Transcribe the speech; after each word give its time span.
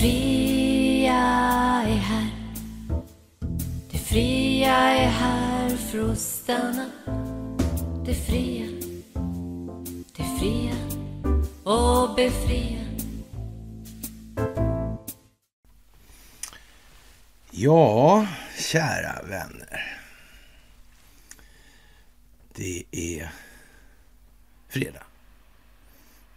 fria 0.00 1.14
är 1.84 1.96
här. 1.96 2.30
Det 3.90 3.98
fria 3.98 4.74
är 4.74 5.08
här 5.08 5.76
för 5.76 6.12
att 6.12 6.18
stanna. 6.18 6.90
Det 8.04 8.14
fria, 8.14 8.66
det 10.16 10.38
fria 10.38 10.76
och 11.64 12.14
befria. 12.14 12.86
Ja, 17.50 18.26
kära 18.58 19.22
vänner. 19.22 20.00
Det 22.54 22.84
är 22.90 23.32
fredag. 24.68 25.04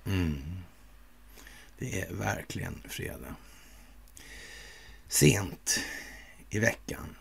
Mm. 0.06 0.42
Det 1.78 2.02
är 2.02 2.14
verkligen 2.14 2.84
fredag. 2.90 3.36
Sent 5.14 5.80
i 6.50 6.60
veckan. 6.60 7.16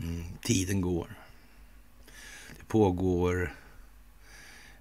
Mm. 0.00 0.24
Tiden 0.42 0.80
går. 0.80 1.14
Det 2.56 2.64
pågår 2.68 3.54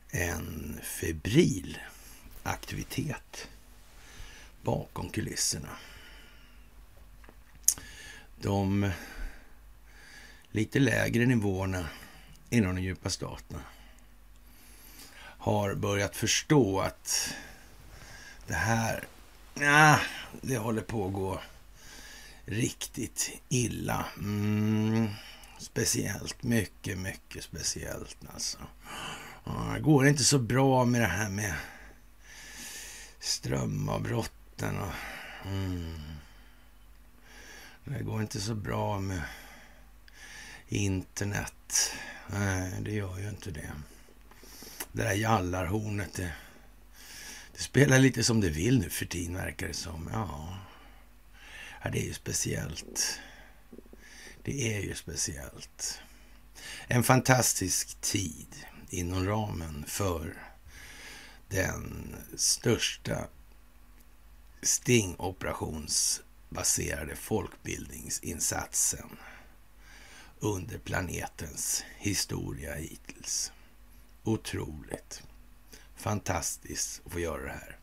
en 0.09 0.79
febril 0.83 1.77
aktivitet 2.43 3.49
bakom 4.61 5.09
kulisserna. 5.09 5.77
De 8.41 8.91
lite 10.51 10.79
lägre 10.79 11.25
nivåerna 11.25 11.89
inom 12.49 12.75
de 12.75 12.81
djupa 12.81 13.09
staterna 13.09 13.63
har 15.17 15.75
börjat 15.75 16.15
förstå 16.15 16.79
att 16.79 17.33
det 18.47 18.53
här, 18.53 19.07
ja, 19.53 19.99
det 20.41 20.57
håller 20.57 20.81
på 20.81 21.07
att 21.07 21.13
gå 21.13 21.41
riktigt 22.45 23.31
illa. 23.49 24.05
Mm, 24.17 25.09
speciellt, 25.57 26.43
mycket, 26.43 26.97
mycket 26.97 27.43
speciellt 27.43 28.17
alltså. 28.33 28.57
Ja, 29.43 29.71
det 29.73 29.79
går 29.81 30.07
inte 30.07 30.23
så 30.23 30.39
bra 30.39 30.85
med 30.85 31.01
det 31.01 31.07
här 31.07 31.29
med 31.29 31.53
strömavbrotten 33.19 34.79
och... 34.79 34.93
Mm. 35.45 36.01
Det 37.83 38.03
går 38.03 38.21
inte 38.21 38.41
så 38.41 38.55
bra 38.55 38.99
med 38.99 39.21
internet. 40.67 41.93
Nej, 42.27 42.71
det 42.81 42.91
gör 42.91 43.19
ju 43.19 43.29
inte 43.29 43.51
det. 43.51 43.71
Det 44.91 45.03
där 45.03 45.13
jallarhornet, 45.13 46.13
det, 46.13 46.33
det 47.53 47.59
spelar 47.59 47.99
lite 47.99 48.23
som 48.23 48.41
det 48.41 48.49
vill 48.49 48.79
nu 48.79 48.89
för 48.89 49.05
tiden 49.05 49.35
verkar 49.35 49.67
det 49.67 49.73
som. 49.73 50.09
Ja, 50.13 50.57
ja 51.83 51.89
det 51.89 51.99
är 51.99 52.05
ju 52.05 52.13
speciellt. 52.13 53.19
Det 54.43 54.77
är 54.77 54.81
ju 54.81 54.95
speciellt. 54.95 56.01
En 56.87 57.03
fantastisk 57.03 58.01
tid 58.01 58.55
inom 58.89 59.25
ramen 59.25 59.85
för 59.87 60.37
den 61.49 62.15
största 62.35 63.27
stingoperationsbaserade 64.61 67.15
folkbildningsinsatsen 67.15 69.17
under 70.39 70.77
planetens 70.77 71.83
historia 71.97 72.75
hittills. 72.75 73.51
Otroligt. 74.23 75.23
Fantastiskt 76.01 77.01
att 77.05 77.11
få 77.11 77.19
göra 77.19 77.43
det 77.43 77.49
här 77.49 77.77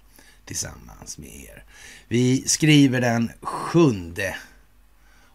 tillsammans 0.45 1.19
med 1.19 1.37
er. 1.37 1.65
Vi 2.09 2.49
skriver 2.49 3.01
den 3.01 3.31
7 3.43 3.81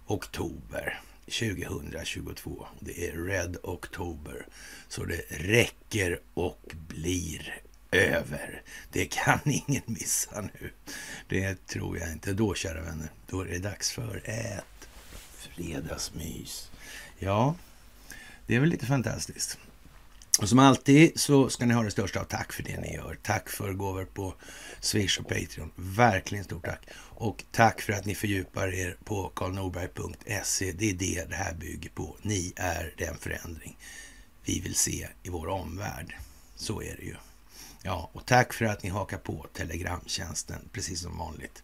oktober 0.08 1.02
2022. 1.26 2.68
Det 2.80 3.10
är 3.10 3.18
Red 3.18 3.58
Oktober. 3.64 4.48
Så 4.88 5.06
det 5.06 5.22
räcker 5.30 6.20
och 6.34 6.76
blir 6.88 7.62
över. 7.92 8.62
Det 8.92 9.06
kan 9.06 9.40
ingen 9.46 9.84
missa 9.86 10.42
nu. 10.42 10.72
Det 11.30 11.68
tror 11.68 11.98
jag 11.98 12.12
inte. 12.12 12.34
Då, 12.34 12.54
kära 12.54 12.82
vänner, 12.82 13.10
då 13.28 13.42
är 13.42 13.46
det 13.46 13.60
dags 13.60 13.92
för 13.92 14.22
ett 14.26 14.88
fredagsmys. 15.38 16.72
Ja, 17.20 17.56
det 18.48 18.56
är 18.56 18.60
väl 18.60 18.70
lite 18.70 18.86
fantastiskt. 18.86 19.58
Och 20.40 20.50
som 20.50 20.60
alltid 20.60 21.20
så 21.20 21.50
ska 21.50 21.66
ni 21.66 21.74
ha 21.74 21.84
det 21.84 21.92
största 21.92 22.20
av 22.20 22.24
tack 22.24 22.54
för 22.54 22.64
det 22.64 22.80
ni 22.80 22.94
gör. 22.94 23.18
Tack 23.24 23.50
för 23.50 23.74
gåvor 23.74 24.06
på 24.06 24.34
Swish 24.80 25.20
och 25.20 25.28
Patreon. 25.28 25.72
Verkligen 25.76 26.44
stort 26.44 26.66
tack. 26.66 26.82
Och 26.96 27.44
tack 27.52 27.82
för 27.82 27.94
att 27.94 28.06
ni 28.06 28.16
fördjupar 28.16 28.74
er 28.74 28.98
på 29.04 29.32
karlnorberg.se. 29.36 30.72
Det 30.72 30.90
är 30.90 30.94
det 30.94 31.30
det 31.30 31.36
här 31.36 31.54
bygger 31.54 31.90
på. 31.90 32.18
Ni 32.22 32.54
är 32.56 32.94
den 32.98 33.18
förändring 33.18 33.78
vi 34.46 34.60
vill 34.60 34.76
se 34.76 35.08
i 35.24 35.30
vår 35.30 35.48
omvärld. 35.48 36.16
Så 36.56 36.82
är 36.82 36.96
det 37.00 37.06
ju. 37.06 37.16
Ja, 37.84 38.10
och 38.14 38.26
tack 38.26 38.54
för 38.54 38.66
att 38.66 38.84
ni 38.84 38.90
hakar 38.90 39.18
på 39.18 39.46
Telegramtjänsten, 39.54 40.70
precis 40.72 41.02
som 41.02 41.18
vanligt. 41.18 41.64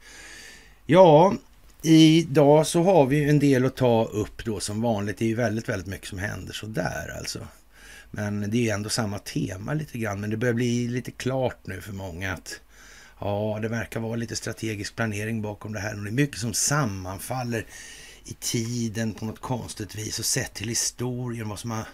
Ja, 0.85 1.33
idag 1.81 2.67
så 2.67 2.83
har 2.83 3.05
vi 3.05 3.29
en 3.29 3.39
del 3.39 3.65
att 3.65 3.75
ta 3.75 4.05
upp 4.05 4.45
då 4.45 4.59
som 4.59 4.81
vanligt. 4.81 5.17
Det 5.17 5.25
är 5.25 5.29
ju 5.29 5.35
väldigt, 5.35 5.69
väldigt 5.69 5.87
mycket 5.87 6.07
som 6.07 6.19
händer 6.19 6.53
sådär. 6.53 7.15
alltså. 7.17 7.47
Men 8.11 8.51
det 8.51 8.69
är 8.69 8.73
ändå 8.73 8.89
samma 8.89 9.19
tema 9.19 9.73
lite 9.73 9.97
grann. 9.97 10.21
Men 10.21 10.29
det 10.29 10.37
börjar 10.37 10.53
bli 10.53 10.87
lite 10.87 11.11
klart 11.11 11.67
nu 11.67 11.81
för 11.81 11.93
många 11.93 12.33
att 12.33 12.61
ja, 13.19 13.59
det 13.61 13.67
verkar 13.67 13.99
vara 13.99 14.15
lite 14.15 14.35
strategisk 14.35 14.95
planering 14.95 15.41
bakom 15.41 15.73
det 15.73 15.79
här. 15.79 15.97
Och 15.97 16.03
det 16.03 16.09
är 16.09 16.11
mycket 16.11 16.39
som 16.39 16.53
sammanfaller 16.53 17.65
i 18.25 18.33
tiden 18.33 19.13
på 19.13 19.25
något 19.25 19.39
konstigt 19.39 19.95
vis 19.95 20.19
och 20.19 20.25
sett 20.25 20.53
till 20.53 20.67
historien, 20.67 21.49
vad 21.49 21.59
som 21.59 21.71
har 21.71 21.87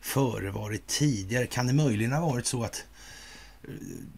förevarit 0.00 0.86
tidigare. 0.86 1.46
Kan 1.46 1.66
det 1.66 1.72
möjligen 1.72 2.12
ha 2.12 2.20
varit 2.20 2.46
så 2.46 2.62
att 2.64 2.84
eh, 3.62 3.74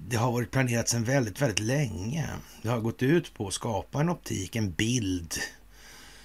det 0.08 0.16
har 0.16 0.32
varit 0.32 0.50
planerat 0.50 0.88
sedan 0.88 1.04
väldigt, 1.04 1.42
väldigt 1.42 1.58
länge. 1.58 2.28
Det 2.62 2.68
har 2.68 2.80
gått 2.80 3.02
ut 3.02 3.34
på 3.34 3.48
att 3.48 3.54
skapa 3.54 4.00
en 4.00 4.08
optik, 4.08 4.56
en 4.56 4.72
bild 4.72 5.34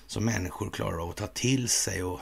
som 0.07 0.25
människor 0.25 0.69
klarar 0.69 1.03
av 1.03 1.09
att 1.09 1.15
ta 1.17 1.27
till 1.27 1.69
sig 1.69 2.03
och 2.03 2.19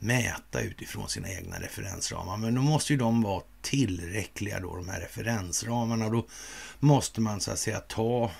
mäta 0.00 0.60
utifrån 0.60 1.08
sina 1.08 1.28
egna 1.28 1.60
referensramar. 1.60 2.36
Men 2.36 2.54
då 2.54 2.62
måste 2.62 2.92
ju 2.92 2.98
de 2.98 3.22
vara 3.22 3.42
tillräckliga 3.62 4.60
då, 4.60 4.76
de 4.76 4.88
här 4.88 5.00
referensramarna. 5.00 6.08
Då 6.08 6.26
måste 6.78 7.20
man 7.20 7.40
så 7.40 7.50
att 7.50 7.58
säga 7.58 7.80
ta 7.80 8.30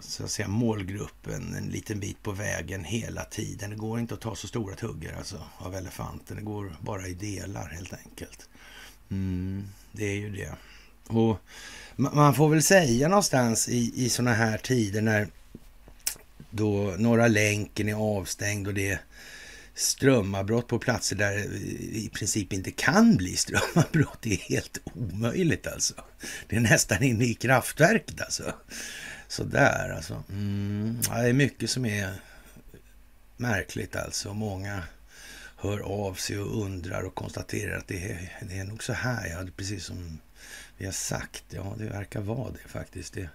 så 0.00 0.24
att 0.24 0.30
säga, 0.30 0.48
målgruppen 0.48 1.54
en 1.54 1.66
liten 1.66 2.00
bit 2.00 2.22
på 2.22 2.32
vägen 2.32 2.84
hela 2.84 3.24
tiden. 3.24 3.70
Det 3.70 3.76
går 3.76 4.00
inte 4.00 4.14
att 4.14 4.20
ta 4.20 4.36
så 4.36 4.48
stora 4.48 4.74
tuggor 4.74 5.12
alltså, 5.18 5.40
av 5.58 5.74
elefanten. 5.74 6.36
Det 6.36 6.42
går 6.42 6.76
bara 6.80 7.06
i 7.06 7.14
delar 7.14 7.68
helt 7.68 7.92
enkelt. 7.92 8.48
Mm, 9.10 9.68
det 9.92 10.04
är 10.04 10.16
ju 10.16 10.30
det. 10.30 10.54
Och 11.06 11.38
man 11.96 12.34
får 12.34 12.48
väl 12.48 12.62
säga 12.62 13.08
någonstans 13.08 13.68
i, 13.68 14.04
i 14.04 14.08
sådana 14.08 14.34
här 14.34 14.58
tider 14.58 15.02
när 15.02 15.28
då 16.56 16.94
Norra 16.98 17.28
länken 17.28 17.88
är 17.88 17.94
avstängd 17.94 18.68
och 18.68 18.74
det 18.74 18.90
är 18.90 19.00
strömavbrott 19.74 20.68
på 20.68 20.78
platser 20.78 21.16
där 21.16 21.36
det 21.36 21.44
i 21.98 22.10
princip 22.14 22.52
inte 22.52 22.70
kan 22.70 23.16
bli 23.16 23.36
strömavbrott. 23.36 24.18
Det 24.20 24.32
är 24.32 24.38
helt 24.38 24.78
omöjligt 24.84 25.66
alltså. 25.66 25.94
Det 26.48 26.56
är 26.56 26.60
nästan 26.60 27.02
inne 27.02 27.24
i 27.24 27.34
kraftverket 27.34 28.20
alltså. 28.20 28.54
Sådär 29.28 29.92
alltså. 29.96 30.24
Mm, 30.28 30.98
det 31.02 31.28
är 31.28 31.32
mycket 31.32 31.70
som 31.70 31.86
är 31.86 32.12
märkligt 33.36 33.96
alltså. 33.96 34.34
Många 34.34 34.82
hör 35.56 35.80
av 35.80 36.14
sig 36.14 36.38
och 36.38 36.62
undrar 36.62 37.02
och 37.02 37.14
konstaterar 37.14 37.78
att 37.78 37.88
det 37.88 38.10
är, 38.10 38.46
det 38.48 38.58
är 38.58 38.64
nog 38.64 38.82
så 38.82 38.92
här. 38.92 39.26
Ja, 39.26 39.46
precis 39.56 39.84
som 39.84 40.18
vi 40.76 40.84
har 40.84 40.92
sagt. 40.92 41.44
Ja, 41.50 41.74
det 41.78 41.84
verkar 41.84 42.20
vara 42.20 42.50
det 42.50 42.68
faktiskt. 42.68 43.14
Det 43.14 43.28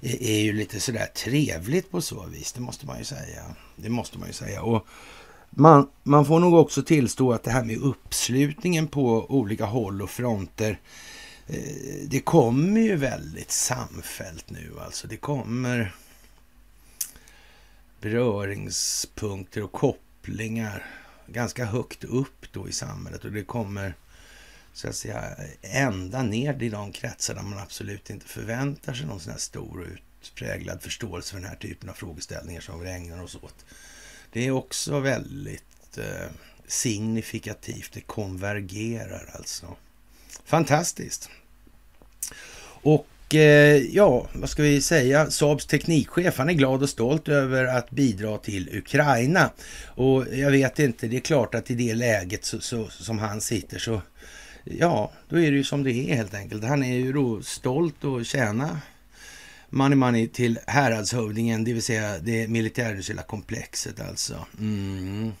är 0.00 0.40
ju 0.40 0.52
lite 0.52 0.80
sådär 0.80 1.06
trevligt 1.06 1.90
på 1.90 2.00
så 2.00 2.26
vis. 2.26 2.52
Det 2.52 2.60
måste 2.60 2.86
man 2.86 2.98
ju 2.98 3.04
säga. 3.04 3.42
Det 3.76 3.88
måste 3.88 4.18
man 4.18 4.28
ju 4.28 4.34
säga. 4.34 4.62
Och 4.62 4.86
man, 5.50 5.88
man 6.02 6.26
får 6.26 6.40
nog 6.40 6.54
också 6.54 6.82
tillstå 6.82 7.32
att 7.32 7.42
det 7.42 7.50
här 7.50 7.64
med 7.64 7.78
uppslutningen 7.78 8.88
på 8.88 9.30
olika 9.30 9.64
håll 9.64 10.02
och 10.02 10.10
fronter 10.10 10.80
eh, 11.46 12.08
det 12.08 12.20
kommer 12.20 12.80
ju 12.80 12.96
väldigt 12.96 13.50
samfällt 13.50 14.50
nu 14.50 14.72
alltså. 14.84 15.06
Det 15.06 15.16
kommer 15.16 15.94
beröringspunkter 18.00 19.62
och 19.62 19.72
kopplingar 19.72 20.86
ganska 21.26 21.64
högt 21.64 22.04
upp 22.04 22.52
då 22.52 22.68
i 22.68 22.72
samhället 22.72 23.24
och 23.24 23.32
det 23.32 23.44
kommer 23.44 23.94
så 24.74 24.88
att 24.88 24.96
säga 24.96 25.36
ända 25.62 26.22
ner 26.22 26.62
i 26.62 26.68
de 26.68 26.92
kretsar 26.92 27.34
där 27.34 27.42
man 27.42 27.58
absolut 27.58 28.10
inte 28.10 28.26
förväntar 28.26 28.94
sig 28.94 29.06
någon 29.06 29.20
sån 29.20 29.32
här 29.32 29.38
stor 29.38 29.80
och 29.80 29.86
utpräglad 30.22 30.82
förståelse 30.82 31.30
för 31.30 31.40
den 31.40 31.48
här 31.48 31.56
typen 31.56 31.88
av 31.88 31.94
frågeställningar 31.94 32.60
som 32.60 32.80
vi 32.80 32.90
ägnar 32.90 33.22
oss 33.22 33.34
åt. 33.34 33.64
Det 34.32 34.46
är 34.46 34.50
också 34.50 35.00
väldigt 35.00 35.98
eh, 35.98 36.30
signifikativt. 36.66 37.92
Det 37.92 38.00
konvergerar 38.00 39.30
alltså. 39.32 39.76
Fantastiskt. 40.44 41.30
Och 42.82 43.34
eh, 43.34 43.76
ja, 43.76 44.26
vad 44.32 44.50
ska 44.50 44.62
vi 44.62 44.82
säga? 44.82 45.30
Saabs 45.30 45.66
teknikchef, 45.66 46.38
han 46.38 46.48
är 46.48 46.52
glad 46.52 46.82
och 46.82 46.88
stolt 46.88 47.28
över 47.28 47.64
att 47.64 47.90
bidra 47.90 48.38
till 48.38 48.76
Ukraina. 48.78 49.50
Och 49.86 50.26
jag 50.34 50.50
vet 50.50 50.78
inte, 50.78 51.06
det 51.06 51.16
är 51.16 51.20
klart 51.20 51.54
att 51.54 51.70
i 51.70 51.74
det 51.74 51.94
läget 51.94 52.44
så, 52.44 52.60
så, 52.60 52.88
som 52.88 53.18
han 53.18 53.40
sitter 53.40 53.78
så, 53.78 54.02
ja, 54.64 55.12
då 55.28 55.40
är 55.40 55.50
det 55.50 55.56
ju 55.56 55.64
som 55.64 55.82
det 55.82 55.92
är 55.92 56.14
helt 56.16 56.34
enkelt. 56.34 56.64
Han 56.64 56.82
är 56.82 56.96
ju 56.96 57.12
då 57.12 57.42
stolt 57.42 58.04
att 58.04 58.26
tjäna 58.26 58.80
money 59.70 59.96
money 59.96 60.28
till 60.28 60.58
häradshövdingen, 60.66 61.64
det 61.64 61.72
vill 61.72 61.82
säga 61.82 62.18
det 62.18 62.48
militärindustriella 62.48 63.22
komplexet 63.22 64.00
alltså. 64.00 64.46
Mm. 64.58 65.32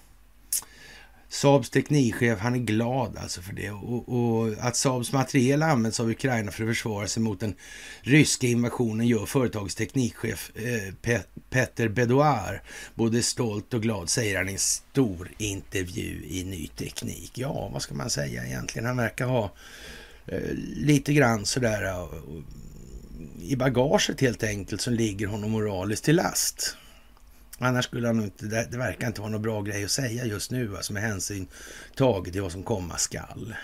Saabs 1.32 1.70
teknikchef, 1.70 2.38
han 2.38 2.54
är 2.54 2.58
glad 2.58 3.18
alltså 3.18 3.42
för 3.42 3.52
det. 3.52 3.70
Och, 3.70 4.08
och, 4.08 4.54
att 4.58 4.76
Saabs 4.76 5.12
materiel 5.12 5.62
används 5.62 6.00
av 6.00 6.10
Ukraina 6.10 6.52
för 6.52 6.62
att 6.62 6.68
försvara 6.68 7.06
sig 7.06 7.22
mot 7.22 7.40
den 7.40 7.54
ryska 8.00 8.46
invasionen 8.46 9.06
gör 9.06 9.26
företagets 9.26 9.74
teknikchef 9.74 10.50
eh, 10.54 10.94
Pe 11.02 11.20
Petter 11.50 11.88
Bedouard 11.88 12.60
både 12.94 13.22
stolt 13.22 13.74
och 13.74 13.82
glad, 13.82 14.08
säger 14.08 14.36
han 14.38 14.48
i 14.48 14.52
en 14.52 14.58
stor 14.58 15.30
intervju 15.38 16.24
i 16.28 16.44
Ny 16.44 16.66
Teknik. 16.66 17.38
Ja, 17.38 17.70
vad 17.72 17.82
ska 17.82 17.94
man 17.94 18.10
säga 18.10 18.46
egentligen? 18.46 18.86
Han 18.86 18.96
verkar 18.96 19.26
ha 19.26 19.52
eh, 20.26 20.50
lite 20.76 21.12
grann 21.12 21.46
sådär 21.46 21.82
eh, 21.84 22.08
i 23.42 23.56
bagaget 23.56 24.20
helt 24.20 24.42
enkelt 24.42 24.80
som 24.80 24.94
ligger 24.94 25.26
honom 25.26 25.50
moraliskt 25.50 26.04
till 26.04 26.16
last. 26.16 26.76
Annars 27.58 27.84
skulle 27.84 28.06
han 28.06 28.24
inte, 28.24 28.46
det, 28.46 28.68
det 28.70 28.78
verkar 28.78 29.06
inte 29.06 29.20
vara 29.20 29.30
någon 29.30 29.42
bra 29.42 29.62
grej 29.62 29.84
att 29.84 29.90
säga 29.90 30.24
just 30.24 30.50
nu, 30.50 30.76
alltså 30.76 30.92
med 30.92 31.02
hänsyn 31.02 31.46
taget 31.96 32.32
till 32.32 32.42
vad 32.42 32.52
som 32.52 32.62
komma 32.62 32.98
skall. 32.98 33.54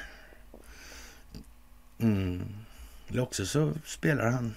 Mm. 1.99 2.43
Eller 3.09 3.23
också 3.23 3.47
så 3.47 3.73
spelar 3.85 4.31
han 4.31 4.55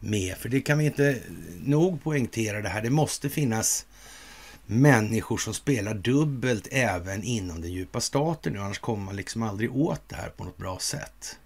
med, 0.00 0.36
för 0.36 0.48
det 0.48 0.60
kan 0.60 0.78
vi 0.78 0.84
inte 0.84 1.18
nog 1.64 2.02
poängtera 2.02 2.60
det 2.60 2.68
här. 2.68 2.82
Det 2.82 2.90
måste 2.90 3.28
finnas 3.28 3.86
människor 4.66 5.38
som 5.38 5.54
spelar 5.54 5.94
dubbelt 5.94 6.68
även 6.70 7.22
inom 7.22 7.60
den 7.60 7.72
djupa 7.72 8.00
staten 8.00 8.52
nu, 8.52 8.58
annars 8.58 8.78
kommer 8.78 9.04
man 9.04 9.16
liksom 9.16 9.42
aldrig 9.42 9.76
åt 9.76 10.02
det 10.08 10.16
här 10.16 10.28
på 10.28 10.44
något 10.44 10.56
bra 10.56 10.78
sätt. 10.78 11.38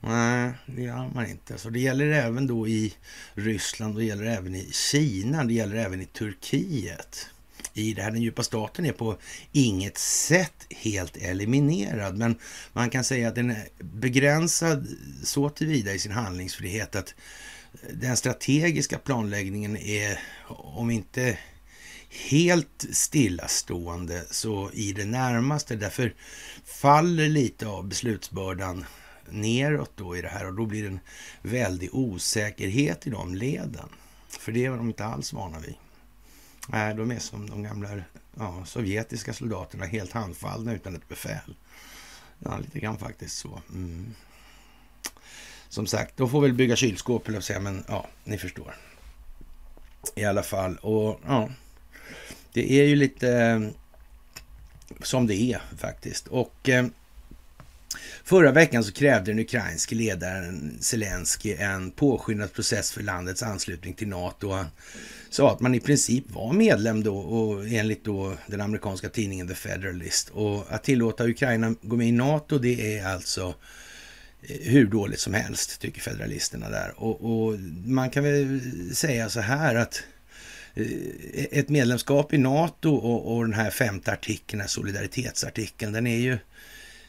Nej, 0.00 0.52
det 0.66 0.82
gör 0.82 1.10
man 1.14 1.26
inte. 1.26 1.58
Så 1.58 1.70
det 1.70 1.80
gäller 1.80 2.06
även 2.06 2.46
då 2.46 2.68
i 2.68 2.94
Ryssland, 3.34 3.96
det 3.96 4.04
gäller 4.04 4.24
även 4.24 4.54
i 4.54 4.68
Kina, 4.72 5.44
det 5.44 5.52
gäller 5.52 5.76
även 5.76 6.00
i 6.00 6.06
Turkiet. 6.06 7.28
I 7.74 7.94
det 7.94 8.02
här, 8.02 8.10
den 8.10 8.22
djupa 8.22 8.42
staten 8.42 8.86
är 8.86 8.92
på 8.92 9.16
inget 9.52 9.98
sätt 9.98 10.66
helt 10.70 11.16
eliminerad, 11.16 12.18
men 12.18 12.38
man 12.72 12.90
kan 12.90 13.04
säga 13.04 13.28
att 13.28 13.34
den 13.34 13.50
är 13.50 13.68
begränsad 13.78 14.86
så 15.24 15.48
tillvida 15.48 15.94
i 15.94 15.98
sin 15.98 16.12
handlingsfrihet 16.12 16.96
att 16.96 17.14
den 17.92 18.16
strategiska 18.16 18.98
planläggningen 18.98 19.76
är, 19.76 20.20
om 20.48 20.90
inte 20.90 21.38
helt 22.10 22.86
stillastående, 22.92 24.24
så 24.30 24.70
i 24.72 24.92
det 24.92 25.04
närmaste. 25.04 25.76
Därför 25.76 26.14
faller 26.64 27.28
lite 27.28 27.66
av 27.66 27.88
beslutsbördan 27.88 28.84
neråt 29.30 29.92
då 29.96 30.16
i 30.16 30.22
det 30.22 30.28
här 30.28 30.46
och 30.46 30.54
då 30.54 30.66
blir 30.66 30.82
det 30.82 30.88
en 30.88 31.00
väldig 31.42 31.94
osäkerhet 31.94 33.06
i 33.06 33.10
de 33.10 33.34
leden. 33.34 33.88
För 34.28 34.52
det 34.52 34.64
är 34.64 34.70
de 34.70 34.88
inte 34.88 35.04
alls 35.04 35.32
vana 35.32 35.58
vid. 35.58 35.74
Nej, 36.68 36.94
de 36.94 37.10
är 37.10 37.18
som 37.18 37.50
de 37.50 37.62
gamla 37.62 37.88
ja, 38.38 38.64
sovjetiska 38.66 39.32
soldaterna, 39.32 39.84
helt 39.84 40.12
handfallna 40.12 40.74
utan 40.74 40.96
ett 40.96 41.08
befäl. 41.08 41.56
Ja, 42.38 42.58
lite 42.58 42.80
grann 42.80 42.98
faktiskt 42.98 43.38
så. 43.38 43.62
Mm. 43.70 44.14
Som 45.68 45.86
sagt, 45.86 46.16
de 46.16 46.30
får 46.30 46.40
väl 46.40 46.52
bygga 46.52 46.76
kylskåp, 46.76 47.28
eller 47.28 47.40
säga, 47.40 47.60
men 47.60 47.84
ja, 47.88 48.06
ni 48.24 48.38
förstår. 48.38 48.74
I 50.14 50.24
alla 50.24 50.42
fall, 50.42 50.76
och 50.76 51.20
ja, 51.26 51.48
det 52.52 52.72
är 52.72 52.84
ju 52.84 52.96
lite 52.96 53.30
eh, 53.30 53.60
som 55.02 55.26
det 55.26 55.34
är 55.34 55.62
faktiskt. 55.76 56.26
Och 56.26 56.68
eh, 56.68 56.86
Förra 58.28 58.52
veckan 58.52 58.84
så 58.84 58.92
krävde 58.92 59.30
den 59.30 59.38
ukrainske 59.38 59.94
ledaren 59.94 60.78
Zelensky 60.80 61.54
en 61.54 61.90
påskyndad 61.90 62.52
process 62.52 62.92
för 62.92 63.02
landets 63.02 63.42
anslutning 63.42 63.94
till 63.94 64.08
NATO. 64.08 64.50
Han 64.50 64.66
sa 65.30 65.52
att 65.52 65.60
man 65.60 65.74
i 65.74 65.80
princip 65.80 66.24
var 66.30 66.52
medlem 66.52 67.02
då 67.02 67.18
och 67.18 67.68
enligt 67.68 68.04
då 68.04 68.34
den 68.46 68.60
amerikanska 68.60 69.08
tidningen 69.08 69.48
The 69.48 69.54
Federalist. 69.54 70.28
Och 70.28 70.64
att 70.68 70.84
tillåta 70.84 71.28
Ukraina 71.28 71.74
gå 71.82 71.96
med 71.96 72.08
i 72.08 72.12
NATO 72.12 72.58
det 72.58 72.98
är 72.98 73.06
alltså 73.06 73.54
eh, 74.42 74.56
hur 74.60 74.86
dåligt 74.86 75.20
som 75.20 75.34
helst, 75.34 75.80
tycker 75.80 76.00
federalisterna 76.00 76.70
där. 76.70 76.92
Och, 76.96 77.20
och 77.20 77.58
man 77.86 78.10
kan 78.10 78.24
väl 78.24 78.60
säga 78.94 79.28
så 79.28 79.40
här 79.40 79.74
att 79.74 80.02
eh, 80.74 80.86
ett 81.50 81.68
medlemskap 81.68 82.32
i 82.32 82.38
NATO 82.38 82.94
och, 82.94 83.36
och 83.36 83.44
den 83.44 83.54
här 83.54 83.70
femte 83.70 84.12
artikeln, 84.12 84.62
solidaritetsartikeln, 84.66 85.92
den 85.92 86.06
är 86.06 86.18
ju 86.18 86.38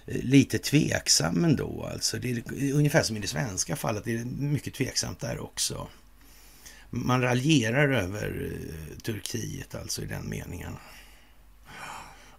lite 0.09 0.57
tveksam 0.57 1.43
ändå. 1.43 1.89
Alltså 1.93 2.17
det 2.17 2.31
är 2.31 2.73
ungefär 2.73 3.03
som 3.03 3.17
i 3.17 3.19
det 3.19 3.27
svenska 3.27 3.75
fallet, 3.75 4.03
det 4.03 4.17
är 4.17 4.25
mycket 4.25 4.73
tveksamt 4.73 5.19
där 5.19 5.39
också. 5.39 5.87
Man 6.89 7.21
raljerar 7.21 7.89
över 7.89 8.51
eh, 8.51 8.97
Turkiet 8.97 9.75
alltså 9.75 10.01
i 10.01 10.05
den 10.05 10.29
meningen. 10.29 10.73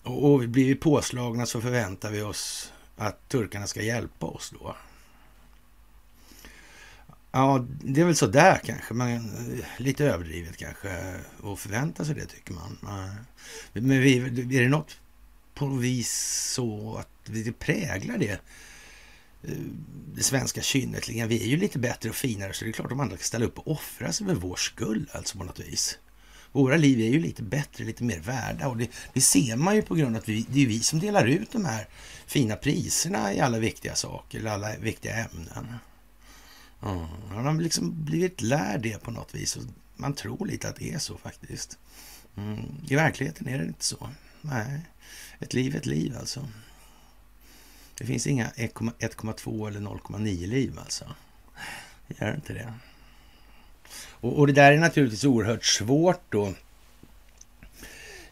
Och, 0.02 0.32
och 0.32 0.48
blir 0.48 0.66
vi 0.66 0.74
påslagna 0.74 1.46
så 1.46 1.60
förväntar 1.60 2.10
vi 2.10 2.22
oss 2.22 2.72
att 2.96 3.28
turkarna 3.28 3.66
ska 3.66 3.82
hjälpa 3.82 4.26
oss 4.26 4.52
då. 4.60 4.76
Ja, 7.32 7.66
det 7.68 8.00
är 8.00 8.04
väl 8.04 8.16
så 8.16 8.26
där 8.26 8.60
kanske, 8.64 8.94
men 8.94 9.14
eh, 9.14 9.64
lite 9.78 10.04
överdrivet 10.04 10.56
kanske 10.56 11.14
att 11.44 11.58
förvänta 11.58 12.04
sig 12.04 12.14
det 12.14 12.26
tycker 12.26 12.52
man. 12.52 12.78
Eh, 12.82 13.14
men 13.72 14.00
vi, 14.00 14.18
är 14.58 14.62
det 14.62 14.68
något 14.68 14.96
på 15.54 15.66
vis 15.66 16.12
så 16.54 16.96
att 16.96 17.19
det 17.30 17.52
präglar 17.52 18.18
det 18.18 18.40
eh, 19.42 19.58
det 20.14 20.22
svenska 20.22 20.62
kynnet. 20.62 21.08
Vi 21.08 21.42
är 21.42 21.46
ju 21.46 21.56
lite 21.56 21.78
bättre 21.78 22.08
och 22.08 22.16
finare 22.16 22.52
så 22.52 22.64
det 22.64 22.70
är 22.70 22.72
klart 22.72 22.86
att 22.86 22.90
de 22.90 23.00
andra 23.00 23.16
kan 23.16 23.24
ställa 23.24 23.44
upp 23.44 23.58
och 23.58 23.70
offra 23.70 24.12
sig 24.12 24.26
för 24.26 24.34
vår 24.34 24.56
skull 24.56 25.10
alltså 25.12 25.38
på 25.38 25.44
något 25.44 25.60
vis. 25.60 25.98
Våra 26.52 26.76
liv 26.76 27.00
är 27.00 27.08
ju 27.08 27.20
lite 27.20 27.42
bättre, 27.42 27.84
lite 27.84 28.04
mer 28.04 28.20
värda 28.20 28.68
och 28.68 28.76
det, 28.76 28.90
det 29.12 29.20
ser 29.20 29.56
man 29.56 29.76
ju 29.76 29.82
på 29.82 29.94
grund 29.94 30.16
av 30.16 30.22
att 30.22 30.28
vi, 30.28 30.46
det 30.48 30.62
är 30.62 30.66
vi 30.66 30.80
som 30.80 31.00
delar 31.00 31.26
ut 31.26 31.52
de 31.52 31.64
här 31.64 31.88
fina 32.26 32.56
priserna 32.56 33.34
i 33.34 33.40
alla 33.40 33.58
viktiga 33.58 33.94
saker, 33.94 34.38
eller 34.38 34.50
alla 34.50 34.76
viktiga 34.76 35.14
ämnen. 35.14 35.74
Mm. 36.82 37.06
Man 37.34 37.46
har 37.46 37.62
liksom 37.62 38.04
blivit 38.04 38.40
lärd 38.40 38.82
det 38.82 39.02
på 39.02 39.10
något 39.10 39.34
vis 39.34 39.56
och 39.56 39.62
man 39.96 40.14
tror 40.14 40.46
lite 40.46 40.68
att 40.68 40.76
det 40.76 40.92
är 40.92 40.98
så 40.98 41.16
faktiskt. 41.16 41.78
Mm. 42.36 42.58
I 42.88 42.94
verkligheten 42.94 43.48
är 43.48 43.58
det 43.58 43.64
inte 43.64 43.84
så. 43.84 44.08
Nej, 44.40 44.80
ett 45.38 45.54
liv 45.54 45.74
är 45.74 45.78
ett 45.78 45.86
liv 45.86 46.16
alltså. 46.20 46.48
Det 48.00 48.06
finns 48.06 48.26
inga 48.26 48.48
1,2 48.48 49.68
eller 49.68 49.80
0,9 49.80 50.46
liv 50.46 50.78
alltså. 50.78 51.04
Det 52.06 52.20
gör 52.20 52.34
inte 52.34 52.52
det. 52.52 52.72
Och, 54.10 54.38
och, 54.38 54.46
det 54.46 54.52
där 54.52 54.72
är 54.72 54.78
naturligtvis 54.78 55.24
oerhört 55.24 55.64
svårt 55.64 56.22
då 56.28 56.54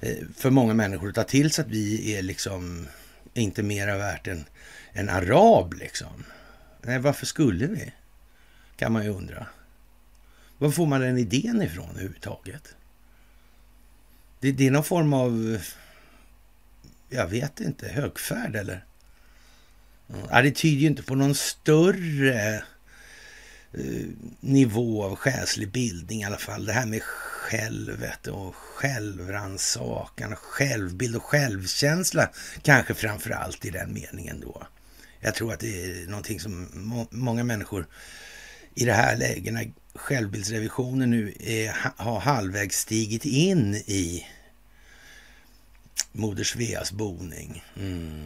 eh, 0.00 0.16
för 0.36 0.50
många 0.50 0.74
människor 0.74 1.08
att 1.08 1.14
ta 1.14 1.24
till 1.24 1.50
sig 1.50 1.64
att 1.64 1.70
vi 1.70 2.14
är 2.14 2.22
liksom 2.22 2.88
inte 3.34 3.62
mera 3.62 3.98
värt 3.98 4.26
än 4.26 4.44
en 4.92 5.08
arab 5.08 5.72
liksom. 5.72 6.24
Nej, 6.82 6.98
varför 6.98 7.26
skulle 7.26 7.66
vi? 7.66 7.92
Kan 8.76 8.92
man 8.92 9.04
ju 9.04 9.10
undra. 9.10 9.46
Var 10.58 10.70
får 10.70 10.86
man 10.86 11.00
den 11.00 11.18
idén 11.18 11.62
ifrån 11.62 11.90
överhuvudtaget? 11.90 12.74
Det, 14.40 14.52
det 14.52 14.66
är 14.66 14.70
någon 14.70 14.84
form 14.84 15.12
av, 15.12 15.58
jag 17.08 17.26
vet 17.26 17.60
inte, 17.60 17.88
högfärd 17.88 18.56
eller? 18.56 18.84
Ja, 20.30 20.42
det 20.42 20.50
tyder 20.50 20.80
ju 20.80 20.86
inte 20.86 21.02
på 21.02 21.14
någon 21.14 21.34
större 21.34 22.54
eh, 23.72 24.06
nivå 24.40 25.04
av 25.04 25.16
själslig 25.16 25.72
bildning 25.72 26.20
i 26.20 26.24
alla 26.24 26.38
fall. 26.38 26.66
Det 26.66 26.72
här 26.72 26.86
med 26.86 27.02
självet 27.02 28.26
och 28.26 28.54
självrannsakan, 28.56 30.36
självbild 30.36 31.16
och 31.16 31.22
självkänsla 31.22 32.30
kanske 32.62 32.94
framför 32.94 33.30
allt 33.30 33.64
i 33.64 33.70
den 33.70 33.92
meningen 33.92 34.40
då. 34.40 34.66
Jag 35.20 35.34
tror 35.34 35.52
att 35.52 35.60
det 35.60 35.84
är 35.84 36.06
någonting 36.06 36.40
som 36.40 36.68
må 36.72 37.06
många 37.10 37.44
människor 37.44 37.86
i 38.74 38.84
det 38.84 38.92
här 38.92 39.16
läget 39.16 39.54
när 39.54 39.72
självbildsrevisionen 39.94 41.10
nu 41.10 41.34
är, 41.40 41.76
har 41.96 42.20
halvvägs 42.20 42.78
stigit 42.78 43.24
in 43.24 43.74
i 43.74 44.26
Moder 46.12 46.44
Sveas 46.44 46.92
boning. 46.92 47.64
Mm. 47.76 48.24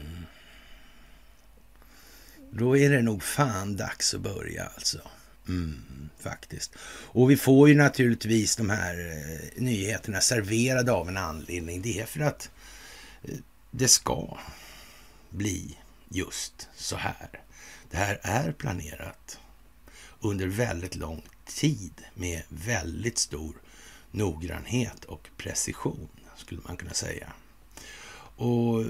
Då 2.55 2.77
är 2.77 2.91
det 2.91 3.03
nog 3.03 3.23
fan 3.23 3.77
dags 3.77 4.15
att 4.15 4.21
börja 4.21 4.65
alltså. 4.65 4.99
Mm, 5.49 6.09
faktiskt. 6.19 6.73
Och 6.85 7.31
vi 7.31 7.37
får 7.37 7.69
ju 7.69 7.75
naturligtvis 7.75 8.57
de 8.57 8.71
här 8.71 8.99
eh, 8.99 9.63
nyheterna 9.63 10.21
serverade 10.21 10.93
av 10.93 11.09
en 11.09 11.17
anledning. 11.17 11.83
Det 11.83 12.01
är 12.01 12.07
för 12.07 12.21
att 12.21 12.51
eh, 13.23 13.39
det 13.71 13.89
ska 13.89 14.39
bli 15.31 15.79
just 16.09 16.69
så 16.77 16.97
här. 16.97 17.41
Det 17.91 17.97
här 17.97 18.21
är 18.23 18.53
planerat 18.53 19.39
under 20.21 20.47
väldigt 20.47 20.97
lång 20.97 21.23
tid 21.45 22.03
med 22.15 22.43
väldigt 22.49 23.19
stor 23.19 23.57
noggrannhet 24.11 25.05
och 25.05 25.29
precision, 25.37 26.09
skulle 26.37 26.61
man 26.67 26.77
kunna 26.77 26.95
säga. 26.95 27.33
Och 28.43 28.85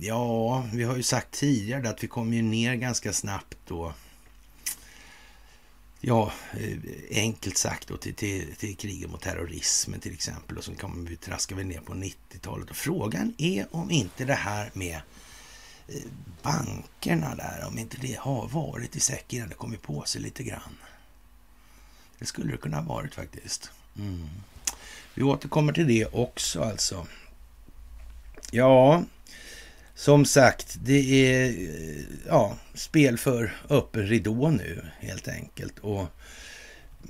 ja, 0.00 0.64
vi 0.72 0.84
har 0.84 0.96
ju 0.96 1.02
sagt 1.02 1.30
tidigare 1.30 1.88
att 1.88 2.04
vi 2.04 2.08
kommer 2.08 2.36
ju 2.36 2.42
ner 2.42 2.74
ganska 2.74 3.12
snabbt 3.12 3.58
då. 3.66 3.94
Ja, 6.00 6.32
eh, 6.52 6.78
enkelt 7.10 7.56
sagt 7.56 7.88
då 7.88 7.96
till, 7.96 8.14
till, 8.14 8.54
till 8.56 8.76
kriget 8.76 9.10
mot 9.10 9.20
terrorismen 9.20 10.00
till 10.00 10.12
exempel. 10.12 10.58
Och 10.58 10.64
så 10.64 10.74
kommer 10.74 11.10
vi 11.10 11.16
traska 11.16 11.54
vi 11.54 11.64
ner 11.64 11.80
på 11.80 11.94
90-talet. 11.94 12.70
Och 12.70 12.76
frågan 12.76 13.34
är 13.38 13.66
om 13.70 13.90
inte 13.90 14.24
det 14.24 14.34
här 14.34 14.70
med 14.72 15.00
eh, 15.88 16.02
bankerna 16.42 17.34
där, 17.34 17.64
om 17.68 17.78
inte 17.78 17.96
det 18.00 18.18
har 18.18 18.48
varit 18.48 18.96
i 18.96 19.00
säck 19.00 19.32
innan 19.32 19.48
det 19.48 19.54
kommit 19.54 19.82
på 19.82 20.04
sig 20.04 20.22
lite 20.22 20.42
grann. 20.42 20.76
Det 22.18 22.26
skulle 22.26 22.52
det 22.52 22.58
kunna 22.58 22.80
ha 22.80 22.94
varit 22.94 23.14
faktiskt. 23.14 23.70
Mm. 23.98 24.28
Vi 25.14 25.22
återkommer 25.22 25.72
till 25.72 25.88
det 25.88 26.06
också 26.06 26.62
alltså. 26.62 27.06
Ja, 28.50 29.04
som 29.94 30.24
sagt, 30.24 30.76
det 30.80 31.26
är 31.26 31.54
ja, 32.26 32.56
spel 32.74 33.18
för 33.18 33.56
öppen 33.68 34.06
ridå 34.06 34.50
nu 34.50 34.84
helt 35.00 35.28
enkelt. 35.28 35.78
Och 35.78 36.06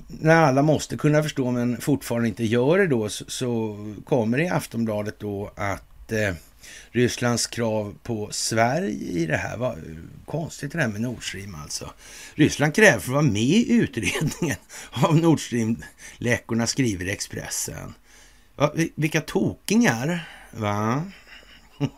när 0.08 0.36
alla 0.36 0.62
måste 0.62 0.96
kunna 0.96 1.22
förstå 1.22 1.50
men 1.50 1.80
fortfarande 1.80 2.28
inte 2.28 2.44
gör 2.44 2.78
det 2.78 2.86
då 2.86 3.08
så, 3.08 3.76
kommer 4.04 4.38
det 4.38 4.44
i 4.44 4.48
Aftonbladet 4.48 5.20
då 5.20 5.52
att 5.56 6.12
eh, 6.12 6.34
Rysslands 6.90 7.46
krav 7.46 7.94
på 8.02 8.28
Sverige 8.30 9.08
i 9.10 9.26
det 9.26 9.36
här 9.36 9.56
var 9.56 9.78
konstigt 10.26 10.72
det 10.72 10.80
här 10.80 10.88
med 10.88 11.00
Nord 11.00 11.28
Stream 11.28 11.54
alltså. 11.54 11.90
Ryssland 12.34 12.74
kräver 12.74 12.98
för 12.98 13.10
att 13.10 13.14
vara 13.14 13.22
med 13.22 13.42
i 13.42 13.72
utredningen 13.72 14.56
av 14.90 15.16
Nord 15.16 15.40
Stream-läckorna 15.40 16.66
skriver 16.66 17.06
Expressen. 17.06 17.94
Ja, 18.56 18.74
vilka 18.94 19.20
tokingar, 19.20 20.28
va? 20.50 21.04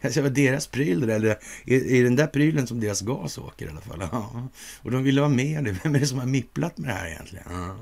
Alltså, 0.00 0.22
var 0.22 0.30
deras 0.30 0.66
pryl 0.66 1.06
det 1.06 1.14
eller 1.14 1.28
är, 1.66 1.92
är 1.92 2.04
den 2.04 2.16
där 2.16 2.26
prylen 2.26 2.66
som 2.66 2.80
deras 2.80 3.00
gas 3.00 3.38
åker 3.38 3.66
i 3.66 3.68
alla 3.68 3.80
fall? 3.80 3.98
Ja. 4.12 4.48
Och 4.82 4.90
de 4.90 5.02
ville 5.02 5.20
vara 5.20 5.30
med. 5.30 5.78
Vem 5.82 5.94
är 5.94 6.00
det 6.00 6.06
som 6.06 6.18
har 6.18 6.26
mipplat 6.26 6.78
med 6.78 6.90
det 6.90 6.94
här 6.94 7.06
egentligen? 7.06 7.44
Ja, 7.48 7.76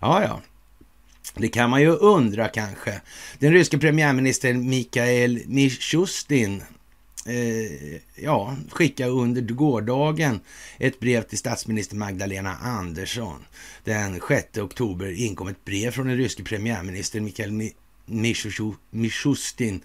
ja. 0.00 0.22
ja. 0.22 0.40
Det 1.34 1.48
kan 1.48 1.70
man 1.70 1.80
ju 1.80 1.88
undra 1.88 2.48
kanske. 2.48 3.00
Den 3.38 3.52
ryske 3.52 3.78
premiärministern 3.78 4.68
Mikhail 4.68 5.42
Mishustin 5.46 6.62
eh, 7.26 8.00
ja, 8.16 8.56
skickade 8.70 9.10
under 9.10 9.42
gårdagen 9.42 10.40
ett 10.78 11.00
brev 11.00 11.22
till 11.22 11.38
statsminister 11.38 11.96
Magdalena 11.96 12.56
Andersson. 12.56 13.44
Den 13.84 14.20
6 14.28 14.58
oktober 14.58 15.20
inkom 15.22 15.48
ett 15.48 15.64
brev 15.64 15.90
från 15.90 16.06
den 16.06 16.16
ryske 16.16 16.42
premiärministern 16.42 17.24
Mikhail 17.24 17.52
Mishustin 18.90 19.80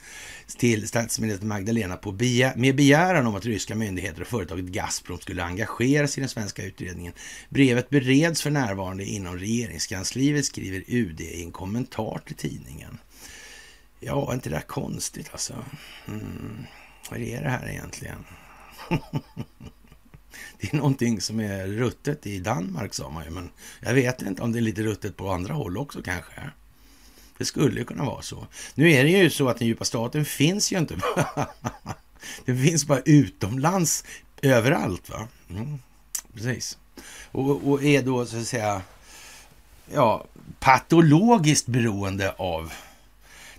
till 0.58 0.88
statsminister 0.88 1.46
Magdalena 1.46 1.98
på 1.98 2.12
begär, 2.12 2.56
med 2.56 2.76
begäran 2.76 3.28
om 3.28 3.36
att 3.36 3.46
ryska 3.46 3.76
myndigheter 3.76 4.22
och 4.22 4.28
företaget 4.28 4.66
Gazprom 4.66 5.20
skulle 5.20 5.44
engagera 5.44 6.08
sig 6.08 6.22
i 6.22 6.24
den 6.24 6.30
svenska 6.30 6.64
utredningen. 6.64 7.14
Brevet 7.50 7.90
bereds 7.90 8.42
för 8.42 8.50
närvarande 8.50 9.06
inom 9.06 9.38
regeringskansliet, 9.38 10.46
skriver 10.46 10.84
UD 10.88 11.22
i 11.22 11.44
en 11.44 11.52
kommentar 11.52 12.22
till 12.26 12.36
tidningen. 12.36 12.98
Ja, 14.00 14.30
är 14.30 14.34
inte 14.34 14.50
det 14.50 14.56
där 14.56 14.62
konstigt 14.62 15.30
alltså? 15.32 15.66
Mm. 16.08 16.66
Vad 17.10 17.22
är 17.22 17.42
det 17.42 17.50
här 17.50 17.70
egentligen? 17.70 18.26
det 20.60 20.74
är 20.74 20.78
någonting 20.78 21.22
som 21.22 21.40
är 21.40 21.68
ruttet 21.68 22.28
i 22.28 22.40
Danmark 22.40 22.94
sa 22.94 23.10
man 23.10 23.24
ju, 23.24 23.30
men 23.30 23.50
jag 23.80 23.94
vet 23.94 24.22
inte 24.22 24.42
om 24.42 24.52
det 24.52 24.60
är 24.60 24.62
lite 24.62 24.84
ruttet 24.84 25.18
på 25.18 25.32
andra 25.32 25.54
håll 25.54 25.78
också 25.78 26.02
kanske. 26.02 26.52
Det 27.38 27.46
skulle 27.46 27.84
kunna 27.84 28.06
vara 28.06 28.22
så. 28.22 28.48
Nu 28.76 28.92
är 28.92 29.04
det 29.04 29.10
ju 29.10 29.30
så 29.30 29.50
att 29.50 29.60
den 29.60 29.68
djupa 29.68 29.86
staten 29.86 30.26
finns 30.26 30.72
ju 30.72 30.78
inte. 30.78 30.96
den 32.46 32.64
finns 32.64 32.86
bara 32.86 33.02
utomlands 33.06 34.04
överallt. 34.42 35.10
va? 35.10 35.28
Mm, 35.50 35.80
precis. 36.34 36.78
Och, 37.32 37.68
och, 37.68 37.84
är 37.84 38.02
då 38.02 38.26
så 38.26 38.38
att 38.38 38.48
säga 38.48 38.82
ja, 39.94 40.26
patologiskt 40.60 41.68
beroende 41.68 42.32
av 42.32 42.74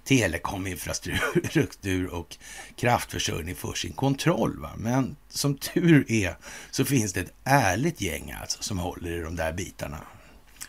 telekominfrastruktur 0.04 2.14
och 2.14 2.36
kraftförsörjning 2.76 3.54
för 3.54 3.72
sin 3.72 3.92
kontroll. 3.92 4.58
Va? 4.58 4.70
Men 4.76 5.16
som 5.28 5.56
tur 5.56 6.04
är 6.08 6.36
så 6.70 6.84
finns 6.84 7.12
det 7.12 7.20
ett 7.20 7.34
ärligt 7.44 8.00
gäng 8.00 8.34
alltså 8.40 8.62
som 8.62 8.78
håller 8.78 9.10
i 9.10 9.20
de 9.20 9.36
där 9.36 9.52
bitarna. 9.52 10.00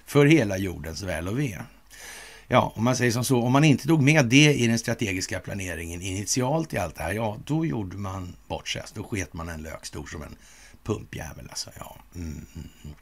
För 0.05 0.25
hela 0.25 0.57
jordens 0.57 1.03
väl 1.03 1.27
och 1.27 1.39
ve. 1.39 1.61
Ja, 2.47 2.73
om 2.75 2.83
man 2.83 2.95
säger 2.95 3.11
som 3.11 3.25
så, 3.25 3.41
om 3.41 3.51
man 3.51 3.63
inte 3.63 3.87
tog 3.87 4.01
med 4.01 4.25
det 4.25 4.53
i 4.53 4.67
den 4.67 4.79
strategiska 4.79 5.39
planeringen 5.39 6.01
initialt 6.01 6.73
i 6.73 6.77
allt 6.77 6.95
det 6.95 7.03
här, 7.03 7.13
ja, 7.13 7.37
då 7.45 7.65
gjorde 7.65 7.97
man 7.97 8.35
bort 8.47 8.67
sig. 8.67 8.81
Alltså, 8.81 8.95
då 8.95 9.03
sket 9.03 9.33
man 9.33 9.49
en 9.49 9.61
lök 9.61 9.85
stor 9.85 10.05
som 10.05 10.21
en 10.21 10.35
pumpjävel. 10.83 11.47
Alltså, 11.49 11.69
ja. 11.79 11.97
Mm, 12.15 12.27
mm, 12.27 12.69
mm. 12.83 12.95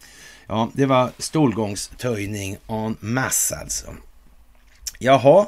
ja, 0.47 0.69
det 0.73 0.85
var 0.85 1.12
stolgångstöjning 1.17 2.57
en 2.67 2.97
masse 3.00 3.55
alltså. 3.55 3.95
Jaha, 5.00 5.47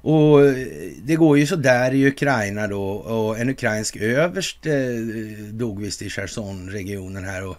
och 0.00 0.46
eh, 0.46 0.68
det 1.02 1.16
går 1.16 1.38
ju 1.38 1.46
så 1.46 1.56
där 1.56 1.94
i 1.94 2.06
Ukraina 2.06 2.66
då 2.66 2.90
och 2.90 3.38
en 3.38 3.48
ukrainsk 3.48 3.96
överste 3.96 4.72
eh, 4.72 5.44
dog 5.44 5.80
visst 5.80 6.02
i 6.02 6.10
Cherson-regionen 6.10 7.24
här 7.24 7.46
och 7.46 7.56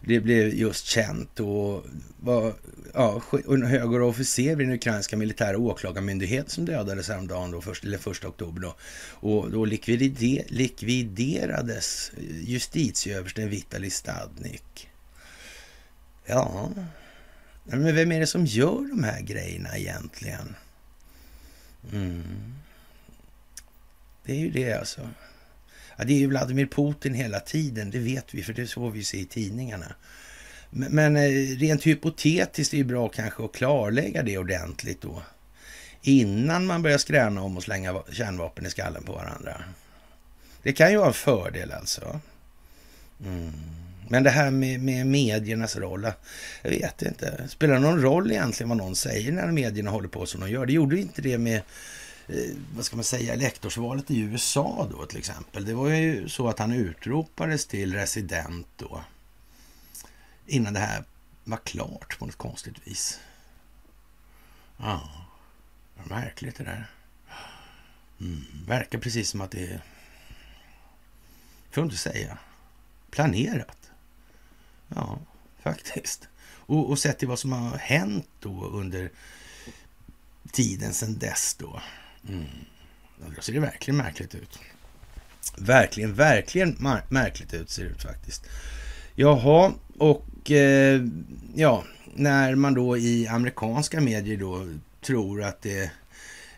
det 0.00 0.20
blev 0.20 0.54
just 0.54 0.86
känt 0.86 1.40
och 1.40 1.86
var 2.20 2.54
ja, 2.94 3.22
en 3.48 3.62
högre 3.62 4.02
officer 4.02 4.56
vid 4.56 4.66
den 4.66 4.74
ukrainska 4.74 5.16
militära 5.16 5.58
åklagarmyndigheten 5.58 6.50
som 6.50 6.64
dödades 6.64 7.08
häromdagen, 7.08 7.50
då, 7.50 7.60
först, 7.60 7.84
eller 7.84 7.98
första 7.98 8.28
oktober. 8.28 8.60
Då. 8.60 8.76
Och 9.10 9.50
då 9.50 9.64
likvider, 9.64 10.44
likviderades 10.48 12.12
justitieöversten 12.40 13.48
Vitali 13.48 13.90
Stadnik. 13.90 14.88
Ja, 16.26 16.70
men 17.64 17.94
vem 17.94 18.12
är 18.12 18.20
det 18.20 18.26
som 18.26 18.46
gör 18.46 18.88
de 18.88 19.04
här 19.04 19.20
grejerna 19.20 19.78
egentligen? 19.78 20.54
Mm. 21.92 22.54
Det 24.24 24.32
är 24.32 24.38
ju 24.38 24.50
det 24.50 24.72
alltså. 24.72 25.08
Ja, 26.00 26.04
det 26.06 26.12
är 26.12 26.18
ju 26.18 26.26
Vladimir 26.26 26.66
Putin 26.66 27.14
hela 27.14 27.40
tiden, 27.40 27.90
det 27.90 27.98
vet 27.98 28.34
vi, 28.34 28.42
för 28.42 28.52
det 28.52 28.66
såg 28.66 28.92
vi 28.92 29.04
se 29.04 29.18
i 29.18 29.24
tidningarna. 29.24 29.94
Men, 30.70 30.94
men 30.94 31.16
rent 31.56 31.86
hypotetiskt 31.86 32.74
är 32.74 32.78
det 32.78 32.84
bra 32.84 33.08
kanske 33.08 33.44
att 33.44 33.52
klarlägga 33.52 34.22
det 34.22 34.38
ordentligt 34.38 35.02
då. 35.02 35.22
Innan 36.02 36.66
man 36.66 36.82
börjar 36.82 36.98
skräna 36.98 37.42
om 37.42 37.56
och 37.56 37.62
slänga 37.62 38.02
kärnvapen 38.12 38.66
i 38.66 38.70
skallen 38.70 39.02
på 39.02 39.12
varandra. 39.12 39.64
Det 40.62 40.72
kan 40.72 40.90
ju 40.90 40.96
vara 40.96 41.08
en 41.08 41.14
fördel 41.14 41.72
alltså. 41.72 42.20
Mm. 43.24 43.52
Men 44.08 44.22
det 44.22 44.30
här 44.30 44.50
med, 44.50 44.80
med 44.80 45.06
mediernas 45.06 45.76
roll, 45.76 46.06
jag 46.62 46.70
vet 46.70 47.02
inte. 47.02 47.48
Spelar 47.48 47.74
det 47.74 47.80
någon 47.80 48.02
roll 48.02 48.30
egentligen 48.30 48.68
vad 48.68 48.78
någon 48.78 48.96
säger 48.96 49.32
när 49.32 49.46
medierna 49.46 49.90
håller 49.90 50.08
på 50.08 50.26
som 50.26 50.40
de 50.40 50.50
gör? 50.50 50.66
Det 50.66 50.72
gjorde 50.72 51.00
inte 51.00 51.22
det 51.22 51.38
med 51.38 51.62
Eh, 52.32 52.56
vad 52.74 52.84
ska 52.84 52.96
man 52.96 53.04
säga, 53.04 53.32
elektorsvalet 53.32 54.10
i 54.10 54.20
USA 54.20 54.88
då 54.90 55.06
till 55.06 55.18
exempel. 55.18 55.64
Det 55.64 55.74
var 55.74 55.88
ju 55.88 56.28
så 56.28 56.48
att 56.48 56.58
han 56.58 56.72
utropades 56.72 57.66
till 57.66 57.94
resident 57.94 58.66
då. 58.76 59.04
Innan 60.46 60.74
det 60.74 60.80
här 60.80 61.04
var 61.44 61.56
klart 61.56 62.18
på 62.18 62.26
något 62.26 62.36
konstigt 62.36 62.86
vis. 62.88 63.20
Ja, 64.76 65.10
märkligt 66.04 66.56
det 66.56 66.64
där. 66.64 66.90
Mm, 68.20 68.44
verkar 68.66 68.98
precis 68.98 69.30
som 69.30 69.40
att 69.40 69.50
det 69.50 69.66
är, 69.66 69.82
får 71.70 71.84
inte 71.84 71.96
säga, 71.96 72.38
planerat. 73.10 73.90
Ja, 74.88 75.18
faktiskt. 75.62 76.28
Och, 76.42 76.90
och 76.90 76.98
sett 76.98 77.18
till 77.18 77.28
vad 77.28 77.38
som 77.38 77.52
har 77.52 77.78
hänt 77.78 78.28
då 78.40 78.64
under 78.64 79.10
tiden 80.52 80.94
sedan 80.94 81.18
dess 81.18 81.54
då. 81.54 81.80
Mm. 82.28 82.44
Då 83.36 83.42
ser 83.42 83.52
det 83.52 83.60
verkligen 83.60 83.96
märkligt 83.96 84.34
ut. 84.34 84.58
Verkligen, 85.58 86.14
verkligen 86.14 86.76
märkligt 87.08 87.54
ut 87.54 87.70
ser 87.70 87.84
det 87.84 87.90
ut 87.90 88.02
faktiskt. 88.02 88.46
Jaha, 89.14 89.72
och 89.98 90.50
eh, 90.50 91.02
ja, 91.54 91.84
när 92.14 92.54
man 92.54 92.74
då 92.74 92.98
i 92.98 93.28
amerikanska 93.28 94.00
medier 94.00 94.36
då 94.36 94.66
tror 95.00 95.42
att 95.42 95.62
det 95.62 95.90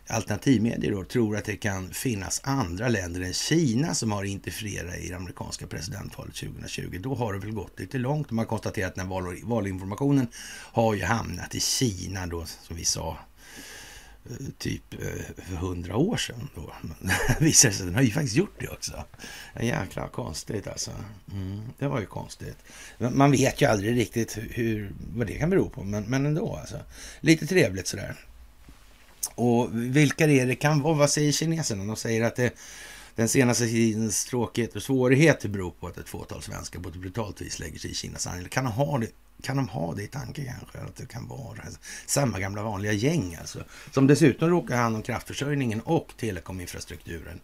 alternativmedier 0.07 0.91
då 0.91 1.03
tror 1.03 1.37
att 1.37 1.45
det 1.45 1.55
kan 1.55 1.89
finnas 1.89 2.41
andra 2.43 2.87
länder 2.87 3.21
än 3.21 3.33
Kina 3.33 3.93
som 3.93 4.11
har 4.11 4.23
interfererat 4.23 4.97
i 4.97 5.09
det 5.09 5.15
amerikanska 5.15 5.67
presidentvalet 5.67 6.35
2020. 6.35 6.99
Då 6.99 7.15
har 7.15 7.33
det 7.33 7.39
väl 7.39 7.51
gått 7.51 7.79
lite 7.79 7.97
långt. 7.97 8.31
Man 8.31 8.45
har 8.45 8.49
konstaterat 8.49 8.89
att 8.89 8.95
den 8.95 9.09
val, 9.09 9.37
valinformationen 9.43 10.27
har 10.71 10.93
ju 10.93 11.03
hamnat 11.03 11.55
i 11.55 11.59
Kina 11.59 12.27
då, 12.27 12.45
som 12.45 12.75
vi 12.75 12.85
sa 12.85 13.17
Eh, 14.29 14.35
typ 14.57 14.93
eh, 14.93 15.43
för 15.47 15.55
hundra 15.55 15.97
år 15.97 16.17
sedan. 16.17 16.49
Då. 16.55 16.73
Men 16.81 17.11
det 17.27 17.45
visar 17.45 17.71
sig 17.71 17.81
att 17.81 17.87
den 17.87 17.95
har 17.95 18.01
ju 18.01 18.11
faktiskt 18.11 18.35
gjort 18.35 18.55
det 18.59 18.67
också. 18.67 19.03
Jäkla 19.61 20.07
konstigt 20.07 20.67
alltså. 20.67 20.91
Mm, 21.31 21.61
det 21.79 21.87
var 21.87 21.99
ju 21.99 22.05
konstigt. 22.05 22.57
Man 22.97 23.31
vet 23.31 23.61
ju 23.61 23.65
aldrig 23.65 23.97
riktigt 23.97 24.37
hur, 24.37 24.93
vad 25.15 25.27
det 25.27 25.33
kan 25.33 25.49
bero 25.49 25.69
på, 25.69 25.83
men, 25.83 26.03
men 26.03 26.25
ändå 26.25 26.55
alltså. 26.55 26.77
Lite 27.19 27.47
trevligt 27.47 27.87
sådär. 27.87 28.15
Och 29.35 29.69
vilka 29.73 30.27
det 30.27 30.39
är 30.39 30.45
det 30.45 30.55
kan 30.55 30.81
vara? 30.81 30.93
Vad 30.93 31.09
säger 31.09 31.31
kineserna? 31.31 31.85
De 31.85 31.95
säger 31.95 32.23
att 32.23 32.35
det, 32.35 32.53
den 33.15 33.29
senaste 33.29 33.65
tidens 33.65 34.25
tråkigheter 34.25 34.77
och 34.77 34.83
svårigheter 34.83 35.49
beror 35.49 35.71
på 35.71 35.87
att 35.87 35.97
ett 35.97 36.09
fåtal 36.09 36.41
svenskar 36.41 36.79
på 36.79 36.89
ett 36.89 36.95
brutalt 36.95 37.41
vis 37.41 37.59
lägger 37.59 37.79
sig 37.79 37.91
i 37.91 37.93
Kinas 37.93 38.25
handel. 38.25 38.47
Kan 38.47 38.63
de 38.63 38.73
ha 38.73 38.97
det 38.97 39.07
kan 39.41 39.57
de 39.57 39.67
ha 39.67 39.93
det 39.93 40.03
i 40.03 40.07
tanke 40.07 40.45
kanske? 40.45 40.79
Att 40.79 40.95
det 40.95 41.05
kan 41.05 41.27
vara 41.27 41.61
samma 42.05 42.39
gamla 42.39 42.63
vanliga 42.63 42.93
gäng 42.93 43.35
alltså. 43.35 43.63
Som 43.91 44.07
dessutom 44.07 44.49
råkar 44.49 44.77
hand 44.77 44.95
om 44.95 45.01
kraftförsörjningen 45.01 45.81
och 45.81 46.13
telekominfrastrukturen 46.17 47.39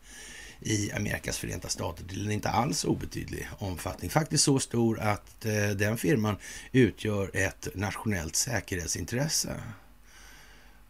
i 0.61 0.91
Amerikas 0.91 1.37
förenta 1.37 1.67
stater 1.67 2.03
till 2.03 2.25
en 2.25 2.31
inte 2.31 2.49
alls 2.49 2.85
obetydlig 2.85 3.47
omfattning. 3.57 4.09
Faktiskt 4.09 4.43
så 4.43 4.59
stor 4.59 4.99
att 4.99 5.45
eh, 5.45 5.69
den 5.69 5.97
firman 5.97 6.35
utgör 6.71 7.31
ett 7.33 7.67
nationellt 7.75 8.35
säkerhetsintresse. 8.35 9.55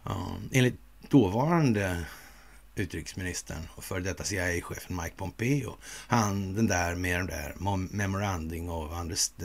Ja, 0.04 0.36
enligt 0.52 0.80
dåvarande 1.10 2.06
utrikesministern 2.76 3.68
och 3.76 3.84
före 3.84 4.00
detta 4.00 4.24
CIA-chefen 4.24 4.96
Mike 4.96 5.16
Pompeo. 5.16 5.78
Han, 6.08 6.54
den 6.54 6.68
där 6.68 6.96
med 6.96 7.20
den 7.20 7.28
där 7.28 7.54
memorandum 7.92 8.70
of, 8.70 8.92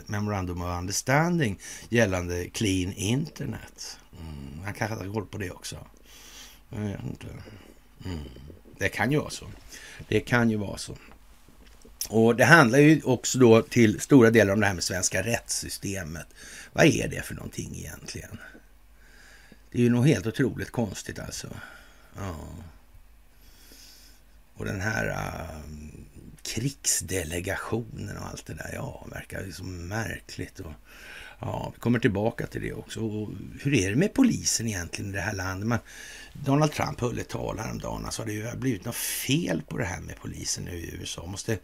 memorandum 0.05 0.61
of 0.61 0.79
understanding 0.79 1.59
gällande 1.89 2.49
clean 2.49 2.93
internet. 2.93 3.97
Mm, 4.19 4.63
han 4.63 4.73
kanske 4.73 4.95
har 4.95 5.13
koll 5.13 5.25
på 5.25 5.37
det 5.37 5.51
också. 5.51 5.77
Jag 6.69 6.79
vet 6.79 7.03
inte. 7.03 7.27
Mm. 8.05 8.19
Det 8.77 8.89
kan 8.89 9.11
ju 9.11 9.17
vara 9.17 9.29
så. 9.29 9.45
Det 10.07 10.19
kan 10.19 10.49
ju 10.49 10.57
vara 10.57 10.77
så. 10.77 10.97
Och 12.09 12.35
det 12.35 12.45
handlar 12.45 12.79
ju 12.79 13.01
också 13.03 13.39
då 13.39 13.61
till 13.61 13.99
stora 13.99 14.29
delar 14.29 14.53
om 14.53 14.59
det 14.59 14.65
här 14.65 14.73
med 14.73 14.83
svenska 14.83 15.23
rättssystemet. 15.23 16.27
Vad 16.73 16.85
är 16.85 17.07
det 17.07 17.21
för 17.21 17.35
någonting 17.35 17.75
egentligen? 17.75 18.37
Det 19.71 19.77
är 19.77 19.81
ju 19.81 19.89
något 19.89 20.07
helt 20.07 20.27
otroligt 20.27 20.71
konstigt 20.71 21.19
alltså. 21.19 21.47
Ja. 22.17 22.35
Och 24.55 24.65
den 24.65 24.81
här 24.81 25.07
äh, 25.07 25.59
krigsdelegationen 26.43 28.17
och 28.17 28.27
allt 28.27 28.45
det 28.45 28.53
där, 28.53 28.71
ja, 28.73 29.07
verkar 29.11 29.41
ju 29.41 29.51
så 29.51 29.63
märkligt. 29.63 30.59
Och, 30.59 30.73
ja, 31.45 31.71
vi 31.75 31.79
kommer 31.79 31.99
tillbaka 31.99 32.47
till 32.47 32.61
det 32.61 32.73
också. 32.73 32.99
Och 32.99 33.29
hur 33.61 33.73
är 33.73 33.89
det 33.89 33.95
med 33.95 34.13
polisen 34.13 34.67
egentligen 34.67 35.11
i 35.11 35.13
det 35.13 35.21
här 35.21 35.35
landet? 35.35 35.67
Man, 35.67 35.79
Donald 36.33 36.71
Trump 36.71 36.99
höll 36.99 37.19
ett 37.19 37.29
tal 37.29 37.59
häromdagen. 37.59 38.05
Alltså, 38.05 38.23
det 38.23 38.41
har 38.41 38.55
blivit 38.55 38.85
något 38.85 38.95
fel 38.95 39.61
på 39.67 39.77
det 39.77 39.85
här 39.85 40.01
med 40.01 40.15
polisen 40.21 40.63
nu 40.63 40.71
i 40.71 40.95
USA. 41.01 41.25
Måste, 41.25 41.57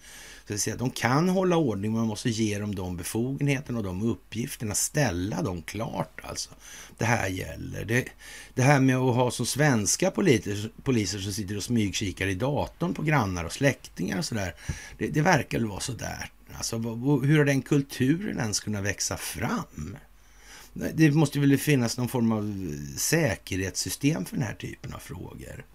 så 0.47 0.53
att 0.53 0.59
säga, 0.59 0.75
de 0.75 0.89
kan 0.91 1.29
hålla 1.29 1.55
ordning, 1.57 1.91
men 1.91 1.99
man 1.99 2.07
måste 2.07 2.29
ge 2.29 2.59
dem 2.59 2.75
de 2.75 2.97
befogenheterna 2.97 3.77
och 3.77 3.83
de 3.83 4.03
uppgifterna. 4.03 4.75
Ställa 4.75 5.41
dem 5.41 5.61
klart 5.61 6.19
alltså. 6.23 6.49
Det 6.97 7.05
här 7.05 7.27
gäller. 7.27 7.85
Det, 7.85 8.05
det 8.53 8.61
här 8.61 8.79
med 8.79 8.97
att 8.97 9.15
ha 9.15 9.31
som 9.31 9.45
svenska 9.45 10.11
poliser, 10.11 10.71
poliser 10.83 11.19
som 11.19 11.33
sitter 11.33 11.57
och 11.57 11.63
smygkikar 11.63 12.27
i 12.27 12.35
datorn 12.35 12.93
på 12.93 13.01
grannar 13.01 13.43
och 13.43 13.53
släktingar 13.53 14.17
och 14.17 14.25
sådär. 14.25 14.55
Det, 14.97 15.07
det 15.07 15.21
verkar 15.21 15.57
väl 15.57 15.67
vara 15.67 15.79
sådär. 15.79 16.31
Alltså, 16.57 16.77
hur 17.23 17.37
har 17.37 17.45
den 17.45 17.61
kulturen 17.61 18.39
ens 18.39 18.59
kunnat 18.59 18.83
växa 18.83 19.17
fram? 19.17 19.97
Det 20.73 21.11
måste 21.11 21.39
väl 21.39 21.57
finnas 21.57 21.97
någon 21.97 22.07
form 22.07 22.31
av 22.31 22.75
säkerhetssystem 22.97 24.25
för 24.25 24.35
den 24.35 24.45
här 24.45 24.53
typen 24.53 24.93
av 24.93 24.99
frågor. 24.99 25.65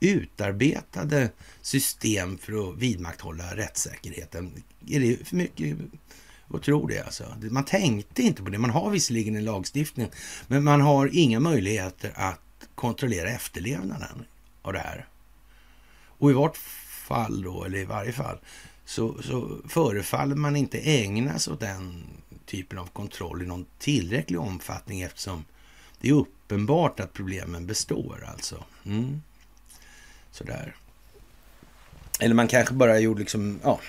Utarbetade 0.00 1.30
system 1.62 2.38
för 2.38 2.70
att 2.70 2.78
vidmakthålla 2.78 3.56
rättssäkerheten. 3.56 4.62
Är 4.88 5.00
det 5.00 5.28
för 5.28 5.36
mycket 5.36 5.78
att 6.54 6.62
tro 6.62 6.82
alltså? 6.82 7.24
det 7.24 7.32
alltså? 7.32 7.52
Man 7.54 7.64
tänkte 7.64 8.22
inte 8.22 8.42
på 8.42 8.50
det. 8.50 8.58
Man 8.58 8.70
har 8.70 8.90
visserligen 8.90 9.36
en 9.36 9.44
lagstiftning, 9.44 10.10
men 10.46 10.64
man 10.64 10.80
har 10.80 11.10
inga 11.12 11.40
möjligheter 11.40 12.12
att 12.14 12.40
kontrollera 12.74 13.30
efterlevnaden 13.30 14.24
av 14.62 14.72
det 14.72 14.78
här. 14.78 15.08
Och 16.18 16.30
i 16.30 16.34
vart 16.34 16.56
fall 17.06 17.42
då, 17.42 17.64
eller 17.64 17.78
i 17.78 17.84
varje 17.84 18.12
fall, 18.12 18.38
så, 18.86 19.22
så 19.22 19.58
förefaller 19.68 20.36
man 20.36 20.56
inte 20.56 20.78
ägna 20.78 21.38
sig 21.38 21.52
åt 21.52 21.60
den 21.60 22.04
typen 22.46 22.78
av 22.78 22.86
kontroll 22.86 23.42
i 23.42 23.46
någon 23.46 23.66
tillräcklig 23.78 24.40
omfattning 24.40 25.02
eftersom 25.02 25.44
det 26.00 26.08
är 26.08 26.12
uppenbart 26.12 27.00
att 27.00 27.12
problemen 27.12 27.66
består 27.66 28.24
alltså. 28.32 28.64
Mm. 28.84 29.22
Sådär. 30.30 30.74
Eller 32.20 32.34
man 32.34 32.48
kanske 32.48 32.74
bara 32.74 32.98
gjorde 32.98 33.20
liksom, 33.20 33.60
ja, 33.62 33.80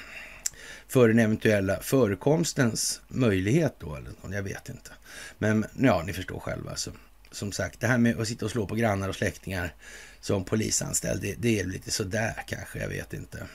för 0.87 1.07
den 1.07 1.19
eventuella 1.19 1.79
förekomstens 1.79 3.01
möjlighet 3.07 3.75
då, 3.79 3.95
eller 3.95 4.11
någon, 4.21 4.31
jag 4.31 4.43
vet 4.43 4.69
inte. 4.69 4.91
Men 5.37 5.65
ja, 5.79 6.03
ni 6.05 6.13
förstår 6.13 6.39
själva. 6.39 6.75
Så, 6.75 6.91
som 7.31 7.51
sagt, 7.51 7.79
det 7.79 7.87
här 7.87 7.97
med 7.97 8.19
att 8.19 8.27
sitta 8.27 8.45
och 8.45 8.51
slå 8.51 8.67
på 8.67 8.75
grannar 8.75 9.09
och 9.09 9.15
släktingar 9.15 9.73
som 10.19 10.43
polisanställd, 10.43 11.21
det, 11.21 11.35
det 11.37 11.59
är 11.59 11.65
lite 11.65 11.91
sådär 11.91 12.43
kanske, 12.47 12.79
jag 12.79 12.89
vet 12.89 13.13
inte. 13.13 13.47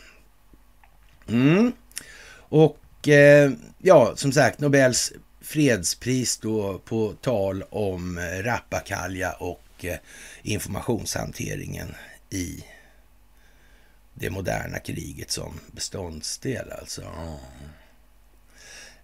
Mm. 1.29 1.73
Och 2.35 3.09
eh, 3.09 3.53
ja, 3.79 4.13
som 4.17 4.33
sagt, 4.33 4.61
Nobels 4.61 5.13
fredspris 5.41 6.39
då 6.39 6.79
på 6.79 7.15
tal 7.21 7.65
om 7.71 8.19
eh, 8.19 8.43
rappakalja 8.43 9.33
och 9.33 9.63
eh, 9.81 9.97
informationshanteringen 10.43 11.95
i 12.31 12.65
det 14.15 14.31
moderna 14.31 14.79
kriget 14.79 15.31
som 15.31 15.61
beståndsdel 15.73 16.73
alltså. 16.81 17.03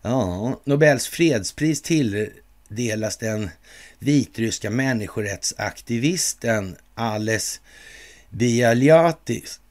Ja, 0.02 0.61
Nobels 0.64 1.09
fredspris 1.09 1.83
tilldelas 1.83 3.16
den 3.16 3.50
vitryska 3.98 4.70
människorättsaktivisten 4.70 6.76
Ales 6.94 7.61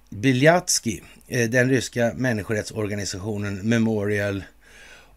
Bialyatsky 0.09 1.01
Eh, 1.27 1.49
den 1.49 1.69
ryska 1.69 2.13
människorättsorganisationen 2.15 3.55
Memorial 3.55 4.43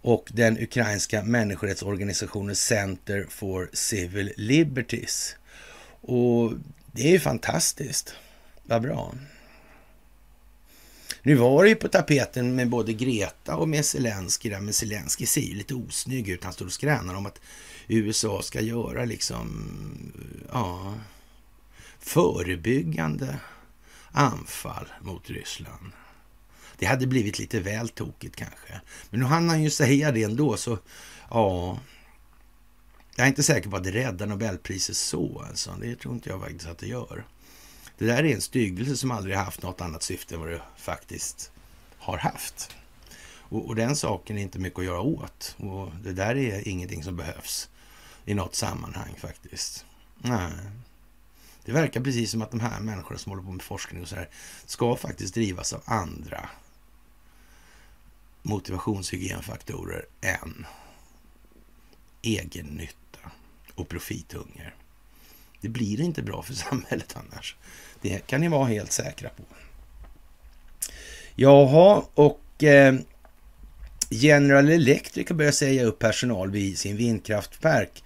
och 0.02 0.28
den 0.32 0.58
ukrainska 0.58 1.22
människorättsorganisationen 1.22 2.56
Center 2.56 3.26
for 3.28 3.70
Civil 3.72 4.32
Liberties. 4.36 5.36
Och 6.00 6.52
det 6.92 7.02
är 7.08 7.12
ju 7.12 7.20
fantastiskt. 7.20 8.14
Vad 8.62 8.82
bra. 8.82 9.14
Nu 11.22 11.34
var 11.34 11.62
det 11.62 11.68
ju 11.68 11.76
på 11.76 11.88
tapeten 11.88 12.54
med 12.54 12.68
både 12.68 12.92
Greta 12.92 13.56
och 13.56 13.68
med 13.68 13.84
Zelensky 13.84 14.50
där, 14.50 14.60
men 14.60 14.74
Zelensky 14.74 15.26
ser 15.26 15.40
ju 15.40 15.54
lite 15.54 15.74
osnygg 15.74 16.28
ut. 16.28 16.44
Han 16.44 16.52
står 16.52 16.66
och 16.66 16.72
skränar 16.72 17.14
om 17.14 17.26
att 17.26 17.40
USA 17.88 18.42
ska 18.42 18.60
göra 18.60 19.04
liksom, 19.04 20.12
ja, 20.52 20.94
förebyggande 21.98 23.36
anfall 24.12 24.86
mot 25.00 25.30
Ryssland. 25.30 25.92
Det 26.80 26.86
hade 26.86 27.06
blivit 27.06 27.38
lite 27.38 27.60
väl 27.60 27.88
tokigt 27.88 28.36
kanske. 28.36 28.80
Men 29.10 29.20
nu 29.20 29.26
hann 29.26 29.48
han 29.48 29.62
ju 29.62 29.70
säga 29.70 30.12
det 30.12 30.22
ändå, 30.22 30.56
så 30.56 30.78
ja. 31.30 31.78
Jag 33.16 33.24
är 33.24 33.28
inte 33.28 33.42
säker 33.42 33.70
på 33.70 33.76
att 33.76 33.84
det 33.84 33.90
räddar 33.90 34.26
Nobelpriset 34.26 34.96
så 34.96 35.44
alltså. 35.48 35.76
Det 35.80 35.96
tror 35.96 36.14
inte 36.14 36.28
jag 36.28 36.40
faktiskt 36.40 36.66
att 36.66 36.78
det 36.78 36.86
gör. 36.86 37.24
Det 37.98 38.06
där 38.06 38.24
är 38.24 38.34
en 38.34 38.40
styggelse 38.40 38.96
som 38.96 39.10
aldrig 39.10 39.36
haft 39.36 39.62
något 39.62 39.80
annat 39.80 40.02
syfte 40.02 40.34
än 40.34 40.40
vad 40.40 40.50
det 40.50 40.62
faktiskt 40.76 41.52
har 41.98 42.18
haft. 42.18 42.76
Och, 43.26 43.66
och, 43.66 43.76
den 43.76 43.96
saken 43.96 44.38
är 44.38 44.42
inte 44.42 44.58
mycket 44.58 44.78
att 44.78 44.84
göra 44.84 45.00
åt. 45.00 45.56
Och 45.58 45.88
det 46.02 46.12
där 46.12 46.36
är 46.36 46.68
ingenting 46.68 47.04
som 47.04 47.16
behövs 47.16 47.68
i 48.24 48.34
något 48.34 48.54
sammanhang 48.54 49.14
faktiskt. 49.18 49.84
Nej. 50.18 50.52
Det 51.64 51.72
verkar 51.72 52.00
precis 52.00 52.30
som 52.30 52.42
att 52.42 52.50
de 52.50 52.60
här 52.60 52.80
människorna 52.80 53.18
som 53.18 53.30
håller 53.30 53.42
på 53.42 53.50
med 53.50 53.62
forskning 53.62 54.02
och 54.02 54.08
så 54.08 54.16
här 54.16 54.28
ska 54.66 54.96
faktiskt 54.96 55.34
drivas 55.34 55.72
av 55.72 55.82
andra 55.84 56.48
motivationshygienfaktorer 58.42 60.04
än 60.20 60.66
egennytta 62.22 63.30
och 63.74 63.88
profithunger. 63.88 64.74
Det 65.60 65.68
blir 65.68 66.00
inte 66.00 66.22
bra 66.22 66.42
för 66.42 66.54
samhället 66.70 67.16
annars. 67.16 67.56
Det 68.00 68.26
kan 68.26 68.40
ni 68.40 68.48
vara 68.48 68.66
helt 68.66 68.92
säkra 68.92 69.28
på. 69.28 69.42
Jaha, 71.34 72.02
och 72.14 72.64
eh, 72.64 72.94
General 74.10 74.68
Electric 74.68 75.28
har 75.28 75.36
börjat 75.36 75.54
säga 75.54 75.84
upp 75.84 75.98
personal 75.98 76.50
vid 76.50 76.78
sin 76.78 76.96
vindkraftverk 76.96 78.04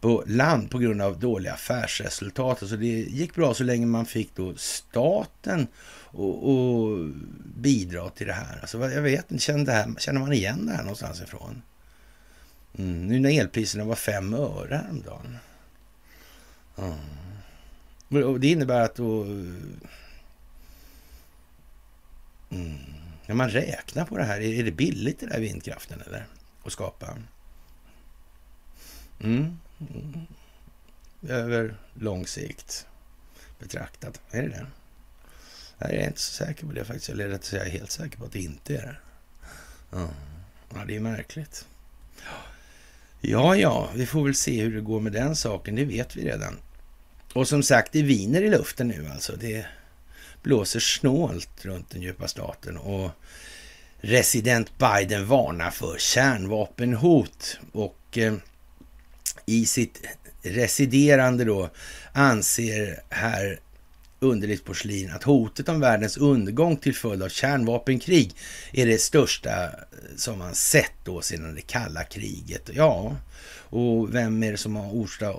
på 0.00 0.24
land 0.26 0.70
på 0.70 0.78
grund 0.78 1.02
av 1.02 1.18
dåliga 1.18 1.52
affärsresultat. 1.52 2.58
Så 2.58 2.76
det 2.76 2.86
gick 2.86 3.34
bra 3.34 3.54
så 3.54 3.64
länge 3.64 3.86
man 3.86 4.06
fick 4.06 4.36
då 4.36 4.54
staten 4.56 5.66
och, 6.12 6.50
och 6.50 7.08
bidra 7.54 8.10
till 8.10 8.26
det 8.26 8.32
här. 8.32 8.58
Alltså, 8.60 8.90
jag 8.90 9.02
vet 9.02 9.30
inte, 9.30 9.44
känner, 9.44 9.94
känner 9.98 10.20
man 10.20 10.32
igen 10.32 10.66
det 10.66 10.72
här 10.72 10.82
någonstans 10.82 11.20
ifrån? 11.20 11.62
Mm, 12.78 13.06
nu 13.06 13.20
när 13.20 13.40
elpriserna 13.40 13.84
var 13.84 13.94
fem 13.94 14.34
öre 14.34 14.76
häromdagen. 14.84 15.38
Mm. 16.78 18.24
Och 18.24 18.40
det 18.40 18.50
innebär 18.50 18.80
att 18.80 18.94
då... 18.94 19.22
Mm, 22.50 22.78
när 23.26 23.34
man 23.34 23.50
räknar 23.50 24.04
på 24.04 24.18
det 24.18 24.24
här, 24.24 24.40
är 24.40 24.64
det 24.64 24.72
billigt 24.72 25.20
det 25.20 25.26
där 25.26 25.40
vindkraften 25.40 26.02
eller? 26.06 26.26
Att 26.64 26.72
skapa? 26.72 27.18
Mm. 29.20 29.58
mm. 29.80 30.26
Över 31.28 31.76
lång 31.94 32.26
sikt 32.26 32.86
betraktat. 33.58 34.20
Är 34.30 34.42
det 34.42 34.48
det? 34.48 34.66
Jag 35.90 36.00
är 36.00 36.06
inte 36.06 36.20
så 36.20 36.32
säker 36.32 36.66
på 36.66 36.72
det 36.72 36.84
faktiskt. 36.84 37.08
Eller 37.08 37.28
rätt 37.28 37.44
säga, 37.44 37.62
jag 37.62 37.74
är 37.74 37.78
helt 37.78 37.90
säker 37.90 38.18
på 38.18 38.24
att 38.24 38.32
det 38.32 38.40
inte 38.40 38.76
är 38.76 38.82
det. 38.82 38.96
Ja, 40.74 40.84
det 40.86 40.96
är 40.96 41.00
märkligt. 41.00 41.66
Ja, 43.20 43.56
ja, 43.56 43.90
vi 43.94 44.06
får 44.06 44.24
väl 44.24 44.34
se 44.34 44.62
hur 44.62 44.74
det 44.74 44.80
går 44.80 45.00
med 45.00 45.12
den 45.12 45.36
saken. 45.36 45.74
Det 45.74 45.84
vet 45.84 46.16
vi 46.16 46.24
redan. 46.24 46.56
Och 47.32 47.48
som 47.48 47.62
sagt, 47.62 47.92
det 47.92 48.02
viner 48.02 48.42
i 48.42 48.50
luften 48.50 48.88
nu 48.88 49.08
alltså. 49.12 49.36
Det 49.36 49.66
blåser 50.42 50.80
snålt 50.80 51.64
runt 51.64 51.90
den 51.90 52.02
djupa 52.02 52.28
staten 52.28 52.76
och 52.76 53.10
resident 54.00 54.78
Biden 54.78 55.26
varnar 55.26 55.70
för 55.70 55.98
kärnvapenhot 55.98 57.58
och 57.72 58.18
eh, 58.18 58.34
i 59.46 59.66
sitt 59.66 60.02
residerande 60.42 61.44
då 61.44 61.70
anser 62.12 63.02
herr 63.08 63.60
underligt 64.22 64.64
porslin 64.64 65.10
att 65.10 65.22
hotet 65.22 65.68
om 65.68 65.80
världens 65.80 66.16
undergång 66.16 66.76
till 66.76 66.94
följd 66.94 67.22
av 67.22 67.28
kärnvapenkrig 67.28 68.32
är 68.72 68.86
det 68.86 68.98
största 68.98 69.64
eh, 69.64 69.70
som 70.16 70.38
man 70.38 70.54
sett 70.54 70.92
då 71.04 71.20
sedan 71.20 71.54
det 71.54 71.60
kalla 71.60 72.04
kriget. 72.04 72.70
Ja, 72.72 73.16
och 73.72 74.14
vem 74.14 74.42
är 74.42 74.50
det 74.50 74.58
som 74.58 74.76
har 74.76 74.90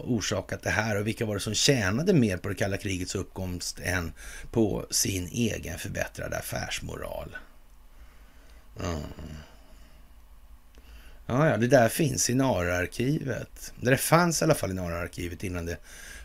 orsakat 0.06 0.62
det 0.64 0.70
här 0.70 1.00
och 1.00 1.08
vilka 1.08 1.26
var 1.26 1.34
det 1.34 1.42
som 1.42 1.54
tjänade 1.54 2.14
mer 2.14 2.38
på 2.38 2.50
det 2.50 2.56
kalla 2.56 2.78
krigets 2.78 3.16
uppkomst 3.16 3.80
än 3.84 4.12
på 4.52 4.86
sin 4.90 5.28
egen 5.28 5.80
förbättrade 5.80 6.38
affärsmoral? 6.38 7.36
Mm. 8.80 9.02
Ja, 11.26 11.50
ja, 11.50 11.58
det 11.58 11.68
där 11.68 11.90
finns 11.90 12.30
i 12.30 12.34
NARA-arkivet. 12.34 13.74
Det 13.82 13.98
fanns 13.98 14.42
i 14.42 14.46
alla 14.46 14.56
fall 14.56 14.72
i 14.72 14.74
NARA-arkivet 14.74 15.44
innan 15.44 15.66
det 15.66 15.78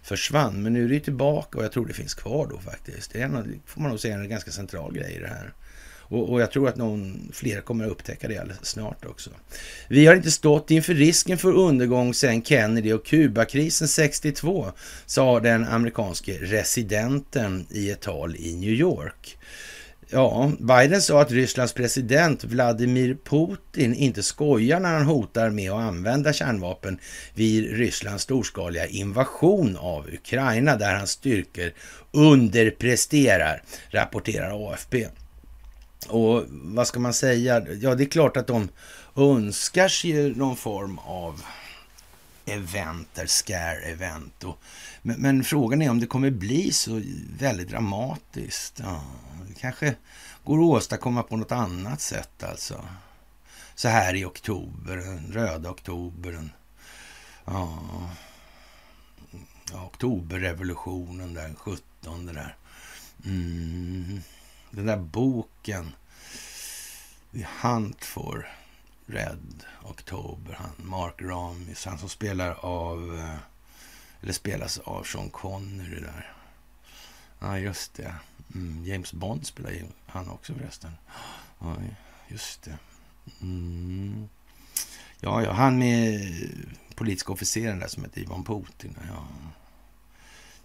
försvann. 0.09 0.63
Men 0.63 0.73
nu 0.73 0.85
är 0.85 0.89
det 0.89 1.01
tillbaka 1.01 1.59
och 1.59 1.65
jag 1.65 1.73
tror 1.73 1.87
det 1.87 1.95
finns 1.95 2.15
kvar 2.15 2.47
då 2.51 2.59
faktiskt. 2.59 3.13
Det 3.13 3.21
är 3.21 3.25
en, 3.25 3.61
får 3.67 3.81
man 3.81 3.91
nog 3.91 4.01
säga 4.01 4.15
en 4.15 4.29
ganska 4.29 4.51
central 4.51 4.95
grej 4.95 5.15
i 5.17 5.19
det 5.19 5.29
här. 5.29 5.53
Och, 6.11 6.33
och, 6.33 6.41
jag 6.41 6.51
tror 6.51 6.69
att 6.69 6.77
någon 6.77 7.31
fler 7.33 7.61
kommer 7.61 7.85
att 7.85 7.91
upptäcka 7.91 8.29
det 8.29 8.39
alldeles 8.39 8.67
snart 8.67 9.05
också. 9.05 9.31
Vi 9.89 10.07
har 10.07 10.15
inte 10.15 10.31
stått 10.31 10.71
inför 10.71 10.95
risken 10.95 11.39
för 11.39 11.53
undergång 11.53 12.15
sedan 12.15 12.43
Kennedy 12.43 12.93
och 12.93 13.07
Kubakrisen 13.07 13.89
62, 13.89 14.73
sa 15.07 15.41
den 15.41 15.65
amerikanske 15.65 16.39
residenten 16.41 17.67
i 17.71 17.91
ett 17.91 18.01
tal 18.01 18.37
i 18.37 18.57
New 18.57 18.71
York. 18.71 19.39
Ja, 20.11 20.53
Biden 20.59 21.03
sa 21.03 21.21
att 21.21 21.31
Rysslands 21.31 21.73
president 21.73 22.45
Vladimir 22.45 23.17
Putin 23.25 23.95
inte 23.95 24.23
skojar 24.23 24.81
när 24.81 24.95
han 24.95 25.07
hotar 25.07 25.51
med 25.51 25.73
att 25.73 25.81
använda 25.81 26.33
kärnvapen 26.33 26.99
vid 27.35 27.77
Rysslands 27.77 28.23
storskaliga 28.23 28.87
invasion 28.87 29.77
av 29.77 30.09
Ukraina 30.13 30.77
där 30.77 30.95
hans 30.95 31.11
styrkor 31.11 31.73
underpresterar, 32.13 33.63
rapporterar 33.91 34.73
AFP. 34.73 35.09
Och 36.09 36.45
vad 36.51 36.87
ska 36.87 37.01
man 37.01 37.15
säga? 37.15 37.67
Ja, 37.81 37.95
det 37.95 38.05
är 38.05 38.09
klart 38.09 38.37
att 38.37 38.47
de 38.47 38.69
önskar 39.17 39.89
sig 39.89 40.35
någon 40.35 40.57
form 40.57 40.99
av 40.99 41.43
event, 42.47 43.19
scare-event. 43.27 44.55
Men, 45.03 45.21
men, 45.21 45.45
frågan 45.45 45.83
är 45.83 45.91
om 45.91 46.01
det 46.01 46.07
kommer 46.07 46.31
bli 46.31 46.73
så 46.73 47.03
väldigt 47.39 47.69
dramatiskt. 47.69 48.81
Ja, 48.85 49.03
kanske 49.55 49.97
går 50.45 50.59
att 50.59 50.65
åstadkomma 50.65 51.23
på 51.23 51.37
något 51.37 51.53
annat 51.53 52.01
sätt 52.01 52.43
alltså. 52.43 52.85
Så 53.75 53.89
här 53.89 54.15
i 54.15 54.25
oktober, 54.25 54.97
den 54.97 55.33
röda 55.33 55.71
oktober. 55.71 56.49
Ja, 57.45 57.79
ja, 59.73 59.87
oktoberrevolutionen 59.87 61.35
den 61.35 61.57
17 61.57 62.27
där. 62.27 62.57
Mm, 63.25 64.21
den 64.71 64.87
där 64.87 64.97
boken. 64.97 65.95
The 67.33 67.47
Hunt 67.63 68.05
for 68.05 68.49
Red 69.07 69.65
October. 69.83 70.55
Han, 70.55 70.71
Mark 70.77 71.23
Ramis, 71.23 71.85
han 71.85 71.99
som 71.99 72.09
spelar 72.09 72.65
av, 72.65 73.19
eh, 73.19 73.39
eller 74.23 74.33
spelas 74.33 74.79
av 74.79 75.03
Sean 75.03 75.31
Connery 75.31 76.01
där. 76.01 76.33
Ja, 77.39 77.59
just 77.59 77.95
det. 77.95 78.15
Mm, 78.55 78.85
James 78.85 79.13
Bond 79.13 79.47
spelar 79.47 79.71
ju 79.71 79.85
han 80.07 80.29
också 80.29 80.55
förresten. 80.55 80.91
Ja, 81.59 81.77
just 82.29 82.63
det. 82.63 82.79
Mm. 83.41 84.29
Ja, 85.21 85.43
ja, 85.43 85.53
han 85.53 85.79
med 85.79 86.21
politiska 86.95 87.33
officeren 87.33 87.79
där 87.79 87.89
som 87.89 88.05
heter 88.05 88.21
Ivan 88.21 88.45
Putin. 88.45 88.97
Ja, 89.09 89.29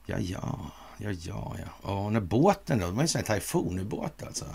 ja, 0.05 0.19
ja, 0.19 0.71
ja, 0.97 1.11
ja. 1.11 1.55
ja. 1.59 1.89
Och 1.89 2.03
den 2.03 2.13
där 2.13 2.21
båten 2.21 2.79
då, 2.79 2.85
det 2.85 2.91
var 2.91 3.01
en 3.01 3.07
sån 3.07 3.19
här 3.19 3.25
tajfunubåt 3.25 4.23
alltså. 4.23 4.45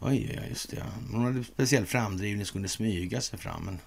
Oj, 0.00 0.32
ja, 0.36 0.48
just 0.48 0.70
det. 0.70 0.76
Ja. 0.76 0.84
Hon 1.12 1.24
hade 1.24 1.44
speciell 1.44 1.86
framdrivning, 1.86 2.46
skulle 2.46 2.68
smyga 2.68 3.20
sig 3.20 3.38
fram. 3.38 3.64
Men 3.64 3.78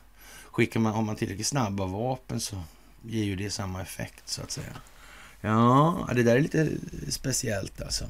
skickar 0.51 0.79
man, 0.79 0.93
har 0.93 1.01
man 1.01 1.15
tillräckligt 1.15 1.47
snabba 1.47 1.85
vapen 1.85 2.39
så 2.39 2.63
ger 3.01 3.23
ju 3.23 3.35
det 3.35 3.49
samma 3.49 3.81
effekt 3.81 4.29
så 4.29 4.41
att 4.41 4.51
säga. 4.51 4.73
Ja, 5.41 6.09
det 6.15 6.23
där 6.23 6.35
är 6.35 6.41
lite 6.41 6.69
speciellt 7.09 7.81
alltså. 7.81 8.05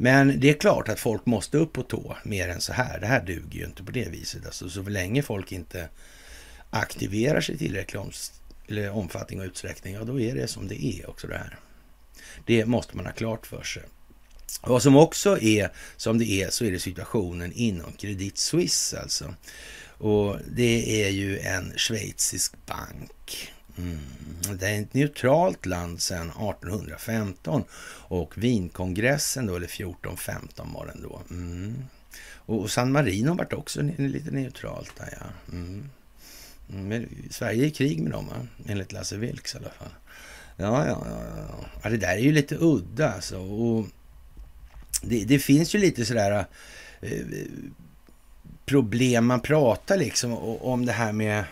Men 0.00 0.40
det 0.40 0.50
är 0.50 0.54
klart 0.54 0.88
att 0.88 1.00
folk 1.00 1.26
måste 1.26 1.58
upp 1.58 1.72
på 1.72 1.82
tå 1.82 2.16
mer 2.24 2.48
än 2.48 2.60
så 2.60 2.72
här. 2.72 3.00
Det 3.00 3.06
här 3.06 3.24
duger 3.24 3.58
ju 3.58 3.64
inte 3.64 3.84
på 3.84 3.90
det 3.90 4.08
viset. 4.08 4.46
Alltså, 4.46 4.70
så 4.70 4.82
länge 4.82 5.22
folk 5.22 5.52
inte 5.52 5.88
aktiverar 6.70 7.40
sig 7.40 7.58
tillräcklig 7.58 8.00
om, 8.00 8.10
eller 8.68 8.90
omfattning 8.90 9.40
och 9.40 9.46
utsträckning, 9.46 9.94
ja 9.94 10.04
då 10.04 10.20
är 10.20 10.34
det 10.34 10.48
som 10.48 10.68
det 10.68 10.84
är 10.84 11.10
också 11.10 11.26
det 11.26 11.38
här. 11.38 11.58
Det 12.46 12.64
måste 12.64 12.96
man 12.96 13.06
ha 13.06 13.12
klart 13.12 13.46
för 13.46 13.62
sig. 13.62 13.82
Vad 14.62 14.82
som 14.82 14.96
också 14.96 15.38
är 15.38 15.72
som 15.96 16.18
det 16.18 16.42
är 16.42 16.50
så 16.50 16.64
är 16.64 16.72
det 16.72 16.80
situationen 16.80 17.52
inom 17.52 17.92
Credit 17.92 18.38
Suisse 18.38 19.00
alltså. 19.00 19.34
Och 19.98 20.36
det 20.50 21.04
är 21.04 21.08
ju 21.08 21.38
en 21.38 21.72
schweizisk 21.76 22.52
bank. 22.66 23.52
Mm. 23.78 24.58
Det 24.58 24.68
är 24.68 24.82
ett 24.82 24.94
neutralt 24.94 25.66
land 25.66 26.00
sedan 26.00 26.30
1815 26.30 27.64
och 28.08 28.38
Wienkongressen 28.38 29.46
då, 29.46 29.56
eller 29.56 29.66
1415 29.66 30.72
var 30.72 30.86
den 30.86 31.02
då. 31.02 31.22
Mm. 31.30 31.84
Och 32.20 32.70
San 32.70 32.92
Marino 32.92 33.34
vart 33.34 33.52
också 33.52 33.82
lite 33.82 34.30
neutralt 34.30 34.92
där 34.96 35.18
ja. 35.20 35.26
Mm. 35.52 35.90
mm. 36.70 36.88
Men 36.88 37.08
Sverige 37.30 37.64
är 37.64 37.66
i 37.66 37.70
krig 37.70 38.02
med 38.02 38.12
dem, 38.12 38.26
va? 38.26 38.46
enligt 38.66 38.92
Lasse 38.92 39.16
Vilks 39.16 39.54
i 39.54 39.58
alla 39.58 39.70
fall. 39.70 39.94
Ja, 40.56 40.86
ja, 40.86 41.06
ja, 41.10 41.20
ja. 41.36 41.68
ja. 41.82 41.90
Det 41.90 41.96
där 41.96 42.16
är 42.16 42.18
ju 42.18 42.32
lite 42.32 42.56
udda 42.60 43.12
alltså. 43.12 43.38
Och 43.38 43.86
det, 45.02 45.24
det 45.24 45.38
finns 45.38 45.74
ju 45.74 45.78
lite 45.78 46.06
sådär 46.06 46.44
eh, 47.00 47.26
problem. 48.64 49.26
Man 49.26 49.40
pratar 49.40 49.96
liksom 49.96 50.32
om 50.60 50.86
det 50.86 50.92
här 50.92 51.12
med 51.12 51.44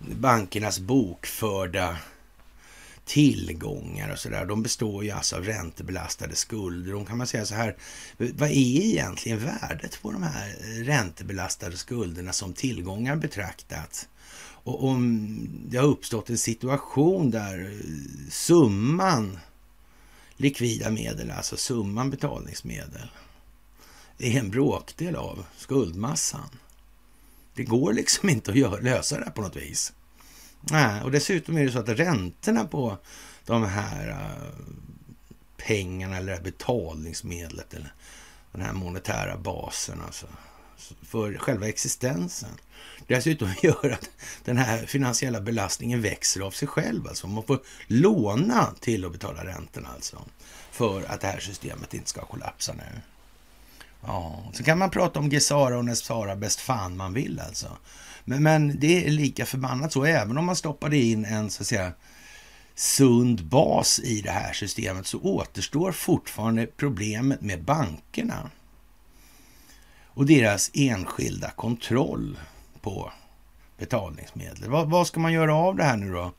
bankernas 0.00 0.80
bokförda 0.80 1.96
tillgångar 3.04 4.12
och 4.12 4.18
sådär. 4.18 4.46
De 4.46 4.62
består 4.62 5.04
ju 5.04 5.10
alltså 5.10 5.36
av 5.36 5.44
räntebelastade 5.44 6.34
skulder. 6.34 6.94
Och 6.94 7.08
kan 7.08 7.18
man 7.18 7.26
säga 7.26 7.46
så 7.46 7.54
här, 7.54 7.76
vad 8.16 8.48
är 8.48 8.84
egentligen 8.84 9.38
värdet 9.38 10.02
på 10.02 10.12
de 10.12 10.22
här 10.22 10.56
räntebelastade 10.84 11.76
skulderna 11.76 12.32
som 12.32 12.52
tillgångar 12.52 13.16
betraktat? 13.16 14.08
Och 14.62 14.84
om 14.84 15.38
det 15.68 15.76
har 15.76 15.86
uppstått 15.86 16.30
en 16.30 16.38
situation 16.38 17.30
där 17.30 17.80
summan 18.30 19.38
likvida 20.36 20.90
medel, 20.90 21.30
alltså 21.30 21.56
summan 21.56 22.10
betalningsmedel, 22.10 23.10
är 24.18 24.38
en 24.38 24.50
bråkdel 24.50 25.16
av 25.16 25.44
skuldmassan. 25.56 26.48
Det 27.60 27.64
går 27.64 27.92
liksom 27.92 28.28
inte 28.28 28.50
att 28.50 28.82
lösa 28.82 29.18
det 29.18 29.24
här 29.24 29.32
på 29.32 29.42
något 29.42 29.56
vis. 29.56 29.92
Nej, 30.60 31.02
och 31.02 31.10
dessutom 31.10 31.56
är 31.56 31.64
det 31.64 31.72
så 31.72 31.78
att 31.78 31.88
räntorna 31.88 32.64
på 32.64 32.98
de 33.46 33.64
här 33.64 34.08
äh, 34.08 34.64
pengarna 35.56 36.16
eller 36.16 36.26
det 36.26 36.36
här 36.36 36.44
betalningsmedlet 36.44 37.74
eller 37.74 37.92
den 38.52 38.62
här 38.62 38.72
monetära 38.72 39.36
basen, 39.36 40.00
alltså 40.06 40.26
för 41.02 41.38
själva 41.38 41.68
existensen. 41.68 42.50
Dessutom 43.06 43.48
gör 43.62 43.90
att 43.90 44.10
den 44.44 44.56
här 44.56 44.86
finansiella 44.86 45.40
belastningen 45.40 46.02
växer 46.02 46.40
av 46.40 46.50
sig 46.50 46.68
själv. 46.68 47.08
Alltså 47.08 47.26
man 47.26 47.44
får 47.44 47.60
låna 47.86 48.74
till 48.80 49.04
att 49.04 49.12
betala 49.12 49.44
räntorna 49.44 49.88
alltså. 49.94 50.24
För 50.70 51.02
att 51.02 51.20
det 51.20 51.26
här 51.26 51.40
systemet 51.40 51.94
inte 51.94 52.08
ska 52.08 52.24
kollapsa 52.24 52.72
nu. 52.72 53.00
Ja, 54.06 54.44
så 54.52 54.64
kan 54.64 54.78
man 54.78 54.90
prata 54.90 55.20
om 55.20 55.28
Gesara 55.28 55.78
och 55.78 55.84
Nesara 55.84 56.36
bäst 56.36 56.60
fan 56.60 56.96
man 56.96 57.12
vill 57.12 57.40
alltså. 57.40 57.68
Men, 58.24 58.42
men 58.42 58.80
det 58.80 59.06
är 59.06 59.10
lika 59.10 59.46
förbannat 59.46 59.92
så, 59.92 60.04
även 60.04 60.38
om 60.38 60.44
man 60.44 60.56
stoppade 60.56 60.96
in 60.96 61.24
en 61.24 61.50
så 61.50 61.62
att 61.62 61.66
säga 61.66 61.92
sund 62.74 63.44
bas 63.44 63.98
i 63.98 64.20
det 64.20 64.30
här 64.30 64.52
systemet 64.52 65.06
så 65.06 65.20
återstår 65.20 65.92
fortfarande 65.92 66.66
problemet 66.66 67.40
med 67.40 67.64
bankerna 67.64 68.50
och 70.06 70.26
deras 70.26 70.70
enskilda 70.74 71.50
kontroll 71.50 72.38
på 72.80 73.12
betalningsmedel. 73.78 74.70
Vad, 74.70 74.90
vad, 74.90 75.06
ska 75.06 75.20
man 75.20 75.32
göra 75.32 75.54
av 75.54 75.76
det 75.76 75.84
här 75.84 75.96
nu 75.96 76.12
då? 76.12 76.32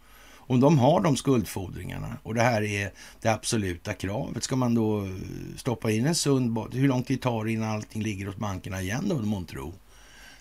Om 0.51 0.59
de 0.59 0.79
har 0.79 1.01
de 1.01 1.17
skuldfordringarna 1.17 2.17
och 2.23 2.33
det 2.33 2.41
här 2.41 2.61
är 2.61 2.91
det 3.21 3.29
absoluta 3.29 3.93
kravet, 3.93 4.43
ska 4.43 4.55
man 4.55 4.73
då 4.75 5.05
eh, 5.05 5.11
stoppa 5.55 5.91
in 5.91 6.05
en 6.05 6.15
sund 6.15 6.57
Hur 6.73 6.87
lång 6.87 7.03
tid 7.03 7.21
tar 7.21 7.45
det 7.45 7.51
innan 7.51 7.69
allting 7.69 8.03
ligger 8.03 8.25
hos 8.25 8.35
bankerna 8.35 8.81
igen 8.81 9.09
då, 9.09 9.15
månntro? 9.15 9.73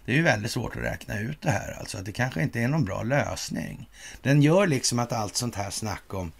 Det 0.04 0.12
är 0.12 0.16
ju 0.16 0.22
väldigt 0.22 0.50
svårt 0.50 0.76
att 0.76 0.82
räkna 0.82 1.20
ut 1.20 1.40
det 1.40 1.50
här 1.50 1.76
alltså. 1.80 1.98
Att 1.98 2.04
det 2.04 2.12
kanske 2.12 2.42
inte 2.42 2.60
är 2.60 2.68
någon 2.68 2.84
bra 2.84 3.02
lösning. 3.02 3.88
Den 4.22 4.42
gör 4.42 4.66
liksom 4.66 4.98
att 4.98 5.12
allt 5.12 5.36
sånt 5.36 5.54
här 5.54 5.70
snack 5.70 6.14
om 6.14 6.32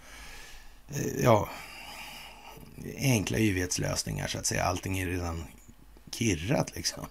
eh, 0.89 1.23
ja, 1.23 1.49
enkla 2.97 3.37
yvighetslösningar 3.37 4.27
så 4.27 4.37
att 4.37 4.45
säga. 4.45 4.63
Allting 4.63 4.99
är 4.99 5.07
redan 5.07 5.43
kirrat 6.11 6.75
liksom. 6.75 7.05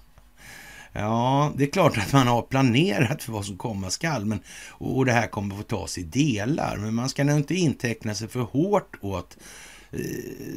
Ja, 0.93 1.53
det 1.57 1.65
är 1.65 1.71
klart 1.71 1.99
att 1.99 2.13
man 2.13 2.27
har 2.27 2.43
planerat 2.43 3.23
för 3.23 3.33
vad 3.33 3.47
som 3.47 3.57
komma 3.57 3.91
skall 3.91 4.25
men, 4.25 4.41
och 4.69 5.07
det 5.07 5.13
här 5.13 5.27
kommer 5.27 5.55
att 5.55 5.61
få 5.61 5.63
tas 5.63 5.99
i 5.99 6.03
delar. 6.03 6.77
Men 6.77 6.95
man 6.95 7.09
ska 7.09 7.25
nog 7.25 7.37
inte 7.37 7.55
inteckna 7.55 8.15
sig 8.15 8.29
för 8.29 8.41
hårt 8.41 8.97
åt 9.01 9.37
eh, 9.91 10.01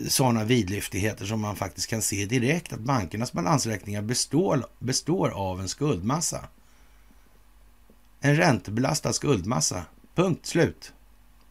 sådana 0.07 0.43
vidlyftigheter 0.43 1.25
som 1.25 1.41
man 1.41 1.55
faktiskt 1.55 1.87
kan 1.87 2.01
se 2.01 2.25
direkt 2.25 2.73
att 2.73 2.79
bankernas 2.79 3.33
balansräkningar 3.33 4.01
består, 4.01 4.65
består 4.79 5.29
av 5.29 5.61
en 5.61 5.69
skuldmassa. 5.69 6.47
En 8.19 8.35
räntebelastad 8.35 9.13
skuldmassa. 9.13 9.85
Punkt 10.15 10.45
slut. 10.45 10.93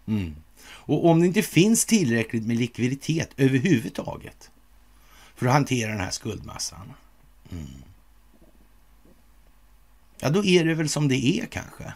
Mm. 0.07 0.37
Och 0.65 1.07
om 1.07 1.21
det 1.21 1.27
inte 1.27 1.43
finns 1.43 1.85
tillräckligt 1.85 2.47
med 2.47 2.57
likviditet 2.57 3.31
överhuvudtaget 3.37 4.51
för 5.37 5.47
att 5.47 5.53
hantera 5.53 5.91
den 5.91 6.01
här 6.01 6.11
skuldmassan. 6.11 6.93
Mm 7.51 7.67
ja 10.23 10.31
då 10.31 10.45
är 10.45 10.65
det 10.65 10.75
väl 10.75 10.89
som 10.89 11.09
det 11.09 11.27
är 11.27 11.47
kanske. 11.47 11.93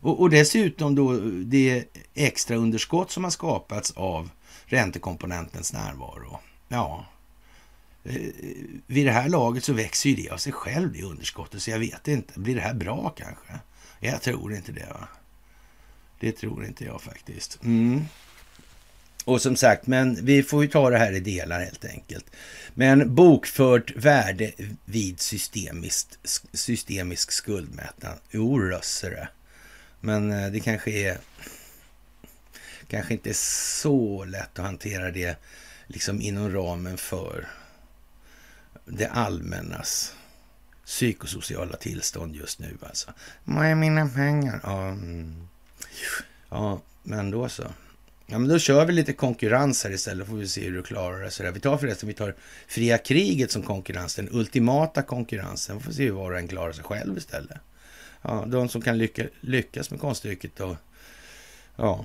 Och, 0.00 0.20
och 0.20 0.30
dessutom 0.30 0.94
då 0.94 1.18
det 1.44 1.84
extra 2.14 2.56
underskott 2.56 3.10
som 3.10 3.24
har 3.24 3.30
skapats 3.30 3.90
av 3.90 4.30
räntekomponentens 4.64 5.72
närvaro. 5.72 6.38
Ja, 6.68 7.06
eh, 8.04 8.22
vid 8.86 9.06
det 9.06 9.12
här 9.12 9.28
laget 9.28 9.64
så 9.64 9.72
växer 9.72 10.10
ju 10.10 10.16
det 10.16 10.30
av 10.30 10.36
sig 10.36 10.52
själv, 10.52 10.92
det 10.92 11.02
underskottet. 11.02 11.62
Så 11.62 11.70
jag 11.70 11.78
vet 11.78 12.08
inte, 12.08 12.40
blir 12.40 12.54
det 12.54 12.60
här 12.60 12.74
bra 12.74 13.14
kanske? 13.16 13.52
Jag 14.00 14.22
tror 14.22 14.54
inte 14.54 14.72
det. 14.72 14.86
Va? 14.90 15.08
Det 16.20 16.32
tror 16.32 16.64
inte 16.64 16.84
jag 16.84 17.02
faktiskt. 17.02 17.58
Mm. 17.64 18.04
Och 19.26 19.42
som 19.42 19.56
sagt, 19.56 19.86
men 19.86 20.24
vi 20.24 20.42
får 20.42 20.62
ju 20.64 20.70
ta 20.70 20.90
det 20.90 20.98
här 20.98 21.12
i 21.12 21.20
delar 21.20 21.60
helt 21.60 21.84
enkelt. 21.84 22.24
Men 22.74 23.14
bokfört 23.14 23.96
värde 23.96 24.52
vid 24.84 25.20
systemisk, 25.20 26.08
systemisk 26.52 27.32
skuldmätnad. 27.32 28.18
Jo, 28.30 28.58
det. 28.58 29.28
Men 30.00 30.32
eh, 30.32 30.50
det 30.50 30.60
kanske 30.60 30.90
är 30.90 31.18
kanske 32.88 33.14
inte 33.14 33.30
är 33.30 33.36
så 33.80 34.24
lätt 34.24 34.58
att 34.58 34.64
hantera 34.64 35.10
det 35.10 35.36
liksom 35.86 36.20
inom 36.20 36.52
ramen 36.52 36.96
för 36.96 37.48
det 38.84 39.08
allmännas 39.08 40.14
psykosociala 40.84 41.76
tillstånd 41.76 42.36
just 42.36 42.58
nu 42.58 42.78
alltså. 42.80 43.12
Vad 43.44 43.66
är 43.66 43.74
mina 43.74 44.08
pengar? 44.08 44.60
Ja, 44.62 44.88
mm. 44.88 45.48
ja 46.48 46.80
men 47.02 47.30
då 47.30 47.48
så. 47.48 47.64
Ja, 48.26 48.38
men 48.38 48.48
då 48.48 48.58
kör 48.58 48.84
vi 48.84 48.92
lite 48.92 49.12
konkurrens 49.12 49.84
här 49.84 49.90
istället, 49.90 50.28
får 50.28 50.36
vi 50.36 50.48
se 50.48 50.64
hur 50.64 50.72
du 50.72 50.82
klarar 50.82 51.22
det. 51.22 51.30
Sådär. 51.30 51.52
Vi 51.52 51.60
tar 51.60 51.78
förresten, 51.78 52.08
vi 52.08 52.14
tar 52.14 52.34
fria 52.66 52.98
kriget 52.98 53.50
som 53.50 53.62
konkurrens, 53.62 54.14
den 54.14 54.28
ultimata 54.32 55.02
konkurrensen. 55.02 55.78
Vi 55.78 55.84
får 55.84 55.92
se 55.92 56.04
hur 56.04 56.10
var 56.10 56.32
och 56.32 56.38
en 56.38 56.48
klarar 56.48 56.72
sig 56.72 56.84
själv 56.84 57.18
istället. 57.18 57.58
Ja, 58.22 58.44
de 58.46 58.68
som 58.68 58.82
kan 58.82 58.98
lycka, 58.98 59.26
lyckas 59.40 59.90
med 59.90 60.00
konststycket 60.00 60.60
och 60.60 60.76
ja, 61.76 62.04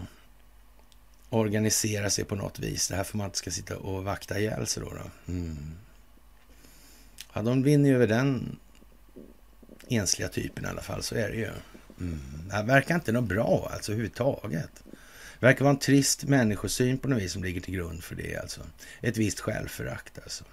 organisera 1.29 2.09
sig 2.09 2.25
på 2.25 2.35
något 2.35 2.59
vis. 2.59 2.87
Det 2.87 2.95
här 2.95 3.03
får 3.03 3.17
man 3.17 3.25
inte 3.25 3.37
ska 3.37 3.51
sitta 3.51 3.77
och 3.77 4.03
vakta 4.03 4.39
ihjäl 4.39 4.67
sig 4.67 4.83
då. 4.83 4.89
då. 4.89 5.31
Mm. 5.33 5.75
Ja, 7.33 7.41
de 7.41 7.63
vinner 7.63 7.89
ju 7.89 7.95
över 7.95 8.07
den 8.07 8.59
ensliga 9.87 10.29
typen 10.29 10.65
i 10.65 10.67
alla 10.67 10.81
fall, 10.81 11.03
så 11.03 11.15
är 11.15 11.29
det 11.29 11.35
ju. 11.35 11.49
Mm. 11.99 12.19
Det 12.49 12.63
verkar 12.63 12.95
inte 12.95 13.11
något 13.11 13.29
bra 13.29 13.69
alltså 13.73 13.91
överhuvudtaget. 13.91 14.83
Det 15.41 15.47
verkar 15.47 15.65
vara 15.65 15.73
en 15.73 15.79
trist 15.79 16.23
människosyn 16.23 16.97
på 16.97 17.07
något 17.07 17.21
vis 17.21 17.33
som 17.33 17.43
ligger 17.43 17.61
till 17.61 17.73
grund 17.73 18.03
för 18.03 18.15
det. 18.15 18.37
Alltså. 18.37 18.61
Ett 19.01 19.17
visst 19.17 19.39
självförakt 19.39 20.19
alltså. 20.23 20.43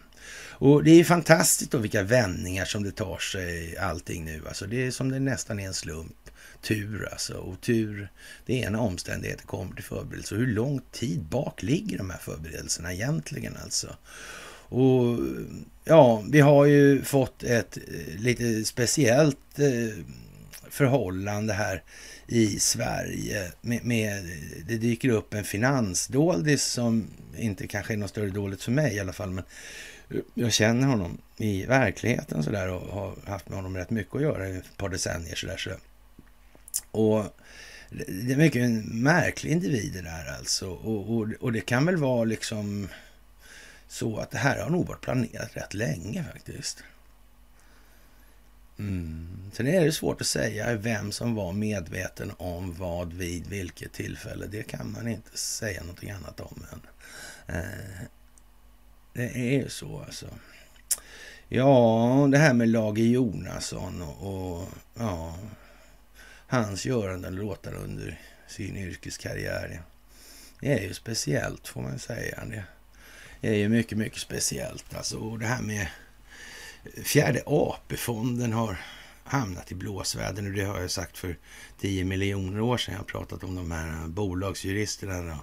Och 0.50 0.84
det 0.84 0.90
är 0.90 1.04
fantastiskt 1.04 1.70
då 1.70 1.78
vilka 1.78 2.02
vändningar 2.02 2.64
som 2.64 2.82
det 2.82 2.90
tar 2.90 3.18
sig 3.18 3.76
allting 3.76 4.24
nu. 4.24 4.42
Alltså 4.48 4.66
det 4.66 4.86
är 4.86 4.90
som 4.90 5.08
det 5.08 5.18
nästan 5.18 5.60
är 5.60 5.66
en 5.66 5.74
slump. 5.74 6.30
Tur 6.62 7.08
alltså. 7.12 7.34
Och 7.34 7.60
tur, 7.60 8.08
det 8.46 8.62
är 8.62 8.70
när 8.70 8.80
omständigheter 8.80 9.46
kommer 9.46 9.74
till 9.74 9.84
förberedelser. 9.84 10.36
Hur 10.36 10.46
lång 10.46 10.80
tid 10.92 11.22
bak 11.22 11.62
ligger 11.62 11.98
de 11.98 12.10
här 12.10 12.18
förberedelserna 12.18 12.92
egentligen 12.92 13.56
alltså? 13.62 13.96
Och 14.70 15.18
ja, 15.84 16.24
vi 16.30 16.40
har 16.40 16.64
ju 16.64 17.02
fått 17.02 17.42
ett 17.42 17.76
eh, 17.76 18.20
lite 18.20 18.64
speciellt 18.64 19.58
eh, 19.58 20.04
förhållande 20.70 21.52
här 21.52 21.82
i 22.28 22.58
Sverige. 22.58 23.52
Med, 23.60 23.84
med, 23.84 24.24
det 24.66 24.76
dyker 24.76 25.08
upp 25.08 25.34
en 25.34 25.44
finansdoldis 25.44 26.64
som 26.64 27.10
inte 27.36 27.66
kanske 27.66 27.92
är 27.92 27.96
något 27.96 28.10
större 28.10 28.30
dåligt 28.30 28.62
för 28.62 28.72
mig 28.72 28.94
i 28.94 29.00
alla 29.00 29.12
fall. 29.12 29.30
Men 29.30 29.44
jag 30.34 30.52
känner 30.52 30.86
honom 30.86 31.18
i 31.36 31.66
verkligheten 31.66 32.42
sådär 32.42 32.68
och 32.68 32.94
har 32.94 33.14
haft 33.26 33.48
med 33.48 33.58
honom 33.58 33.76
rätt 33.76 33.90
mycket 33.90 34.14
att 34.14 34.22
göra 34.22 34.48
i 34.48 34.56
ett 34.56 34.76
par 34.76 34.88
decennier 34.88 35.34
sådär. 35.34 35.56
Så. 35.56 35.70
Och 36.90 37.24
det 37.90 38.32
är 38.32 38.36
mycket 38.36 38.62
en 38.62 39.02
märklig 39.02 39.50
individ 39.50 39.92
det 39.92 40.02
där 40.02 40.36
alltså. 40.38 40.70
Och, 40.70 41.16
och, 41.16 41.28
och 41.40 41.52
det 41.52 41.60
kan 41.60 41.86
väl 41.86 41.96
vara 41.96 42.24
liksom 42.24 42.88
så 43.88 44.18
att 44.18 44.30
det 44.30 44.38
här 44.38 44.60
har 44.60 44.70
nog 44.70 44.86
varit 44.86 45.00
planerat 45.00 45.56
rätt 45.56 45.74
länge 45.74 46.24
faktiskt. 46.32 46.84
Mm. 48.78 49.50
Sen 49.52 49.66
är 49.66 49.84
det 49.84 49.92
svårt 49.92 50.20
att 50.20 50.26
säga 50.26 50.76
vem 50.76 51.12
som 51.12 51.34
var 51.34 51.52
medveten 51.52 52.32
om 52.36 52.74
vad 52.74 53.12
vid 53.12 53.46
vilket 53.46 53.92
tillfälle. 53.92 54.46
Det 54.46 54.62
kan 54.62 54.92
man 54.92 55.08
inte 55.08 55.38
säga 55.38 55.80
någonting 55.80 56.10
annat 56.10 56.40
om. 56.40 56.64
Men, 56.70 56.80
eh, 57.56 58.02
det 59.12 59.36
är 59.36 59.62
ju 59.62 59.68
så 59.68 60.00
alltså. 60.00 60.26
Ja, 61.48 62.28
det 62.32 62.38
här 62.38 62.54
med 62.54 62.68
Lage 62.68 63.00
Jonasson 63.00 64.02
och, 64.02 64.56
och 64.58 64.68
ja, 64.94 65.38
hans 66.46 66.86
göranden 66.86 67.38
och 67.38 67.44
låtar 67.44 67.74
under 67.74 68.20
sin 68.48 68.76
yrkeskarriär. 68.76 69.82
Det 70.60 70.72
är 70.72 70.82
ju 70.82 70.94
speciellt 70.94 71.68
får 71.68 71.82
man 71.82 71.98
säga. 71.98 72.44
Det 73.40 73.48
är 73.48 73.54
ju 73.54 73.68
mycket, 73.68 73.98
mycket 73.98 74.20
speciellt. 74.20 74.94
Alltså, 74.94 75.16
och 75.16 75.38
det 75.38 75.46
här 75.46 75.62
med 75.62 75.88
Fjärde 77.02 77.42
AP-fonden 77.46 78.52
har 78.52 78.78
hamnat 79.24 79.72
i 79.72 79.74
blåsväder 79.74 80.42
nu. 80.42 80.52
Det 80.52 80.64
har 80.64 80.80
jag 80.80 80.90
sagt 80.90 81.18
för 81.18 81.36
10 81.80 82.04
miljoner 82.04 82.60
år 82.60 82.76
sedan. 82.76 82.94
Jag 82.94 83.00
har 83.00 83.04
pratat 83.04 83.44
om 83.44 83.54
de 83.54 83.70
här 83.70 84.08
bolagsjuristerna. 84.08 85.38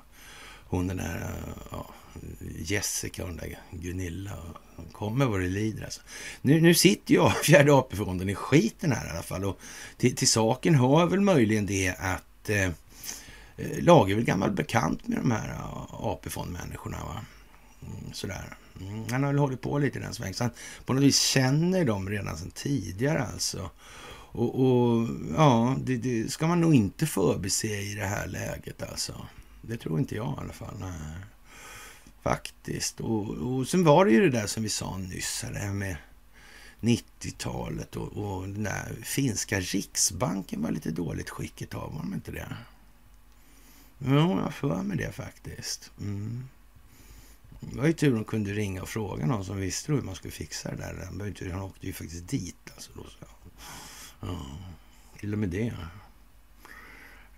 Hon 0.68 0.88
den 0.88 0.98
där 0.98 1.32
ja, 1.72 1.90
Jessica 2.58 3.24
och 3.24 3.30
den 3.30 3.38
där 3.38 3.60
Gunilla. 3.72 4.32
De 4.76 4.86
kommer 4.92 5.26
vad 5.26 5.40
det 5.40 5.48
lider 5.48 5.84
alltså. 5.84 6.02
Nu, 6.42 6.62
nu 6.62 6.74
sitter 6.74 7.14
jag 7.14 7.38
Fjärde 7.44 7.74
AP-fonden 7.74 8.30
i 8.30 8.36
skiten 8.36 8.92
här 8.92 9.08
i 9.08 9.10
alla 9.10 9.24
fall. 9.24 9.46
Och 9.46 9.60
till, 9.98 10.16
till 10.16 10.30
saken 10.30 10.76
hör 10.76 11.06
väl 11.06 11.22
möjligen 11.22 11.66
det 11.66 11.96
att 12.00 12.50
eh, 12.50 12.66
eh 13.58 13.84
Lag 13.84 14.12
är 14.12 14.16
väl 14.16 14.26
gammal 14.26 14.52
bekant 14.52 15.08
med 15.08 15.18
de 15.18 15.32
här 15.32 15.50
eh, 15.50 15.94
AP-fondmänniskorna. 15.94 16.98
Va? 16.98 17.26
Mm, 17.82 18.14
sådär. 18.14 18.58
Mm, 18.82 19.06
han 19.12 19.24
har 19.24 19.32
väl 19.32 19.40
hållit 19.40 19.62
på 19.62 19.80
lite 19.80 20.00
i 20.00 20.02
den 20.02 20.14
svängen. 20.14 20.34
Så 20.34 20.44
han 20.44 20.52
på 20.86 20.94
något 20.94 21.04
vis 21.04 21.20
känner 21.20 21.86
dem 21.86 22.10
redan 22.10 22.38
sedan 22.38 22.52
tidigare 22.52 23.24
alltså. 23.24 23.70
Och, 24.32 24.60
och 24.60 25.08
ja, 25.38 25.76
det, 25.84 25.98
det, 25.98 26.32
ska 26.32 26.48
man 26.48 26.62
nog 26.62 26.76
inte 26.76 27.06
förbise 27.06 27.68
i 27.68 27.96
det 27.96 28.06
här 28.06 28.28
läget 28.28 28.84
alltså. 28.84 29.26
Det 29.62 29.78
tror 29.78 30.00
inte 30.00 30.16
jag 30.16 30.36
i 30.38 30.42
alla 30.42 30.54
fall. 30.54 30.76
Nej. 30.80 31.20
Faktiskt. 32.24 33.00
Och, 33.00 33.30
och 33.30 33.68
sen 33.68 33.84
var 33.84 34.06
det 34.06 34.12
ju 34.12 34.22
det 34.22 34.40
där 34.40 34.48
som 34.48 34.64
vi 34.64 34.70
sa 34.70 34.98
nyss, 34.98 35.46
det 35.54 35.60
här 35.60 35.74
med 35.74 35.96
90-talet 36.80 37.96
och, 37.96 38.08
och 38.08 38.42
den 38.42 38.64
där 38.64 38.96
finska 39.04 39.60
riksbanken 39.60 40.62
var 40.62 40.72
lite 40.72 40.92
dåligt 40.92 41.30
skicket 41.30 41.74
av, 41.74 41.94
var 41.94 42.00
de 42.00 42.14
inte 42.14 42.32
det? 42.32 42.56
Jo, 43.98 44.16
jag 44.16 44.44
har 44.44 44.52
för 44.52 44.84
mig 44.84 44.98
det 44.98 45.12
faktiskt. 45.12 45.92
Mm. 46.00 46.48
Det 47.72 47.80
var 47.80 47.88
ju 47.88 47.94
tur 47.94 48.16
de 48.16 48.24
kunde 48.24 48.52
ringa 48.54 48.82
och 48.82 48.90
fråga 48.90 49.26
någon 49.26 49.46
som 49.46 49.58
visste 49.58 49.92
hur 49.92 50.02
man 50.02 50.16
skulle 50.16 50.32
fixa 50.32 50.72
det 50.72 50.78
där. 50.78 51.52
Han 51.52 51.62
åkte 51.62 51.88
ju 51.88 51.94
faktiskt 51.94 52.28
dit. 52.28 52.72
Alltså, 52.76 52.92
då, 52.96 53.04
så. 53.04 53.26
Ja, 54.22 54.46
till 55.20 55.34
och 55.34 55.40
med 55.40 55.50
det. 55.50 55.74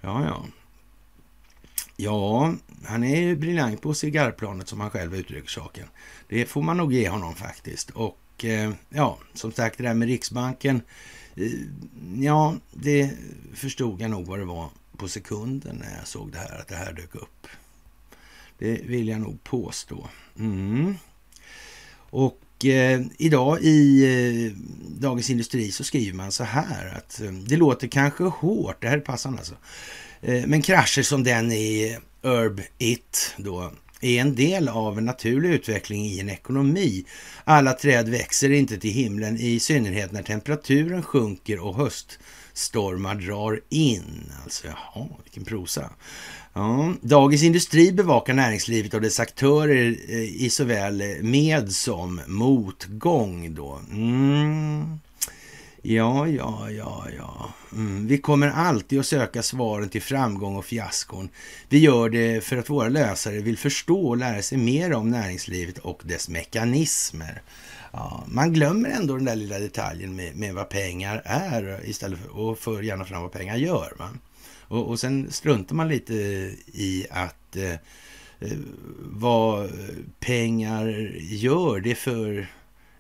Ja, 0.01 0.25
ja. 0.25 0.45
Ja, 1.99 2.53
han 2.85 3.03
är 3.03 3.21
ju 3.21 3.35
briljant 3.35 3.81
på 3.81 3.93
cigarrplanet 3.93 4.67
som 4.67 4.79
han 4.79 4.89
själv 4.89 5.15
uttrycker 5.15 5.49
saken. 5.49 5.87
Det 6.27 6.45
får 6.45 6.61
man 6.61 6.77
nog 6.77 6.93
ge 6.93 7.09
honom 7.09 7.35
faktiskt. 7.35 7.89
Och 7.89 8.45
eh, 8.45 8.73
ja, 8.89 9.17
som 9.33 9.51
sagt 9.51 9.77
det 9.77 9.83
där 9.83 9.93
med 9.93 10.07
Riksbanken. 10.07 10.81
Eh, 11.35 11.51
ja, 12.15 12.55
det 12.71 13.11
förstod 13.53 14.01
jag 14.01 14.11
nog 14.11 14.25
vad 14.25 14.39
det 14.39 14.45
var 14.45 14.69
på 14.97 15.07
sekunden 15.07 15.75
när 15.75 15.97
jag 15.97 16.07
såg 16.07 16.31
det 16.31 16.37
här, 16.37 16.59
att 16.59 16.67
det 16.67 16.75
här 16.75 16.93
dök 16.93 17.15
upp. 17.15 17.47
Det 18.57 18.81
vill 18.85 19.07
jag 19.07 19.21
nog 19.21 19.43
påstå. 19.43 20.09
Mm. 20.39 20.95
Och 22.09 22.65
eh, 22.65 23.01
idag 23.17 23.61
i 23.61 24.03
eh, 24.03 24.51
Dagens 24.99 25.29
Industri 25.29 25.71
så 25.71 25.83
skriver 25.83 26.17
man 26.17 26.31
så 26.31 26.43
här 26.43 26.93
att 26.97 27.21
eh, 27.21 27.31
det 27.31 27.57
låter 27.57 27.87
kanske 27.87 28.23
hårt, 28.23 28.81
det 28.81 28.87
här 28.87 28.97
är 28.97 29.01
passande 29.01 29.39
alltså, 29.39 29.55
eh, 30.21 30.47
men 30.47 30.61
krascher 30.61 31.01
som 31.01 31.23
den 31.23 31.51
i 31.51 31.97
Urb 32.21 32.61
It 32.77 33.35
då 33.37 33.71
är 34.01 34.21
en 34.21 34.35
del 34.35 34.69
av 34.69 34.97
en 34.97 35.05
naturlig 35.05 35.49
utveckling 35.49 36.05
i 36.05 36.19
en 36.19 36.29
ekonomi. 36.29 37.05
Alla 37.43 37.73
träd 37.73 38.09
växer 38.09 38.51
inte 38.51 38.77
till 38.77 38.93
himlen, 38.93 39.37
i 39.37 39.59
synnerhet 39.59 40.11
när 40.11 40.23
temperaturen 40.23 41.03
sjunker 41.03 41.59
och 41.59 41.75
höststormar 41.75 43.15
drar 43.15 43.61
in. 43.69 44.31
Alltså, 44.43 44.67
jaha, 44.67 45.07
vilken 45.23 45.45
prosa. 45.45 45.89
Ja, 46.57 46.93
Dagens 47.01 47.43
Industri 47.43 47.91
bevakar 47.91 48.33
näringslivet 48.33 48.93
och 48.93 49.01
dess 49.01 49.19
aktörer 49.19 49.97
eh, 50.09 50.43
i 50.43 50.49
såväl 50.49 51.01
eh, 51.01 51.07
med 51.21 51.71
som 51.71 52.21
motgång. 52.27 53.55
Då. 53.55 53.79
Mm. 53.91 54.99
Ja, 55.81 56.27
ja, 56.27 56.71
ja, 56.71 57.05
ja. 57.17 57.53
Mm. 57.71 58.07
Vi 58.07 58.17
kommer 58.17 58.47
alltid 58.47 58.99
att 58.99 59.05
söka 59.05 59.43
svaren 59.43 59.89
till 59.89 60.01
framgång 60.01 60.55
och 60.55 60.65
fiaskon. 60.65 61.29
Vi 61.69 61.79
gör 61.79 62.09
det 62.09 62.43
för 62.43 62.57
att 62.57 62.69
våra 62.69 62.89
läsare 62.89 63.39
vill 63.39 63.57
förstå 63.57 64.07
och 64.07 64.17
lära 64.17 64.41
sig 64.41 64.57
mer 64.57 64.93
om 64.93 65.09
näringslivet 65.09 65.77
och 65.77 66.01
dess 66.05 66.29
mekanismer. 66.29 67.41
Ja, 67.91 68.23
man 68.27 68.53
glömmer 68.53 68.89
ändå 68.89 69.15
den 69.15 69.25
där 69.25 69.35
lilla 69.35 69.59
detaljen 69.59 70.15
med, 70.15 70.35
med 70.35 70.53
vad 70.53 70.69
pengar 70.69 71.21
är 71.25 71.79
istället 71.85 72.19
för, 72.19 72.37
och 72.37 72.59
för 72.59 72.81
gärna 72.81 73.05
fram 73.05 73.21
vad 73.21 73.31
pengar 73.31 73.55
gör. 73.55 73.93
Va? 73.99 74.09
Och, 74.67 74.87
och 74.87 74.99
sen 74.99 75.31
struntar 75.31 75.75
man 75.75 75.87
lite 75.87 76.13
i 76.73 77.05
att 77.09 77.55
eh, 77.55 77.73
eh, 78.39 78.57
vad 78.99 79.71
pengar 80.19 80.87
gör. 81.19 81.79
Det 81.79 81.95
för 81.95 82.47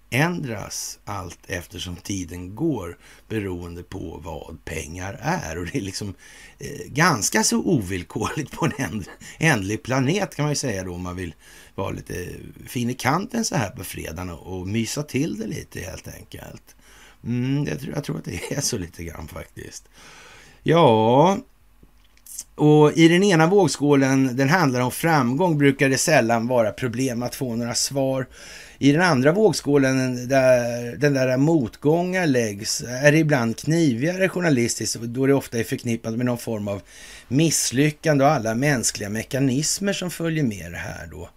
ändras 0.09 0.99
allt 1.05 1.39
eftersom 1.47 1.95
tiden 1.95 2.55
går 2.55 2.97
beroende 3.27 3.83
på 3.83 4.21
vad 4.23 4.65
pengar 4.65 5.19
är. 5.21 5.57
Och 5.57 5.65
det 5.65 5.77
är 5.77 5.81
liksom 5.81 6.13
eh, 6.59 6.87
ganska 6.87 7.43
så 7.43 7.57
ovillkorligt 7.57 8.51
på 8.51 8.69
en 8.77 9.03
ändlig 9.37 9.83
planet 9.83 10.35
kan 10.35 10.43
man 10.43 10.51
ju 10.51 10.55
säga 10.55 10.83
då 10.83 10.93
om 10.93 11.01
man 11.01 11.15
vill 11.15 11.35
vara 11.75 11.91
lite 11.91 12.27
fin 12.67 12.89
i 12.89 12.93
kanten 12.93 13.45
så 13.45 13.55
här 13.55 13.69
på 13.69 13.83
fredagen 13.83 14.29
och, 14.29 14.57
och 14.57 14.67
mysa 14.67 15.03
till 15.03 15.39
det 15.39 15.47
lite 15.47 15.79
helt 15.79 16.07
enkelt. 16.07 16.75
Mm, 17.23 17.65
jag, 17.65 17.79
tror, 17.79 17.93
jag 17.93 18.03
tror 18.03 18.17
att 18.17 18.25
det 18.25 18.51
är 18.51 18.61
så 18.61 18.77
lite 18.77 19.03
grann 19.03 19.27
faktiskt. 19.27 19.89
Ja, 20.63 21.37
och 22.57 22.97
i 22.97 23.07
den 23.07 23.23
ena 23.23 23.47
vågskålen, 23.47 24.35
den 24.35 24.49
handlar 24.49 24.81
om 24.81 24.91
framgång, 24.91 25.57
brukar 25.57 25.89
det 25.89 25.97
sällan 25.97 26.47
vara 26.47 26.71
problem 26.71 27.23
att 27.23 27.35
få 27.35 27.55
några 27.55 27.75
svar. 27.75 28.25
I 28.79 28.91
den 28.91 29.01
andra 29.01 29.31
vågskålen, 29.31 30.27
där 30.27 30.95
den 30.97 31.13
där 31.13 31.37
motgångar 31.37 32.27
läggs, 32.27 32.83
är 32.87 33.11
det 33.11 33.17
ibland 33.17 33.57
knivigare 33.57 34.29
journalistiskt, 34.29 35.01
då 35.01 35.25
det 35.25 35.33
ofta 35.33 35.59
är 35.59 35.63
förknippat 35.63 36.13
med 36.13 36.25
någon 36.25 36.37
form 36.37 36.67
av 36.67 36.81
misslyckande 37.27 38.23
och 38.23 38.31
alla 38.31 38.55
mänskliga 38.55 39.09
mekanismer 39.09 39.93
som 39.93 40.11
följer 40.11 40.43
med 40.43 40.71
det 40.71 40.77
här 40.77 41.07
då. 41.11 41.29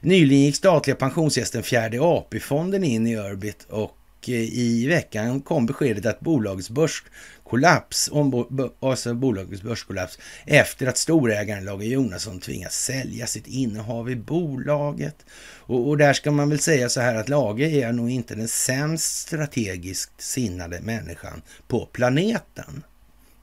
Nyligen 0.00 0.44
gick 0.44 0.56
statliga 0.56 0.96
pensionsgästen 0.96 1.62
fjärde 1.62 2.00
AP-fonden 2.00 2.84
in 2.84 3.06
i 3.06 3.16
Örbit 3.16 3.66
och 3.68 3.96
Eh, 4.28 4.58
i 4.58 4.86
veckan 4.86 5.40
kom 5.40 5.66
beskedet 5.66 6.06
att 6.06 6.20
bolagets 6.20 6.70
börskollaps, 6.70 8.08
om, 8.12 8.46
alltså 8.80 9.14
bolagets 9.14 9.62
börskollaps, 9.62 10.18
efter 10.46 10.86
att 10.86 10.98
storägaren 10.98 11.64
Lage 11.64 11.84
Jonasson 11.84 12.40
tvingats 12.40 12.84
sälja 12.84 13.26
sitt 13.26 13.46
innehav 13.46 14.10
i 14.10 14.16
bolaget. 14.16 15.16
Och, 15.58 15.88
och, 15.88 15.98
där 15.98 16.12
ska 16.12 16.30
man 16.30 16.50
väl 16.50 16.60
säga 16.60 16.88
så 16.88 17.00
här 17.00 17.14
att 17.14 17.28
Lage 17.28 17.68
är 17.68 17.92
nog 17.92 18.10
inte 18.10 18.34
den 18.34 18.48
sämst 18.48 19.18
strategiskt 19.18 20.20
sinnade 20.20 20.80
människan 20.80 21.42
på 21.68 21.86
planeten. 21.86 22.84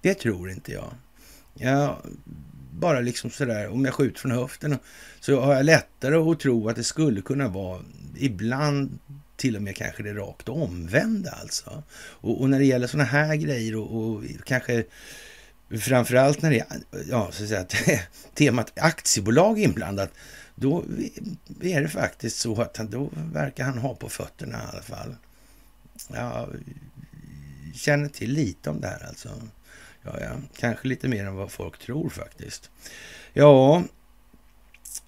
Det 0.01 0.13
tror 0.13 0.49
inte 0.49 0.71
jag. 0.71 0.93
Jag 1.53 1.97
bara 2.71 2.99
liksom 2.99 3.29
sådär, 3.29 3.67
om 3.67 3.85
jag 3.85 3.93
skjuter 3.93 4.19
från 4.19 4.31
höften 4.31 4.77
så 5.19 5.39
har 5.39 5.53
jag 5.53 5.65
lättare 5.65 6.15
att 6.15 6.39
tro 6.39 6.69
att 6.69 6.75
det 6.75 6.83
skulle 6.83 7.21
kunna 7.21 7.47
vara 7.47 7.81
ibland 8.17 8.99
till 9.37 9.55
och 9.55 9.61
med 9.61 9.75
kanske 9.75 10.03
det 10.03 10.13
rakt 10.13 10.49
omvända 10.49 11.31
alltså. 11.31 11.83
Och, 11.97 12.41
och 12.41 12.49
när 12.49 12.59
det 12.59 12.65
gäller 12.65 12.87
sådana 12.87 13.09
här 13.09 13.35
grejer 13.35 13.75
och, 13.75 14.01
och 14.01 14.23
kanske 14.45 14.83
framförallt 15.69 16.41
när 16.41 16.49
det 16.49 16.59
är 16.59 16.65
ja, 17.09 17.31
så 17.31 17.43
att 17.43 17.71
säga, 17.71 17.99
temat 18.33 18.79
aktiebolag 18.79 19.59
inblandat, 19.59 20.11
då 20.55 20.83
är 21.61 21.81
det 21.81 21.89
faktiskt 21.89 22.39
så 22.39 22.61
att 22.61 22.77
han, 22.77 22.89
då 22.89 23.09
verkar 23.13 23.63
han 23.63 23.77
ha 23.77 23.95
på 23.95 24.09
fötterna 24.09 24.57
i 24.57 24.67
alla 24.73 24.81
fall. 24.81 25.15
Jag 26.13 26.49
känner 27.73 28.09
till 28.09 28.31
lite 28.31 28.69
om 28.69 28.81
det 28.81 28.87
här 28.87 29.07
alltså. 29.07 29.29
Ja, 30.03 30.19
ja, 30.21 30.29
kanske 30.57 30.87
lite 30.87 31.07
mer 31.07 31.25
än 31.25 31.35
vad 31.35 31.51
folk 31.51 31.79
tror 31.79 32.09
faktiskt. 32.09 32.69
Ja, 33.33 33.83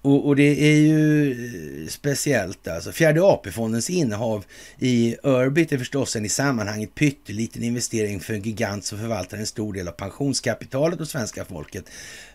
och, 0.02 0.26
och, 0.26 0.36
det 0.36 0.62
är 0.72 0.76
ju 0.76 1.32
eh, 1.82 1.88
speciellt 1.88 2.68
alltså. 2.68 2.92
Fjärde 2.92 3.22
AP-fondens 3.22 3.90
innehav 3.90 4.44
i 4.78 5.16
Urbit 5.22 5.72
är 5.72 5.78
förstås 5.78 6.16
en 6.16 6.24
i 6.24 6.28
sammanhanget 6.28 6.94
pytteliten 6.94 7.62
investering 7.62 8.20
för 8.20 8.34
en 8.34 8.42
gigant 8.42 8.84
som 8.84 8.98
förvaltar 8.98 9.38
en 9.38 9.46
stor 9.46 9.72
del 9.72 9.88
av 9.88 9.92
pensionskapitalet 9.92 10.98
hos 10.98 11.10
svenska 11.10 11.44
folket. 11.44 11.84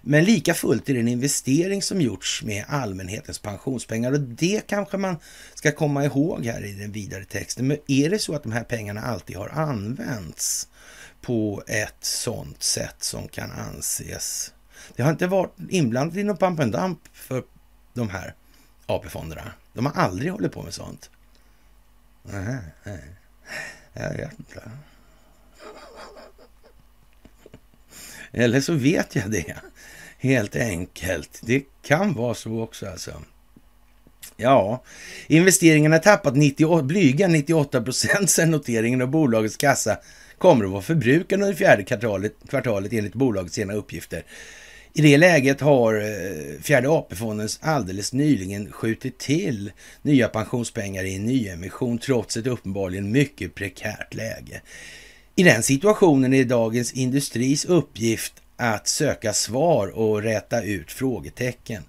Men 0.02 0.24
lika 0.24 0.54
fullt 0.54 0.90
är 0.90 0.94
det 0.94 1.00
en 1.00 1.08
investering 1.08 1.82
som 1.82 2.02
gjorts 2.02 2.44
med 2.44 2.66
allmänhetens 2.68 3.40
pensionspengar 3.40 4.12
och 4.12 4.20
det 4.20 4.68
kanske 4.68 4.98
man 4.98 5.18
ska 5.56 5.72
komma 5.72 6.06
ihåg 6.06 6.46
här 6.46 6.66
i 6.66 6.74
den 6.74 6.92
vidare 6.92 7.26
texten. 7.26 7.68
Men 7.68 7.78
är 7.88 8.10
det 8.10 8.20
så 8.20 8.36
att 8.36 8.44
de 8.44 8.52
här 8.52 8.64
pengarna 8.64 9.02
alltid 9.02 9.36
har 9.36 9.50
använts 9.50 10.68
på 11.22 11.64
ett 11.68 12.04
sådant 12.06 12.64
sätt 12.64 12.96
som 13.00 13.28
kan 13.28 13.52
anses 13.52 14.52
det 14.96 15.04
har 15.04 15.12
inte 15.12 15.28
varit 15.28 15.56
inblandat 15.70 16.18
i 16.18 16.24
någon 16.24 16.38
pump 16.38 16.60
and 16.60 16.72
dump 16.72 17.00
för 17.14 17.44
de 17.96 18.10
här 18.10 18.34
AP-fonderna. 18.86 19.52
De 19.74 19.86
har 19.86 19.94
aldrig 19.94 20.32
hållit 20.32 20.52
på 20.52 20.64
med 20.64 20.74
sånt. 20.74 21.10
Nej, 22.24 22.58
nej. 22.84 23.04
Jag 23.94 24.10
vet 24.10 24.40
inte. 24.40 24.72
Eller 28.32 28.62
så 28.62 28.74
vet 28.74 29.16
jag 29.16 29.32
det. 29.32 29.56
Helt 30.18 30.56
enkelt. 30.56 31.42
Det 31.44 31.64
kan 31.82 32.14
vara 32.14 32.34
så 32.34 32.62
också 32.62 32.90
alltså. 32.90 33.22
Ja, 34.38 34.84
investeringarna 35.28 35.96
har 35.96 36.00
tappat 36.00 36.36
90, 36.36 36.82
blyga 36.82 37.28
98 37.28 37.82
procent 37.82 38.30
sedan 38.30 38.52
noteringen 38.52 39.02
av 39.02 39.08
bolagets 39.08 39.58
kassa 39.58 39.98
kommer 40.38 40.66
att 40.66 40.72
vara 40.72 40.82
förbrukad 40.82 41.42
under 41.42 41.54
fjärde 41.56 41.84
kvartalet, 41.84 42.34
kvartalet 42.50 42.94
enligt 42.94 43.14
bolagets 43.14 43.56
sena 43.56 43.74
uppgifter. 43.74 44.24
I 44.98 45.02
det 45.02 45.18
läget 45.18 45.62
har 45.62 45.96
eh, 45.96 46.62
Fjärde 46.62 46.90
AP-fonden 46.90 47.50
alldeles 47.62 48.14
nyligen 48.14 48.72
skjutit 48.72 49.18
till 49.18 49.72
nya 50.02 50.28
pensionspengar 50.28 51.04
i 51.04 51.16
en 51.16 51.26
nyemission 51.26 51.98
trots 51.98 52.38
ett 52.38 52.48
uppenbarligen 52.48 53.12
mycket 53.12 53.56
prekärt 53.56 54.14
läge. 54.14 54.62
I 55.36 55.44
den 55.44 55.64
situationen 55.64 56.34
är 56.34 56.44
Dagens 56.44 56.94
Industris 56.94 57.66
uppgift 57.66 58.34
att 58.58 58.88
söka 58.88 59.34
svar 59.34 59.88
och 59.88 60.24
räta 60.24 60.64
ut 60.64 60.92
frågetecken. 60.92 61.84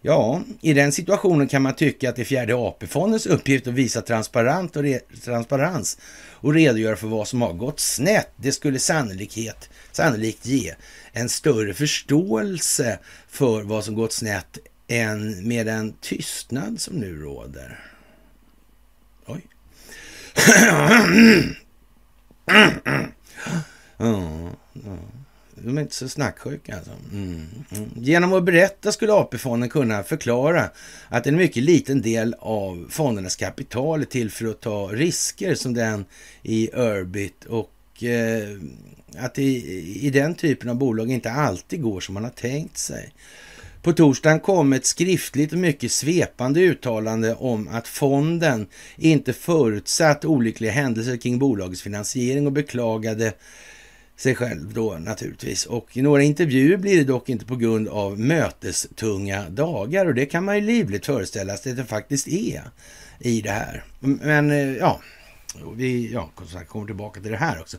Ja, 0.00 0.42
i 0.60 0.72
den 0.72 0.92
situationen 0.92 1.48
kan 1.48 1.62
man 1.62 1.74
tycka 1.74 2.08
att 2.08 2.16
det 2.16 2.22
är 2.22 2.24
Fjärde 2.24 2.54
AP-fondens 2.54 3.26
uppgift 3.26 3.66
att 3.66 3.74
visa 3.74 4.02
transparent 4.02 4.76
och 4.76 4.84
transparens 5.24 5.98
och 6.30 6.54
redogöra 6.54 6.96
för 6.96 7.06
vad 7.06 7.28
som 7.28 7.42
har 7.42 7.52
gått 7.52 7.80
snett. 7.80 8.30
Det 8.36 8.52
skulle 8.52 8.78
sannolikhet, 8.78 9.70
sannolikt 9.96 10.46
ge 10.46 10.74
en 11.12 11.28
större 11.28 11.74
förståelse 11.74 12.98
för 13.28 13.62
vad 13.62 13.84
som 13.84 13.94
gått 13.94 14.12
snett 14.12 14.58
än 14.88 15.48
med 15.48 15.66
den 15.66 15.92
tystnad 15.92 16.80
som 16.80 16.96
nu 16.96 17.16
råder. 17.16 17.80
Oj. 19.26 19.46
ja. 23.96 24.50
De 25.54 25.78
är 25.78 25.82
inte 25.82 25.94
så 25.94 26.08
snacksjuka 26.08 26.76
alltså. 26.76 26.90
Mm, 27.12 27.46
mm. 27.70 27.90
Genom 27.96 28.32
att 28.32 28.44
berätta 28.44 28.92
skulle 28.92 29.12
AP-fonden 29.12 29.68
kunna 29.68 30.02
förklara 30.02 30.70
att 31.08 31.26
en 31.26 31.36
mycket 31.36 31.62
liten 31.62 32.02
del 32.02 32.34
av 32.38 32.86
fondernas 32.90 33.36
kapital 33.36 34.00
är 34.00 34.04
till 34.04 34.30
för 34.30 34.46
att 34.46 34.60
ta 34.60 34.88
risker 34.92 35.54
som 35.54 35.74
den 35.74 36.04
i 36.42 36.70
Urbit 36.74 37.44
och 37.44 38.02
eh, 38.02 38.58
att 39.18 39.34
det 39.34 39.42
i 39.42 40.10
den 40.10 40.34
typen 40.34 40.70
av 40.70 40.76
bolag 40.76 41.10
inte 41.10 41.30
alltid 41.30 41.82
går 41.82 42.00
som 42.00 42.14
man 42.14 42.24
har 42.24 42.30
tänkt 42.30 42.78
sig. 42.78 43.12
På 43.82 43.92
torsdagen 43.92 44.40
kom 44.40 44.72
ett 44.72 44.86
skriftligt 44.86 45.52
och 45.52 45.58
mycket 45.58 45.92
svepande 45.92 46.60
uttalande 46.60 47.34
om 47.34 47.68
att 47.68 47.88
fonden 47.88 48.66
inte 48.96 49.32
förutsatt 49.32 50.24
olyckliga 50.24 50.72
händelser 50.72 51.16
kring 51.16 51.38
bolagets 51.38 51.82
finansiering 51.82 52.46
och 52.46 52.52
beklagade 52.52 53.32
sig 54.16 54.34
själv 54.34 54.74
då 54.74 54.98
naturligtvis. 54.98 55.66
Och 55.66 55.96
i 55.96 56.02
några 56.02 56.22
intervjuer 56.22 56.76
blir 56.76 56.96
det 56.96 57.04
dock 57.04 57.28
inte 57.28 57.44
på 57.44 57.56
grund 57.56 57.88
av 57.88 58.20
mötestunga 58.20 59.48
dagar 59.48 60.06
och 60.06 60.14
det 60.14 60.26
kan 60.26 60.44
man 60.44 60.54
ju 60.54 60.60
livligt 60.60 61.06
föreställa 61.06 61.56
sig 61.56 61.72
att 61.72 61.78
det 61.78 61.84
faktiskt 61.84 62.28
är 62.28 62.62
i 63.18 63.40
det 63.40 63.50
här. 63.50 63.84
Men 64.00 64.50
eh, 64.50 64.76
ja, 64.76 65.00
vi 65.76 66.12
ja, 66.12 66.30
kommer 66.68 66.86
tillbaka 66.86 67.20
till 67.20 67.30
det 67.30 67.36
här 67.36 67.60
också. 67.60 67.76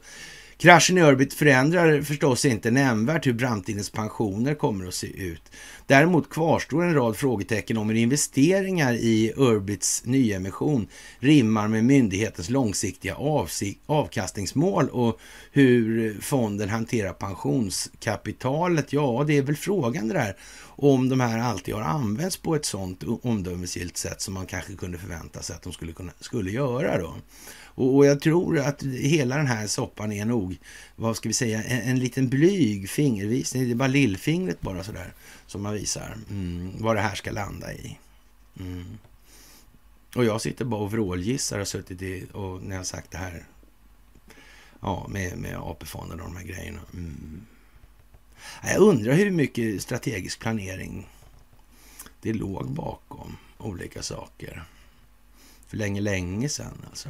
Kraschen 0.60 0.98
i 0.98 1.02
Örbit 1.02 1.34
förändrar 1.34 2.02
förstås 2.02 2.46
inte 2.46 2.72
nämnvärt 2.72 3.28
hur 3.28 3.38
framtidens 3.38 3.90
pensioner 3.90 4.56
kommer 4.56 4.88
att 4.88 4.94
se 4.94 5.08
ut. 5.08 5.52
Däremot 5.86 6.30
kvarstår 6.30 6.84
en 6.84 6.94
rad 6.94 7.18
frågetecken 7.18 7.78
om 7.78 7.90
hur 7.90 7.96
investeringar 7.96 8.94
i 8.94 9.34
Urbits 9.36 10.06
nyemission 10.06 10.88
rimmar 11.20 11.68
med 11.68 11.86
myndighetens 11.86 12.50
långsiktiga 12.50 13.16
avkastningsmål 13.86 14.90
och 14.90 15.20
hur 15.52 16.18
fonden 16.22 16.70
hanterar 16.70 17.14
pensionskapitalet. 17.14 18.94
Ja, 18.94 19.24
det 19.28 19.38
är 19.38 19.42
väl 19.42 19.56
frågan 19.56 20.08
det 20.08 20.14
där 20.14 20.36
om 20.66 21.10
de 21.10 21.20
här 21.20 21.40
alltid 21.40 21.74
har 21.74 21.82
använts 21.82 22.38
på 22.38 22.56
ett 22.56 22.66
sådant 22.66 23.04
omdömesgillt 23.22 23.98
sätt 23.98 24.22
som 24.22 24.34
man 24.34 24.46
kanske 24.46 24.74
kunde 24.74 24.98
förvänta 24.98 25.42
sig 25.42 25.56
att 25.56 25.62
de 25.62 25.74
skulle, 25.74 25.92
kunna, 25.92 26.12
skulle 26.20 26.52
göra 26.52 27.02
då. 27.02 27.16
Och, 27.78 27.96
och, 27.96 28.06
jag 28.06 28.22
tror 28.22 28.60
att 28.60 28.84
hela 28.84 29.38
den 29.38 29.48
här 29.48 29.68
soppan 29.68 30.12
är 30.12 30.26
nog, 30.26 30.58
vad 30.96 31.18
ska 31.18 31.30
vi 31.30 31.34
säga, 31.34 31.64
en, 31.64 31.82
en 31.82 32.00
liten 32.00 32.30
blyg 32.30 32.90
fingervisning. 32.90 33.66
Det 33.66 33.72
är 33.72 33.76
bara 33.76 33.88
lillfingret 33.88 34.62
bara 34.62 34.84
sådär 34.84 35.14
som 35.46 35.62
man 35.62 35.74
visar 35.74 36.18
mm, 36.30 36.72
vad 36.80 36.96
det 36.96 37.02
här 37.02 37.16
ska 37.16 37.32
landa 37.32 37.74
i. 37.74 37.98
Mm. 38.60 38.98
Och 40.16 40.26
jag 40.26 40.42
sitter 40.42 40.66
bara 40.66 40.82
och 40.82 40.92
vrålgissar 40.92 41.60
och 41.60 41.68
suttit 41.68 42.02
i, 42.02 42.28
och 42.34 42.64
när 42.64 42.76
jag 42.76 42.86
sagt 42.86 43.12
det 43.12 43.18
här 43.18 43.46
ja, 44.80 45.08
med, 45.10 45.38
med 45.38 45.58
AP-fonden 45.58 46.20
och 46.22 46.28
de 46.28 46.36
här 46.36 46.46
grejerna. 46.46 46.80
Mm. 46.94 47.46
Jag 48.64 48.78
undrar 48.78 49.14
hur 49.14 49.32
mycket 49.32 49.82
strategisk 49.82 50.40
planering 50.40 51.10
det 52.22 52.34
låg 52.34 52.72
bakom 52.72 53.38
olika 53.58 54.04
saker. 54.04 54.64
För 55.68 55.78
länge, 55.78 56.02
länge 56.02 56.50
sedan 56.50 56.86
alltså. 56.90 57.10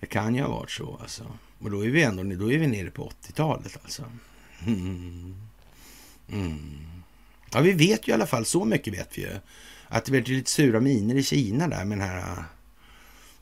Det 0.00 0.06
kan 0.06 0.34
ju 0.34 0.42
ha 0.42 0.48
varit 0.48 0.70
så 0.70 0.98
alltså. 1.00 1.24
Och 1.58 1.70
då 1.70 1.84
är 1.84 1.90
vi 1.90 2.02
ändå 2.02 2.22
då 2.22 2.52
är 2.52 2.58
vi 2.58 2.66
nere 2.66 2.90
på 2.90 3.12
80-talet 3.22 3.78
alltså. 3.82 4.04
Mm. 4.66 5.34
Mm. 6.32 6.78
Ja, 7.52 7.60
vi 7.60 7.72
vet 7.72 8.08
ju 8.08 8.10
i 8.10 8.14
alla 8.14 8.26
fall, 8.26 8.44
så 8.44 8.64
mycket 8.64 8.94
vet 8.94 9.18
vi 9.18 9.22
ju. 9.22 9.30
Att 9.88 10.04
det 10.04 10.10
blev 10.10 10.28
lite 10.28 10.50
sura 10.50 10.80
miner 10.80 11.14
i 11.14 11.22
Kina 11.22 11.68
där 11.68 11.84
med 11.84 11.98
den 11.98 12.08
här 12.08 12.18
äh, 12.18 12.44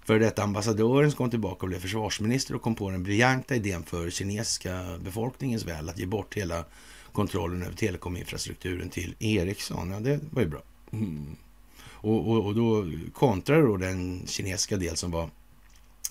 före 0.04 0.18
detta 0.18 0.42
ambassadören 0.42 1.11
som 1.11 1.18
kom 1.18 1.30
tillbaka 1.30 1.62
och 1.62 1.68
blev 1.68 1.78
försvarsminister 1.78 2.54
och 2.54 2.62
kom 2.62 2.74
på 2.74 2.90
den 2.90 3.02
briljanta 3.02 3.54
idén 3.54 3.82
för 3.82 4.11
kinesiska 4.11 4.98
befolkningens 5.04 5.64
väl 5.64 5.88
att 5.88 5.98
ge 5.98 6.06
bort 6.06 6.34
hela 6.34 6.64
kontrollen 7.12 7.62
över 7.62 7.76
telekominfrastrukturen 7.76 8.88
till 8.88 9.14
Ericsson. 9.18 9.90
Ja, 9.90 10.00
det 10.00 10.20
var 10.30 10.42
ju 10.42 10.48
bra. 10.48 10.62
Mm. 10.92 11.36
Och, 11.80 12.30
och, 12.30 12.46
och, 12.46 12.54
då 12.54 12.90
kontrade 13.12 13.62
då 13.62 13.76
den 13.76 14.26
kinesiska 14.26 14.76
del 14.76 14.96
som 14.96 15.11
var 15.11 15.30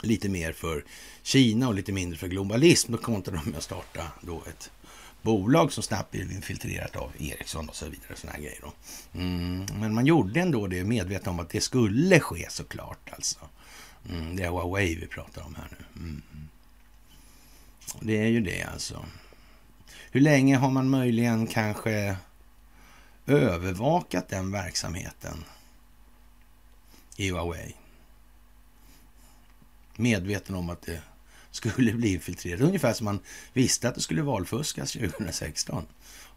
lite 0.01 0.29
mer 0.29 0.53
för 0.53 0.85
Kina 1.23 1.67
och 1.67 1.73
lite 1.73 1.91
mindre 1.91 2.17
för 2.17 2.27
globalism. 2.27 2.91
Då 2.91 2.97
kontrade 2.97 3.41
de 3.43 3.49
med 3.49 3.57
att 3.57 3.63
starta 3.63 4.11
då 4.21 4.43
ett 4.47 4.71
bolag 5.21 5.73
som 5.73 5.83
snabbt 5.83 6.11
blev 6.11 6.31
infiltrerat 6.31 6.95
av 6.95 7.11
Ericsson 7.19 7.69
och 7.69 7.75
så 7.75 7.85
vidare. 7.85 8.15
Såna 8.15 8.33
här 8.33 8.39
grejer 8.39 8.59
då. 8.61 8.73
Mm, 9.19 9.65
men 9.79 9.93
man 9.93 10.05
gjorde 10.05 10.39
ändå 10.39 10.67
det 10.67 10.83
medveten 10.83 11.29
om 11.29 11.39
att 11.39 11.49
det 11.49 11.61
skulle 11.61 12.19
ske 12.19 12.47
såklart. 12.49 13.09
Alltså. 13.11 13.39
Mm, 14.09 14.35
det 14.35 14.43
är 14.43 14.49
Huawei 14.49 14.95
vi 14.95 15.07
pratar 15.07 15.41
om 15.41 15.55
här 15.55 15.67
nu. 15.71 16.01
Mm. 16.01 16.21
Det 17.99 18.17
är 18.17 18.27
ju 18.27 18.41
det 18.41 18.63
alltså. 18.63 19.05
Hur 20.11 20.21
länge 20.21 20.57
har 20.57 20.69
man 20.69 20.89
möjligen 20.89 21.47
kanske 21.47 22.17
övervakat 23.25 24.29
den 24.29 24.51
verksamheten 24.51 25.43
i 27.15 27.29
Huawei? 27.29 27.75
Medveten 29.97 30.55
om 30.55 30.69
att 30.69 30.81
det 30.81 31.01
skulle 31.51 31.93
bli 31.93 32.13
infiltrerat. 32.13 32.61
Ungefär 32.61 32.93
som 32.93 33.05
man 33.05 33.19
visste 33.53 33.89
att 33.89 33.95
det 33.95 34.01
skulle 34.01 34.21
valfuskas 34.21 34.91
2016 34.91 35.85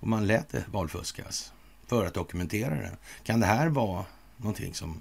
och 0.00 0.08
man 0.08 0.26
lät 0.26 0.48
det 0.48 0.64
valfuskas 0.72 1.52
för 1.86 2.06
att 2.06 2.14
dokumentera 2.14 2.74
det. 2.74 2.96
Kan 3.22 3.40
det 3.40 3.46
här 3.46 3.68
vara 3.68 4.04
någonting 4.36 4.74
som 4.74 5.00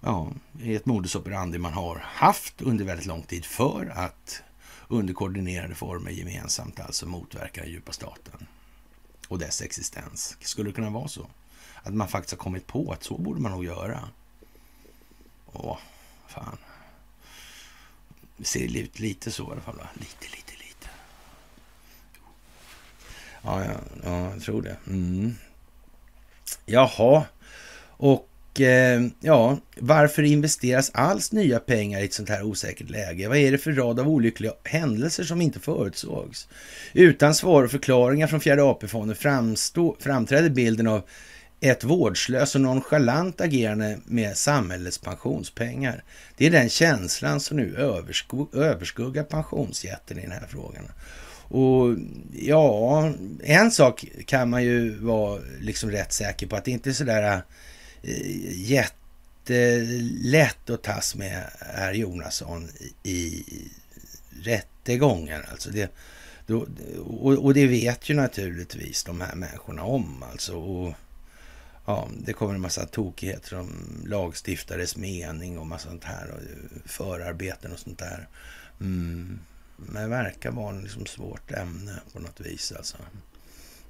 ja, 0.00 0.32
är 0.62 0.76
ett 0.76 0.86
modus 0.86 1.14
operandi 1.14 1.58
man 1.58 1.72
har 1.72 2.02
haft 2.04 2.62
under 2.62 2.84
väldigt 2.84 3.06
lång 3.06 3.22
tid 3.22 3.44
för 3.44 3.92
att 3.94 4.42
under 4.88 5.14
koordinerade 5.14 5.74
former 5.74 6.10
gemensamt 6.10 6.80
alltså 6.80 7.06
motverka 7.06 7.60
den 7.60 7.70
djupa 7.70 7.92
staten 7.92 8.46
och 9.28 9.38
dess 9.38 9.62
existens. 9.62 10.36
Skulle 10.40 10.70
det 10.70 10.74
kunna 10.74 10.90
vara 10.90 11.08
så? 11.08 11.26
Att 11.82 11.94
man 11.94 12.08
faktiskt 12.08 12.32
har 12.32 12.38
kommit 12.38 12.66
på 12.66 12.92
att 12.92 13.04
så 13.04 13.18
borde 13.18 13.40
man 13.40 13.52
nog 13.52 13.64
göra. 13.64 14.08
Åh, 15.52 15.78
fan. 16.28 16.58
Det 18.36 18.44
ser 18.44 18.76
ut 18.76 18.98
lite 18.98 19.30
så 19.30 19.42
i 19.42 19.52
alla 19.52 19.60
fall. 19.60 19.76
Va? 19.76 19.88
Lite, 19.94 20.36
lite, 20.36 20.52
lite. 20.52 20.88
Ja, 23.42 23.64
ja, 23.64 23.80
ja 24.04 24.30
jag 24.30 24.42
tror 24.42 24.62
det. 24.62 24.76
Mm. 24.86 25.34
Jaha. 26.66 27.24
Och 27.96 28.60
eh, 28.60 29.02
ja, 29.20 29.58
varför 29.76 30.22
investeras 30.22 30.90
alls 30.94 31.32
nya 31.32 31.58
pengar 31.58 32.00
i 32.00 32.04
ett 32.04 32.14
sånt 32.14 32.28
här 32.28 32.42
osäkert 32.42 32.90
läge? 32.90 33.28
Vad 33.28 33.36
är 33.36 33.52
det 33.52 33.58
för 33.58 33.72
rad 33.72 34.00
av 34.00 34.08
olyckliga 34.08 34.52
händelser 34.64 35.24
som 35.24 35.40
inte 35.40 35.60
förutsågs? 35.60 36.48
Utan 36.92 37.34
svar 37.34 37.64
och 37.64 37.70
förklaringar 37.70 38.26
från 38.26 38.40
fjärde 38.40 38.62
AP-fonden 38.62 39.16
framträder 40.00 40.50
bilden 40.50 40.86
av 40.86 41.02
ett 41.62 41.84
vårdslöst 41.84 42.54
och 42.54 42.60
nonchalant 42.60 43.40
agerande 43.40 43.98
med 44.04 44.36
samhällets 44.36 44.98
pensionspengar. 44.98 46.04
Det 46.36 46.46
är 46.46 46.50
den 46.50 46.68
känslan 46.68 47.40
som 47.40 47.56
nu 47.56 47.76
överskuggar 48.52 49.24
pensionsjätten 49.24 50.18
i 50.18 50.22
den 50.22 50.32
här 50.32 50.46
frågan. 50.48 50.84
Och 51.48 51.96
ja, 52.32 53.12
en 53.42 53.70
sak 53.70 54.04
kan 54.26 54.50
man 54.50 54.64
ju 54.64 54.94
vara 54.98 55.40
liksom 55.60 55.90
rätt 55.90 56.12
säker 56.12 56.46
på 56.46 56.56
att 56.56 56.64
det 56.64 56.70
inte 56.70 56.90
är 56.90 56.94
sådär 56.94 57.22
äh, 57.22 57.38
eh, 58.02 58.60
jättelätt 59.48 60.70
att 60.70 60.82
tas 60.82 61.14
med 61.14 61.44
herr 61.60 61.92
Jonasson 61.92 62.68
i 63.02 63.44
rättegången. 64.42 65.42
Alltså 65.50 65.70
det, 65.70 65.92
då, 66.46 66.66
och, 67.20 67.44
och, 67.44 67.54
det 67.54 67.66
vet 67.66 68.08
ju 68.08 68.14
naturligtvis 68.14 69.04
de 69.04 69.20
här 69.20 69.34
människorna 69.34 69.82
om 69.82 70.24
alltså. 70.32 70.56
Och, 70.56 70.94
ja, 71.84 72.08
det 72.18 72.32
kommer 72.32 72.54
en 72.54 72.60
massa 72.60 72.86
tokigheter 72.86 73.58
om 73.58 74.02
lagstiftares 74.06 74.96
mening 74.96 75.58
och 75.58 75.66
massa 75.66 75.88
sånt 75.88 76.04
här. 76.04 76.30
Och 76.30 76.40
förarbeten 76.90 77.72
och 77.72 77.78
sånt 77.78 77.98
där. 77.98 78.28
Mm. 78.80 79.40
Men 79.76 80.02
det 80.02 80.08
verkar 80.08 80.50
vara 80.50 80.76
ett 80.76 80.82
liksom 80.82 81.06
svårt 81.06 81.50
ämne 81.50 82.00
på 82.12 82.18
något 82.18 82.40
vis 82.40 82.72
alltså. 82.72 82.96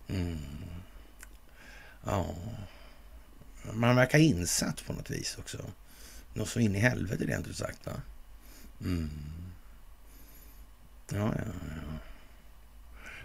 Mm. 0.09 0.39
Ja. 2.05 2.35
Man 3.73 3.97
verkar 3.97 4.19
insatt 4.19 4.87
på 4.87 4.93
något 4.93 5.11
vis 5.11 5.37
också. 5.39 5.59
Något 6.35 6.49
så 6.49 6.61
in 6.61 6.77
i 6.77 6.79
helvete 6.79 7.25
rent 7.25 7.47
ut 7.47 7.57
sagt. 7.57 7.87
Va? 7.87 7.93
Mm. 8.81 9.11
Ja, 11.09 11.19
ja, 11.19 11.33
ja. 11.37 11.99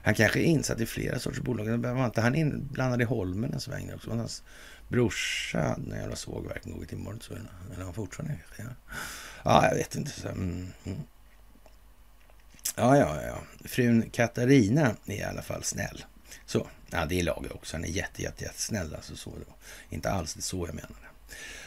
Han 0.07 0.15
kanske 0.15 0.39
är 0.39 0.43
insatt 0.43 0.81
i 0.81 0.85
flera 0.85 1.19
sorters 1.19 1.39
bolag. 1.39 1.77
Var 1.77 2.05
inte 2.05 2.21
han 2.21 2.35
inblandad 2.35 3.01
i 3.01 3.03
Holmen 3.03 3.53
en 3.53 3.59
sväng 3.59 3.93
också? 3.93 4.11
Hans 4.11 4.43
brorsa 4.87 5.59
hade 5.59 5.95
en 5.95 6.01
jävla 6.01 6.15
sågverk 6.15 6.65
en 6.65 6.71
gång 6.71 6.83
i 6.83 6.85
tiden. 6.85 7.47
Eller 7.73 7.83
han 7.83 7.93
fortfarande 7.93 8.37
ja. 8.57 8.63
ja, 9.43 9.67
jag 9.67 9.75
vet 9.75 9.95
inte. 9.95 10.11
Så, 10.11 10.27
mm. 10.27 10.67
mm. 10.85 10.99
Ja, 12.75 12.97
ja, 12.97 13.21
ja. 13.21 13.37
Frun 13.65 14.09
Katarina 14.09 14.95
är 15.05 15.13
i 15.13 15.23
alla 15.23 15.41
fall 15.41 15.63
snäll. 15.63 16.05
Så, 16.45 16.67
ja, 16.89 17.05
det 17.05 17.19
är 17.19 17.23
laget 17.23 17.51
också. 17.51 17.75
Han 17.75 17.83
är 17.83 17.89
jätte, 17.89 18.21
jätte, 18.21 18.43
jätte 18.43 18.61
snäll. 18.61 18.95
Alltså 18.95 19.15
så 19.15 19.29
då. 19.29 19.55
Inte 19.89 20.11
alls 20.11 20.33
det 20.33 20.41
så 20.41 20.67
jag 20.67 20.75
menar. 20.75 21.11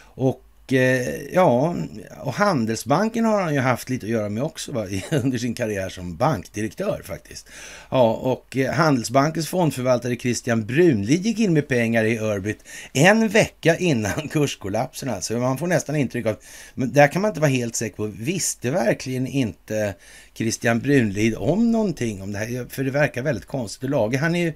Och 0.02 0.44
Eh, 0.72 1.34
ja, 1.34 1.76
och 2.20 2.32
Handelsbanken 2.32 3.24
har 3.24 3.42
han 3.42 3.54
ju 3.54 3.60
haft 3.60 3.88
lite 3.88 4.06
att 4.06 4.10
göra 4.10 4.28
med 4.28 4.42
också 4.42 4.72
va? 4.72 4.86
under 5.10 5.38
sin 5.38 5.54
karriär 5.54 5.88
som 5.88 6.16
bankdirektör 6.16 7.02
faktiskt. 7.04 7.48
Ja, 7.90 8.12
och 8.12 8.56
eh, 8.56 8.72
Handelsbankens 8.72 9.48
fondförvaltare 9.48 10.16
Christian 10.16 10.66
Brunlid 10.66 11.26
gick 11.26 11.38
in 11.38 11.52
med 11.52 11.68
pengar 11.68 12.04
i 12.04 12.18
Örbit 12.18 12.64
en 12.92 13.28
vecka 13.28 13.76
innan 13.76 14.28
kurskollapsen 14.30 15.10
alltså. 15.10 15.38
Man 15.38 15.58
får 15.58 15.66
nästan 15.66 15.96
intryck 15.96 16.26
av, 16.26 16.36
men 16.74 16.92
där 16.92 17.08
kan 17.08 17.22
man 17.22 17.28
inte 17.28 17.40
vara 17.40 17.50
helt 17.50 17.76
säker 17.76 17.96
på, 17.96 18.06
visste 18.06 18.70
verkligen 18.70 19.26
inte 19.26 19.94
Christian 20.34 20.78
Brunlid 20.80 21.34
om 21.36 21.72
någonting 21.72 22.22
om 22.22 22.32
det 22.32 22.38
här? 22.38 22.66
För 22.68 22.84
det 22.84 22.90
verkar 22.90 23.22
väldigt 23.22 23.46
konstigt. 23.46 23.84
att 23.84 23.90
laga. 23.90 24.18
han 24.18 24.34
är 24.34 24.44
ju 24.44 24.52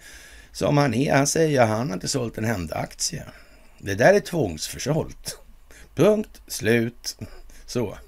som 0.53 0.77
han 0.77 0.95
är. 0.95 1.15
Han 1.15 1.27
säger 1.27 1.62
att 1.62 1.69
han 1.69 1.89
har 1.89 1.95
inte 1.95 2.09
sålt 2.09 2.39
en 2.39 2.45
enda 2.45 2.77
aktie. 2.77 3.23
Det 3.79 3.95
där 3.95 4.15
är 4.15 4.21
tvångsförsålt. 4.21 5.44
Punkt 5.95 6.43
slut. 6.47 7.17
Så. 7.67 7.99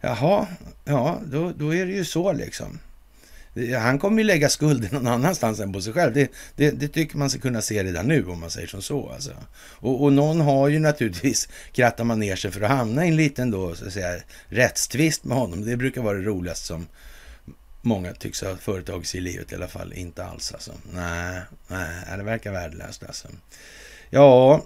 Jaha, 0.00 0.46
ja, 0.84 1.20
då, 1.26 1.52
då 1.58 1.74
är 1.74 1.86
det 1.86 1.92
ju 1.92 2.04
så 2.04 2.32
liksom. 2.32 2.78
Han 3.80 3.98
kommer 3.98 4.18
ju 4.18 4.24
lägga 4.24 4.48
skulden 4.48 4.88
någon 4.92 5.06
annanstans 5.06 5.60
än 5.60 5.72
på 5.72 5.80
sig 5.80 5.92
själv. 5.92 6.12
Det, 6.12 6.32
det, 6.56 6.70
det, 6.70 6.88
tycker 6.88 7.16
man 7.18 7.30
ska 7.30 7.40
kunna 7.40 7.62
se 7.62 7.84
redan 7.84 8.06
nu 8.06 8.26
om 8.26 8.40
man 8.40 8.50
säger 8.50 8.66
som 8.66 8.82
så. 8.82 9.10
Alltså. 9.10 9.30
Och, 9.56 10.02
och 10.02 10.12
någon 10.12 10.40
har 10.40 10.68
ju 10.68 10.78
naturligtvis 10.78 11.48
krattat 11.72 12.06
man 12.06 12.20
ner 12.20 12.36
sig 12.36 12.50
för 12.50 12.60
att 12.60 12.70
hamna 12.70 13.04
i 13.04 13.08
en 13.08 13.16
liten 13.16 13.50
då, 13.50 13.74
så 13.74 13.86
att 13.86 13.92
säga, 13.92 14.22
rättstvist 14.48 15.24
med 15.24 15.36
honom. 15.36 15.64
Det 15.64 15.76
brukar 15.76 16.02
vara 16.02 16.18
det 16.18 16.24
roligaste 16.24 16.66
som 16.66 16.86
många 17.82 18.12
tycks 18.12 18.42
ha 18.42 18.56
företagit 18.56 19.08
sig 19.08 19.20
i 19.20 19.22
livet 19.22 19.52
i 19.52 19.54
alla 19.54 19.68
fall. 19.68 19.92
Inte 19.92 20.24
alls 20.24 20.52
alltså. 20.52 20.72
Nej, 20.92 21.40
nej 21.68 22.16
det 22.16 22.22
verkar 22.22 22.52
värdelöst 22.52 23.04
alltså. 23.04 23.28
Ja, 24.10 24.62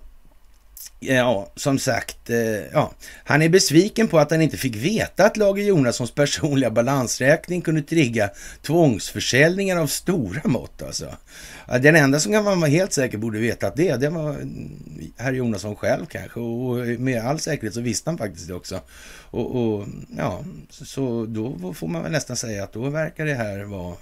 Ja, 1.00 1.52
som 1.56 1.78
sagt, 1.78 2.30
eh, 2.30 2.38
ja. 2.72 2.92
han 3.24 3.42
är 3.42 3.48
besviken 3.48 4.08
på 4.08 4.18
att 4.18 4.30
han 4.30 4.42
inte 4.42 4.56
fick 4.56 4.76
veta 4.76 5.24
att 5.24 5.36
Lager 5.36 5.64
Jonassons 5.64 6.10
personliga 6.10 6.70
balansräkning 6.70 7.62
kunde 7.62 7.82
trigga 7.82 8.30
tvångsförsäljningar 8.62 9.76
av 9.76 9.86
stora 9.86 10.40
mått. 10.44 10.82
Alltså. 10.82 11.16
Den 11.66 11.96
enda 11.96 12.20
som 12.20 12.32
kan 12.32 12.44
vara 12.44 12.66
helt 12.66 12.92
säker 12.92 13.18
borde 13.18 13.38
veta 13.38 13.66
att 13.66 13.76
det, 13.76 13.96
det 13.96 14.08
var 14.08 14.30
mm, 14.30 15.12
herr 15.16 15.32
Jonasson 15.32 15.76
själv 15.76 16.06
kanske. 16.06 16.40
Och 16.40 17.00
med 17.00 17.22
all 17.22 17.38
säkerhet 17.38 17.74
så 17.74 17.80
visste 17.80 18.10
han 18.10 18.18
faktiskt 18.18 18.48
det 18.48 18.54
också. 18.54 18.80
Och, 19.30 19.56
och 19.56 19.86
ja, 20.16 20.44
så 20.70 21.26
då 21.26 21.74
får 21.74 21.88
man 21.88 22.02
väl 22.02 22.12
nästan 22.12 22.36
säga 22.36 22.64
att 22.64 22.72
då 22.72 22.90
verkar 22.90 23.26
det 23.26 23.34
här 23.34 23.64
vara 23.64 23.96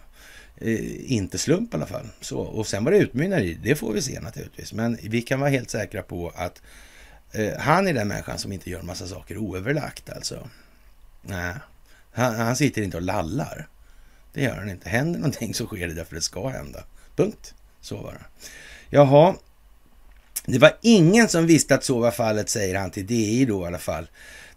Eh, 0.61 1.13
inte 1.13 1.39
slump 1.39 1.75
i 1.75 1.77
alla 1.77 1.87
fall. 1.87 2.07
Så, 2.21 2.39
och 2.39 2.67
sen 2.67 2.85
vad 2.85 2.93
det 2.93 2.99
utmynnar 2.99 3.41
i, 3.41 3.59
det 3.63 3.75
får 3.75 3.93
vi 3.93 4.03
se 4.03 4.21
naturligtvis. 4.21 4.73
Men 4.73 4.99
vi 5.03 5.23
kan 5.23 5.41
vara 5.41 5.51
helt 5.51 5.71
säkra 5.71 6.03
på 6.03 6.33
att 6.35 6.63
eh, 7.39 7.59
han 7.59 7.89
är 7.89 7.93
den 7.93 8.09
människan 8.09 8.39
som 8.39 8.53
inte 8.53 8.71
gör 8.71 8.81
en 8.81 8.87
massa 8.87 9.07
saker 9.07 9.39
oöverlagt 9.39 10.11
alltså. 10.11 10.49
Nej, 11.23 11.55
han, 12.13 12.35
han, 12.35 12.57
sitter 12.57 12.83
inte 12.83 12.97
och 12.97 13.03
lallar. 13.03 13.69
Det 14.33 14.43
gör 14.43 14.57
han 14.57 14.71
inte. 14.71 14.89
Händer 14.89 15.19
någonting 15.19 15.55
så 15.55 15.67
sker 15.67 15.89
det 15.89 15.95
därför 15.95 16.15
det 16.15 16.23
ska 16.23 16.49
hända. 16.49 16.85
Punkt. 17.17 17.55
Så 17.81 17.97
var 17.97 18.13
det. 18.13 18.25
Jaha, 18.91 19.35
det 20.47 20.59
var 20.59 20.77
ingen 20.83 21.29
som 21.29 21.47
visste 21.47 21.75
att 21.75 21.85
så 21.85 21.99
var 21.99 22.11
fallet, 22.11 22.49
säger 22.49 22.79
han 22.79 22.91
till 22.91 23.07
DI 23.07 23.45
då 23.45 23.63
i 23.63 23.67
alla 23.67 23.79
fall 23.79 24.07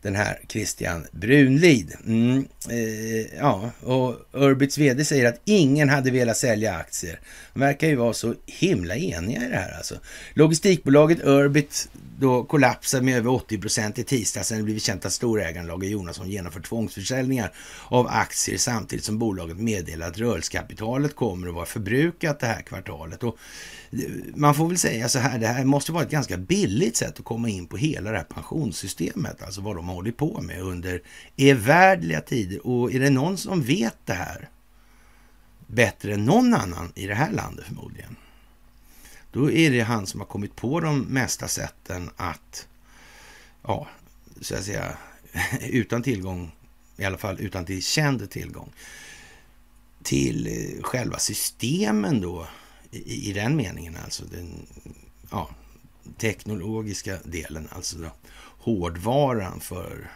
den 0.02 0.16
här 0.16 0.40
Christian 0.48 1.06
Brunlid. 1.12 1.94
Mm, 2.06 2.48
eh, 2.70 3.38
ja, 3.40 3.72
och 3.80 4.16
Urbits 4.34 4.78
vd 4.78 5.06
säger 5.06 5.30
att 5.30 5.42
ingen 5.46 5.90
hade 5.90 6.12
velat 6.12 6.38
sälja 6.38 6.76
aktier. 6.76 7.20
De 7.54 7.60
verkar 7.60 7.88
ju 7.88 7.96
vara 7.96 8.14
så 8.14 8.36
himla 8.46 8.96
eniga 8.96 9.46
i 9.46 9.50
det 9.50 9.56
här 9.56 9.78
alltså. 9.78 9.96
Logistikbolaget 10.34 11.24
Urbit 11.24 11.90
då 12.20 12.44
kollapsade 12.44 13.04
med 13.04 13.18
över 13.18 13.30
80 13.30 13.58
procent 13.58 14.00
i 14.00 14.04
tisdags 14.04 14.48
sen 14.48 14.58
det 14.58 14.64
blivit 14.64 14.84
känt 14.84 15.06
att 15.06 15.14
storägaren 15.14 15.68
Lager 15.68 15.90
Jonasson 15.90 16.30
genomför 16.30 16.62
tvångsförsäljningar 16.62 17.52
av 17.88 18.08
aktier 18.08 18.58
samtidigt 18.58 19.06
som 19.06 19.20
bolaget 19.20 19.58
meddelar 19.58 20.08
att 20.08 20.18
rörelsekapitalet 20.18 21.16
kommer 21.16 21.48
att 21.48 21.54
vara 21.54 21.66
förbrukat 21.66 22.40
det 22.40 22.48
här 22.48 22.62
kvartalet. 22.62 23.24
Och 23.24 23.38
man 24.36 24.56
får 24.56 24.68
väl 24.68 24.78
säga 24.78 25.10
så 25.10 25.20
här, 25.20 25.40
det 25.40 25.48
här 25.48 25.66
måste 25.66 25.92
vara 25.92 26.04
ett 26.04 26.12
ganska 26.12 26.38
billigt 26.38 26.98
sätt 26.98 27.20
att 27.20 27.26
komma 27.26 27.50
in 27.50 27.68
på 27.68 27.78
hela 27.78 28.12
det 28.12 28.18
här 28.18 28.24
pensionssystemet, 28.24 29.44
alltså 29.44 29.62
vad 29.62 29.76
de 29.76 29.88
har 29.88 29.96
hållit 29.96 30.18
på 30.18 30.42
med 30.42 30.62
under 30.62 31.02
evärdliga 31.38 32.22
tider. 32.22 32.68
Och 32.68 32.94
är 32.94 33.00
det 33.00 33.10
någon 33.10 33.38
som 33.38 33.62
vet 33.62 33.98
det 34.06 34.14
här 34.14 34.50
bättre 35.68 36.14
än 36.14 36.26
någon 36.26 36.54
annan 36.54 36.92
i 36.96 37.08
det 37.08 37.16
här 37.16 37.32
landet 37.32 37.66
förmodligen, 37.66 38.16
då 39.32 39.52
är 39.52 39.72
det 39.72 39.82
han 39.82 40.08
som 40.08 40.20
har 40.20 40.28
kommit 40.28 40.56
på 40.56 40.80
de 40.80 41.00
mesta 41.00 41.48
sätten 41.48 42.10
att, 42.16 42.68
ja, 43.62 43.88
så 44.42 44.56
att 44.56 44.64
säga, 44.64 44.98
utan 45.62 46.04
tillgång, 46.04 46.52
i 46.98 47.06
alla 47.06 47.18
fall 47.18 47.40
utan 47.40 47.66
till 47.66 47.84
känd 47.84 48.30
tillgång, 48.30 48.72
till 50.04 50.48
eh, 50.48 50.84
själva 50.84 51.20
systemen 51.20 52.22
då 52.22 52.48
i, 52.92 53.30
i 53.30 53.34
den 53.34 53.56
meningen, 53.56 53.98
alltså 54.04 54.26
den 54.26 54.66
ja, 55.32 55.50
teknologiska 56.18 57.18
delen, 57.24 57.68
alltså 57.72 57.98
då, 57.98 58.12
hårdvaran 58.40 59.60
för 59.60 60.12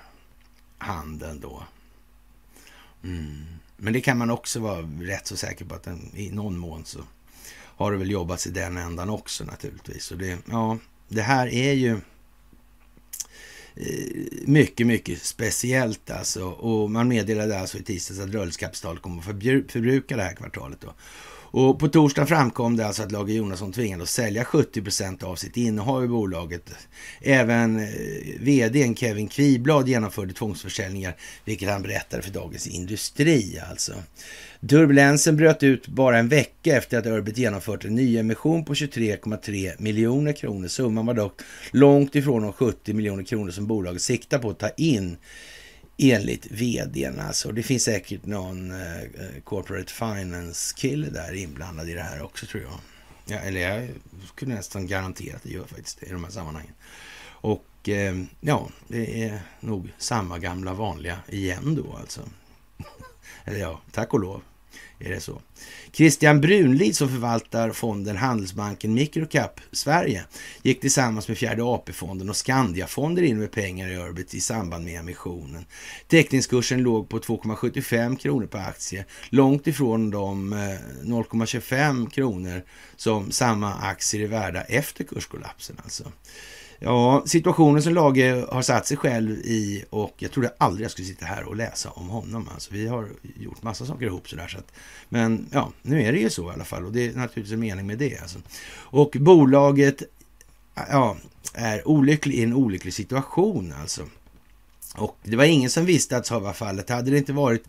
handeln 0.78 1.40
då. 1.40 1.64
Mm. 3.04 3.46
Men 3.78 3.94
det 3.94 4.02
kan 4.02 4.18
man 4.18 4.30
också 4.30 4.60
vara 4.60 4.82
rätt 4.82 5.28
så 5.28 5.38
säker 5.38 5.66
på 5.66 5.76
att 5.76 5.84
den, 5.84 6.12
i 6.16 6.32
någon 6.32 6.58
mån 6.58 6.86
så 6.86 7.00
har 7.54 7.92
det 7.92 7.98
väl 7.98 8.12
jobbats 8.12 8.48
i 8.48 8.50
den 8.50 8.78
ändan 8.78 9.10
också 9.10 9.44
naturligtvis. 9.44 10.12
Och 10.12 10.18
det, 10.18 10.38
ja, 10.50 10.78
det 11.08 11.22
här 11.22 11.48
är 11.48 11.74
ju 11.74 11.92
eh, 13.76 14.46
mycket, 14.46 14.88
mycket 14.88 15.22
speciellt 15.22 16.10
alltså. 16.12 16.46
Och 16.46 16.92
man 16.92 17.08
meddelade 17.08 17.60
alltså 17.60 17.78
i 17.78 17.84
tisdags 17.84 18.20
att 18.20 18.30
rörelsekapitalet 18.30 19.02
kommer 19.02 19.20
att 19.20 19.72
förbruka 19.72 20.18
det 20.18 20.24
här 20.24 20.36
kvartalet. 20.36 20.82
Då. 20.82 20.94
Och 21.56 21.80
på 21.80 21.88
torsdag 21.88 22.26
framkom 22.26 22.78
det 22.78 22.88
alltså 22.88 23.04
att 23.04 23.12
Lager 23.12 23.34
Jonasson 23.34 23.72
tvingades 23.72 24.14
sälja 24.14 24.46
70 24.46 24.82
procent 24.82 25.24
av 25.24 25.36
sitt 25.36 25.58
innehav 25.58 26.06
i 26.06 26.08
bolaget. 26.08 26.72
Även 27.22 27.80
eh, 27.80 27.86
vd 28.40 28.70
vdn 28.70 28.96
Kevin 28.96 29.28
Kviblad 29.28 29.88
genomförde 29.88 30.34
tvångsförsäljningar, 30.34 31.16
vilket 31.46 31.70
han 31.70 31.82
berättade 31.82 32.24
för 32.24 32.32
Dagens 32.32 32.68
Industri. 32.68 33.60
Alltså. 33.70 33.94
Turbulensen 34.70 35.38
bröt 35.38 35.64
ut 35.64 35.88
bara 35.88 36.18
en 36.18 36.30
vecka 36.30 36.78
efter 36.78 37.00
att 37.00 37.06
Urbit 37.06 37.38
genomfört 37.38 37.86
en 37.86 37.96
nyemission 37.96 38.66
på 38.66 38.74
23,3 38.74 39.82
miljoner 39.82 40.34
kronor. 40.34 40.68
Summan 40.68 41.06
var 41.06 41.14
dock 41.14 41.42
långt 41.72 42.16
ifrån 42.16 42.42
de 42.42 42.54
70 42.54 42.94
miljoner 42.94 43.24
kronor 43.24 43.52
som 43.52 43.68
bolaget 43.68 44.02
siktar 44.02 44.40
på 44.40 44.50
att 44.50 44.60
ta 44.60 44.70
in 44.70 45.18
enligt 45.98 46.52
vdn. 46.52 47.20
Alltså. 47.20 47.52
Det 47.52 47.64
finns 47.64 47.84
säkert 47.84 48.26
någon 48.26 48.72
eh, 48.72 49.02
eh, 49.02 49.42
corporate 49.44 49.94
finance-kille 49.94 51.10
där 51.10 51.34
inblandad 51.34 51.90
i 51.90 51.94
det 51.94 52.02
här 52.02 52.22
också 52.22 52.46
tror 52.46 52.64
jag. 52.64 52.80
Ja, 53.26 53.38
eller 53.38 53.62
jag 53.62 53.90
skulle 54.28 54.56
nästan 54.56 54.88
garantera 54.88 55.36
att 55.36 55.44
det 55.44 55.50
gör 55.50 55.66
faktiskt 55.66 56.00
det 56.00 56.06
i 56.06 56.12
de 56.12 56.24
här 56.24 56.32
sammanhangen. 56.32 56.74
Och 57.26 57.90
eh, 57.90 58.24
ja, 58.42 58.70
det 58.88 59.24
är 59.24 59.42
nog 59.60 59.94
samma 59.98 60.40
gamla 60.40 60.74
vanliga 60.74 61.20
igen 61.28 61.76
då 61.76 61.98
alltså. 61.98 62.22
eller 63.46 63.60
ja, 63.60 63.82
tack 63.92 64.14
och 64.14 64.20
lov 64.20 64.42
är 65.04 65.10
det 65.10 65.20
så. 65.20 65.42
Christian 65.92 66.42
Brunlid 66.42 66.96
som 66.96 67.10
förvaltar 67.10 67.72
fonden 67.72 68.18
Handelsbanken 68.18 68.94
Microcap 68.94 69.62
Sverige 69.72 70.24
gick 70.62 70.82
tillsammans 70.82 71.28
med 71.28 71.38
fjärde 71.38 71.64
AP-fonden 71.64 72.30
och 72.30 72.36
Skandiafonder 72.36 73.24
in 73.24 73.40
med 73.40 73.52
pengar 73.52 73.90
i 73.90 73.96
Örbit 73.96 74.34
i 74.34 74.42
samband 74.42 74.86
med 74.86 75.00
emissionen. 75.00 75.66
Teckningskursen 76.08 76.82
låg 76.82 77.10
på 77.10 77.20
2,75 77.20 78.18
kronor 78.18 78.48
per 78.48 78.60
aktie, 78.60 79.06
långt 79.30 79.68
ifrån 79.68 80.12
de 80.12 80.54
eh, 80.54 80.58
0,25 80.58 82.10
kronor 82.10 82.64
som 82.96 83.32
samma 83.32 83.74
aktier 83.74 84.24
är 84.24 84.28
värda 84.28 84.62
efter 84.62 85.04
kurskollapsen. 85.04 85.76
Alltså. 85.84 86.12
Ja, 86.86 87.24
situationen 87.26 87.84
som 87.84 87.94
Lage 87.94 88.46
har 88.52 88.62
satt 88.62 88.88
sig 88.88 88.98
själv 88.98 89.32
i 89.32 89.86
och 89.90 90.14
jag 90.18 90.32
trodde 90.32 90.54
aldrig 90.58 90.84
jag 90.84 90.92
skulle 90.92 91.08
sitta 91.08 91.26
här 91.26 91.44
och 91.44 91.56
läsa 91.56 91.90
om 91.90 92.10
honom. 92.10 92.50
Alltså, 92.54 92.74
vi 92.74 92.88
har 92.88 93.10
gjort 93.40 93.64
massa 93.64 93.86
saker 93.86 94.06
ihop 94.06 94.30
sådär. 94.30 94.48
Så 94.48 94.58
att, 94.58 94.72
men 95.10 95.46
ja, 95.52 95.72
nu 95.82 96.02
är 96.02 96.12
det 96.12 96.20
ju 96.20 96.30
så 96.30 96.50
i 96.50 96.54
alla 96.54 96.64
fall 96.64 96.86
och 96.86 96.92
det 96.92 97.06
är 97.06 97.14
naturligtvis 97.14 97.54
en 97.54 97.60
mening 97.60 97.88
med 97.88 97.98
det. 97.98 98.18
Alltså. 98.22 98.40
Och 98.76 99.18
bolaget 99.20 100.04
ja, 100.76 101.18
är 101.54 101.88
olycklig 101.88 102.36
i 102.36 102.44
en 102.44 102.54
olycklig 102.54 102.94
situation 102.94 103.74
alltså. 103.82 104.02
Och 104.98 105.18
det 105.24 105.36
var 105.36 105.44
ingen 105.44 105.70
som 105.70 105.86
visste 105.86 106.18
att 106.18 106.26
så 106.26 106.40
var 106.40 106.54
fallet. 106.54 106.90
Hade 106.90 107.12
det 107.12 107.18
inte 107.18 107.34
varit 107.34 107.64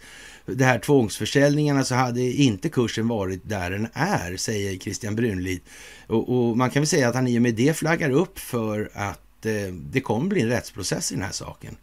de 0.47 0.65
här 0.65 0.79
tvångsförsäljningarna 0.79 1.85
så 1.85 1.95
hade 1.95 2.23
inte 2.23 2.69
kursen 2.69 3.09
varit 3.09 3.49
där 3.49 3.71
den 3.71 3.89
är, 3.93 4.37
säger 4.37 4.79
Christian 4.79 5.17
Brunlid. 5.17 5.61
Och, 6.07 6.29
och 6.29 6.57
man 6.57 6.71
kan 6.71 6.83
väl 6.83 6.89
säga 6.89 7.09
att 7.09 7.15
han 7.15 7.29
i 7.29 7.39
och 7.39 7.43
med 7.43 7.55
det 7.55 7.77
flaggar 7.77 8.11
upp 8.11 8.39
för 8.39 8.91
att 8.95 9.47
eh, 9.47 9.73
det 9.73 10.01
kommer 10.01 10.29
bli 10.29 10.41
en 10.41 10.49
rättsprocess 10.49 11.13
i 11.13 11.15
den 11.15 11.25
här 11.25 11.33
saken. 11.33 11.77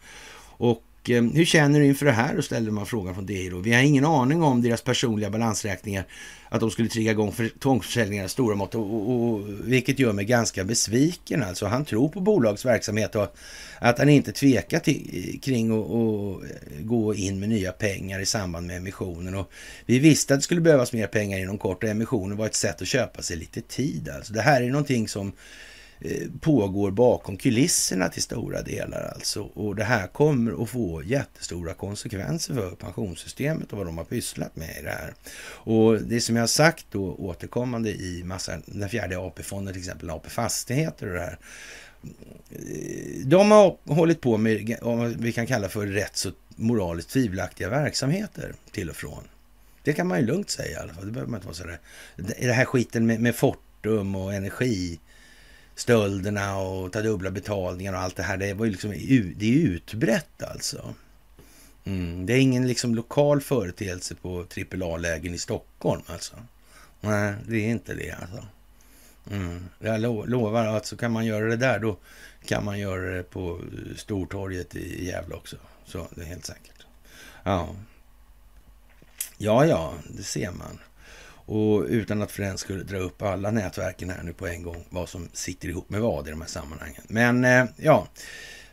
Och 0.58 0.84
Eh, 1.10 1.24
hur 1.24 1.46
känner 1.46 1.80
du 1.80 1.86
inför 1.86 2.06
det 2.06 2.12
här? 2.12 2.36
Då 2.36 2.42
ställde 2.42 2.72
man 2.72 2.86
frågan 2.86 3.16
från 3.16 3.26
DI. 3.26 3.52
Vi 3.64 3.74
har 3.74 3.82
ingen 3.82 4.06
aning 4.06 4.44
om 4.44 4.62
deras 4.62 4.82
personliga 4.82 5.30
balansräkningar, 5.30 6.04
att 6.50 6.60
de 6.60 6.72
skulle 6.72 6.90
trigga 6.90 7.12
igång 7.12 7.32
för 7.32 7.50
tvångsförsäljningar 7.60 8.24
av 8.24 8.28
stora 8.28 8.56
mått, 8.56 8.76
och, 8.76 8.94
och, 8.94 9.32
och, 9.34 9.42
vilket 9.64 10.00
gör 10.00 10.14
mig 10.14 10.26
ganska 10.26 10.64
besviken. 10.64 11.44
Alltså, 11.44 11.66
han 11.66 11.86
tror 11.86 12.10
på 12.10 12.20
bolagets 12.20 12.66
verksamhet 12.66 13.16
och 13.16 13.36
att 13.80 14.00
han 14.00 14.10
inte 14.10 14.32
tvekar 14.32 14.80
till, 14.80 15.40
kring 15.44 15.72
att 15.72 16.42
gå 16.80 17.16
in 17.16 17.40
med 17.40 17.50
nya 17.50 17.72
pengar 17.72 18.20
i 18.20 18.26
samband 18.26 18.68
med 18.68 18.78
emissionen. 18.78 19.36
Och 19.36 19.52
vi 19.86 20.00
visste 20.00 20.34
att 20.34 20.40
det 20.40 20.44
skulle 20.44 20.62
behövas 20.62 20.94
mer 20.94 21.08
pengar 21.08 21.40
inom 21.40 21.58
kort 21.58 21.84
och 21.84 21.90
emissionen 21.90 22.38
var 22.38 22.46
ett 22.46 22.56
sätt 22.56 22.82
att 22.82 22.88
köpa 22.88 23.22
sig 23.22 23.38
lite 23.38 23.62
tid. 23.62 24.10
Alltså, 24.10 24.34
det 24.34 24.42
här 24.42 24.62
är 24.62 24.70
någonting 24.70 25.08
som 25.08 25.32
Eh, 26.04 26.28
pågår 26.42 26.92
bakom 26.92 27.38
kulisserna 27.38 28.10
till 28.10 28.22
stora 28.22 28.62
delar 28.62 29.12
alltså. 29.16 29.42
Och 29.42 29.76
det 29.76 29.84
här 29.84 30.08
kommer 30.08 30.64
att 30.64 30.70
få 30.70 31.04
jättestora 31.04 31.74
konsekvenser 31.74 32.54
för 32.54 32.72
pensionssystemet 32.72 33.72
och 33.72 33.78
vad 33.78 33.88
de 33.88 33.98
har 33.98 34.06
pysslat 34.06 34.56
med 34.56 34.78
i 34.80 34.84
det 34.84 34.90
här. 34.90 35.14
Och 35.44 36.02
det 36.02 36.22
som 36.22 36.36
jag 36.36 36.44
har 36.44 36.48
sagt 36.48 36.86
då 36.92 37.16
återkommande 37.16 37.90
i 37.90 38.24
massa, 38.24 38.62
den 38.66 38.90
fjärde 38.90 39.18
AP-fonden 39.18 39.74
till 39.74 39.82
exempel, 39.82 40.10
AP 40.10 40.30
Fastigheter 40.30 41.08
och 41.08 41.14
det 41.14 41.20
här. 41.20 41.38
Eh, 42.52 43.26
de 43.26 43.52
har 43.52 43.78
hållit 43.86 44.22
på 44.22 44.38
med 44.38 44.78
vad 44.82 45.10
vi 45.10 45.32
kan 45.32 45.48
kalla 45.48 45.70
för 45.70 45.88
rätt 45.88 46.18
så 46.18 46.32
moraliskt 46.56 47.10
tvivelaktiga 47.10 47.70
verksamheter 47.70 48.54
till 48.72 48.90
och 48.90 48.96
från. 48.96 49.24
Det 49.84 49.94
kan 49.94 50.08
man 50.08 50.20
ju 50.20 50.26
lugnt 50.26 50.50
säga 50.50 50.80
i 50.80 50.82
alla 50.82 50.94
fall. 50.94 51.06
Det 51.06 51.12
behöver 51.12 51.32
man 51.32 51.38
inte 51.38 51.48
vara 51.48 51.56
så 51.56 51.64
där. 51.64 51.80
Det 52.40 52.54
här 52.54 52.66
skiten 52.66 53.06
med, 53.06 53.20
med 53.20 53.36
Fortum 53.36 54.16
och 54.16 54.34
energi 54.34 55.00
Stölderna 55.82 56.58
och 56.58 56.92
ta 56.92 57.02
dubbla 57.02 57.32
betalningar 57.32 57.94
och 57.94 58.00
allt 58.00 58.16
det 58.16 58.24
här. 58.24 58.38
Det, 58.38 58.54
var 58.54 58.66
ju 58.66 58.72
liksom, 58.72 58.92
det 59.36 59.46
är 59.46 59.68
utbrett 59.68 60.44
alltså. 60.44 60.94
Mm, 61.84 62.26
det 62.26 62.34
är 62.34 62.38
ingen 62.38 62.68
liksom 62.68 62.96
lokal 62.96 63.42
företeelse 63.42 64.16
på 64.16 64.46
AAA-lägen 64.72 65.34
i 65.34 65.38
Stockholm 65.38 66.02
alltså. 66.06 66.36
Nej, 67.02 67.34
det 67.48 67.58
är 67.58 67.70
inte 67.70 67.94
det 67.94 68.12
alltså. 68.12 68.46
Mm. 69.32 69.66
Jag 69.80 70.02
lo 70.02 70.26
lovar 70.26 70.66
att 70.66 70.86
så 70.86 70.98
kan 70.98 71.12
man 71.12 71.26
göra 71.26 71.46
det 71.46 71.56
där, 71.56 71.80
då 71.80 71.98
kan 72.46 72.66
man 72.66 72.80
göra 72.80 73.18
det 73.18 73.24
på 73.24 73.60
Stortorget 73.96 74.76
i 74.76 75.06
Gävle 75.06 75.36
också. 75.36 75.56
Så 75.86 76.08
det 76.16 76.22
är 76.22 76.26
helt 76.26 76.46
säkert. 76.46 76.86
Ja. 77.44 77.76
Ja, 79.38 79.66
ja, 79.66 79.94
det 80.18 80.24
ser 80.24 80.52
man. 80.52 80.80
Och 81.52 81.86
utan 81.90 82.22
att 82.22 82.32
för 82.32 82.44
den 82.44 82.58
skulle 82.58 82.84
dra 82.84 82.98
upp 82.98 83.22
alla 83.22 83.52
nätverken 83.52 84.10
här 84.10 84.24
nu 84.24 84.34
på 84.34 84.48
en 84.48 84.64
gång, 84.64 84.86
vad 84.90 85.10
som 85.10 85.30
sitter 85.34 85.70
ihop 85.70 85.90
med 85.90 86.02
vad 86.02 86.28
i 86.28 86.32
de 86.32 86.42
här 86.42 86.48
sammanhangen. 86.48 87.02
Men 87.08 87.46
eh, 87.46 87.66
ja, 87.78 88.08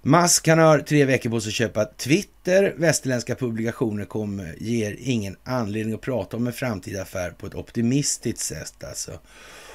Musk 0.03 0.49
han 0.49 0.59
har 0.59 0.79
tre 0.79 1.05
veckor 1.05 1.31
på 1.31 1.41
sig 1.41 1.51
att 1.51 1.55
köpa 1.55 1.85
Twitter. 1.85 2.74
Västerländska 2.76 3.35
publikationer 3.35 4.05
kommer, 4.05 4.55
ger 4.59 4.97
ingen 4.99 5.37
anledning 5.45 5.95
att 5.95 6.01
prata 6.01 6.37
om 6.37 6.47
en 6.47 6.53
framtida 6.53 7.03
affär 7.03 7.31
på 7.31 7.47
ett 7.47 7.55
optimistiskt 7.55 8.41
sätt 8.41 8.85
alltså. 8.85 9.18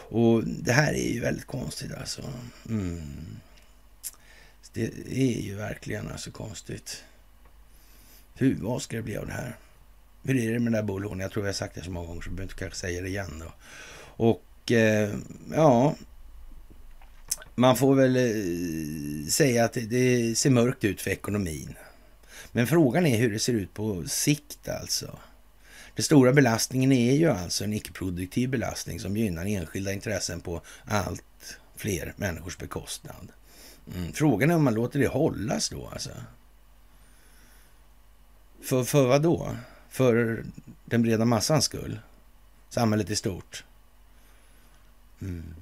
Och 0.09 0.43
det 0.43 0.73
här 0.73 0.93
är 0.93 1.13
ju 1.13 1.19
väldigt 1.19 1.47
konstigt 1.47 1.91
alltså. 1.99 2.21
Mm. 2.69 3.01
Det 4.73 4.91
är 5.11 5.41
ju 5.41 5.55
verkligen 5.55 6.11
alltså 6.11 6.31
konstigt. 6.31 7.03
Hur, 8.35 8.57
vad 8.59 8.81
ska 8.81 8.97
det 8.97 9.03
bli 9.03 9.17
av 9.17 9.27
det 9.27 9.33
här? 9.33 9.55
Hur 10.23 10.35
är 10.35 10.53
det 10.53 10.59
med 10.59 10.73
den 10.73 10.73
där 10.73 10.83
bolånen? 10.83 11.19
Jag 11.19 11.31
tror 11.31 11.45
jag 11.45 11.49
har 11.49 11.53
sagt 11.53 11.75
det 11.75 11.81
så 11.81 11.91
många 11.91 12.07
gånger 12.07 12.21
så 12.21 12.27
jag 12.27 12.35
behöver 12.35 12.51
inte 12.51 12.59
kanske 12.59 12.79
säga 12.79 13.01
det 13.01 13.07
igen 13.07 13.43
då. 13.45 13.53
Och 14.25 14.71
eh, 14.71 15.09
ja, 15.53 15.95
man 17.55 17.77
får 17.77 17.95
väl 17.95 18.15
eh, 18.15 19.27
säga 19.29 19.65
att 19.65 19.73
det, 19.73 19.81
det 19.81 20.37
ser 20.37 20.49
mörkt 20.49 20.83
ut 20.83 21.01
för 21.01 21.11
ekonomin. 21.11 21.75
Men 22.51 22.67
frågan 22.67 23.05
är 23.05 23.17
hur 23.17 23.33
det 23.33 23.39
ser 23.39 23.53
ut 23.53 23.73
på 23.73 24.03
sikt 24.07 24.69
alltså. 24.69 25.19
Den 25.95 26.03
stora 26.03 26.33
belastningen 26.33 26.91
är 26.91 27.13
ju 27.13 27.29
alltså 27.29 27.63
en 27.63 27.73
icke-produktiv 27.73 28.49
belastning 28.49 28.99
som 28.99 29.17
gynnar 29.17 29.45
enskilda 29.45 29.93
intressen 29.93 30.41
på 30.41 30.61
allt 30.85 31.57
fler 31.75 32.13
människors 32.17 32.57
bekostnad. 32.57 33.31
Mm. 33.95 34.13
Frågan 34.13 34.51
är 34.51 34.55
om 34.55 34.63
man 34.63 34.73
låter 34.73 34.99
det 34.99 35.07
hållas 35.07 35.69
då 35.69 35.87
alltså. 35.87 36.09
För, 38.61 38.83
för 38.83 39.07
vad 39.07 39.21
då? 39.21 39.55
För 39.93 40.43
den 40.85 41.01
breda 41.01 41.25
massans 41.25 41.65
skull? 41.65 41.99
Samhället 42.69 43.09
i 43.09 43.15
stort? 43.15 43.63
Mm. 45.21 45.55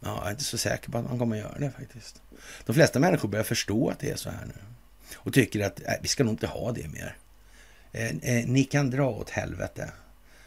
Ja, 0.00 0.16
jag 0.18 0.26
är 0.26 0.30
inte 0.30 0.44
så 0.44 0.58
säker 0.58 0.90
på 0.90 0.98
att 0.98 1.04
man 1.04 1.18
kommer 1.18 1.36
att 1.36 1.42
göra 1.42 1.58
det 1.58 1.70
faktiskt. 1.70 2.22
De 2.64 2.72
flesta 2.72 2.98
människor 2.98 3.28
börjar 3.28 3.44
förstå 3.44 3.90
att 3.90 3.98
det 3.98 4.10
är 4.10 4.16
så 4.16 4.30
här 4.30 4.46
nu. 4.46 4.62
Och 5.14 5.34
tycker 5.34 5.66
att 5.66 5.80
nej, 5.86 5.98
vi 6.02 6.08
ska 6.08 6.24
nog 6.24 6.32
inte 6.32 6.46
ha 6.46 6.72
det 6.72 6.88
mer. 6.88 7.16
Eh, 7.92 8.06
eh, 8.06 8.46
ni 8.46 8.64
kan 8.64 8.90
dra 8.90 9.10
åt 9.10 9.30
helvete. 9.30 9.90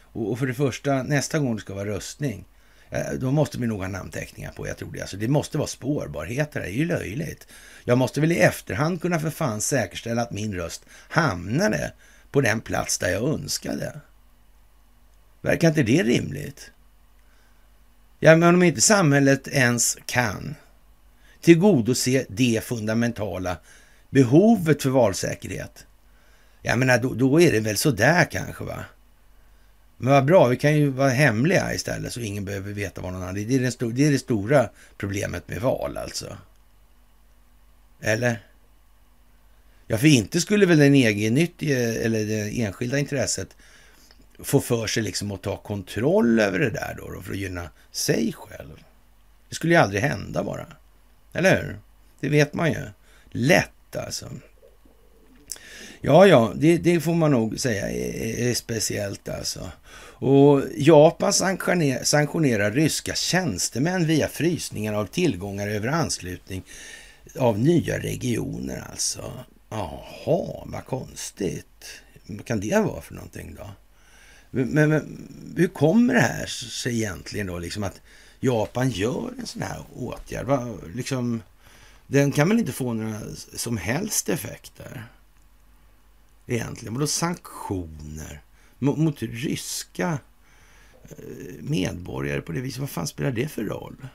Och, 0.02 0.30
och, 0.30 0.38
för 0.38 0.46
det 0.46 0.54
första, 0.54 1.02
nästa 1.02 1.38
gång 1.38 1.56
det 1.56 1.62
ska 1.62 1.74
vara 1.74 1.88
röstning, 1.88 2.44
eh, 2.90 3.12
då 3.12 3.30
måste 3.30 3.58
vi 3.58 3.66
nog 3.66 3.80
ha 3.80 3.88
namnteckningar 3.88 4.52
på. 4.52 4.68
Jag 4.68 4.76
tror 4.76 4.92
det. 4.92 5.00
Alltså, 5.00 5.16
det 5.16 5.28
måste 5.28 5.58
vara 5.58 5.68
spårbarheter. 5.68 6.60
Det 6.60 6.66
är 6.66 6.70
ju 6.70 6.84
löjligt. 6.84 7.46
Jag 7.84 7.98
måste 7.98 8.20
väl 8.20 8.32
i 8.32 8.38
efterhand 8.38 9.02
kunna 9.02 9.20
för 9.20 9.30
fan 9.30 9.60
säkerställa 9.60 10.22
att 10.22 10.30
min 10.30 10.54
röst 10.54 10.84
hamnade 11.08 11.92
på 12.30 12.40
den 12.40 12.60
plats 12.60 12.98
där 12.98 13.08
jag 13.08 13.28
önskade. 13.28 14.00
Verkar 15.40 15.68
inte 15.68 15.82
det 15.82 16.02
rimligt? 16.02 16.70
Ja, 18.18 18.36
men 18.36 18.54
om 18.54 18.62
inte 18.62 18.80
samhället 18.80 19.48
ens 19.48 19.98
kan 20.06 20.54
tillgodose 21.40 22.26
det 22.28 22.64
fundamentala 22.64 23.56
behovet 24.10 24.82
för 24.82 24.90
valsäkerhet, 24.90 25.86
jag 26.62 26.78
menar, 26.78 26.98
då, 26.98 27.14
då 27.14 27.40
är 27.40 27.52
det 27.52 27.60
väl 27.60 27.76
sådär 27.76 28.24
kanske 28.24 28.64
va? 28.64 28.84
Men 29.96 30.12
vad 30.12 30.24
bra, 30.24 30.46
vi 30.46 30.56
kan 30.56 30.76
ju 30.76 30.90
vara 30.90 31.10
hemliga 31.10 31.74
istället 31.74 32.12
så 32.12 32.20
ingen 32.20 32.44
behöver 32.44 32.72
veta 32.72 33.00
vad 33.00 33.12
någon 33.12 33.22
annan 33.22 33.36
är. 33.36 33.44
Det 33.44 33.54
är, 33.54 33.92
det 33.92 34.06
är 34.06 34.10
det 34.10 34.18
stora 34.18 34.68
problemet 34.96 35.48
med 35.48 35.60
val 35.60 35.96
alltså. 35.96 36.36
Eller? 38.00 38.49
Ja, 39.90 39.98
för 39.98 40.06
inte 40.06 40.40
skulle 40.40 40.66
väl 40.66 40.78
den 40.78 40.94
egennyttige 40.94 42.04
eller 42.04 42.24
det 42.24 42.62
enskilda 42.62 42.98
intresset 42.98 43.56
få 44.38 44.60
för 44.60 44.86
sig 44.86 45.02
liksom 45.02 45.32
att 45.32 45.42
ta 45.42 45.56
kontroll 45.56 46.40
över 46.40 46.58
det 46.58 46.70
där 46.70 46.94
då, 46.98 47.10
då 47.10 47.22
för 47.22 47.32
att 47.32 47.38
gynna 47.38 47.70
sig 47.92 48.32
själv. 48.36 48.84
Det 49.48 49.54
skulle 49.54 49.74
ju 49.74 49.80
aldrig 49.80 50.02
hända 50.02 50.44
bara. 50.44 50.66
Eller 51.32 51.62
hur? 51.62 51.78
Det 52.20 52.28
vet 52.28 52.54
man 52.54 52.72
ju. 52.72 52.78
Lätt 53.30 53.96
alltså. 53.96 54.30
Ja, 56.00 56.26
ja, 56.26 56.52
det, 56.56 56.76
det, 56.76 57.00
får 57.00 57.14
man 57.14 57.30
nog 57.30 57.60
säga 57.60 57.90
är, 57.90 58.48
är 58.48 58.54
speciellt 58.54 59.28
alltså. 59.28 59.70
Och 60.02 60.62
Japan 60.76 61.32
sanktionerar, 61.32 62.04
sanktionerar 62.04 62.70
ryska 62.70 63.14
tjänstemän 63.14 64.06
via 64.06 64.28
frysningar 64.28 64.94
av 64.94 65.06
tillgångar 65.06 65.68
över 65.68 65.88
anslutning 65.88 66.62
av 67.38 67.58
nya 67.58 67.98
regioner 67.98 68.84
alltså. 68.90 69.32
Jaha, 69.70 70.64
vad 70.66 70.86
konstigt. 70.86 72.02
Vad 72.26 72.44
kan 72.44 72.60
det 72.60 72.80
vara 72.80 73.00
för 73.00 73.14
någonting 73.14 73.54
då? 73.54 73.70
Men, 74.50 74.68
men, 74.90 75.28
hur 75.56 75.68
kommer 75.68 76.14
det 76.14 76.20
här 76.20 76.46
sig 76.46 76.96
egentligen 76.96 77.46
då, 77.46 77.58
liksom 77.58 77.84
att 77.84 78.00
Japan 78.40 78.90
gör 78.90 79.34
en 79.38 79.46
sån 79.46 79.62
här 79.62 79.82
åtgärd? 79.94 80.46
Va, 80.46 80.74
liksom, 80.94 81.42
den 82.06 82.32
kan 82.32 82.48
väl 82.48 82.58
inte 82.58 82.72
få 82.72 82.92
några 82.92 83.20
som 83.56 83.76
helst 83.76 84.28
effekter? 84.28 85.04
Egentligen. 86.46 86.94
Vadå 86.94 87.06
sanktioner 87.06 88.42
mot, 88.78 88.98
mot 88.98 89.22
ryska 89.22 90.18
eh, 91.02 91.54
medborgare 91.60 92.40
på 92.40 92.52
det 92.52 92.60
viset? 92.60 92.80
Vad 92.80 92.90
fan 92.90 93.06
spelar 93.06 93.30
det 93.30 93.48
för 93.48 93.64
roll? 93.64 94.06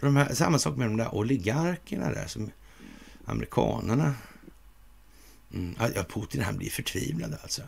De 0.00 0.16
här, 0.16 0.34
samma 0.34 0.58
sak 0.58 0.76
med 0.76 0.86
de 0.86 0.96
där 0.96 1.14
oligarkerna 1.14 2.10
där, 2.10 2.26
som 2.26 2.50
amerikanerna. 3.24 4.14
Mm, 5.54 5.74
ja, 5.94 6.04
Putin 6.04 6.42
han 6.42 6.56
blir 6.56 6.70
förtvivlad 6.70 7.36
alltså. 7.42 7.62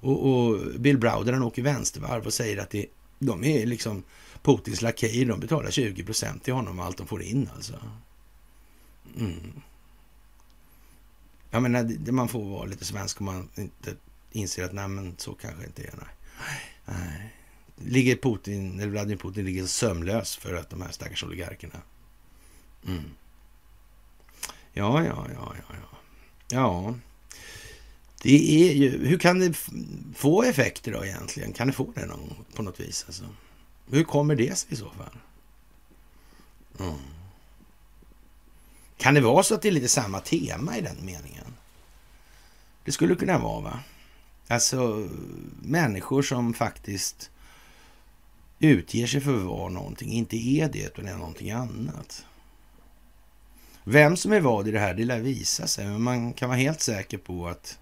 Och, 0.00 0.28
och 0.28 0.58
Bill 0.80 0.98
Browder 0.98 1.32
han 1.32 1.42
åker 1.42 1.62
vänstervarv 1.62 2.26
och 2.26 2.32
säger 2.32 2.58
att 2.58 2.70
det, 2.70 2.86
de 3.18 3.44
är 3.44 3.66
liksom 3.66 4.02
Putins 4.42 4.82
lakejer. 4.82 5.26
De 5.26 5.40
betalar 5.40 5.70
20 5.70 6.04
procent 6.04 6.44
till 6.44 6.54
honom 6.54 6.80
allt 6.80 6.96
de 6.96 7.06
får 7.06 7.22
in 7.22 7.50
alltså. 7.54 7.80
Mm. 9.18 9.52
Jag 11.50 11.62
menar, 11.62 12.12
man 12.12 12.28
får 12.28 12.44
vara 12.44 12.64
lite 12.64 12.84
svensk 12.84 13.20
om 13.20 13.26
man 13.26 13.48
inte 13.54 13.94
inser 14.32 14.64
att 14.64 14.72
nej, 14.72 14.88
men 14.88 15.14
så 15.18 15.32
kanske 15.32 15.64
inte 15.64 15.82
är. 15.82 15.94
Nej. 15.96 16.08
nej. 16.84 17.34
Ligger 17.76 18.16
Putin, 18.16 18.80
eller 18.80 18.90
Vladimir 18.90 19.16
Putin 19.16 19.44
ligger 19.44 19.66
sömlös 19.66 20.36
för 20.36 20.54
att 20.54 20.70
de 20.70 20.82
här 20.82 20.90
stackars 20.90 21.24
oligarkerna. 21.24 21.82
Mm. 22.86 23.04
Ja, 24.72 25.04
ja, 25.04 25.26
ja, 25.34 25.54
ja, 25.56 25.64
ja. 25.68 25.98
Ja, 26.50 26.94
det 28.22 28.64
är 28.64 28.74
ju, 28.74 29.06
hur 29.06 29.18
kan 29.18 29.38
det 29.38 29.52
få 30.14 30.42
effekter 30.42 30.92
då 30.92 31.04
egentligen? 31.04 31.52
Kan 31.52 31.66
det 31.66 31.72
få 31.72 31.92
det 31.94 32.06
någon, 32.06 32.34
på 32.54 32.62
något 32.62 32.80
vis? 32.80 33.04
Alltså? 33.06 33.24
Hur 33.90 34.04
kommer 34.04 34.34
det 34.34 34.58
sig 34.58 34.72
i 34.72 34.76
så 34.76 34.90
fall? 34.90 35.18
Mm. 36.80 36.98
Kan 38.96 39.14
det 39.14 39.20
vara 39.20 39.42
så 39.42 39.54
att 39.54 39.62
det 39.62 39.68
är 39.68 39.72
lite 39.72 39.88
samma 39.88 40.20
tema 40.20 40.78
i 40.78 40.80
den 40.80 40.96
meningen? 41.00 41.54
Det 42.84 42.92
skulle 42.92 43.14
kunna 43.14 43.38
vara, 43.38 43.60
va? 43.60 43.80
Alltså 44.48 45.08
människor 45.62 46.22
som 46.22 46.54
faktiskt 46.54 47.30
utger 48.58 49.06
sig 49.06 49.20
för 49.20 49.36
att 49.36 49.42
vara 49.42 49.68
någonting, 49.68 50.12
inte 50.12 50.36
är 50.36 50.68
det 50.68 50.82
utan 50.82 51.08
är 51.08 51.16
någonting 51.16 51.50
annat. 51.50 52.24
Vem 53.90 54.16
som 54.16 54.32
är 54.32 54.40
vad 54.40 54.68
i 54.68 54.70
det 54.70 54.78
här, 54.78 54.94
det 54.94 55.04
lär 55.04 55.20
visa 55.20 55.66
sig, 55.66 55.86
men 55.86 56.02
man 56.02 56.32
kan 56.32 56.48
vara 56.48 56.58
helt 56.58 56.80
säker 56.80 57.18
på 57.18 57.48
att 57.48 57.78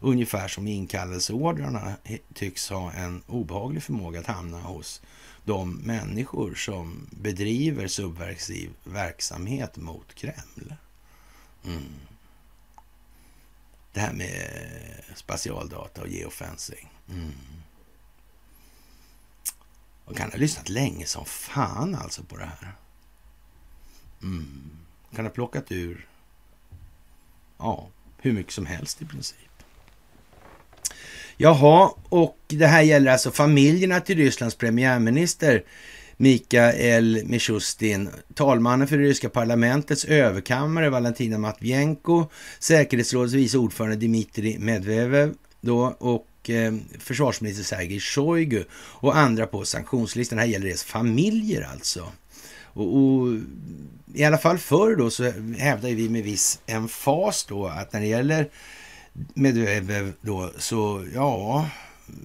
ungefär 0.00 0.48
som 0.48 0.66
inkallelseordrarna 0.66 1.96
tycks 2.34 2.70
ha 2.70 2.92
en 2.92 3.22
obehaglig 3.26 3.82
förmåga 3.82 4.20
att 4.20 4.26
hamna 4.26 4.60
hos 4.60 5.02
de 5.44 5.74
människor 5.76 6.54
som 6.54 7.08
bedriver 7.10 7.88
subversiv 7.88 8.70
verksamhet 8.84 9.76
mot 9.76 10.14
Kreml. 10.14 10.74
Mm. 11.64 11.94
Det 13.92 14.00
här 14.00 14.12
med 14.12 14.50
spatialdata 15.14 16.02
och 16.02 16.08
geofencing. 16.08 16.88
Mm. 17.08 17.32
Man 20.06 20.14
kan 20.14 20.30
ha 20.30 20.38
lyssnat 20.38 20.68
länge 20.68 21.06
som 21.06 21.24
fan 21.24 21.94
alltså 21.94 22.22
på 22.22 22.36
det 22.36 22.50
här. 22.60 22.72
Mm. 24.22 24.78
Kan 25.16 25.24
ha 25.24 25.32
plockat 25.32 25.72
ur 25.72 26.08
ja, 27.58 27.88
hur 28.18 28.32
mycket 28.32 28.52
som 28.52 28.66
helst 28.66 29.02
i 29.02 29.04
princip. 29.04 29.38
Jaha, 31.36 31.90
och 32.08 32.38
det 32.46 32.66
här 32.66 32.82
gäller 32.82 33.12
alltså 33.12 33.30
familjerna 33.30 34.00
till 34.00 34.16
Rysslands 34.16 34.54
premiärminister 34.54 35.64
Mikael 36.16 37.22
Mishustin, 37.24 38.10
talmannen 38.34 38.88
för 38.88 38.98
det 38.98 39.04
ryska 39.04 39.28
parlamentets 39.28 40.04
överkammare 40.04 40.90
Valentina 40.90 41.38
Matvienko, 41.38 42.26
säkerhetsrådets 42.58 43.34
vice 43.34 43.58
ordförande 43.58 43.96
Dmitrij 43.96 44.58
Medvedev 44.58 45.34
då, 45.60 45.96
och 45.98 46.50
eh, 46.50 46.74
försvarsminister 46.98 47.64
Sergej 47.64 48.00
Shoigu 48.00 48.64
och 48.72 49.16
andra 49.16 49.46
på 49.46 49.64
sanktionslistan. 49.64 50.38
Här 50.38 50.46
gäller 50.46 50.68
det 50.68 50.80
familjer 50.80 51.68
alltså. 51.72 52.12
Och, 52.78 52.96
och, 52.96 53.28
I 54.14 54.24
alla 54.24 54.38
fall 54.38 54.58
förr 54.58 54.96
då 54.96 55.10
så 55.10 55.24
hävdade 55.58 55.94
vi 55.94 56.08
med 56.08 56.24
viss 56.24 56.60
emfas 56.66 57.44
då 57.44 57.66
att 57.66 57.92
när 57.92 58.00
det 58.00 58.06
gäller 58.06 58.48
Medvedev 59.34 60.12
då 60.20 60.50
så 60.58 61.06
ja, 61.14 61.68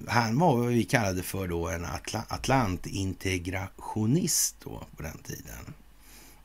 han 0.06 0.38
var 0.38 0.56
vad 0.56 0.66
vi 0.66 0.84
kallade 0.84 1.22
för 1.22 1.48
då 1.48 1.68
en 1.68 1.84
atla, 1.84 2.24
atlantintegrationist 2.28 4.56
då 4.64 4.82
på 4.96 5.02
den 5.02 5.18
tiden. 5.18 5.74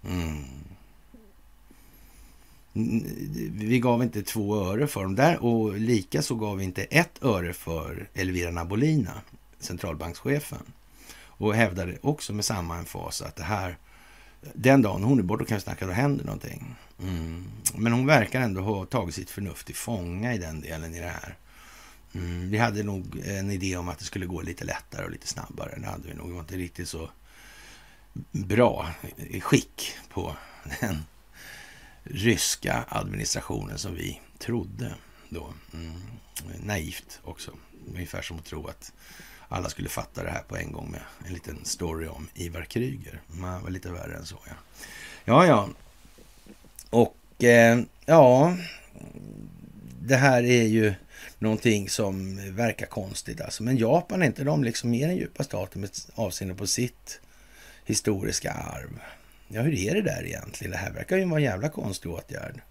Mm. 0.03 0.43
Vi 3.51 3.79
gav 3.79 4.03
inte 4.03 4.21
två 4.21 4.55
öre 4.55 4.87
för 4.87 5.03
dem 5.03 5.15
där 5.15 5.43
och 5.43 5.73
lika 5.73 6.21
så 6.21 6.35
gav 6.35 6.57
vi 6.57 6.63
inte 6.63 6.83
ett 6.83 7.23
öre 7.23 7.53
för 7.53 8.09
Elvira 8.13 8.51
Nabolina, 8.51 9.21
centralbankschefen. 9.59 10.73
Och 11.11 11.55
hävdade 11.55 11.97
också 12.01 12.33
med 12.33 12.45
samma 12.45 12.77
emfas 12.77 13.21
att 13.21 13.35
det 13.35 13.43
här, 13.43 13.77
den 14.41 14.81
dagen 14.81 15.03
hon 15.03 15.19
är 15.19 15.23
borta 15.23 15.45
kan 15.45 15.55
jag 15.55 15.61
snacka, 15.61 15.85
då 15.85 15.91
händer 15.91 16.25
någonting. 16.25 16.75
Mm. 17.01 17.45
Men 17.75 17.93
hon 17.93 18.05
verkar 18.05 18.41
ändå 18.41 18.61
ha 18.61 18.85
tagit 18.85 19.15
sitt 19.15 19.29
förnuft 19.29 19.65
till 19.65 19.75
fånga 19.75 20.33
i 20.33 20.37
den 20.37 20.61
delen 20.61 20.95
i 20.95 20.99
det 20.99 21.07
här. 21.09 21.37
Mm, 22.13 22.49
vi 22.49 22.57
hade 22.57 22.83
nog 22.83 23.21
en 23.25 23.51
idé 23.51 23.77
om 23.77 23.89
att 23.89 23.99
det 23.99 24.05
skulle 24.05 24.25
gå 24.25 24.41
lite 24.41 24.65
lättare 24.65 25.05
och 25.05 25.11
lite 25.11 25.27
snabbare. 25.27 25.79
Det 25.79 25.87
hade 25.87 26.07
vi 26.07 26.13
nog. 26.13 26.27
Vi 26.27 26.33
var 26.33 26.39
inte 26.39 26.57
riktigt 26.57 26.89
så 26.89 27.09
bra 28.31 28.89
skick 29.41 29.91
på 30.09 30.35
den 30.79 31.03
ryska 32.03 32.85
administrationen 32.89 33.77
som 33.77 33.95
vi 33.95 34.21
trodde 34.37 34.95
då. 35.29 35.53
Mm, 35.73 36.01
naivt 36.63 37.19
också. 37.23 37.51
Ungefär 37.87 38.21
som 38.21 38.37
att 38.37 38.45
tro 38.45 38.67
att 38.67 38.93
alla 39.49 39.69
skulle 39.69 39.89
fatta 39.89 40.23
det 40.23 40.29
här 40.29 40.41
på 40.47 40.57
en 40.57 40.71
gång 40.71 40.91
med 40.91 41.01
en 41.27 41.33
liten 41.33 41.65
story 41.65 42.07
om 42.07 42.29
Ivar 42.33 42.63
Kryger. 42.63 43.21
Man 43.27 43.63
var 43.63 43.69
lite 43.69 43.91
värre 43.91 44.15
än 44.15 44.25
så, 44.25 44.37
ja. 44.45 44.53
Ja, 45.25 45.45
ja. 45.45 45.69
Och 46.89 47.43
eh, 47.43 47.79
ja, 48.05 48.57
det 50.01 50.15
här 50.15 50.43
är 50.43 50.63
ju 50.63 50.93
någonting 51.39 51.89
som 51.89 52.39
verkar 52.55 52.85
konstigt. 52.85 53.41
Alltså. 53.41 53.63
Men 53.63 53.77
Japan 53.77 54.21
är 54.21 54.25
inte 54.25 54.43
de 54.43 54.63
liksom 54.63 54.89
mer 54.89 55.07
den 55.07 55.17
djupa 55.17 55.43
staten 55.43 55.81
med 55.81 55.89
avseende 56.15 56.55
på 56.55 56.67
sitt 56.67 57.19
historiska 57.85 58.51
arv. 58.51 58.99
Ja, 59.47 59.61
hur 59.61 59.73
är 59.73 59.93
det 59.93 60.01
där 60.01 60.25
egentligen? 60.25 60.71
Det 60.71 60.77
här 60.77 60.91
verkar 60.91 61.17
ju 61.17 61.25
vara 61.25 61.39
en 61.39 61.43
jävla 61.43 61.69
konstig 61.69 62.11
åtgärd. 62.11 62.61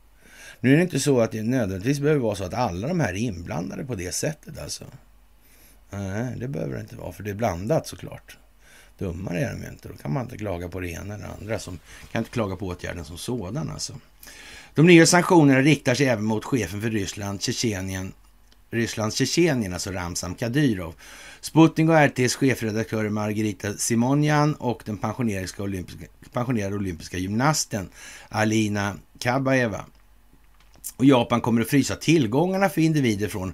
Nu 0.61 0.73
är 0.73 0.77
det 0.77 0.83
inte 0.83 1.01
så 1.01 1.21
att 1.21 1.33
det 1.33 1.43
nödvändigtvis 1.43 2.01
behöver 2.01 2.21
vara 2.21 2.35
så 2.35 2.45
att 2.45 2.55
alla 2.55 2.89
de 2.89 3.01
här 3.01 3.09
är 3.09 3.19
inblandade 3.19 3.85
på 3.85 3.95
det 3.95 4.13
sättet 4.13 4.59
alltså. 4.59 4.85
Nej, 5.91 6.35
det 6.37 6.49
behöver 6.49 6.75
det 6.75 6.81
inte 6.81 6.97
vara, 6.97 7.13
för 7.13 7.23
det 7.23 7.31
är 7.31 7.35
blandat 7.35 7.87
såklart. 7.87 8.37
Dummare 8.99 9.41
är 9.41 9.53
de 9.53 9.63
ju 9.63 9.69
inte. 9.69 9.89
Då 9.89 9.95
kan 9.95 10.13
man 10.13 10.23
inte 10.23 10.39
klaga 10.39 10.69
på 10.69 10.81
det 10.81 10.89
ena 10.89 11.15
eller 11.15 11.29
andra. 11.41 11.59
Som 11.59 11.79
kan 12.13 12.19
inte 12.19 12.31
klaga 12.31 12.57
på 12.57 12.67
åtgärden 12.67 13.05
som 13.05 13.19
sådan 13.19 13.71
alltså. 13.71 13.95
De 14.75 14.87
nya 14.87 15.07
sanktionerna 15.07 15.61
riktar 15.61 15.95
sig 15.95 16.07
även 16.07 16.25
mot 16.25 16.45
chefen 16.45 16.81
för 16.81 16.91
Ryssland, 16.91 17.43
Tjetjenien, 17.43 18.13
Rysslands 18.71 19.17
Tjetjenien, 19.17 19.73
alltså 19.73 19.91
Ramzan 19.91 20.35
Kadyrov. 20.35 20.95
Sputnik 21.41 21.89
och 21.89 21.95
RTs 21.95 22.37
chefredaktör 22.37 23.09
Margarita 23.09 23.73
Simonjan 23.73 24.55
och 24.55 24.83
den 24.85 24.99
pensionerade 24.99 25.63
olympiska, 25.63 26.07
pensionerade 26.33 26.77
olympiska 26.77 27.19
gymnasten 27.19 27.89
Alina 28.29 28.97
Kabaeva. 29.19 29.85
Och 30.97 31.05
Japan 31.05 31.41
kommer 31.41 31.63
att 31.63 31.69
frysa 31.69 31.97
tillgångarna 31.97 32.69
för 32.69 32.81
individer 32.81 33.29
från 33.29 33.53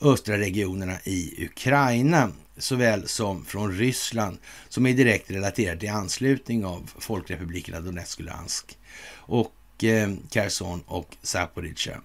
östra 0.00 0.38
regionerna 0.38 0.98
i 1.04 1.44
Ukraina 1.44 2.32
såväl 2.58 3.08
som 3.08 3.44
från 3.44 3.72
Ryssland 3.72 4.38
som 4.68 4.86
är 4.86 4.92
direkt 4.92 5.30
relaterat 5.30 5.80
till 5.80 5.90
anslutning 5.90 6.64
av 6.64 6.90
folkrepublikerna 6.98 7.80
Donetsk 7.80 8.18
och 8.18 8.24
Luhansk 8.24 8.78
och 9.08 9.84
eh, 9.84 10.10
Kherson 10.30 10.82
och 10.86 11.16
Zaporizjzja. 11.22 12.00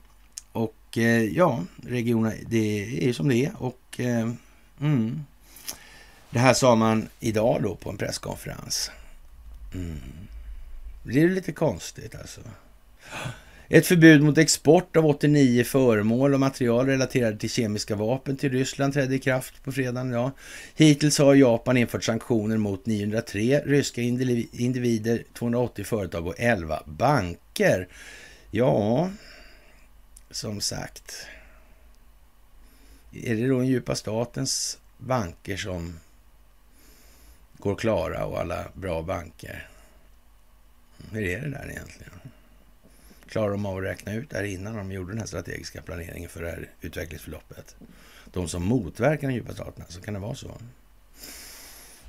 Och 0.52 0.98
eh, 0.98 1.24
ja, 1.24 1.64
regionerna, 1.84 2.36
det 2.48 3.08
är 3.10 3.14
som 3.14 3.30
det 3.30 3.46
är. 3.46 3.54
Och 3.58 4.00
eh, 4.00 4.32
mm, 4.82 5.26
det 6.30 6.40
här 6.40 6.54
sa 6.54 6.76
man 6.76 7.10
idag 7.20 7.64
då 7.64 7.76
på 7.76 7.90
en 7.90 7.98
presskonferens. 7.98 8.92
Mm. 9.74 9.98
Det 11.04 11.22
är 11.22 11.30
lite 11.30 11.52
konstigt 11.52 12.16
alltså. 12.16 12.42
Ett 13.74 13.88
förbud 13.88 14.24
mot 14.24 14.38
export 14.38 14.98
av 14.98 15.06
89 15.06 15.64
föremål 15.64 16.34
och 16.34 16.40
material 16.40 16.86
relaterade 16.86 17.38
till 17.38 17.50
kemiska 17.50 17.96
vapen 17.96 18.38
till 18.38 18.52
Ryssland 18.52 18.94
trädde 18.94 19.16
i 19.16 19.20
kraft 19.20 19.64
på 19.64 19.72
fredagen. 19.72 20.12
Ja. 20.12 20.32
Hittills 20.76 21.20
har 21.20 21.36
Japan 21.36 21.78
infört 21.78 22.04
sanktioner 22.04 22.58
mot 22.58 22.86
903 22.86 23.62
ryska 23.66 24.02
individer, 24.02 25.24
280 25.34 25.86
företag 25.86 26.28
och 26.28 26.36
11 26.38 26.84
banker. 26.86 27.88
Ja, 28.52 29.10
som 30.32 30.62
sagt. 30.62 31.28
Är 33.12 33.36
det 33.36 33.48
då 33.48 33.58
den 33.58 33.68
djupa 33.68 33.96
statens 33.96 34.80
banker 34.98 35.58
som 35.58 36.00
går 37.58 37.76
klara 37.76 38.26
och 38.26 38.40
alla 38.40 38.66
bra 38.74 39.02
banker? 39.02 39.68
Hur 41.12 41.24
är 41.24 41.42
det 41.42 41.50
där 41.50 41.70
egentligen? 41.70 42.12
Klarar 43.32 43.52
de 43.52 43.66
av 43.66 43.78
att 43.78 43.84
räkna 43.84 44.14
ut 44.14 44.30
det 44.30 44.38
här 44.38 44.44
innan 44.44 44.76
de 44.76 44.92
gjorde 44.92 45.12
den 45.12 45.20
här 45.20 45.26
strategiska 45.26 45.82
planeringen 45.82 46.30
för 46.30 46.44
det 46.44 46.50
här 46.50 46.70
utvecklingsförloppet? 46.82 47.76
De 48.32 48.48
som 48.48 48.64
motverkar 48.64 49.28
den 49.28 49.36
djupa 49.36 49.54
staten, 49.54 49.86
så 49.90 50.02
kan 50.02 50.14
det 50.14 50.20
vara 50.20 50.36
så? 50.36 50.58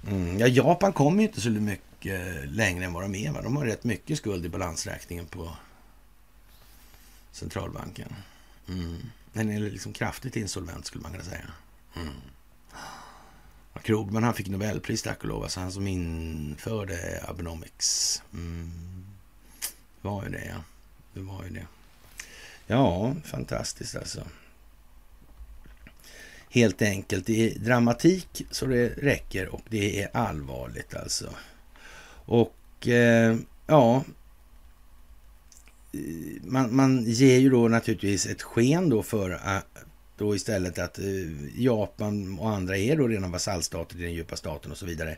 Mm. 0.07 0.39
Ja, 0.39 0.47
Japan 0.47 0.93
kommer 0.93 1.23
ju 1.23 1.29
inte 1.29 1.41
så 1.41 1.51
mycket 1.51 2.51
längre 2.51 2.85
än 2.85 2.93
vad 2.93 3.03
de 3.03 3.15
är. 3.15 3.33
Va? 3.33 3.43
De 3.43 3.57
har 3.57 3.65
rätt 3.65 3.85
mycket 3.85 4.19
skuld 4.19 4.47
i 4.47 4.49
balansräkningen 4.49 5.27
på 5.27 5.57
centralbanken. 7.33 8.15
Mm. 8.69 8.97
Den 9.33 9.51
är 9.51 9.61
liksom 9.61 9.93
kraftigt 9.93 10.37
insolvent 10.37 10.87
skulle 10.87 11.03
man 11.03 11.13
kunna 11.13 11.25
säga. 11.25 11.51
Mm. 11.97 12.15
Krogman 13.83 14.23
han 14.23 14.35
fick 14.35 14.49
Nobelpris 14.49 15.03
tack 15.03 15.23
och 15.23 15.29
lov. 15.29 15.43
Alltså 15.43 15.61
han 15.61 15.73
som 15.73 15.87
införde 15.87 17.25
Abenomics. 17.29 18.23
Mm. 18.33 18.71
Det 20.03 20.09
var 20.09 20.25
ju 20.25 20.31
det 20.31 20.45
ja. 20.45 20.63
Det 21.15 21.21
var 21.21 21.45
ju 21.45 21.51
det. 21.51 21.67
Ja, 22.67 23.15
fantastiskt 23.25 23.97
alltså. 23.97 24.23
Helt 26.51 26.83
enkelt. 26.83 27.27
Det 27.27 27.51
är 27.51 27.59
dramatik 27.59 28.47
så 28.51 28.67
det 28.67 28.89
räcker 28.89 29.49
och 29.49 29.63
det 29.69 30.03
är 30.03 30.17
allvarligt 30.17 30.95
alltså. 30.95 31.35
Och 32.25 32.89
eh, 32.89 33.37
ja, 33.67 34.05
man, 36.43 36.77
man 36.77 37.05
ger 37.05 37.39
ju 37.39 37.51
då 37.51 37.69
naturligtvis 37.69 38.27
ett 38.27 38.43
sken 38.43 38.89
då 38.89 39.03
för 39.03 39.31
att 39.31 39.85
då 40.17 40.35
istället 40.35 40.79
att 40.79 40.99
eh, 40.99 41.05
Japan 41.57 42.39
och 42.39 42.51
andra 42.51 42.77
är 42.77 42.97
då 42.97 43.09
redan 43.09 43.31
vasallstater 43.31 43.97
i 43.97 44.03
den 44.03 44.13
djupa 44.13 44.37
staten 44.37 44.73
och 44.73 44.79
så 44.79 44.87
vidare. 44.87 45.17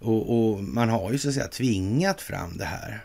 Och, 0.00 0.50
och, 0.52 0.64
man 0.64 0.88
har 0.88 1.12
ju 1.12 1.18
så 1.18 1.28
att 1.28 1.34
säga 1.34 1.48
tvingat 1.48 2.20
fram 2.20 2.56
det 2.56 2.64
här 2.64 3.04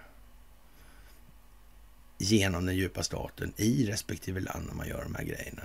genom 2.18 2.66
den 2.66 2.76
djupa 2.76 3.04
staten 3.04 3.54
i 3.58 3.86
respektive 3.86 4.40
land 4.40 4.68
när 4.68 4.74
man 4.74 4.88
gör 4.88 5.04
de 5.04 5.16
här 5.16 5.24
grejerna. 5.24 5.64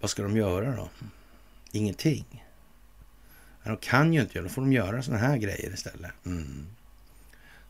Vad 0.00 0.10
ska 0.10 0.22
de 0.22 0.36
göra 0.36 0.76
då? 0.76 0.88
Ingenting. 1.72 2.44
de 3.64 3.76
kan 3.76 4.12
ju 4.12 4.20
inte 4.20 4.38
göra, 4.38 4.48
då 4.48 4.54
får 4.54 4.62
de 4.62 4.72
göra 4.72 5.02
sådana 5.02 5.22
här 5.26 5.36
grejer 5.36 5.74
istället. 5.74 6.10
Mm. 6.26 6.66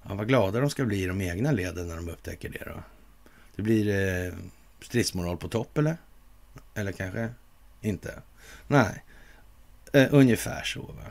Ja, 0.03 0.15
vad 0.15 0.29
glada 0.29 0.61
de 0.61 0.71
ska 0.71 0.85
bli 0.85 1.03
i 1.03 1.07
de 1.07 1.21
egna 1.21 1.53
leden 1.53 1.89
när 1.89 1.97
de 1.97 2.09
upptäcker 2.09 2.49
det 2.49 2.65
då. 2.67 2.83
Det 3.57 3.63
blir 3.63 3.89
eh, 3.89 4.35
stridsmoral 4.81 5.37
på 5.37 5.49
topp 5.49 5.79
eller? 5.79 5.97
Eller 6.75 6.93
kanske 6.93 7.29
inte? 7.81 8.23
Nej, 8.69 9.05
eh, 9.93 10.07
ungefär 10.11 10.63
så. 10.63 10.83
Va? 10.83 11.05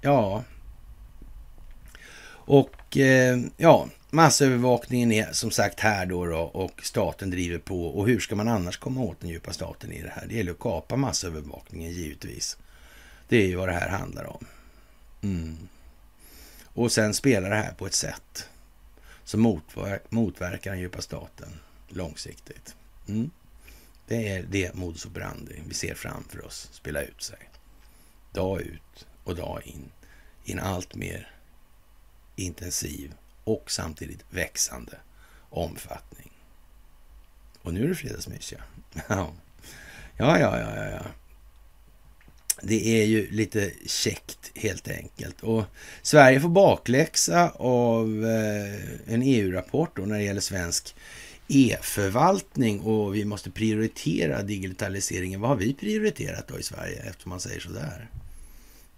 Ja. 0.00 0.44
Och 2.46 2.96
eh, 2.96 3.40
ja, 3.56 3.88
massövervakningen 4.14 5.12
är 5.12 5.32
som 5.32 5.50
sagt 5.50 5.80
här 5.80 6.06
då, 6.06 6.26
då 6.26 6.38
och 6.38 6.84
staten 6.84 7.30
driver 7.30 7.58
på. 7.58 7.86
Och 7.86 8.06
hur 8.06 8.20
ska 8.20 8.36
man 8.36 8.48
annars 8.48 8.78
komma 8.78 9.00
åt 9.00 9.20
den 9.20 9.30
djupa 9.30 9.52
staten 9.52 9.92
i 9.92 10.02
det 10.02 10.12
här? 10.14 10.26
Det 10.26 10.34
gäller 10.34 10.52
att 10.52 10.58
kapa 10.58 10.96
massövervakningen 10.96 11.90
givetvis. 11.90 12.58
Det 13.28 13.36
är 13.36 13.46
ju 13.46 13.56
vad 13.56 13.68
det 13.68 13.72
här 13.72 13.88
handlar 13.88 14.24
om. 14.24 14.46
Mm. 15.22 15.68
Och 16.64 16.92
sen 16.92 17.14
spelar 17.14 17.50
det 17.50 17.56
här 17.56 17.72
på 17.72 17.86
ett 17.86 17.94
sätt 17.94 18.48
som 19.24 19.60
motverkar 20.08 20.70
den 20.70 20.80
djupa 20.80 21.02
staten 21.02 21.48
långsiktigt. 21.88 22.74
Mm. 23.08 23.30
Det 24.06 24.28
är 24.28 24.42
det 24.50 24.74
modus 24.74 25.06
operandi 25.06 25.62
vi 25.68 25.74
ser 25.74 25.94
framför 25.94 26.44
oss 26.44 26.68
spela 26.72 27.02
ut 27.02 27.22
sig. 27.22 27.50
Dag 28.32 28.60
ut 28.60 29.06
och 29.24 29.36
dag 29.36 29.62
in 29.64 29.90
i 30.44 30.52
en 30.52 30.60
allt 30.60 30.94
mer 30.94 31.30
intensiv 32.36 33.14
och 33.44 33.70
samtidigt 33.70 34.24
växande 34.30 34.96
omfattning. 35.50 36.32
Och 37.62 37.74
nu 37.74 37.84
är 37.84 37.88
det 37.88 37.94
fredagsmys, 37.94 38.52
ja. 38.52 38.58
Ja, 40.16 40.38
ja, 40.38 40.58
ja, 40.58 40.76
ja, 40.76 40.90
ja. 40.90 41.06
Det 42.62 43.02
är 43.02 43.04
ju 43.04 43.30
lite 43.30 43.72
käckt 43.86 44.52
helt 44.54 44.88
enkelt. 44.88 45.40
Och 45.40 45.64
Sverige 46.02 46.40
får 46.40 46.48
bakläxa 46.48 47.50
av 47.56 48.24
eh, 48.24 49.14
en 49.14 49.22
EU-rapport 49.22 49.98
när 49.98 50.18
det 50.18 50.22
gäller 50.22 50.40
svensk 50.40 50.94
e-förvaltning 51.48 52.80
och 52.80 53.14
vi 53.14 53.24
måste 53.24 53.50
prioritera 53.50 54.42
digitaliseringen. 54.42 55.40
Vad 55.40 55.50
har 55.50 55.56
vi 55.56 55.74
prioriterat 55.74 56.48
då 56.48 56.58
i 56.58 56.62
Sverige 56.62 57.02
eftersom 57.02 57.30
man 57.30 57.40
säger 57.40 57.60
sådär? 57.60 58.10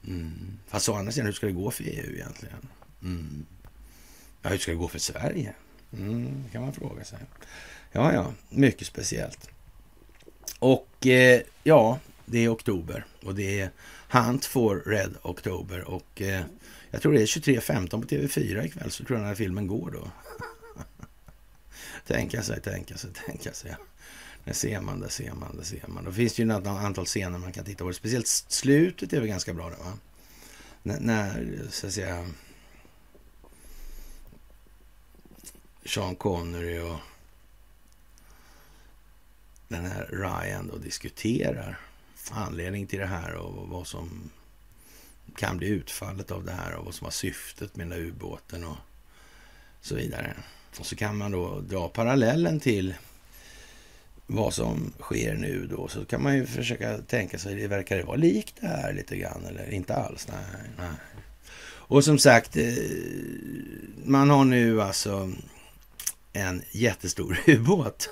Mm. 0.06 0.58
Fast 0.68 0.88
å 0.88 0.94
andra 0.94 1.12
sidan, 1.12 1.26
hur 1.26 1.32
ska 1.32 1.46
det 1.46 1.52
gå 1.52 1.70
för 1.70 1.84
EU 1.84 2.14
egentligen? 2.14 2.68
Mm. 3.02 3.46
Ja, 4.46 4.50
hur 4.50 4.58
ska 4.58 4.70
det 4.70 4.78
gå 4.78 4.88
för 4.88 4.98
Sverige? 4.98 5.54
Mm, 5.92 6.44
kan 6.52 6.62
man 6.62 6.72
fråga 6.72 7.04
sig. 7.04 7.18
Ja, 7.92 8.12
ja, 8.12 8.32
mycket 8.48 8.86
speciellt. 8.86 9.50
Och 10.58 11.06
eh, 11.06 11.40
ja, 11.62 11.98
det 12.24 12.38
är 12.38 12.52
oktober 12.52 13.06
och 13.22 13.34
det 13.34 13.60
är 13.60 13.70
Hunt 14.10 14.44
for 14.44 14.82
Red 14.86 15.14
Oktober 15.22 15.88
och 15.88 16.22
eh, 16.22 16.42
jag 16.90 17.02
tror 17.02 17.12
det 17.12 17.22
är 17.22 17.26
23.15 17.26 17.88
på 17.90 18.06
TV4 18.06 18.66
ikväll 18.66 18.90
så 18.90 19.04
tror 19.04 19.18
jag 19.18 19.22
den 19.22 19.28
här 19.28 19.34
filmen 19.34 19.66
går 19.66 19.90
då. 19.90 20.10
tänka 22.06 22.42
sig, 22.42 22.60
tänka 22.60 22.96
sig, 22.96 23.10
tänka 23.26 23.52
sig. 23.52 23.76
Där 24.44 24.52
ser 24.52 24.80
man, 24.80 25.00
där 25.00 25.08
ser 25.08 25.32
man, 25.32 25.56
där 25.56 25.64
ser 25.64 25.86
man. 25.86 26.04
Då 26.04 26.12
finns 26.12 26.34
det 26.34 26.42
ju 26.42 26.52
ett 26.52 26.66
antal 26.66 27.06
scener 27.06 27.38
man 27.38 27.52
kan 27.52 27.64
titta 27.64 27.84
på. 27.84 27.92
Speciellt 27.92 28.26
slutet 28.48 29.12
är 29.12 29.20
väl 29.20 29.28
ganska 29.28 29.54
bra 29.54 29.70
där, 29.70 29.76
va? 29.76 29.92
N 30.84 30.96
när, 31.00 31.60
så 31.70 31.86
att 31.86 31.92
säga, 31.92 32.26
Sean 35.86 36.16
Connery 36.16 36.78
och 36.78 36.98
den 39.68 39.84
här 39.84 40.06
Ryan 40.12 40.68
då 40.72 40.76
diskuterar 40.76 41.78
anledning 42.30 42.86
till 42.86 42.98
det 42.98 43.06
här 43.06 43.34
och 43.34 43.68
vad 43.68 43.86
som 43.86 44.30
kan 45.36 45.56
bli 45.56 45.68
utfallet 45.68 46.30
av 46.30 46.44
det 46.44 46.52
här 46.52 46.74
och 46.74 46.84
vad 46.84 46.94
som 46.94 47.04
var 47.04 47.12
syftet 47.12 47.76
med 47.76 47.86
den 47.86 47.98
där 47.98 48.06
ubåten 48.06 48.64
och 48.64 48.76
så 49.80 49.94
vidare. 49.94 50.34
Och 50.78 50.86
så 50.86 50.96
kan 50.96 51.16
man 51.16 51.30
då 51.30 51.60
dra 51.60 51.88
parallellen 51.88 52.60
till 52.60 52.94
vad 54.26 54.54
som 54.54 54.92
sker 55.00 55.34
nu 55.34 55.66
då. 55.66 55.88
Så 55.88 56.04
kan 56.04 56.22
man 56.22 56.36
ju 56.36 56.46
försöka 56.46 56.98
tänka 56.98 57.38
sig, 57.38 57.54
det 57.54 57.66
verkar 57.66 57.96
det 57.96 58.02
vara 58.02 58.16
likt 58.16 58.54
det 58.60 58.66
här 58.66 58.92
lite 58.92 59.16
grann 59.16 59.44
eller 59.44 59.70
inte 59.70 59.94
alls? 59.94 60.28
Nej, 60.28 60.70
nej. 60.78 60.96
Och 61.88 62.04
som 62.04 62.18
sagt, 62.18 62.56
eh, 62.56 62.74
man 64.04 64.30
har 64.30 64.44
nu 64.44 64.82
alltså 64.82 65.32
en 66.36 66.62
jättestor 66.70 67.38
ubåt 67.46 68.10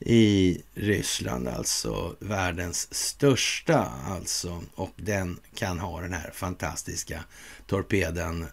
i 0.00 0.62
Ryssland, 0.74 1.48
alltså 1.48 2.16
världens 2.18 2.94
största 2.94 3.78
alltså. 4.06 4.62
Och 4.74 4.92
den 4.96 5.40
kan 5.54 5.78
ha 5.78 6.00
den 6.00 6.12
här 6.12 6.30
fantastiska 6.34 7.24
torpeden 7.66 8.46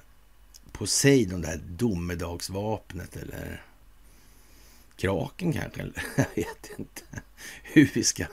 Poseidon, 0.72 1.42
det 1.42 1.48
här 1.48 1.62
domedagsvapnet 1.68 3.16
eller 3.16 3.64
kraken 4.96 5.54
kanske, 5.54 5.82
jag 6.16 6.26
vet 6.36 6.70
inte 6.78 7.02
hur 7.64 7.92
vi 7.94 8.04
ska 8.04 8.26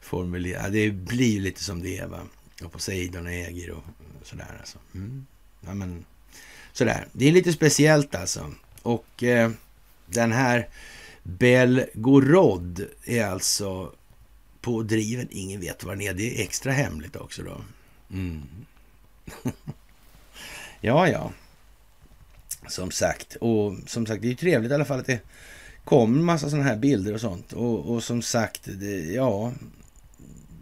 formulera. 0.00 0.68
Det 0.68 0.90
blir 0.90 1.40
lite 1.40 1.64
som 1.64 1.82
det 1.82 1.98
är 1.98 2.06
va. 2.06 2.20
Och 2.64 2.72
Poseidon 2.72 3.26
äger 3.26 3.70
och 3.70 3.84
sådär 4.22 4.56
alltså. 4.60 4.78
Mm. 4.94 5.26
Ja, 5.60 5.74
men, 5.74 6.04
sådär. 6.72 7.08
Det 7.12 7.28
är 7.28 7.32
lite 7.32 7.52
speciellt 7.52 8.14
alltså. 8.14 8.52
Och 8.82 9.22
eh, 9.22 9.50
den 10.06 10.32
här 10.32 10.68
Belgorod 11.22 12.86
är 13.04 13.24
alltså 13.24 13.92
på 14.60 14.82
driven. 14.82 15.28
Ingen 15.30 15.60
vet 15.60 15.84
var 15.84 15.92
den 15.92 16.02
är. 16.02 16.14
Det 16.14 16.40
är 16.40 16.42
extra 16.42 16.72
hemligt 16.72 17.16
också 17.16 17.42
då. 17.42 17.60
Mm. 18.10 18.42
ja, 20.80 21.08
ja. 21.08 21.32
Som 22.68 22.90
sagt. 22.90 23.36
Och 23.40 23.74
som 23.86 24.06
sagt, 24.06 24.22
det 24.22 24.28
är 24.28 24.30
ju 24.30 24.36
trevligt 24.36 24.70
i 24.70 24.74
alla 24.74 24.84
fall 24.84 25.00
att 25.00 25.06
det 25.06 25.20
kommer 25.84 26.22
massa 26.22 26.50
sådana 26.50 26.68
här 26.68 26.76
bilder 26.76 27.14
och 27.14 27.20
sånt. 27.20 27.52
Och, 27.52 27.94
och 27.94 28.04
som 28.04 28.22
sagt, 28.22 28.60
det, 28.64 29.00
ja. 29.00 29.52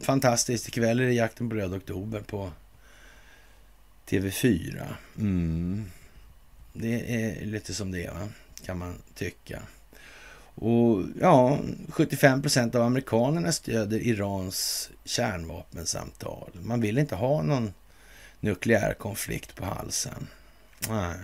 Fantastiskt. 0.00 0.68
Ikväll 0.68 1.00
är 1.00 1.06
det 1.06 1.12
Jakten 1.12 1.48
på 1.50 1.56
röd 1.56 1.74
oktober 1.74 2.20
på 2.20 2.52
TV4. 4.08 4.86
Mm. 5.18 5.84
Det 6.78 7.24
är 7.24 7.46
lite 7.46 7.74
som 7.74 7.92
det 7.92 8.04
är, 8.04 8.10
va? 8.10 8.28
kan 8.64 8.78
man 8.78 9.02
tycka. 9.14 9.62
Och 10.54 11.02
ja, 11.20 11.58
75 11.88 12.42
procent 12.42 12.74
av 12.74 12.82
amerikanerna 12.82 13.52
stöder 13.52 13.98
Irans 13.98 14.90
kärnvapensamtal. 15.04 16.50
Man 16.62 16.80
vill 16.80 16.98
inte 16.98 17.14
ha 17.14 17.42
någon 17.42 17.74
nukleär 18.40 18.94
konflikt 18.94 19.56
på 19.56 19.64
halsen. 19.64 20.26
Nej. 20.88 21.16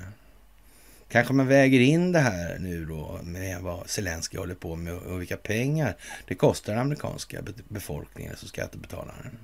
Kanske 1.08 1.32
man 1.32 1.46
väger 1.46 1.80
in 1.80 2.12
det 2.12 2.18
här 2.18 2.58
nu 2.58 2.84
då 2.84 3.20
med 3.22 3.60
vad 3.60 3.90
Zelenskyj 3.90 4.38
håller 4.38 4.54
på 4.54 4.76
med 4.76 4.94
och 4.94 5.20
vilka 5.20 5.36
pengar 5.36 5.96
det 6.26 6.34
kostar 6.34 6.72
den 6.72 6.82
amerikanska 6.82 7.42
befolkningen, 7.68 8.30
alltså 8.30 8.46
skattebetalaren. 8.46 9.38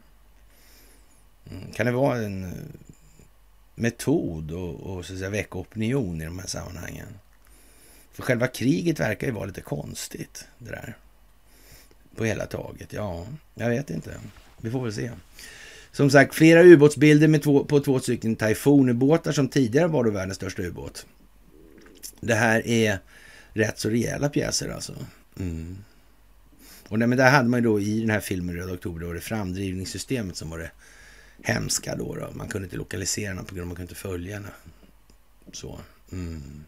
Mm, 1.50 1.72
kan 1.72 1.86
det 1.86 1.92
vara 1.92 2.18
en 2.18 2.54
metod 3.78 4.52
och, 4.52 4.74
och 4.74 5.04
så 5.04 5.12
att 5.12 5.18
säga, 5.18 5.30
väcka 5.30 5.58
opinion 5.58 6.22
i 6.22 6.24
de 6.24 6.38
här 6.38 6.46
sammanhangen? 6.46 7.06
För 8.12 8.22
själva 8.22 8.46
kriget 8.46 9.00
verkar 9.00 9.26
ju 9.26 9.32
vara 9.32 9.46
lite 9.46 9.60
konstigt 9.60 10.46
det 10.58 10.70
där. 10.70 10.96
På 12.16 12.24
hela 12.24 12.46
taget. 12.46 12.92
Ja, 12.92 13.26
jag 13.54 13.68
vet 13.68 13.90
inte. 13.90 14.20
Vi 14.60 14.70
får 14.70 14.82
väl 14.82 14.92
se. 14.92 15.10
Som 15.92 16.10
sagt, 16.10 16.34
flera 16.34 16.62
ubåtsbilder 16.62 17.28
med 17.28 17.42
två, 17.42 17.64
på 17.64 17.80
två 17.80 18.00
stycken 18.00 18.36
Typhoon-ubåtar 18.36 19.32
som 19.32 19.48
tidigare 19.48 19.88
var 19.88 20.04
då 20.04 20.10
världens 20.10 20.36
största 20.36 20.62
ubåt. 20.62 21.06
Det 22.20 22.34
här 22.34 22.66
är 22.66 22.98
rätt 23.52 23.78
så 23.78 23.88
rejäla 23.90 24.28
pjäser 24.28 24.68
alltså. 24.68 24.94
Mm. 25.40 25.76
Och 26.88 26.98
men 26.98 27.10
där 27.10 27.30
hade 27.30 27.48
man 27.48 27.60
ju 27.60 27.64
då 27.64 27.80
i 27.80 28.00
den 28.00 28.10
här 28.10 28.20
filmen 28.20 28.56
Röda 28.56 28.72
Oktober, 28.72 29.00
då 29.00 29.12
det 29.12 29.20
framdrivningssystemet 29.20 30.36
som 30.36 30.50
var 30.50 30.58
det 30.58 30.70
hemska 31.48 31.96
då. 31.96 32.14
då. 32.14 32.30
Man 32.34 32.48
kunde 32.48 32.66
inte 32.66 32.76
lokalisera 32.76 33.34
den 33.34 33.44
på 33.44 33.54
grund 33.54 33.62
av 33.62 33.66
att 33.66 33.68
man 33.68 33.76
kunde 33.76 33.90
inte 33.90 34.00
följa 34.00 34.40
den. 34.40 34.50
Så. 35.52 35.80
Mm. 36.12 36.64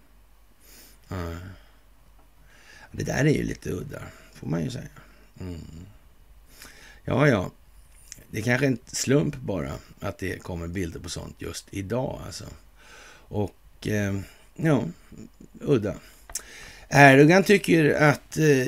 Ja. 1.09 1.37
Det 2.93 3.05
där 3.05 3.25
är 3.25 3.35
ju 3.35 3.43
lite 3.43 3.71
udda, 3.71 4.03
får 4.35 4.47
man 4.47 4.65
ju 4.65 4.71
säga. 4.71 4.89
Mm. 5.41 5.61
Ja, 7.05 7.29
ja. 7.29 7.51
Det 8.31 8.39
är 8.39 8.43
kanske 8.43 8.67
en 8.67 8.79
slump 8.87 9.37
bara 9.37 9.73
att 10.01 10.19
det 10.19 10.43
kommer 10.43 10.67
bilder 10.67 11.01
på 11.01 11.09
sånt 11.09 11.37
just 11.39 11.67
idag 11.71 12.23
alltså. 12.27 12.45
Och 13.13 13.87
eh, 13.89 14.21
ja, 14.57 14.85
udda. 15.61 15.95
Erdogan 16.93 17.45
tycker 17.45 17.95
att 17.95 18.37
eh, 18.37 18.67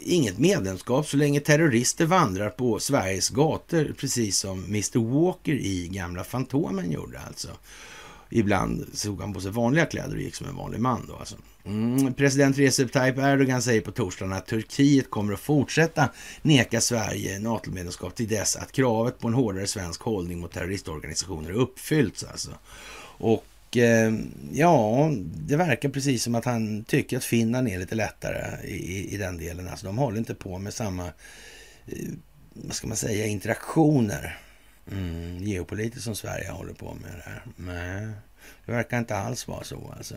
inget 0.00 0.38
medlemskap 0.38 1.08
så 1.08 1.16
länge 1.16 1.40
terrorister 1.40 2.06
vandrar 2.06 2.50
på 2.50 2.78
Sveriges 2.78 3.28
gator, 3.28 3.94
precis 3.98 4.38
som 4.38 4.64
Mr 4.64 4.98
Walker 4.98 5.52
i 5.52 5.88
gamla 5.88 6.24
Fantomen 6.24 6.90
gjorde 6.90 7.18
alltså. 7.20 7.48
Ibland 8.30 8.86
såg 8.92 9.20
han 9.20 9.32
på 9.32 9.40
sig 9.40 9.50
vanliga 9.50 9.86
kläder 9.86 10.14
och 10.14 10.22
gick 10.22 10.34
som 10.34 10.46
en 10.46 10.56
vanlig 10.56 10.80
man 10.80 11.06
då 11.08 11.16
alltså. 11.16 11.36
Mm, 11.64 12.14
president 12.14 12.58
Recep 12.58 12.92
Tayyip 12.92 13.18
Erdogan 13.18 13.62
säger 13.62 13.80
på 13.80 13.92
torsdagen 13.92 14.32
att 14.32 14.46
Turkiet 14.46 15.10
kommer 15.10 15.32
att 15.32 15.40
fortsätta 15.40 16.08
neka 16.42 16.80
Sverige 16.80 17.38
NATO-medlemskap 17.38 18.14
till 18.14 18.28
dess 18.28 18.56
att 18.56 18.72
kravet 18.72 19.18
på 19.18 19.28
en 19.28 19.34
hårdare 19.34 19.66
svensk 19.66 20.02
hållning 20.02 20.40
mot 20.40 20.52
terroristorganisationer 20.52 21.50
uppfyllts. 21.50 22.24
Alltså. 22.24 22.50
Och 23.18 23.44
Eh, 23.72 24.14
ja, 24.52 25.10
det 25.22 25.56
verkar 25.56 25.88
precis 25.88 26.22
som 26.22 26.34
att 26.34 26.44
han 26.44 26.84
tycker 26.84 27.16
att 27.16 27.24
Finland 27.24 27.68
är 27.68 27.78
lite 27.78 27.94
lättare 27.94 28.66
i, 28.68 29.14
i 29.14 29.16
den 29.16 29.36
delen. 29.36 29.68
Alltså 29.68 29.86
de 29.86 29.98
håller 29.98 30.18
inte 30.18 30.34
på 30.34 30.58
med 30.58 30.74
samma, 30.74 31.06
eh, 31.86 32.08
vad 32.52 32.74
ska 32.74 32.86
man 32.86 32.96
säga, 32.96 33.26
interaktioner 33.26 34.38
mm, 34.92 35.42
geopolitiskt 35.42 36.04
som 36.04 36.16
Sverige 36.16 36.50
håller 36.50 36.74
på 36.74 36.94
med. 36.94 37.12
Det. 37.14 37.62
Nej, 37.62 38.08
det 38.66 38.72
verkar 38.72 38.98
inte 38.98 39.16
alls 39.16 39.48
vara 39.48 39.64
så 39.64 39.94
alltså. 39.96 40.14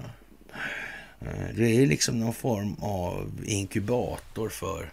Eh, 1.21 1.55
det 1.55 1.65
är 1.65 1.85
liksom 1.85 2.19
någon 2.19 2.33
form 2.33 2.75
av 2.79 3.31
inkubator 3.45 4.49
för 4.49 4.91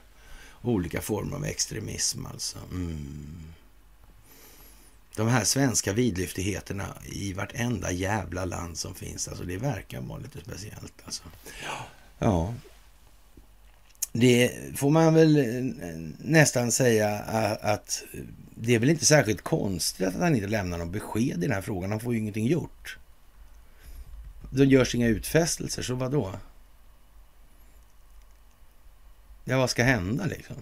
olika 0.63 1.01
former 1.01 1.37
av 1.37 1.45
extremism 1.45 2.27
alltså. 2.27 2.59
Mm. 2.71 3.56
De 5.17 5.29
här 5.29 5.45
svenska 5.45 5.93
vidlyftigheterna 5.93 6.87
i 7.05 7.33
vartenda 7.33 7.91
jävla 7.91 8.45
land 8.45 8.79
som 8.79 8.95
finns, 8.95 9.29
alltså 9.29 9.45
det 9.45 9.57
verkar 9.57 10.01
vara 10.01 10.19
lite 10.19 10.41
speciellt 10.41 10.95
alltså. 11.05 11.23
Ja. 12.19 12.55
Det 14.13 14.53
får 14.77 14.91
man 14.91 15.15
väl 15.15 15.37
eh, 15.37 15.95
nästan 16.19 16.73
säga 16.73 17.19
att 17.61 18.03
det 18.55 18.75
är 18.75 18.79
väl 18.79 18.91
inte 18.91 19.05
särskilt 19.05 19.43
konstigt 19.43 20.07
att 20.07 20.15
han 20.15 20.35
inte 20.35 20.49
lämnar 20.49 20.79
något 20.79 20.93
besked 20.93 21.39
i 21.39 21.47
den 21.47 21.53
här 21.53 21.63
frågan. 21.63 21.91
Han 21.91 22.01
får 22.01 22.13
ju 22.13 22.19
ingenting 22.21 22.47
gjort. 22.47 22.99
Det 24.51 24.65
görs 24.65 24.95
inga 24.95 25.09
utfästelser, 25.09 25.83
så 25.83 25.95
vad 25.95 26.13
då? 26.13 26.33
Ja, 29.45 29.59
vad 29.59 29.71
ska 29.71 29.85
hända 29.85 30.27
liksom? 30.27 30.57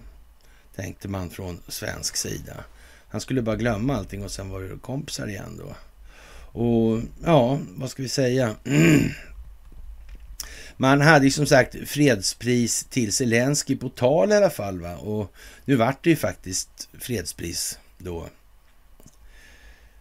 Tänkte 0.75 1.09
man 1.09 1.31
från 1.31 1.61
svensk 1.69 2.17
sida. 2.17 2.65
Han 3.15 3.21
skulle 3.21 3.43
bara 3.43 3.57
glömma 3.57 3.97
allting 3.97 4.25
och 4.25 4.31
sen 4.31 4.49
var 4.49 4.61
det 4.61 4.79
kompisar 4.79 5.29
igen 5.29 5.57
då. 5.59 5.77
Och 6.61 7.01
ja, 7.25 7.59
vad 7.77 7.91
ska 7.91 8.03
vi 8.03 8.09
säga? 8.09 8.57
Man 10.77 11.01
hade 11.01 11.25
ju 11.25 11.31
som 11.31 11.47
sagt 11.47 11.77
fredspris 11.87 12.85
till 12.85 13.13
Zelensky 13.13 13.77
på 13.77 13.89
tal 13.89 14.33
i 14.33 14.35
alla 14.35 14.51
fall. 14.51 14.81
Va? 14.81 14.97
Och 14.97 15.33
nu 15.65 15.77
vart 15.77 16.05
det 16.05 16.11
ju 16.11 16.17
faktiskt 16.17 16.89
fredspris 16.99 17.79
då 17.99 18.29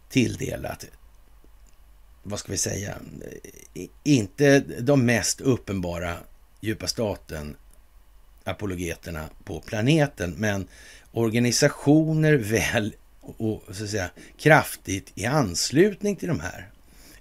tilldelat. 0.09 0.85
Vad 2.23 2.39
ska 2.39 2.51
vi 2.51 2.57
säga? 2.57 2.95
Inte 4.03 4.59
de 4.59 5.05
mest 5.05 5.41
uppenbara 5.41 6.17
djupa 6.61 6.87
staten 6.87 7.55
apologeterna 8.43 9.29
på 9.43 9.59
planeten, 9.59 10.35
men 10.37 10.67
organisationer 11.11 12.33
väl 12.33 12.93
och 13.23 13.63
så 13.71 13.83
att 13.83 13.89
säga, 13.89 14.09
kraftigt 14.37 15.11
i 15.15 15.25
anslutning 15.25 16.15
till 16.15 16.27
de 16.27 16.39
här 16.39 16.69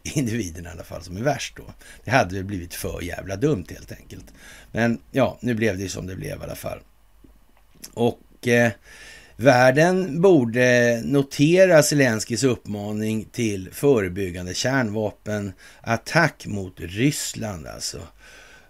individerna 0.03 0.69
i 0.69 0.73
alla 0.73 0.85
fall 0.85 1.03
som 1.03 1.17
är 1.17 1.23
värst 1.23 1.57
då. 1.57 1.65
Det 2.05 2.11
hade 2.11 2.35
väl 2.35 2.45
blivit 2.45 2.75
för 2.75 3.03
jävla 3.03 3.37
dumt 3.37 3.67
helt 3.71 3.93
enkelt. 3.93 4.25
Men 4.73 4.99
ja, 5.11 5.39
nu 5.41 5.55
blev 5.55 5.77
det 5.77 5.83
ju 5.83 5.89
som 5.89 6.07
det 6.07 6.17
blev 6.17 6.39
i 6.41 6.43
alla 6.43 6.55
fall. 6.55 6.79
Och 7.95 8.49
eh, 8.49 8.73
världen 9.37 10.21
borde 10.21 11.01
notera 11.05 11.83
Zelenskyjs 11.83 12.45
uppmaning 12.45 13.25
till 13.25 13.69
förebyggande 13.73 14.55
kärnvapenattack 14.55 16.47
mot 16.47 16.75
Ryssland 16.77 17.67
alltså. 17.67 18.01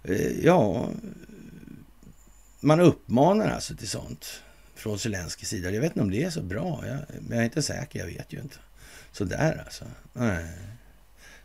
Eh, 0.05 0.45
ja, 0.45 0.89
man 2.61 2.81
uppmanar 2.81 3.51
alltså 3.51 3.75
till 3.77 3.89
sånt 3.89 4.43
från 4.83 4.99
Zelenskyjs 4.99 5.49
sida. 5.49 5.71
Jag 5.71 5.81
vet 5.81 5.91
inte 5.91 6.01
om 6.01 6.11
det 6.11 6.23
är 6.23 6.31
så 6.31 6.43
bra, 6.43 6.85
jag, 6.87 6.99
men 7.21 7.31
jag 7.31 7.39
är 7.39 7.45
inte 7.45 7.63
säker, 7.63 7.99
jag 7.99 8.07
vet 8.07 8.33
ju 8.33 8.41
inte. 8.41 8.57
Så 9.13 9.25
där 9.25 9.63
alltså. 9.65 9.85
Nej, 10.13 10.47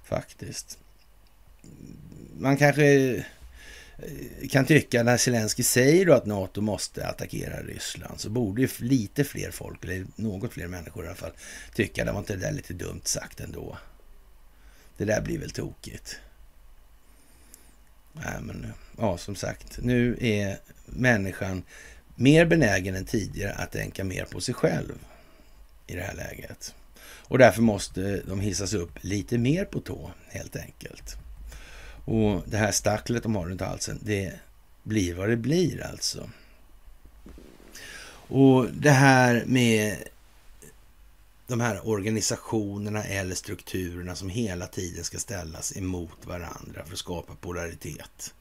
faktiskt. 0.04 0.78
Man 2.38 2.58
kanske 2.58 3.16
eh, 3.16 4.48
kan 4.50 4.66
tycka 4.66 5.04
när 5.04 5.18
Zelensky 5.18 5.64
säger 5.64 6.06
då 6.06 6.14
att 6.14 6.26
NATO 6.26 6.62
måste 6.62 7.08
attackera 7.08 7.64
Ryssland 7.64 8.20
så 8.20 8.30
borde 8.30 8.62
ju 8.62 8.70
lite 8.80 9.24
fler 9.24 9.52
folk, 9.52 9.84
eller 9.84 10.06
något 10.16 10.54
fler 10.54 10.68
människor 10.68 11.06
i 11.06 11.08
alla 11.08 11.16
fall, 11.16 11.34
tycka 11.76 12.06
det 12.06 12.12
var 12.12 12.20
inte 12.20 12.36
det 12.36 12.42
där 12.42 12.52
lite 12.52 12.74
dumt 12.74 13.02
sagt 13.04 13.40
ändå. 13.40 13.78
Det 14.98 15.06
där 15.06 15.22
blir 15.22 15.40
väl 15.40 15.52
tokigt. 15.52 16.20
Nej, 18.14 18.42
men 18.42 18.74
ja, 18.98 19.18
som 19.18 19.36
sagt, 19.36 19.80
nu 19.82 20.18
är 20.22 20.60
människan 20.86 21.64
mer 22.20 22.46
benägen 22.46 22.96
än 22.96 23.06
tidigare 23.06 23.54
att 23.54 23.72
tänka 23.72 24.04
mer 24.04 24.26
på 24.26 24.42
sig 24.42 24.54
själv 24.54 25.00
i 25.88 25.96
det 25.96 26.02
här 26.02 26.16
läget. 26.16 26.76
Och 27.00 27.38
därför 27.38 27.62
måste 27.62 28.22
de 28.28 28.40
hissas 28.40 28.74
upp 28.74 29.04
lite 29.04 29.38
mer 29.38 29.66
på 29.66 29.80
tå, 29.80 30.12
helt 30.30 30.56
enkelt. 30.56 31.16
Och 32.06 32.44
det 32.46 32.58
här 32.58 32.72
stacklet 32.72 33.24
de 33.24 33.36
har 33.36 33.46
runt 33.46 33.62
halsen, 33.62 34.00
det 34.04 34.34
blir 34.84 35.14
vad 35.14 35.30
det 35.30 35.38
blir 35.38 35.84
alltså. 35.84 36.30
Och 38.30 38.68
det 38.74 38.92
här 38.92 39.44
med 39.46 39.98
de 41.48 41.62
här 41.62 41.88
organisationerna 41.88 43.04
eller 43.04 43.36
strukturerna 43.36 44.16
som 44.16 44.30
hela 44.30 44.68
tiden 44.68 45.04
ska 45.04 45.18
ställas 45.18 45.78
emot 45.78 46.26
varandra 46.26 46.86
för 46.86 46.94
att 46.94 47.00
skapa 47.00 47.36
polaritet. 47.36 48.34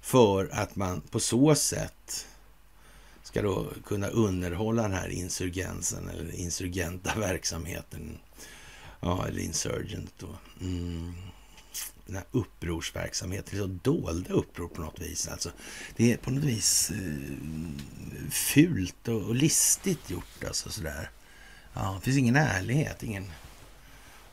För 0.00 0.48
att 0.52 0.76
man 0.76 1.00
på 1.00 1.20
så 1.20 1.54
sätt 1.54 2.26
ska 3.32 3.42
då 3.42 3.66
kunna 3.84 4.06
underhålla 4.06 4.82
den 4.82 4.92
här 4.92 5.08
insurgensen 5.08 6.08
eller 6.08 6.34
insurgenta 6.34 7.14
verksamheten. 7.18 8.18
Ja, 9.00 9.26
eller 9.26 9.40
insurgent 9.40 10.12
då. 10.18 10.28
Mm. 10.60 11.12
Den 12.06 12.16
här 12.16 12.24
upprorsverksamheten, 12.30 13.58
så 13.58 13.66
dolda 13.66 14.32
uppror 14.32 14.68
på 14.68 14.80
något 14.80 15.00
vis. 15.00 15.28
Alltså, 15.28 15.50
det 15.96 16.12
är 16.12 16.16
på 16.16 16.30
något 16.30 16.44
vis 16.44 16.90
eh, 16.90 18.30
fult 18.30 19.08
och, 19.08 19.22
och 19.22 19.34
listigt 19.34 20.10
gjort 20.10 20.44
alltså 20.46 20.70
sådär. 20.70 21.10
Ja, 21.74 21.94
det 21.98 22.04
finns 22.04 22.16
ingen 22.16 22.36
ärlighet, 22.36 23.02
ingen 23.02 23.30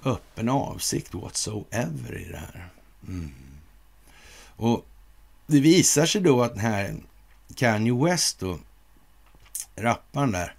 öppen 0.04 0.50
avsikt 0.50 1.14
whatsoever 1.14 2.18
i 2.18 2.32
det 2.32 2.38
här. 2.38 2.70
Mm. 3.08 3.32
Och 4.56 4.86
det 5.48 5.60
visar 5.60 6.06
sig 6.06 6.22
då 6.22 6.44
att 6.44 6.54
den 6.54 6.64
här 6.64 6.96
Kanye 7.56 7.94
West 7.94 8.40
då, 8.40 8.60
rapparen 9.82 10.32
där, 10.32 10.56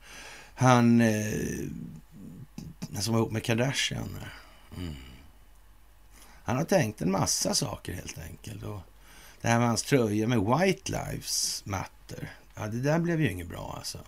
han 0.55 1.01
eh, 1.01 1.69
som 3.01 3.15
var 3.15 3.21
ihop 3.21 3.33
med 3.33 3.45
Kardashian. 3.45 4.17
Mm. 4.77 4.95
Han 6.45 6.57
har 6.57 6.65
tänkt 6.65 7.03
en 7.03 7.11
massa 7.11 7.55
saker 7.55 7.93
helt 7.93 8.19
enkelt. 8.19 8.63
Och 8.63 8.81
det 9.41 9.49
här 9.49 9.59
med 9.59 9.69
hans 9.69 9.83
tröja 9.83 10.27
med 10.27 10.41
White 10.41 10.93
Lives 10.93 11.63
Matter. 11.67 12.31
Ja, 12.55 12.67
det 12.67 12.81
där 12.81 12.99
blev 12.99 13.21
ju 13.21 13.31
inget 13.31 13.49
bra 13.49 13.75
alltså. 13.77 13.99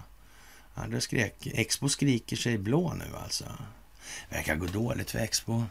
Andra 0.74 1.00
skrek, 1.00 1.46
Expo 1.46 1.88
skriker 1.88 2.36
sig 2.36 2.58
blå 2.58 2.94
nu 2.94 3.16
alltså. 3.16 3.44
Verkar 4.28 4.56
gå 4.56 4.66
dåligt 4.66 5.10
för 5.10 5.18
Expo. 5.18 5.64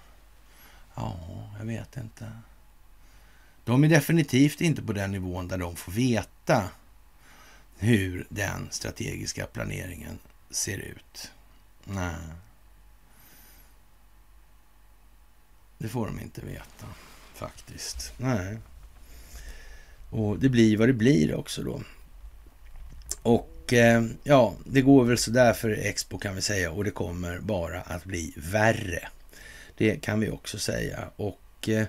Ja, 0.95 1.19
jag 1.57 1.65
vet 1.65 1.97
inte. 1.97 2.31
De 3.63 3.83
är 3.83 3.89
definitivt 3.89 4.61
inte 4.61 4.81
på 4.81 4.93
den 4.93 5.11
nivån 5.11 5.47
där 5.47 5.57
de 5.57 5.75
får 5.75 5.91
veta 5.91 6.69
hur 7.81 8.25
den 8.29 8.67
strategiska 8.71 9.45
planeringen 9.45 10.19
ser 10.49 10.77
ut. 10.77 11.31
Nej. 11.83 12.15
Det 15.77 15.87
får 15.87 16.05
de 16.05 16.19
inte 16.19 16.41
veta, 16.41 16.85
faktiskt. 17.33 18.13
Nej. 18.17 18.57
Och 20.09 20.39
det 20.39 20.49
blir 20.49 20.77
vad 20.77 20.89
det 20.89 20.93
blir 20.93 21.35
också 21.35 21.63
då. 21.63 21.81
Och 23.21 23.73
eh, 23.73 24.05
ja, 24.23 24.55
det 24.65 24.81
går 24.81 25.03
väl 25.05 25.17
sådär 25.17 25.53
för 25.53 25.69
Expo 25.69 26.17
kan 26.17 26.35
vi 26.35 26.41
säga 26.41 26.71
och 26.71 26.83
det 26.83 26.91
kommer 26.91 27.39
bara 27.39 27.81
att 27.81 28.05
bli 28.05 28.33
värre. 28.37 29.07
Det 29.77 30.01
kan 30.01 30.19
vi 30.19 30.29
också 30.29 30.59
säga. 30.59 31.09
Och 31.15 31.69
eh, 31.69 31.87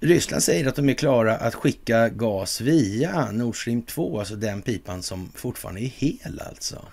Ryssland 0.00 0.42
säger 0.42 0.68
att 0.68 0.76
de 0.76 0.88
är 0.88 0.94
klara 0.94 1.36
att 1.36 1.54
skicka 1.54 2.08
gas 2.08 2.60
via 2.60 3.30
Nord 3.30 3.60
Stream 3.60 3.82
2, 3.82 4.18
alltså 4.18 4.36
den 4.36 4.62
pipan 4.62 5.02
som 5.02 5.32
fortfarande 5.34 5.80
är 5.80 5.88
hel 5.88 6.40
alltså. 6.40 6.84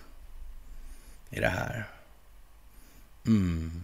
I 1.30 1.40
det 1.40 1.48
här. 1.48 1.88
Mm. 3.26 3.82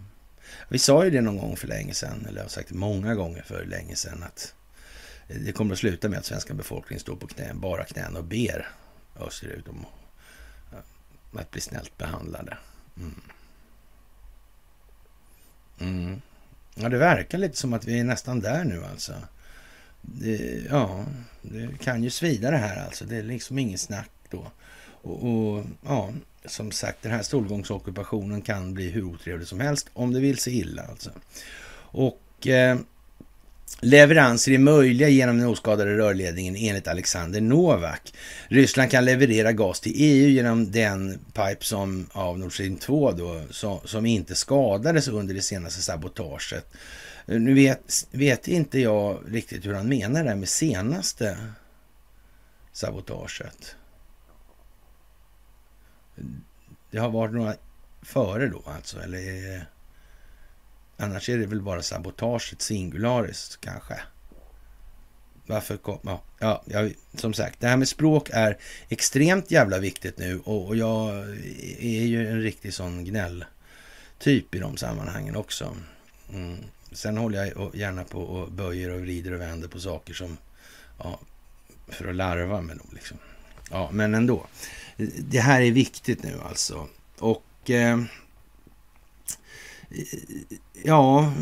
Vi 0.68 0.78
sa 0.78 1.04
ju 1.04 1.10
det 1.10 1.20
någon 1.20 1.38
gång 1.38 1.56
för 1.56 1.68
länge 1.68 1.94
sedan, 1.94 2.26
eller 2.28 2.38
jag 2.38 2.44
har 2.44 2.48
sagt 2.48 2.70
många 2.70 3.14
gånger 3.14 3.42
för 3.42 3.64
länge 3.64 3.96
sedan, 3.96 4.22
att 4.22 4.54
det 5.28 5.52
kommer 5.52 5.72
att 5.72 5.78
sluta 5.78 6.08
med 6.08 6.18
att 6.18 6.24
svenska 6.24 6.54
befolkningen 6.54 7.00
står 7.00 7.16
på 7.16 7.26
knä, 7.26 7.54
bara 7.54 7.84
knän 7.84 8.16
och 8.16 8.24
ber 8.24 8.68
österut 9.20 9.68
om 9.68 9.86
att 11.32 11.50
bli 11.50 11.60
snällt 11.60 11.98
behandlade. 11.98 12.58
Mm. 12.96 13.20
Mm. 15.78 16.22
Ja, 16.74 16.88
det 16.88 16.98
verkar 16.98 17.38
lite 17.38 17.56
som 17.56 17.72
att 17.72 17.84
vi 17.84 17.98
är 17.98 18.04
nästan 18.04 18.40
där 18.40 18.64
nu 18.64 18.84
alltså. 18.84 19.12
Det, 20.00 20.62
ja, 20.70 21.04
det 21.42 21.68
kan 21.80 22.02
ju 22.04 22.10
svida 22.10 22.50
det 22.50 22.56
här 22.56 22.84
alltså. 22.84 23.04
Det 23.04 23.16
är 23.16 23.22
liksom 23.22 23.58
ingen 23.58 23.78
snack 23.78 24.10
då. 24.30 24.46
Och, 24.86 25.28
och 25.28 25.64
ja, 25.86 26.12
som 26.44 26.72
sagt, 26.72 27.02
den 27.02 27.12
här 27.12 27.22
stolgångsockupationen 27.22 28.42
kan 28.42 28.74
bli 28.74 28.90
hur 28.90 29.02
otrevlig 29.02 29.48
som 29.48 29.60
helst 29.60 29.90
om 29.92 30.12
det 30.12 30.20
vill 30.20 30.38
sig 30.38 30.58
illa 30.58 30.82
alltså. 30.82 31.10
Och 31.76 32.46
eh, 32.46 32.78
leveranser 33.84 34.52
är 34.52 34.58
möjliga 34.58 35.08
genom 35.08 35.38
den 35.38 35.48
oskadade 35.48 35.96
rörledningen 35.98 36.56
enligt 36.56 36.88
Alexander 36.88 37.40
Novak. 37.40 38.14
Ryssland 38.48 38.90
kan 38.90 39.04
leverera 39.04 39.52
gas 39.52 39.80
till 39.80 39.92
EU 39.96 40.28
genom 40.28 40.70
den 40.70 41.18
pipe 41.32 41.64
som 41.64 42.06
av 42.12 42.38
Nord 42.38 42.54
Stream 42.54 42.76
2 42.76 43.12
då, 43.12 43.42
som, 43.50 43.80
som 43.84 44.06
inte 44.06 44.34
skadades 44.34 45.08
under 45.08 45.34
det 45.34 45.42
senaste 45.42 45.82
sabotaget. 45.82 46.66
Nu 47.26 47.54
vet, 47.54 48.06
vet 48.10 48.48
inte 48.48 48.78
jag 48.80 49.18
riktigt 49.28 49.66
hur 49.66 49.74
han 49.74 49.88
menar 49.88 50.24
det 50.24 50.34
med 50.34 50.48
senaste 50.48 51.38
sabotaget. 52.72 53.76
Det 56.90 56.98
har 56.98 57.10
varit 57.10 57.34
några 57.34 57.54
före 58.02 58.48
då 58.48 58.62
alltså, 58.66 59.00
eller 59.00 59.66
annars 60.96 61.28
är 61.28 61.38
det 61.38 61.46
väl 61.46 61.62
bara 61.62 61.82
sabotaget 61.82 62.62
singularis 62.62 63.58
kanske. 63.60 64.00
Varför 65.46 65.76
kom, 65.76 66.18
ja, 66.40 66.62
ja, 66.66 66.88
som 67.14 67.34
sagt, 67.34 67.60
det 67.60 67.68
här 67.68 67.76
med 67.76 67.88
språk 67.88 68.30
är 68.32 68.58
extremt 68.88 69.50
jävla 69.50 69.78
viktigt 69.78 70.18
nu 70.18 70.40
och, 70.44 70.66
och 70.66 70.76
jag 70.76 71.10
är 71.78 72.04
ju 72.04 72.28
en 72.28 72.42
riktig 72.42 72.74
sån 72.74 73.04
gnälltyp 73.04 74.54
i 74.54 74.58
de 74.58 74.76
sammanhangen 74.76 75.36
också. 75.36 75.76
Mm. 76.32 76.58
Sen 76.92 77.16
håller 77.16 77.44
jag 77.44 77.74
gärna 77.74 78.04
på 78.04 78.20
och 78.22 78.52
böjer 78.52 78.90
och 78.90 79.00
vrider 79.00 79.32
och 79.32 79.40
vänder 79.40 79.68
på 79.68 79.80
saker 79.80 80.14
som, 80.14 80.36
ja, 80.98 81.20
för 81.88 82.08
att 82.08 82.16
larva 82.16 82.60
med 82.60 82.76
dem 82.76 82.88
liksom. 82.92 83.18
Ja, 83.70 83.90
men 83.92 84.14
ändå. 84.14 84.46
Det 85.18 85.40
här 85.40 85.60
är 85.60 85.72
viktigt 85.72 86.22
nu 86.22 86.40
alltså. 86.48 86.88
Och 87.18 87.70
eh, 87.70 88.02
ja, 90.82 91.32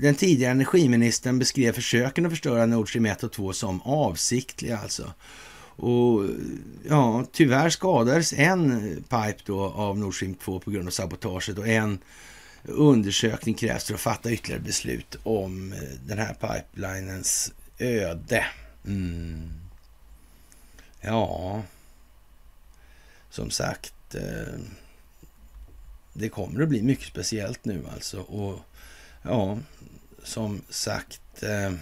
den 0.00 0.14
tidigare 0.14 0.52
energiministern 0.52 1.38
beskrev 1.38 1.72
försöken 1.72 2.26
att 2.26 2.32
förstöra 2.32 2.66
Nord 2.66 2.88
Stream 2.88 3.06
1 3.06 3.22
och 3.22 3.32
2 3.32 3.52
som 3.52 3.82
avsiktliga 3.82 4.78
alltså. 4.78 5.12
Och 5.76 6.24
ja, 6.88 7.24
tyvärr 7.32 7.70
skadades 7.70 8.32
en 8.32 8.80
pipe 9.02 9.42
då 9.44 9.64
av 9.64 9.98
Nord 9.98 10.16
Stream 10.16 10.34
2 10.34 10.60
på 10.60 10.70
grund 10.70 10.86
av 10.86 10.90
sabotaget 10.90 11.58
och 11.58 11.68
en 11.68 11.98
undersökning 12.64 13.54
krävs 13.54 13.84
för 13.84 13.94
att 13.94 14.00
fatta 14.00 14.32
ytterligare 14.32 14.62
beslut 14.62 15.16
om 15.22 15.72
eh, 15.72 15.78
den 16.06 16.18
här 16.18 16.34
pipelinens 16.34 17.52
öde. 17.78 18.44
Mm. 18.86 19.50
Ja, 21.00 21.62
som 23.30 23.50
sagt, 23.50 24.14
eh, 24.14 24.58
det 26.12 26.28
kommer 26.28 26.62
att 26.62 26.68
bli 26.68 26.82
mycket 26.82 27.06
speciellt 27.06 27.64
nu 27.64 27.84
alltså. 27.94 28.20
Och 28.20 28.58
ja, 29.22 29.58
som 30.22 30.62
sagt, 30.68 31.42
eh, 31.42 31.72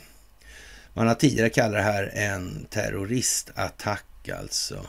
man 0.93 1.07
har 1.07 1.15
tidigare 1.15 1.51
kallat 1.51 1.73
det 1.73 1.83
här 1.83 2.11
en 2.15 2.67
terroristattack 2.71 4.29
alltså. 4.29 4.87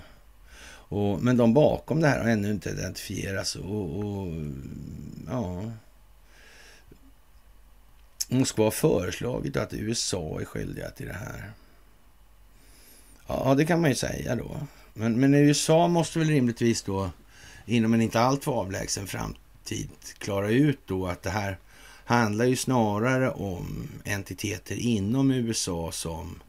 Och, 0.91 1.23
men 1.23 1.37
de 1.37 1.53
bakom 1.53 2.01
det 2.01 2.07
här 2.07 2.19
har 2.19 2.29
ännu 2.29 2.51
inte 2.51 2.69
identifierats. 2.69 3.55
Och, 3.55 3.99
och 3.99 4.27
ja... 5.27 5.71
Moskva 8.33 8.63
har 8.63 8.71
föreslagit 8.71 9.57
att 9.57 9.73
USA 9.73 10.41
är 10.41 10.45
skyldiga 10.45 10.89
till 10.89 11.07
det 11.07 11.13
här. 11.13 11.51
Ja, 13.27 13.55
det 13.57 13.65
kan 13.65 13.81
man 13.81 13.89
ju 13.89 13.95
säga 13.95 14.35
då. 14.35 14.67
Men, 14.93 15.19
men 15.19 15.33
USA 15.33 15.87
måste 15.87 16.19
väl 16.19 16.27
rimligtvis 16.27 16.81
då 16.83 17.11
inom 17.65 17.93
en 17.93 18.01
inte 18.01 18.19
alltför 18.19 18.51
avlägsen 18.51 19.07
framtid 19.07 19.89
klara 20.17 20.49
ut 20.49 20.79
då 20.85 21.07
att 21.07 21.23
det 21.23 21.29
här 21.29 21.57
handlar 22.05 22.45
ju 22.45 22.55
snarare 22.55 23.31
om 23.31 23.87
entiteter 24.05 24.75
inom 24.75 25.31
USA 25.31 25.91
som 25.91 26.39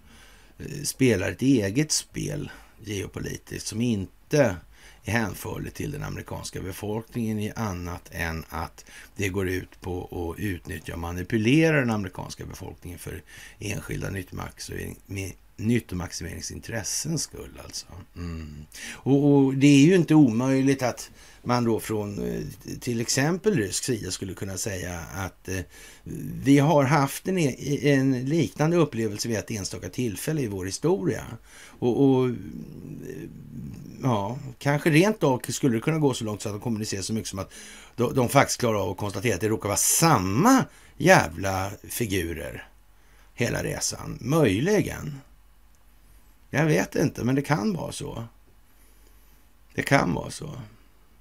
eh, 0.59 0.83
spelar 0.83 1.31
ett 1.31 1.43
eget 1.43 1.93
spel 1.93 2.51
geopolitiskt 2.85 3.69
som 3.69 3.81
inte 3.81 4.57
är 5.05 5.13
hänförligt 5.13 5.77
till 5.77 5.91
den 5.93 6.03
amerikanska 6.03 6.61
befolkningen 6.61 7.39
i 7.39 7.53
annat 7.57 8.09
än 8.13 8.45
att 8.49 8.85
det 9.17 9.29
går 9.29 9.49
ut 9.49 9.81
på 9.81 10.05
att 10.05 10.41
utnyttja 10.41 10.93
och 10.93 10.99
manipulera 10.99 11.81
den 11.81 11.91
amerikanska 11.91 12.47
befolkningen 12.47 12.99
för 12.99 13.23
enskilda 13.59 14.11
nyttomaximeringsintressens 15.67 17.23
skull. 17.23 17.61
Alltså. 17.65 17.87
Mm. 18.17 18.67
Och, 18.93 19.35
och, 19.35 19.55
det 19.55 19.67
är 19.67 19.87
ju 19.87 19.95
inte 19.95 20.15
omöjligt 20.15 20.83
att 20.83 21.11
man 21.45 21.65
då 21.65 21.81
från 21.81 22.19
eh, 22.19 22.41
till 22.81 23.01
exempel 23.01 23.57
rysk 23.57 23.85
sida 23.85 24.11
skulle 24.11 24.35
kunna 24.35 24.59
säga 24.59 25.01
att 25.15 25.49
eh, 25.49 25.61
vi 26.45 26.59
har 26.59 26.85
haft 26.85 27.29
en, 27.29 27.39
en, 27.39 28.25
liknande 28.25 28.77
upplevelse 28.77 29.29
vid 29.29 29.37
ett 29.37 29.51
enstaka 29.51 29.89
tillfälle 29.89 30.41
i 30.41 30.47
vår 30.47 30.65
historia. 30.65 31.25
Och, 31.79 32.05
och 32.05 32.29
eh, 32.29 32.35
ja, 34.03 34.39
kanske 34.59 34.91
rent 34.91 35.23
av 35.23 35.43
skulle 35.49 35.77
det 35.77 35.81
kunna 35.81 35.99
gå 35.99 36.15
så 36.15 36.25
långt 36.25 36.43
så 36.43 36.49
att 36.49 36.55
de 36.55 36.61
kommunicerar 36.61 37.03
så 37.03 37.13
mycket 37.13 37.29
som 37.29 37.39
att 37.39 37.53
de, 37.97 38.15
de 38.15 38.29
faktiskt 38.29 38.61
klarar 38.61 38.83
av 38.83 38.91
att 38.91 38.97
konstatera 38.97 39.35
att 39.35 39.41
det 39.41 39.49
råkar 39.49 39.69
vara 39.69 39.77
samma 39.77 40.65
jävla 40.97 41.71
figurer 41.89 42.69
hela 43.35 43.63
resan. 43.63 44.19
Möjligen. 44.21 45.21
Jag 46.55 46.67
vet 46.67 46.95
inte, 46.95 47.25
men 47.25 47.35
det 47.35 47.43
kan 47.43 47.73
vara 47.73 47.93
så. 47.93 48.25
Det 49.75 49.83
kan 49.83 50.15
vara 50.15 50.31
så. 50.31 50.61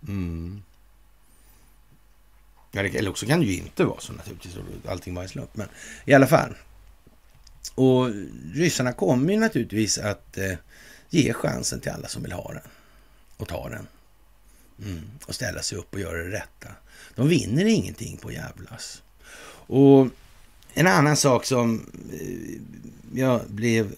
Mm. 0.07 0.63
Eller 2.71 3.09
också 3.09 3.25
kan 3.25 3.39
det 3.39 3.45
ju 3.45 3.57
inte 3.57 3.83
vara 3.83 3.99
så 3.99 4.13
naturligtvis. 4.13 4.55
Allting 4.87 5.15
var 5.15 5.23
en 5.23 5.29
slump. 5.29 5.55
Men 5.55 5.67
i 6.05 6.13
alla 6.13 6.27
fall. 6.27 6.55
Och 7.75 8.09
ryssarna 8.53 8.93
kommer 8.93 9.33
ju 9.33 9.39
naturligtvis 9.39 9.97
att 9.97 10.37
eh, 10.37 10.53
ge 11.09 11.33
chansen 11.33 11.79
till 11.79 11.91
alla 11.91 12.07
som 12.07 12.23
vill 12.23 12.31
ha 12.31 12.53
den. 12.53 12.63
Och 13.37 13.47
ta 13.47 13.69
den. 13.69 13.87
Mm. 14.83 15.01
Och 15.25 15.35
ställa 15.35 15.61
sig 15.61 15.77
upp 15.77 15.93
och 15.93 15.99
göra 15.99 16.23
det 16.23 16.31
rätta. 16.31 16.69
De 17.15 17.27
vinner 17.27 17.65
ingenting 17.65 18.17
på 18.17 18.31
jävlas. 18.31 19.03
Och 19.67 20.07
en 20.73 20.87
annan 20.87 21.17
sak 21.17 21.45
som 21.45 21.91
eh, 22.13 22.61
jag 23.19 23.41
blev 23.47 23.95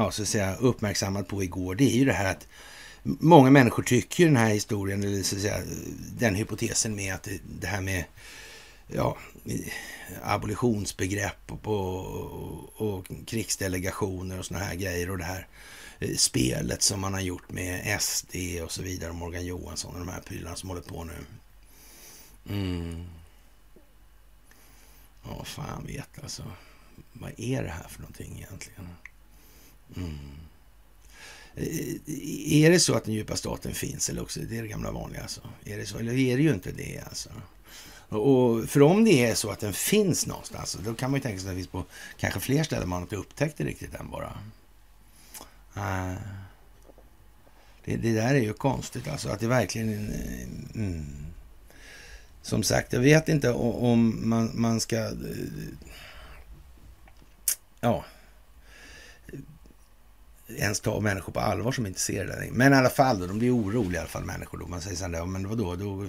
ja, 0.00 0.10
så 0.10 0.22
att 0.22 0.28
säga, 0.28 0.56
uppmärksammad 0.56 1.28
på 1.28 1.42
igår, 1.42 1.74
det 1.74 1.84
är 1.84 1.96
ju 1.98 2.04
det 2.04 2.12
här 2.12 2.30
att 2.30 2.48
många 3.02 3.50
människor 3.50 3.82
tycker 3.82 4.24
den 4.24 4.36
här 4.36 4.48
historien, 4.48 5.02
eller 5.02 5.22
så 5.22 5.36
att 5.36 5.42
säga, 5.42 5.62
den 6.18 6.34
hypotesen 6.34 6.94
med 6.94 7.14
att 7.14 7.28
det 7.60 7.66
här 7.66 7.80
med 7.80 8.04
ja, 8.86 9.16
abolitionsbegrepp 10.22 11.52
och, 11.52 11.64
och, 11.66 12.82
och 12.82 13.06
krigsdelegationer 13.26 14.38
och 14.38 14.44
såna 14.44 14.60
här 14.60 14.74
grejer 14.74 15.10
och 15.10 15.18
det 15.18 15.24
här 15.24 15.46
eh, 15.98 16.16
spelet 16.16 16.82
som 16.82 17.00
man 17.00 17.14
har 17.14 17.20
gjort 17.20 17.50
med 17.50 18.00
SD 18.00 18.36
och 18.64 18.72
så 18.72 18.82
vidare, 18.82 19.12
Morgan 19.12 19.46
Johansson 19.46 19.92
och 19.92 19.98
de 19.98 20.08
här 20.08 20.20
prylarna 20.20 20.56
som 20.56 20.68
håller 20.68 20.82
på 20.82 21.04
nu. 21.04 21.24
Mm. 22.48 23.04
Ja, 25.24 25.44
fan 25.44 25.86
vet 25.86 26.22
alltså. 26.22 26.42
Vad 27.12 27.32
är 27.36 27.62
det 27.62 27.70
här 27.70 27.88
för 27.88 28.00
någonting 28.00 28.36
egentligen? 28.36 28.88
Mm. 29.96 30.18
Eh, 31.54 32.64
är 32.64 32.70
det 32.70 32.80
så 32.80 32.94
att 32.94 33.04
den 33.04 33.14
djupa 33.14 33.36
staten 33.36 33.74
finns 33.74 34.08
eller 34.08 34.22
också 34.22 34.40
det 34.40 34.58
är 34.58 34.62
det 34.62 34.68
gamla 34.68 34.90
vanliga 34.90 35.22
alltså? 35.22 35.40
Är 35.64 35.78
det 35.78 35.86
så? 35.86 35.98
Eller 35.98 36.12
är 36.12 36.36
det 36.36 36.42
ju 36.42 36.54
inte 36.54 36.72
det 36.72 37.00
alltså? 37.08 37.30
Och 38.08 38.68
för 38.68 38.82
om 38.82 39.04
det 39.04 39.26
är 39.26 39.34
så 39.34 39.50
att 39.50 39.60
den 39.60 39.72
finns 39.72 40.26
någonstans, 40.26 40.78
då 40.84 40.94
kan 40.94 41.10
man 41.10 41.18
ju 41.18 41.22
tänka 41.22 41.40
sig 41.40 41.48
att 41.48 41.50
den 41.50 41.56
finns 41.56 41.68
på 41.68 41.84
kanske 42.16 42.40
fler 42.40 42.64
ställen 42.64 42.88
man 42.88 43.02
inte 43.02 43.16
upptäckt 43.16 43.58
det 43.58 43.64
riktigt 43.64 43.94
än 43.94 44.10
bara. 44.10 44.38
Uh, 45.76 46.18
det, 47.84 47.96
det, 47.96 48.12
där 48.12 48.34
är 48.34 48.40
ju 48.40 48.52
konstigt 48.52 49.08
alltså, 49.08 49.28
att 49.28 49.40
det 49.40 49.46
verkligen... 49.46 50.12
Mm. 50.74 51.06
Som 52.42 52.62
sagt, 52.62 52.92
jag 52.92 53.00
vet 53.00 53.28
inte 53.28 53.52
om 53.52 54.28
man, 54.28 54.50
man 54.54 54.80
ska... 54.80 54.96
Eh, 54.96 55.12
ja 57.80 58.04
ens 60.56 60.80
ta 60.80 61.00
människor 61.00 61.32
på 61.32 61.40
allvar 61.40 61.72
som 61.72 61.86
inte 61.86 62.00
ser 62.00 62.26
det. 62.26 62.48
Men 62.52 62.72
i 62.72 62.76
alla 62.76 62.90
fall, 62.90 63.18
då, 63.20 63.26
de 63.26 63.38
blir 63.38 63.56
oroliga 63.56 63.96
i 63.96 64.00
alla 64.00 64.08
fall 64.08 64.24
människor 64.24 64.58
då. 64.58 64.66
Man 64.66 64.80
säger 64.80 64.96
så 64.96 65.04
här, 65.04 65.26
men 65.26 65.48
vadå, 65.48 65.76
då, 65.76 66.04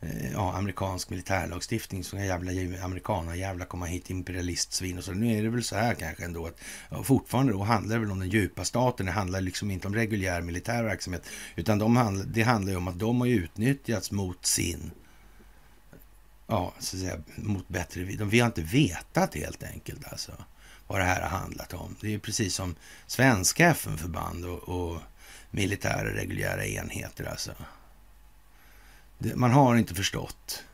eh, 0.00 0.32
ja, 0.32 0.56
amerikansk 0.56 1.10
militärlagstiftning, 1.10 2.04
så 2.04 2.16
jävla 2.16 2.52
amerikaner, 2.84 3.34
jävla 3.34 3.64
komma 3.64 3.86
hit 3.86 4.10
imperialistsvin 4.10 4.98
och 4.98 5.04
så. 5.04 5.12
Nu 5.12 5.38
är 5.38 5.42
det 5.42 5.48
väl 5.48 5.64
så 5.64 5.76
här 5.76 5.94
kanske 5.94 6.24
ändå 6.24 6.46
att 6.46 6.60
ja, 6.90 7.02
fortfarande 7.02 7.52
då 7.52 7.62
handlar 7.62 7.94
det 7.94 8.00
väl 8.00 8.10
om 8.10 8.20
den 8.20 8.30
djupa 8.30 8.64
staten. 8.64 9.06
Det 9.06 9.12
handlar 9.12 9.40
liksom 9.40 9.70
inte 9.70 9.88
om 9.88 9.94
reguljär 9.94 10.40
militär 10.40 10.84
verksamhet, 10.84 11.22
utan 11.56 11.78
de 11.78 11.96
handl 11.96 12.22
det 12.26 12.42
handlar 12.42 12.72
ju 12.72 12.76
om 12.76 12.88
att 12.88 12.98
de 12.98 13.20
har 13.20 13.28
utnyttjats 13.28 14.10
mot 14.10 14.46
sin 14.46 14.90
ja, 16.46 16.74
så 16.78 16.96
att 16.96 17.00
säga, 17.00 17.18
mot 17.36 17.68
bättre... 17.68 18.04
De, 18.04 18.28
vi 18.28 18.40
har 18.40 18.46
inte 18.46 18.62
vetat 18.62 19.34
helt 19.34 19.62
enkelt 19.62 20.12
alltså 20.12 20.32
vad 20.86 21.00
det 21.00 21.04
här 21.04 21.20
har 21.20 21.38
handlat 21.38 21.72
om. 21.72 21.96
Det 22.00 22.14
är 22.14 22.18
precis 22.18 22.54
som 22.54 22.74
svenska 23.06 23.70
FN-förband 23.70 24.44
och, 24.44 24.68
och 24.68 25.00
militära 25.50 26.14
reguljära 26.14 26.66
enheter 26.66 27.24
alltså. 27.24 27.52
Det, 29.18 29.36
man 29.36 29.50
har 29.50 29.76
inte 29.76 29.94
förstått 29.94 30.64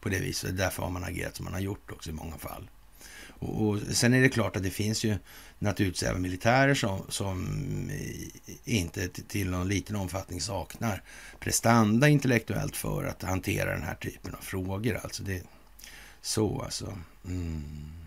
på 0.00 0.08
det 0.08 0.18
viset. 0.18 0.56
Därför 0.56 0.82
har 0.82 0.90
man 0.90 1.04
agerat 1.04 1.36
som 1.36 1.44
man 1.44 1.54
har 1.54 1.60
gjort 1.60 1.92
också 1.92 2.10
i 2.10 2.12
många 2.12 2.38
fall. 2.38 2.70
Och, 3.40 3.68
och, 3.68 3.78
sen 3.90 4.14
är 4.14 4.20
det 4.20 4.28
klart 4.28 4.56
att 4.56 4.62
det 4.62 4.70
finns 4.70 5.04
ju 5.04 5.16
naturligtvis 5.58 6.02
även 6.02 6.22
militärer 6.22 6.74
som, 6.74 7.02
som 7.08 7.90
inte 8.64 9.08
till 9.08 9.50
någon 9.50 9.68
liten 9.68 9.96
omfattning 9.96 10.40
saknar 10.40 11.02
prestanda 11.40 12.08
intellektuellt 12.08 12.76
för 12.76 13.04
att 13.04 13.22
hantera 13.22 13.72
den 13.72 13.82
här 13.82 13.94
typen 13.94 14.34
av 14.34 14.40
frågor. 14.40 15.00
Alltså 15.02 15.22
det, 15.22 15.42
så 16.22 16.62
alltså. 16.62 16.98
Mm. 17.24 17.99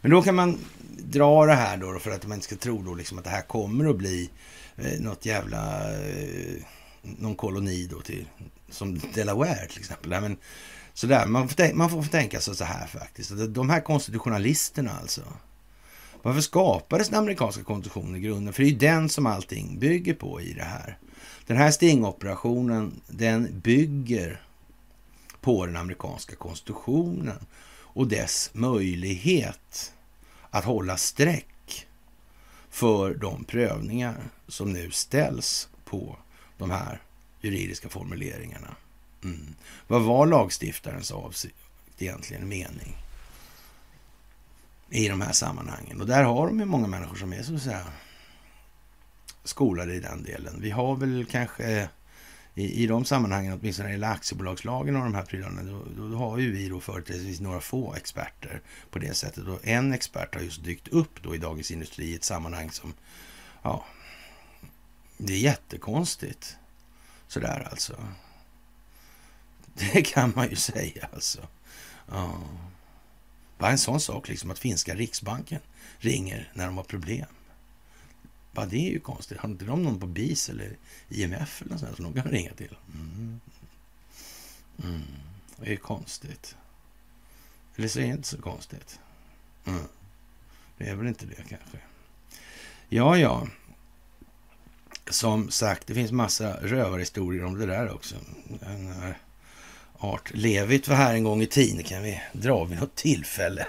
Men 0.00 0.10
då 0.10 0.22
kan 0.22 0.34
man 0.34 0.58
dra 0.98 1.46
det 1.46 1.54
här 1.54 1.76
då 1.76 1.98
för 1.98 2.10
att 2.10 2.26
man 2.26 2.34
inte 2.34 2.46
ska 2.46 2.56
tro 2.56 2.82
då 2.82 2.94
liksom 2.94 3.18
att 3.18 3.24
det 3.24 3.30
här 3.30 3.42
kommer 3.42 3.90
att 3.90 3.96
bli 3.96 4.30
eh, 4.76 5.00
något 5.00 5.26
jävla... 5.26 5.92
Eh, 6.00 6.62
någon 7.02 7.34
koloni 7.34 7.86
då 7.90 8.00
till, 8.00 8.26
som 8.70 9.00
Delaware 9.14 9.66
till 9.66 9.78
exempel. 9.78 10.10
men, 10.10 10.36
sådär, 10.94 11.26
man, 11.26 11.48
får, 11.48 11.74
man 11.74 11.90
får 11.90 12.02
tänka 12.02 12.40
sig 12.40 12.56
så 12.56 12.64
här 12.64 12.86
faktiskt. 12.86 13.32
De 13.48 13.70
här 13.70 13.80
konstitutionalisterna 13.80 14.90
alltså. 15.00 15.22
Varför 16.22 16.40
skapades 16.40 17.08
den 17.08 17.18
amerikanska 17.18 17.64
konstitutionen 17.64 18.16
i 18.16 18.20
grunden? 18.20 18.54
För 18.54 18.62
det 18.62 18.68
är 18.68 18.72
ju 18.72 18.78
den 18.78 19.08
som 19.08 19.26
allting 19.26 19.78
bygger 19.78 20.14
på 20.14 20.40
i 20.40 20.52
det 20.52 20.64
här. 20.64 20.98
Den 21.46 21.56
här 21.56 21.70
stingoperationen, 21.70 23.00
den 23.06 23.60
bygger 23.60 24.40
på 25.40 25.66
den 25.66 25.76
amerikanska 25.76 26.36
konstitutionen 26.36 27.46
och 27.92 28.08
dess 28.08 28.50
möjlighet 28.52 29.94
att 30.50 30.64
hålla 30.64 30.96
streck 30.96 31.86
för 32.70 33.14
de 33.14 33.44
prövningar 33.44 34.16
som 34.48 34.72
nu 34.72 34.90
ställs 34.90 35.68
på 35.84 36.16
de 36.58 36.70
här 36.70 37.02
juridiska 37.40 37.88
formuleringarna. 37.88 38.76
Mm. 39.24 39.54
Vad 39.86 40.02
var 40.02 40.26
lagstiftarens 40.26 41.10
avsikt 41.10 41.56
egentligen, 41.98 42.48
mening 42.48 42.96
i 44.90 45.08
de 45.08 45.20
här 45.20 45.32
sammanhangen? 45.32 46.00
Och 46.00 46.06
där 46.06 46.24
har 46.24 46.46
de 46.46 46.60
ju 46.60 46.64
många 46.64 46.86
människor 46.86 47.16
som 47.16 47.32
är 47.32 47.42
så 47.42 47.54
att 47.54 47.62
säga 47.62 47.86
skolade 49.44 49.94
i 49.94 50.00
den 50.00 50.22
delen. 50.22 50.60
Vi 50.60 50.70
har 50.70 50.96
väl 50.96 51.26
kanske 51.30 51.88
i, 52.54 52.82
i 52.82 52.86
de 52.86 53.04
sammanhangen, 53.04 53.58
åtminstone 53.60 53.84
när 53.84 53.90
det 53.90 53.94
gäller 53.94 54.08
aktiebolagslagen 54.08 54.96
och 54.96 55.02
de 55.02 55.14
här 55.14 55.22
prylarna, 55.22 55.62
då, 55.62 55.84
då, 55.96 56.08
då 56.08 56.16
har 56.16 56.38
ju 56.38 56.52
vi 56.52 56.68
då 56.68 56.80
företrädesvis 56.80 57.40
några 57.40 57.60
få 57.60 57.94
experter 57.94 58.60
på 58.90 58.98
det 58.98 59.14
sättet. 59.14 59.46
Och 59.46 59.66
en 59.66 59.92
expert 59.92 60.34
har 60.34 60.42
just 60.42 60.64
dykt 60.64 60.88
upp 60.88 61.22
då 61.22 61.34
i 61.34 61.38
Dagens 61.38 61.70
Industri 61.70 62.04
i 62.04 62.14
ett 62.14 62.24
sammanhang 62.24 62.70
som, 62.70 62.94
ja, 63.62 63.84
det 65.18 65.32
är 65.32 65.38
jättekonstigt. 65.38 66.56
Sådär 67.28 67.68
alltså. 67.70 67.96
Det 69.74 70.02
kan 70.02 70.32
man 70.36 70.50
ju 70.50 70.56
säga 70.56 71.08
alltså. 71.12 71.48
Ja. 72.10 72.40
Bara 73.58 73.70
en 73.70 73.78
sån 73.78 74.00
sak 74.00 74.28
liksom 74.28 74.50
att 74.50 74.58
finska 74.58 74.94
riksbanken 74.94 75.60
ringer 75.98 76.52
när 76.54 76.66
de 76.66 76.76
har 76.76 76.84
problem. 76.84 77.26
Bara 78.52 78.66
det 78.66 78.88
är 78.88 78.90
ju 78.90 79.00
konstigt. 79.00 79.38
Har 79.38 79.48
inte 79.48 79.64
de 79.64 79.82
någon 79.82 80.00
på 80.00 80.06
BIS 80.06 80.48
eller 80.48 80.76
IMF 81.08 81.62
eller 81.62 81.72
något 81.72 81.80
sånt 81.80 81.96
som 81.96 82.04
de 82.04 82.22
kan 82.22 82.30
ringa 82.30 82.52
till? 82.52 82.76
Mm. 82.94 83.40
Mm. 84.84 85.02
Det 85.56 85.66
är 85.66 85.70
ju 85.70 85.76
konstigt. 85.76 86.56
Eller 87.76 87.88
så 87.88 87.98
är 87.98 88.02
det 88.02 88.08
inte 88.08 88.28
så 88.28 88.42
konstigt. 88.42 88.98
Mm. 89.66 89.82
Det 90.78 90.88
är 90.88 90.94
väl 90.94 91.06
inte 91.06 91.26
det 91.26 91.34
kanske. 91.34 91.78
Ja, 92.88 93.18
ja. 93.18 93.46
Som 95.10 95.50
sagt, 95.50 95.86
det 95.86 95.94
finns 95.94 96.12
massa 96.12 96.56
rövarhistorier 96.62 97.44
om 97.44 97.58
det 97.58 97.66
där 97.66 97.94
också. 97.94 98.16
Den 98.60 98.86
här 98.86 99.18
Art 99.98 100.30
Levit 100.34 100.88
var 100.88 100.96
här 100.96 101.14
en 101.14 101.24
gång 101.24 101.42
i 101.42 101.46
tiden. 101.46 101.84
kan 101.84 102.02
vi 102.02 102.22
dra 102.32 102.64
vid 102.64 102.80
något 102.80 102.94
tillfälle. 102.96 103.66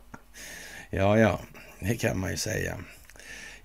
ja, 0.90 1.18
ja, 1.18 1.40
det 1.80 1.96
kan 1.96 2.18
man 2.18 2.30
ju 2.30 2.36
säga. 2.36 2.78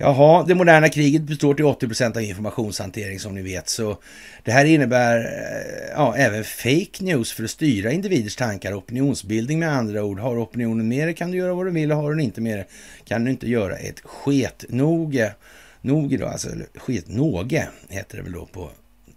Jaha, 0.01 0.43
det 0.43 0.55
moderna 0.55 0.89
kriget 0.89 1.21
består 1.21 1.53
till 1.53 1.65
80 1.65 1.87
procent 1.87 2.17
av 2.17 2.23
informationshantering 2.23 3.19
som 3.19 3.35
ni 3.35 3.41
vet. 3.41 3.69
Så 3.69 3.97
det 4.43 4.51
här 4.51 4.65
innebär 4.65 5.17
eh, 5.17 5.91
ja, 5.95 6.15
även 6.15 6.43
fake 6.43 7.03
news 7.03 7.31
för 7.31 7.43
att 7.43 7.49
styra 7.49 7.91
individers 7.91 8.35
tankar. 8.35 8.73
Opinionsbildning 8.73 9.59
med 9.59 9.69
andra 9.69 10.03
ord. 10.03 10.19
Har 10.19 10.43
opinionen 10.43 10.87
med 10.87 11.07
det 11.07 11.13
kan 11.13 11.31
du 11.31 11.37
göra 11.37 11.53
vad 11.53 11.65
du 11.65 11.71
vill 11.71 11.91
och 11.91 11.97
har 11.97 12.11
den 12.11 12.19
inte 12.19 12.41
med 12.41 12.59
det 12.59 12.65
kan 13.05 13.23
du 13.23 13.31
inte 13.31 13.49
göra 13.49 13.77
ett 13.77 13.99
sketnoge. 13.99 15.33
Noge 15.81 16.17
då, 16.17 16.25
alltså 16.25 16.49
sketnåge 16.75 17.67
heter 17.89 18.17
det 18.17 18.23
väl 18.23 18.31
då 18.31 18.45
på 18.45 18.69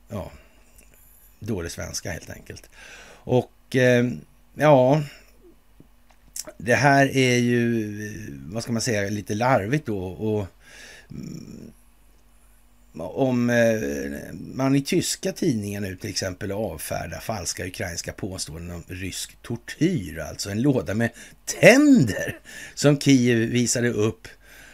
ja, 0.09 0.31
dålig 1.39 1.71
svenska 1.71 2.11
helt 2.11 2.31
enkelt. 2.31 2.71
Och 3.25 3.77
eh, 3.77 4.07
ja, 4.55 5.03
det 6.57 6.75
här 6.75 7.17
är 7.17 7.37
ju, 7.37 8.07
eh, 8.07 8.13
vad 8.53 8.63
ska 8.63 8.73
man 8.73 8.83
säga, 8.83 9.11
lite 9.11 9.35
larvigt 9.35 9.87
då. 9.87 10.05
Och 10.05 10.47
Mm. 11.15 11.73
om 12.95 13.51
eh, 13.51 14.35
man 14.55 14.75
i 14.75 14.83
tyska 14.83 15.33
tidningar 15.33 15.81
nu 15.81 15.97
till 15.97 16.11
exempel 16.11 16.53
avfärdar 16.53 17.21
falska 17.21 17.67
ukrainska 17.67 18.13
påståenden 18.13 18.77
om 18.77 18.85
rysk 18.89 19.37
tortyr, 19.43 20.19
alltså 20.19 20.51
en 20.51 20.63
låda 20.63 20.95
med 20.95 21.11
tänder 21.61 22.39
som 22.75 23.01
Kiev 23.01 23.39
visade 23.39 23.91
upp 23.91 24.29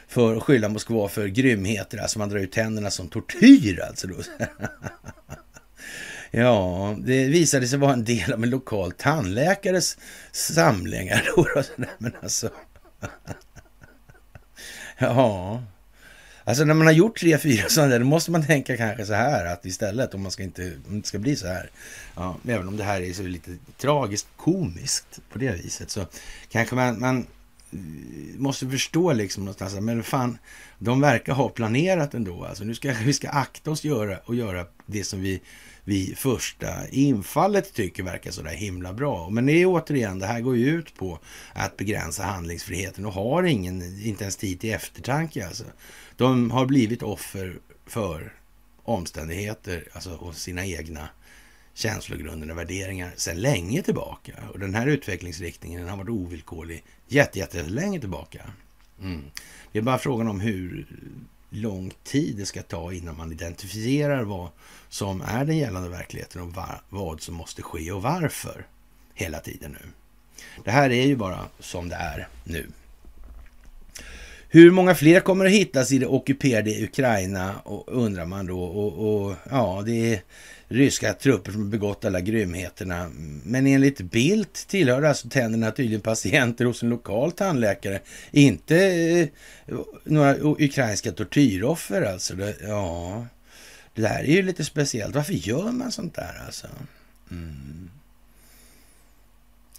för 0.08 0.36
att 0.36 0.42
skylla 0.42 0.68
Moskva 0.68 1.08
för 1.08 1.26
grymheter, 1.26 1.98
alltså 1.98 2.18
man 2.18 2.28
drar 2.28 2.38
ut 2.38 2.52
tänderna 2.52 2.90
som 2.90 3.08
tortyr 3.08 3.80
alltså 3.80 4.06
då. 4.06 4.16
ja, 6.30 6.96
det 7.00 7.24
visade 7.24 7.68
sig 7.68 7.78
vara 7.78 7.92
en 7.92 8.04
del 8.04 8.32
av 8.32 8.42
en 8.42 8.50
lokal 8.50 8.92
tandläkares 8.92 9.98
samlingar 10.32 11.30
då. 11.36 11.46
Men 11.98 12.12
alltså, 12.22 12.50
ja. 14.98 15.62
Alltså 16.48 16.64
när 16.64 16.74
man 16.74 16.86
har 16.86 16.94
gjort 16.94 17.18
tre, 17.18 17.38
fyra 17.38 17.64
sådana 17.68 17.92
där, 17.92 17.98
då 17.98 18.04
måste 18.04 18.30
man 18.30 18.46
tänka 18.46 18.76
kanske 18.76 19.06
så 19.06 19.12
här 19.12 19.46
att 19.46 19.66
istället 19.66 20.14
om 20.14 20.22
man 20.22 20.30
ska 20.30 20.42
inte, 20.42 20.62
om 20.62 20.82
det 20.88 20.96
inte 20.96 21.08
ska 21.08 21.18
bli 21.18 21.36
så 21.36 21.46
här. 21.46 21.70
Ja, 22.14 22.36
även 22.48 22.68
om 22.68 22.76
det 22.76 22.84
här 22.84 23.00
är 23.00 23.12
så 23.12 23.22
lite 23.22 23.50
tragiskt 23.76 24.28
komiskt 24.36 25.20
på 25.32 25.38
det 25.38 25.52
viset 25.52 25.90
så 25.90 26.06
kanske 26.48 26.74
man, 26.74 27.00
man 27.00 27.26
eh, 27.72 27.78
måste 28.38 28.70
förstå 28.70 29.12
liksom 29.12 29.44
någonstans, 29.44 29.74
men 29.80 30.02
fan, 30.02 30.38
de 30.78 31.00
verkar 31.00 31.32
ha 31.32 31.48
planerat 31.48 32.14
ändå. 32.14 32.44
Alltså 32.44 32.64
nu 32.64 32.74
ska 32.74 32.92
vi 33.04 33.12
ska 33.12 33.28
akta 33.28 33.70
oss 33.70 33.84
göra 33.84 34.18
och 34.24 34.34
göra 34.34 34.66
det 34.86 35.04
som 35.04 35.22
vi 35.22 35.40
vid 35.84 36.18
första 36.18 36.88
infallet 36.88 37.74
tycker 37.74 38.02
verkar 38.02 38.30
så 38.30 38.42
där 38.42 38.50
himla 38.50 38.92
bra. 38.92 39.28
Men 39.30 39.46
det 39.46 39.52
är 39.52 39.66
återigen, 39.66 40.18
det 40.18 40.26
här 40.26 40.40
går 40.40 40.56
ju 40.56 40.66
ut 40.70 40.94
på 40.94 41.18
att 41.52 41.76
begränsa 41.76 42.22
handlingsfriheten 42.22 43.06
och 43.06 43.12
har 43.12 43.42
ingen, 43.42 43.82
inte 44.02 44.24
ens 44.24 44.36
tid 44.36 44.60
till 44.60 44.72
eftertanke 44.72 45.46
alltså. 45.46 45.64
De 46.18 46.50
har 46.50 46.66
blivit 46.66 47.02
offer 47.02 47.58
för 47.86 48.32
omständigheter, 48.82 49.88
alltså 49.92 50.10
och 50.10 50.34
sina 50.34 50.66
egna 50.66 51.08
känslogrunder 51.74 52.50
och 52.50 52.58
värderingar 52.58 53.12
sedan 53.16 53.40
länge 53.40 53.82
tillbaka. 53.82 54.32
Och 54.52 54.58
den 54.58 54.74
här 54.74 54.86
utvecklingsriktningen 54.86 55.88
har 55.88 55.96
varit 55.96 56.08
ovillkorlig 56.08 56.84
jätte, 57.06 57.38
jätte 57.38 57.62
länge 57.62 58.00
tillbaka. 58.00 58.42
Mm. 59.00 59.24
Det 59.72 59.78
är 59.78 59.82
bara 59.82 59.98
frågan 59.98 60.28
om 60.28 60.40
hur 60.40 60.86
lång 61.50 61.92
tid 62.04 62.36
det 62.36 62.46
ska 62.46 62.62
ta 62.62 62.92
innan 62.92 63.16
man 63.16 63.32
identifierar 63.32 64.22
vad 64.22 64.48
som 64.88 65.20
är 65.20 65.44
den 65.44 65.56
gällande 65.56 65.88
verkligheten 65.88 66.42
och 66.42 66.54
vad 66.88 67.20
som 67.20 67.34
måste 67.34 67.62
ske 67.62 67.92
och 67.92 68.02
varför 68.02 68.66
hela 69.14 69.38
tiden 69.40 69.72
nu. 69.72 69.88
Det 70.64 70.70
här 70.70 70.90
är 70.90 71.06
ju 71.06 71.16
bara 71.16 71.48
som 71.58 71.88
det 71.88 71.96
är 71.96 72.28
nu. 72.44 72.66
Hur 74.50 74.70
många 74.70 74.94
fler 74.94 75.20
kommer 75.20 75.44
att 75.44 75.50
hittas 75.52 75.92
i 75.92 75.98
det 75.98 76.06
ockuperade 76.06 76.84
Ukraina 76.84 77.58
och, 77.58 77.84
undrar 77.86 78.26
man 78.26 78.46
då. 78.46 78.62
Och, 78.62 79.24
och, 79.26 79.34
ja, 79.50 79.82
det 79.86 80.14
är 80.14 80.22
ryska 80.68 81.12
trupper 81.12 81.52
som 81.52 81.62
har 81.62 81.70
begått 81.70 82.04
alla 82.04 82.20
grymheterna. 82.20 83.10
Men 83.44 83.66
enligt 83.66 84.00
Bildt 84.00 84.68
tillhör 84.68 85.02
alltså 85.02 85.28
tänderna 85.28 85.70
tydligen 85.70 86.00
patienter 86.00 86.64
hos 86.64 86.82
en 86.82 86.88
lokal 86.88 87.32
tandläkare. 87.32 88.00
Inte 88.30 88.76
eh, 88.86 89.28
några 90.04 90.36
ukrainska 90.40 91.12
tortyroffer 91.12 92.02
alltså. 92.02 92.34
Det, 92.34 92.56
ja, 92.62 93.26
det 93.94 94.02
där 94.02 94.18
är 94.18 94.32
ju 94.32 94.42
lite 94.42 94.64
speciellt. 94.64 95.14
Varför 95.14 95.32
gör 95.32 95.72
man 95.72 95.92
sånt 95.92 96.14
där 96.14 96.42
alltså? 96.46 96.66
Mm. 97.30 97.90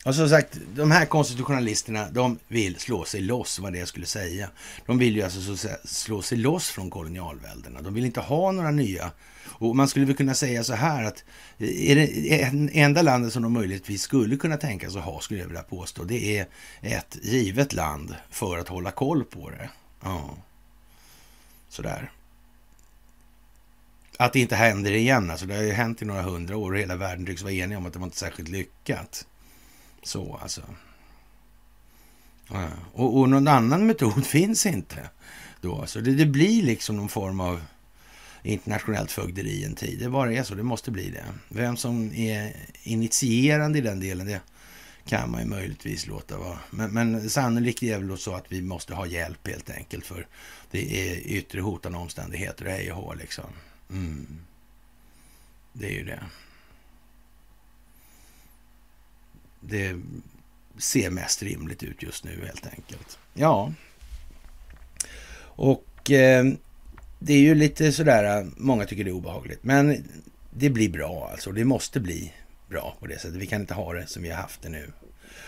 Och 0.06 0.16
som 0.16 0.30
sagt, 0.30 0.58
de 0.76 0.92
här 0.92 1.06
konstitutionalisterna, 1.06 2.10
de 2.12 2.40
vill 2.48 2.80
slå 2.80 3.06
sig 3.06 3.22
loss, 3.22 3.60
vad 3.60 3.74
det 3.74 3.80
jag 3.80 3.88
skulle 3.88 4.06
säga. 4.06 4.50
De 4.86 4.98
vill 4.98 5.16
ju 5.16 5.22
alltså 5.22 5.58
så 5.58 5.70
slå 5.84 6.22
sig 6.22 6.38
loss 6.38 6.70
från 6.70 6.90
kolonialväldena. 6.90 7.82
De 7.82 7.94
vill 7.94 8.06
inte 8.06 8.20
ha 8.20 8.52
några 8.52 8.72
nya. 8.72 9.12
Och 9.46 9.76
man 9.76 9.88
skulle 9.88 10.06
väl 10.06 10.16
kunna 10.16 10.34
säga 10.34 10.64
så 10.64 10.74
här 10.74 11.04
att 11.04 11.24
eh, 11.58 11.92
är 11.92 11.96
det 11.96 12.80
enda 12.80 13.02
landet 13.02 13.34
som 13.34 13.44
de 13.44 13.54
möjligtvis 13.54 14.02
skulle 14.02 14.38
kunna 14.38 14.58
tänka 14.58 14.90
sig 14.90 15.02
ha, 15.02 15.20
skulle 15.20 15.40
jag 15.40 15.48
vilja 15.48 15.64
påstå, 15.64 16.04
det 16.04 16.38
är 16.38 16.48
ett 16.82 17.18
givet 17.22 17.74
land 17.74 18.16
för 18.30 18.58
att 18.58 18.68
hålla 18.68 18.92
koll 18.92 19.24
på 19.24 19.50
det. 19.50 19.70
Ja, 20.04 20.38
sådär. 21.70 22.12
Att 24.18 24.34
det 24.34 24.40
inte 24.40 24.56
händer 24.56 24.92
igen, 24.92 25.32
alltså 25.32 25.46
det 25.46 25.56
har 25.56 25.64
ju 25.64 25.72
hänt 25.72 26.02
i 26.02 26.06
några 26.06 26.22
hundra 26.22 26.58
år 26.58 26.72
och 26.72 26.80
hela 26.80 26.96
världen 26.96 27.26
tycks 27.26 27.42
vara 27.42 27.54
enig 27.54 27.78
om 27.78 27.86
att 27.86 27.94
det 27.94 28.00
var 28.00 28.06
inte 28.06 28.18
särskilt 28.18 28.50
lyckat. 28.50 29.26
Så 30.04 30.40
alltså. 30.42 30.62
Ja, 32.50 32.68
och, 32.94 33.20
och 33.20 33.30
någon 33.30 33.48
annan 33.48 33.88
metod 33.88 34.26
finns 34.26 34.66
inte 34.66 35.10
då. 35.62 35.86
Så 35.86 36.00
det, 36.00 36.12
det 36.12 36.26
blir 36.26 36.64
liksom 36.64 36.98
någon 36.98 37.10
form 37.10 37.40
av 37.40 37.62
internationellt 38.44 39.12
fögderi 39.12 39.66
en 39.66 39.76
tid. 39.76 40.00
Det 40.00 40.10
bara 40.10 40.34
är 40.34 40.44
så, 40.44 40.56
det 40.56 40.64
måste 40.64 40.92
bli 40.92 41.10
det. 41.10 41.26
Vem 41.50 41.78
som 41.78 42.14
är 42.14 42.56
initierande 42.84 43.78
i 43.78 43.82
den 43.82 44.00
delen, 44.00 44.28
det 44.28 44.42
kan 45.06 45.32
man 45.32 45.42
ju 45.42 45.48
möjligtvis 45.48 46.08
låta 46.08 46.38
vara. 46.38 46.60
Men, 46.70 46.92
men 46.92 47.30
sannolikt 47.30 47.84
är 47.84 48.00
det 48.00 48.06
väl 48.06 48.18
så 48.18 48.36
att 48.36 48.52
vi 48.52 48.62
måste 48.62 48.94
ha 48.94 49.06
hjälp 49.06 49.48
helt 49.48 49.70
enkelt, 49.70 50.06
för 50.06 50.28
det 50.72 51.12
är 51.12 51.28
yttre 51.28 51.62
hotande 51.62 51.98
omständigheter 51.98 52.66
och 52.66 52.72
hej 52.72 52.92
och 52.92 53.18
liksom. 53.18 53.50
Mm. 53.90 54.40
Det 55.74 55.86
är 55.86 55.92
ju 55.92 56.04
det. 56.04 56.24
Det 59.60 59.96
ser 60.78 61.10
mest 61.10 61.44
rimligt 61.44 61.84
ut 61.84 62.04
just 62.04 62.24
nu 62.24 62.46
helt 62.46 62.68
enkelt. 62.68 63.20
Ja. 63.34 63.74
Och 65.42 66.12
eh, 66.12 66.46
det 67.20 67.34
är 67.34 67.42
ju 67.42 67.56
lite 67.56 67.92
sådär, 67.92 68.48
många 68.58 68.86
tycker 68.86 69.04
det 69.04 69.10
är 69.10 69.16
obehagligt. 69.16 69.64
Men 69.64 70.04
det 70.52 70.70
blir 70.70 70.90
bra 70.90 71.30
alltså. 71.32 71.52
Det 71.52 71.66
måste 71.66 72.00
bli 72.00 72.34
bra 72.70 72.96
på 73.00 73.08
det 73.08 73.20
sättet. 73.20 73.36
Vi 73.36 73.48
kan 73.48 73.62
inte 73.62 73.74
ha 73.74 73.94
det 73.94 74.08
som 74.08 74.24
vi 74.24 74.30
har 74.30 74.42
haft 74.42 74.62
det 74.62 74.70
nu. 74.70 74.92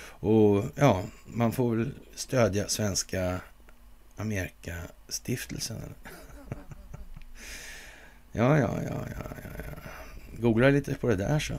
Och 0.04 0.66
ja, 0.76 1.04
man 1.26 1.52
får 1.52 1.76
väl 1.76 1.92
stödja 2.16 2.68
Svenska 2.68 3.42
Amerikastiftelsen. 4.18 5.78
ja, 8.32 8.60
ja, 8.60 8.80
ja, 8.84 9.06
ja, 9.16 9.36
ja. 9.58 9.90
Googla 10.38 10.70
lite 10.70 10.96
på 10.96 11.08
det 11.08 11.16
där 11.16 11.40
så. 11.40 11.54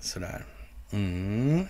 Sådär. 0.00 0.44
Mm. 0.90 1.66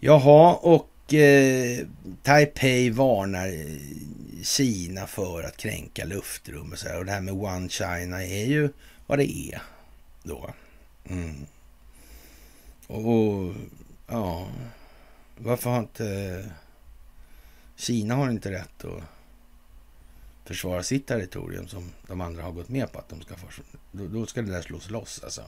Jaha, 0.00 0.54
och 0.54 1.14
eh, 1.14 1.86
Taipei 2.22 2.90
varnar 2.90 3.48
eh, 3.48 4.42
Kina 4.42 5.06
för 5.06 5.42
att 5.42 5.56
kränka 5.56 6.04
luftrum 6.04 6.72
och 6.72 6.78
så 6.78 6.88
här. 6.88 6.98
Och 6.98 7.04
det 7.04 7.12
här 7.12 7.20
med 7.20 7.34
One 7.34 7.68
China 7.68 8.24
är 8.24 8.44
ju 8.44 8.68
vad 9.06 9.18
det 9.18 9.36
är 9.36 9.62
då. 10.22 10.50
Mm. 11.04 11.46
Och 12.86 13.54
ja, 14.06 14.48
varför 15.36 15.70
har 15.70 15.78
inte 15.78 16.08
eh, 16.08 16.52
Kina 17.76 18.14
har 18.14 18.30
inte 18.30 18.50
rätt 18.50 18.84
att 18.84 19.02
försvara 20.44 20.82
sitt 20.82 21.06
territorium 21.06 21.68
som 21.68 21.92
de 22.06 22.20
andra 22.20 22.42
har 22.42 22.52
gått 22.52 22.68
med 22.68 22.92
på 22.92 22.98
att 22.98 23.08
de 23.08 23.20
ska 23.20 23.34
försvara. 23.34 23.68
Då, 23.92 24.06
då 24.06 24.26
ska 24.26 24.42
det 24.42 24.52
där 24.52 24.62
slås 24.62 24.90
loss 24.90 25.20
alltså. 25.24 25.42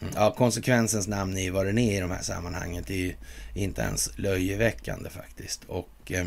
Mm. 0.00 0.14
Ja, 0.16 0.34
konsekvensens 0.34 1.08
namn 1.08 1.38
är 1.38 1.50
vad 1.50 1.66
den 1.66 1.78
är 1.78 1.96
i 1.96 2.00
de 2.00 2.10
här 2.10 2.22
sammanhangen. 2.22 2.84
Det 2.86 2.94
är 2.94 2.98
ju 2.98 3.14
inte 3.54 3.82
ens 3.82 4.18
löjeväckande 4.18 5.10
faktiskt. 5.10 5.64
Och 5.64 6.12
eh, 6.12 6.26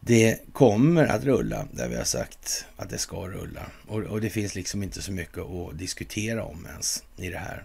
det 0.00 0.52
kommer 0.52 1.06
att 1.06 1.24
rulla 1.24 1.66
där 1.72 1.88
vi 1.88 1.96
har 1.96 2.04
sagt 2.04 2.64
att 2.76 2.90
det 2.90 2.98
ska 2.98 3.16
rulla. 3.16 3.66
Och, 3.86 4.02
och, 4.02 4.20
det 4.20 4.30
finns 4.30 4.54
liksom 4.54 4.82
inte 4.82 5.02
så 5.02 5.12
mycket 5.12 5.38
att 5.38 5.78
diskutera 5.78 6.44
om 6.44 6.66
ens 6.66 7.04
i 7.16 7.28
det 7.28 7.38
här. 7.38 7.64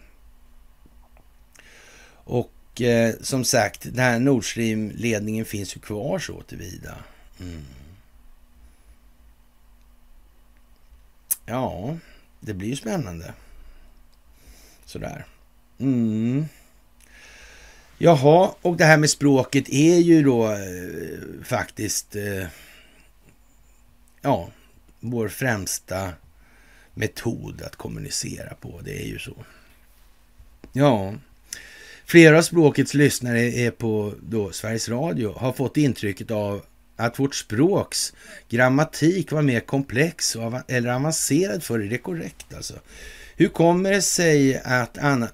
Och 2.14 2.82
eh, 2.82 3.16
som 3.22 3.44
sagt, 3.46 3.84
den 3.84 4.00
här 4.00 4.20
Nord 4.20 4.46
Stream-ledningen 4.52 5.46
finns 5.46 5.76
ju 5.76 5.80
kvar 5.80 6.20
så 6.20 6.42
tillvida. 6.42 6.96
Mm. 7.40 7.66
Ja, 11.46 11.98
det 12.40 12.54
blir 12.54 12.70
ju 12.70 12.76
spännande. 12.76 13.34
Sådär. 14.92 15.26
Mm. 15.80 16.46
Jaha, 17.98 18.56
och 18.62 18.78
det 18.78 18.86
här 18.86 18.98
med 18.98 19.10
språket 19.10 19.70
är 19.70 19.98
ju 19.98 20.24
då 20.24 20.52
eh, 20.52 21.44
faktiskt 21.44 22.16
eh, 22.16 22.48
ja, 24.22 24.50
vår 25.00 25.28
främsta 25.28 26.10
metod 26.94 27.62
att 27.62 27.76
kommunicera 27.76 28.54
på. 28.54 28.82
Det 28.84 29.04
är 29.04 29.08
ju 29.08 29.20
så. 29.20 29.36
Ja, 30.74 31.16
flera 32.06 32.38
av 32.38 32.42
språkets 32.42 32.94
lyssnare 32.94 33.42
är 33.42 33.72
på 33.72 34.14
då 34.22 34.52
Sveriges 34.52 34.90
Radio 34.90 35.34
har 35.38 35.54
fått 35.54 35.78
intrycket 35.78 36.32
av 36.32 36.66
att 36.96 37.20
vårt 37.20 37.36
språks 37.36 38.14
grammatik 38.50 39.32
var 39.32 39.42
mer 39.42 39.60
komplex 39.60 40.36
av, 40.36 40.62
eller 40.68 40.90
avancerad 40.90 41.64
för 41.64 41.80
är 41.80 41.90
det 41.90 41.98
korrekt 41.98 42.54
alltså? 42.54 42.80
Hur 43.42 43.48
kommer 43.48 43.92
det 43.92 44.02
sig 44.02 44.62
att 44.64 44.98
an 44.98 45.28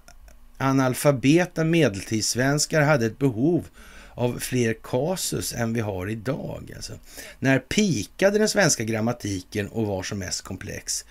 analfabeta 0.57 1.63
medeltidssvenskar 1.63 2.81
hade 2.81 3.05
ett 3.05 3.19
behov 3.19 3.67
av 4.13 4.39
fler 4.39 4.75
kasus 4.83 5.53
än 5.53 5.73
vi 5.73 5.79
har 5.79 6.09
idag? 6.09 6.73
Alltså, 6.75 6.93
när 7.39 7.59
pikade 7.59 8.37
den 8.37 8.49
svenska 8.49 8.83
grammatiken 8.83 9.67
och 9.67 9.87
var 9.87 10.03
som 10.03 10.19
mest 10.19 10.41
komplex? 10.41 11.05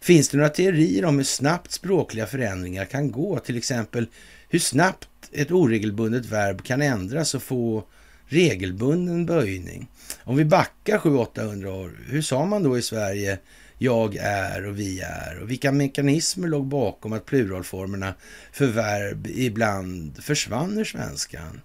Finns 0.00 0.28
det 0.28 0.36
några 0.36 0.50
teorier 0.50 1.04
om 1.04 1.16
hur 1.16 1.24
snabbt 1.24 1.72
språkliga 1.72 2.26
förändringar 2.26 2.84
kan 2.84 3.10
gå? 3.10 3.38
Till 3.38 3.56
exempel 3.56 4.06
hur 4.48 4.58
snabbt 4.58 5.08
ett 5.32 5.50
oregelbundet 5.50 6.26
verb 6.26 6.64
kan 6.64 6.82
ändras 6.82 7.34
och 7.34 7.42
få 7.42 7.84
regelbunden 8.26 9.26
böjning. 9.26 9.86
Om 10.24 10.36
vi 10.36 10.44
backar 10.44 10.98
700-800 10.98 11.66
år, 11.66 11.98
hur 12.06 12.22
sa 12.22 12.44
man 12.44 12.62
då 12.62 12.78
i 12.78 12.82
Sverige 12.82 13.38
jag 13.78 14.16
är 14.20 14.66
och 14.66 14.78
vi 14.78 15.00
är 15.00 15.38
och 15.42 15.50
vilka 15.50 15.72
mekanismer 15.72 16.48
låg 16.48 16.66
bakom 16.66 17.12
att 17.12 17.26
pluralformerna 17.26 18.14
för 18.52 18.66
verb 18.66 19.26
ibland 19.26 20.24
försvann 20.24 20.78
ur 20.78 20.84
svenskan? 20.84 21.60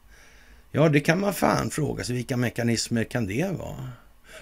Ja, 0.71 0.89
det 0.89 0.99
kan 0.99 1.19
man 1.19 1.33
fan 1.33 1.69
fråga 1.69 2.03
sig. 2.03 2.15
Vilka 2.15 2.38
mekanismer 2.38 3.03
kan 3.03 3.27
det 3.27 3.51
vara? 3.57 3.89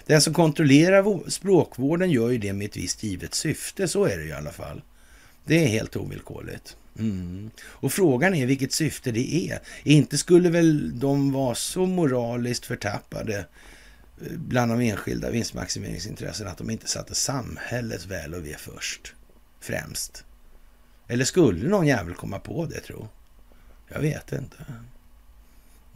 Den 0.06 0.22
som 0.22 0.34
kontrollerar 0.34 1.30
språkvården 1.30 2.12
gör 2.12 2.30
ju 2.30 2.38
det 2.38 2.54
med 2.54 2.66
ett 2.66 2.78
visst 2.78 3.04
givet 3.04 3.34
syfte. 3.34 3.88
Så 3.88 4.06
är 4.06 4.18
det 4.18 4.26
i 4.26 4.32
alla 4.32 4.52
fall. 4.52 4.82
Det 5.46 5.64
är 5.64 5.68
helt 5.68 5.96
ovillkorligt. 5.96 6.78
Mm. 7.00 7.50
Och 7.62 7.94
frågan 7.94 8.36
är 8.36 8.46
vilket 8.46 8.74
syfte 8.74 9.12
det 9.12 9.50
är. 9.50 9.60
Inte 9.84 10.18
skulle 10.18 10.50
väl 10.50 11.00
de 11.00 11.32
vara 11.32 11.56
så 11.56 11.86
moraliskt 11.86 12.66
förtappade 12.66 13.46
bland 14.22 14.72
de 14.72 14.82
enskilda 14.82 15.30
vinstmaximeringsintressen 15.30 16.48
att 16.48 16.58
de 16.58 16.70
inte 16.70 16.88
satte 16.88 17.16
samhällets 17.16 18.06
väl 18.06 18.34
och 18.34 18.46
ve 18.46 18.56
först, 18.58 19.14
främst. 19.60 20.24
Eller 21.08 21.26
skulle 21.26 21.70
någon 21.70 21.88
jävel 21.88 22.14
komma 22.14 22.40
på 22.40 22.66
det, 22.66 22.80
tro? 22.80 23.08
Jag 23.88 24.00
vet 24.00 24.32
inte. 24.32 24.66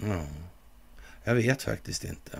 Ja, 0.01 0.25
jag 1.23 1.35
vet 1.35 1.63
faktiskt 1.63 2.03
inte. 2.03 2.39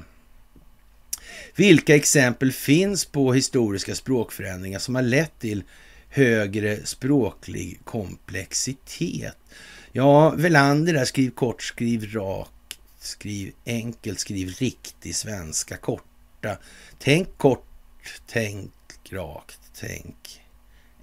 Vilka 1.56 1.96
exempel 1.96 2.52
finns 2.52 3.06
på 3.06 3.34
historiska 3.34 3.96
språkförändringar 3.96 4.80
som 4.80 4.96
har 4.96 5.02
lett 5.02 5.40
till 5.40 5.64
högre 6.10 6.86
språklig 6.86 7.80
komplexitet? 7.84 9.38
Ja, 9.92 10.30
Velander 10.30 10.94
där, 10.94 11.06
skriv 11.06 11.32
kort, 11.32 11.64
skriv 11.64 12.14
rak, 12.14 12.50
skriv 13.04 13.54
enkelt, 13.66 14.20
skriv 14.20 14.48
riktig 14.48 15.16
svenska, 15.16 15.78
korta. 15.78 16.58
Tänk 17.00 17.38
kort, 17.38 18.22
tänk 18.28 18.72
rakt, 19.10 19.60
tänk 19.80 20.42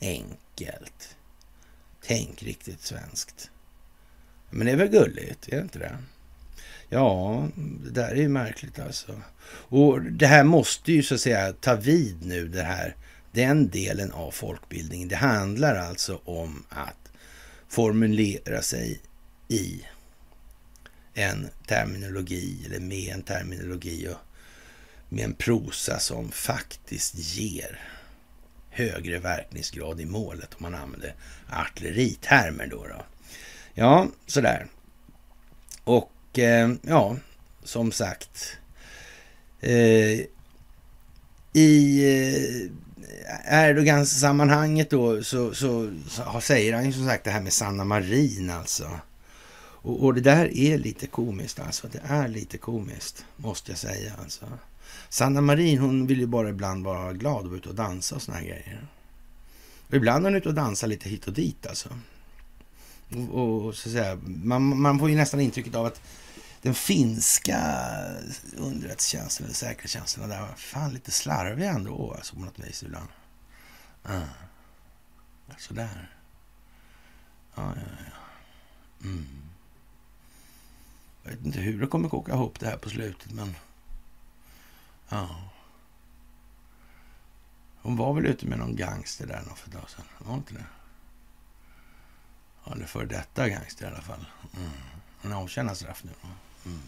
enkelt. 0.01 1.17
Tänk 2.03 2.43
riktigt 2.43 2.83
svenskt. 2.83 3.51
Men 4.51 4.67
det 4.67 4.73
är 4.73 4.77
väl 4.77 4.89
gulligt, 4.89 5.49
är 5.49 5.57
det 5.57 5.63
inte 5.63 5.79
det? 5.79 5.99
Ja, 6.89 7.49
det 7.57 7.91
där 7.91 8.09
är 8.09 8.17
ju 8.17 8.29
märkligt 8.29 8.79
alltså. 8.79 9.23
Och 9.47 10.03
det 10.03 10.27
här 10.27 10.45
måste 10.45 10.93
ju 10.93 11.03
så 11.03 11.15
att 11.15 11.21
säga 11.21 11.53
ta 11.53 11.75
vid 11.75 12.27
nu, 12.27 12.49
det 12.49 12.63
här, 12.63 12.97
den 13.33 13.69
delen 13.69 14.13
av 14.13 14.31
folkbildningen. 14.31 15.09
Det 15.09 15.17
handlar 15.17 15.77
alltså 15.77 16.21
om 16.25 16.65
att 16.69 17.13
formulera 17.69 18.63
sig 18.63 19.01
i 19.49 19.83
en 21.15 21.49
terminologi 21.67 22.67
eller 22.67 22.81
med 22.81 23.15
en 23.15 23.23
terminologi 23.23 24.09
och 24.09 24.19
med 25.09 25.25
en 25.25 25.35
prosa 25.35 25.99
som 25.99 26.31
faktiskt 26.31 27.15
ger 27.15 27.81
högre 28.71 29.19
verkningsgrad 29.19 30.01
i 30.01 30.05
målet 30.05 30.55
om 30.55 30.63
man 30.63 30.75
använder 30.75 31.15
artilleritermer 31.49 32.67
då. 32.67 32.87
då. 32.87 33.05
Ja, 33.75 34.09
sådär. 34.27 34.67
Och 35.85 36.39
eh, 36.39 36.73
ja, 36.83 37.17
som 37.65 37.93
sagt. 37.93 38.57
Eh, 39.61 40.21
I 41.53 42.05
eh, 42.05 42.71
Erdogans-sammanhanget 43.45 44.91
då 44.91 45.23
så, 45.23 45.55
så, 45.55 45.91
så, 46.09 46.41
säger 46.41 46.75
han 46.75 46.87
ju 46.87 46.93
som 46.93 47.07
sagt 47.07 47.25
det 47.25 47.31
här 47.31 47.41
med 47.41 47.53
Sanna 47.53 47.85
Marin 47.85 48.51
alltså. 48.51 48.91
Och, 49.83 50.05
och, 50.05 50.15
det 50.15 50.21
där 50.21 50.57
är 50.57 50.79
lite 50.79 51.07
komiskt 51.07 51.61
alltså. 51.61 51.89
Det 51.89 52.01
är 52.05 52.29
lite 52.29 52.59
komiskt, 52.59 53.25
måste 53.37 53.73
jag 53.73 53.79
säga 53.79 54.13
alltså. 54.23 54.47
Sanna 55.09 55.41
Marin, 55.41 55.79
hon 55.79 56.07
vill 56.07 56.21
ju 56.21 56.27
bara 56.27 56.49
ibland 56.49 56.85
vara 56.85 57.13
glad 57.13 57.45
och 57.45 57.47
vara 57.47 57.57
ute 57.57 57.69
och 57.69 57.75
dansa 57.75 58.17
och 58.17 58.23
såna 58.23 58.37
här 58.37 58.45
grejer. 58.45 58.87
Och 59.89 59.95
ibland 59.95 60.27
är 60.27 60.31
hon 60.31 60.39
ute 60.39 60.49
och 60.49 60.55
dansar 60.55 60.89
lite 60.89 61.09
hit 61.09 61.27
och 61.27 61.33
dit 61.33 61.67
alltså. 61.67 61.89
Och, 63.33 63.65
och 63.67 63.75
så 63.75 63.89
att 63.89 63.93
säga, 63.93 64.19
man, 64.25 64.81
man 64.81 64.99
får 64.99 65.11
ju 65.11 65.17
nästan 65.17 65.41
intrycket 65.41 65.75
av 65.75 65.87
att 65.87 66.01
den 66.63 66.75
finska 66.75 67.59
underrättelsetjänsten 68.57 69.47
eller 69.47 69.55
säkerhetstjänsten 69.55 70.29
där 70.29 70.41
var 70.41 70.55
fan 70.57 70.93
lite 70.93 71.11
slarvig 71.11 71.67
ändå 71.67 72.15
alltså 72.17 72.35
på 72.35 72.41
något 72.41 72.59
vis 72.59 72.83
ibland. 72.83 73.09
Ah. 74.03 74.21
Sådär. 75.59 76.11
Ja, 77.55 77.73
ja, 77.77 77.83
ja. 77.99 79.09
Mm. 79.09 79.50
Jag 81.31 81.37
vet 81.37 81.47
inte 81.47 81.61
hur 81.61 81.81
det 81.81 81.87
kommer 81.87 82.09
koka 82.09 82.33
ihop 82.33 82.61
det 82.61 82.67
här 82.67 82.77
på 82.77 82.91
slutet, 82.91 83.33
men... 83.33 83.57
Ja. 85.09 85.51
Hon 87.83 87.97
var 87.97 88.15
väl 88.15 88.27
ute 88.27 88.47
med 88.47 88.59
någon 88.59 88.77
gangster 88.77 89.27
där 89.27 89.43
någon 89.47 89.57
för 89.57 89.69
ett 89.69 89.75
tag 89.75 89.91
sedan? 89.91 90.05
Var 90.19 90.35
inte 90.35 90.55
det? 90.55 90.67
Eller 92.73 92.87
för 92.87 93.07
detta 93.07 93.49
gangster 93.49 93.85
i 93.85 93.89
alla 93.89 94.03
fall. 94.03 94.27
Mm. 94.57 94.71
Hon 95.23 95.33
avtjänar 95.33 95.75
straff 95.75 96.05
nu. 96.05 96.11
Mm. 96.67 96.81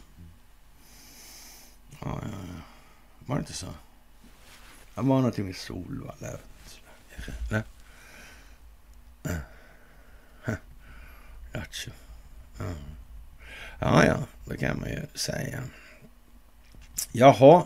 Ja, 1.91 2.21
ja, 2.23 2.29
ja. 2.33 2.63
Var 3.27 3.37
det 3.37 3.41
inte 3.41 3.53
så? 3.53 3.67
Det 4.95 5.01
var 5.03 5.03
någonting 5.03 5.45
med 5.45 5.57
Solvalla. 5.57 6.39
Eller? 7.49 7.65
Lattjo. 11.53 11.91
Mm 12.61 13.02
ja, 13.83 14.07
ja, 14.07 14.17
det 14.45 14.57
kan 14.57 14.81
man 14.81 14.89
ju 14.89 15.01
säga. 15.15 15.59
Jaha, 17.13 17.63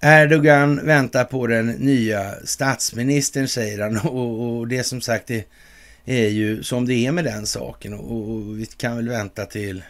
Erdogan 0.00 0.86
väntar 0.86 1.24
på 1.24 1.46
den 1.46 1.66
nya 1.66 2.34
statsministern, 2.44 3.48
säger 3.48 3.78
han. 3.78 3.98
Och, 3.98 4.58
och 4.58 4.68
det 4.68 4.84
som 4.84 5.00
sagt 5.00 5.26
det 5.26 5.44
är 6.04 6.28
ju 6.28 6.62
som 6.62 6.86
det 6.86 6.94
är 6.94 7.12
med 7.12 7.24
den 7.24 7.46
saken. 7.46 7.94
Och, 7.94 8.30
och 8.30 8.58
vi 8.58 8.66
kan 8.66 8.96
väl 8.96 9.08
vänta 9.08 9.44
till 9.44 9.82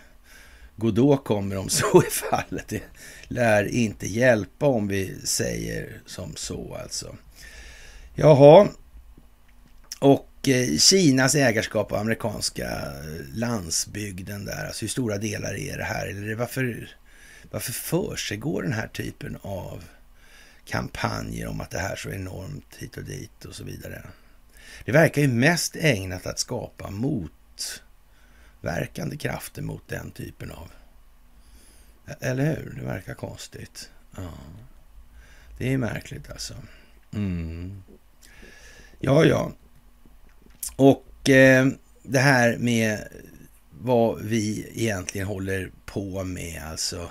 Godot 0.77 1.25
kommer 1.25 1.57
om 1.57 1.69
så 1.69 1.99
är 1.99 2.11
fallet. 2.11 2.69
Det 2.69 2.83
lär 3.29 3.65
inte 3.65 4.07
hjälpa 4.07 4.67
om 4.67 4.89
vi 4.89 5.15
säger 5.25 6.01
som 6.07 6.33
så 6.37 6.79
alltså. 6.83 7.17
Jaha, 8.15 8.69
och 9.99 10.28
Eh, 10.47 10.79
Kinas 10.79 11.35
ägarskap 11.35 11.93
av 11.93 11.99
amerikanska 11.99 12.93
landsbygden 13.35 14.45
där, 14.45 14.67
alltså 14.67 14.85
hur 14.85 14.89
stora 14.89 15.19
delar 15.19 15.55
är 15.55 15.79
det 15.79 15.85
här? 15.85 16.07
Eller 16.07 16.35
varför, 16.35 16.91
varför 17.51 17.73
försiggår 17.73 18.63
den 18.63 18.73
här 18.73 18.89
typen 18.89 19.39
av 19.43 19.85
kampanjer 20.65 21.47
om 21.47 21.61
att 21.61 21.71
det 21.71 21.79
här 21.79 21.93
är 21.93 21.97
så 21.97 22.11
enormt 22.11 22.77
hit 22.79 22.97
och 22.97 23.05
dit 23.05 23.45
och 23.45 23.55
så 23.55 23.65
vidare? 23.65 24.03
Det 24.85 24.93
verkar 24.93 25.23
ju 25.23 25.29
mest 25.29 25.77
ägnat 25.77 26.27
att 26.27 26.39
skapa 26.39 26.91
motverkande 26.91 29.17
krafter 29.17 29.63
mot 29.63 29.89
den 29.89 30.11
typen 30.11 30.51
av... 30.51 30.71
Eller 32.21 32.57
hur? 32.57 32.75
Det 32.81 32.87
verkar 32.87 33.15
konstigt. 33.15 33.91
Ja. 34.17 34.33
Det 35.59 35.73
är 35.73 35.79
märkligt 35.79 36.31
alltså. 36.31 36.55
Mm. 37.15 37.83
Ja, 38.99 39.25
ja. 39.25 39.53
Och 40.79 41.29
eh, 41.29 41.67
det 42.03 42.19
här 42.19 42.57
med 42.59 43.09
vad 43.71 44.23
vi 44.23 44.71
egentligen 44.75 45.27
håller 45.27 45.71
på 45.87 46.25
med, 46.25 46.63
alltså 46.71 47.11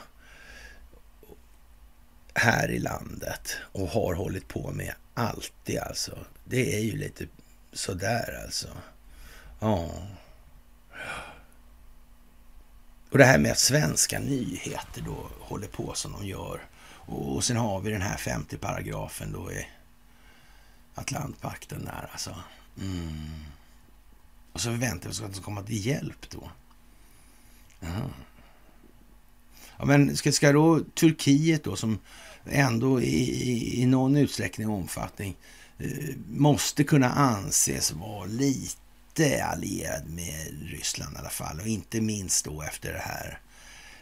här 2.33 2.71
i 2.71 2.79
landet 2.79 3.57
och 3.61 3.87
har 3.87 4.13
hållit 4.13 4.47
på 4.47 4.71
med 4.71 4.93
alltid 5.13 5.79
alltså. 5.79 6.17
Det 6.45 6.75
är 6.75 6.79
ju 6.79 6.97
lite 6.97 7.27
sådär 7.73 8.41
alltså. 8.43 8.67
Ja. 9.59 9.89
Och 13.09 13.17
det 13.17 13.25
här 13.25 13.37
med 13.37 13.51
att 13.51 13.59
svenska 13.59 14.19
nyheter 14.19 15.01
då 15.01 15.29
håller 15.39 15.67
på 15.67 15.93
som 15.93 16.11
de 16.11 16.27
gör. 16.27 16.61
Och 16.89 17.43
sen 17.43 17.57
har 17.57 17.79
vi 17.79 17.91
den 17.91 18.01
här 18.01 18.17
50 18.17 18.57
paragrafen 18.57 19.31
då 19.31 19.51
i 19.51 19.67
Atlantpakten 20.95 21.85
där 21.85 22.09
alltså. 22.11 22.35
Mm. 22.81 23.56
Och 24.57 24.61
så 24.61 24.71
väntar 24.71 25.09
vi 25.09 25.11
oss 25.13 25.21
att 25.21 25.27
de 25.27 25.33
ska 25.33 25.43
komma 25.43 25.63
till 25.63 25.85
hjälp 25.85 26.29
då. 26.29 26.51
Aha. 27.83 28.09
Ja, 29.77 29.85
men 29.85 30.17
ska, 30.17 30.31
ska 30.31 30.51
då 30.51 30.79
Turkiet 30.79 31.63
då, 31.63 31.75
som 31.75 31.99
ändå 32.45 33.01
i, 33.01 33.23
i, 33.51 33.81
i 33.81 33.85
någon 33.85 34.15
utsträckning 34.15 34.69
och 34.69 34.77
omfattning 34.77 35.37
eh, 35.77 36.15
måste 36.29 36.83
kunna 36.83 37.09
anses 37.09 37.91
vara 37.91 38.25
lite 38.25 39.45
allierad 39.45 40.09
med 40.09 40.47
Ryssland 40.61 41.15
i 41.15 41.19
alla 41.19 41.29
fall. 41.29 41.59
Och 41.59 41.67
inte 41.67 42.01
minst 42.01 42.45
då 42.45 42.61
efter 42.61 42.93
det 42.93 42.99
här 42.99 43.39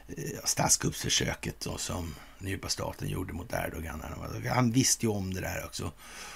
eh, 0.07 0.39
statskuppsförsöket 0.43 1.59
då, 1.59 1.77
som 1.77 2.15
djupa 2.39 2.69
staten 2.69 3.09
gjorde 3.09 3.33
mot 3.33 3.53
Erdogan. 3.53 4.03
Han 4.53 4.71
visste 4.71 5.05
ju 5.05 5.11
om 5.11 5.33
det 5.33 5.41
där 5.41 5.65
också. 5.65 5.91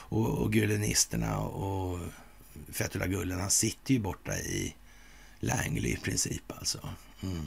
Och, 0.09 0.29
och 0.29 0.53
gulenisterna 0.53 1.37
och 1.37 1.99
Fethullah 2.71 3.07
Gulen, 3.07 3.39
han 3.39 3.51
sitter 3.51 3.93
ju 3.93 3.99
borta 3.99 4.37
i 4.37 4.75
Langley 5.39 5.91
i 5.91 5.97
princip 5.97 6.43
alltså. 6.47 6.89
Mm. 7.23 7.45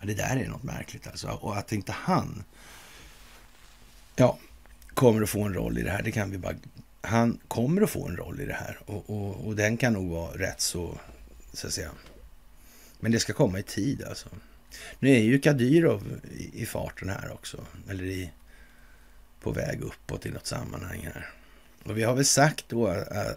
Ja, 0.00 0.06
det 0.06 0.14
där 0.14 0.36
är 0.36 0.48
något 0.48 0.62
märkligt 0.62 1.06
alltså. 1.06 1.28
Och 1.28 1.56
att 1.56 1.72
inte 1.72 1.92
han 1.92 2.44
ja, 4.16 4.38
kommer 4.94 5.22
att 5.22 5.30
få 5.30 5.42
en 5.42 5.54
roll 5.54 5.78
i 5.78 5.82
det 5.82 5.90
här, 5.90 6.02
det 6.02 6.12
kan 6.12 6.30
vi 6.30 6.38
bara... 6.38 6.54
Han 7.00 7.38
kommer 7.48 7.82
att 7.82 7.90
få 7.90 8.08
en 8.08 8.16
roll 8.16 8.40
i 8.40 8.46
det 8.46 8.54
här 8.54 8.78
och, 8.86 9.10
och, 9.10 9.46
och 9.46 9.56
den 9.56 9.76
kan 9.76 9.92
nog 9.92 10.10
vara 10.10 10.38
rätt 10.38 10.60
så, 10.60 10.98
så 11.52 11.66
att 11.66 11.72
säga. 11.72 11.90
Men 13.00 13.12
det 13.12 13.20
ska 13.20 13.32
komma 13.32 13.58
i 13.58 13.62
tid 13.62 14.04
alltså. 14.04 14.28
Nu 14.98 15.10
är 15.10 15.20
ju 15.20 15.38
Kadyrov 15.38 16.20
i, 16.38 16.62
i 16.62 16.66
farten 16.66 17.08
här 17.08 17.32
också, 17.32 17.66
eller 17.88 18.04
i, 18.04 18.30
på 19.40 19.52
väg 19.52 19.80
uppåt 19.80 20.26
i 20.26 20.30
något 20.30 20.46
sammanhang 20.46 21.10
här. 21.14 21.30
Och 21.84 21.98
vi 21.98 22.02
har 22.02 22.14
väl 22.14 22.24
sagt 22.24 22.64
då 22.68 22.86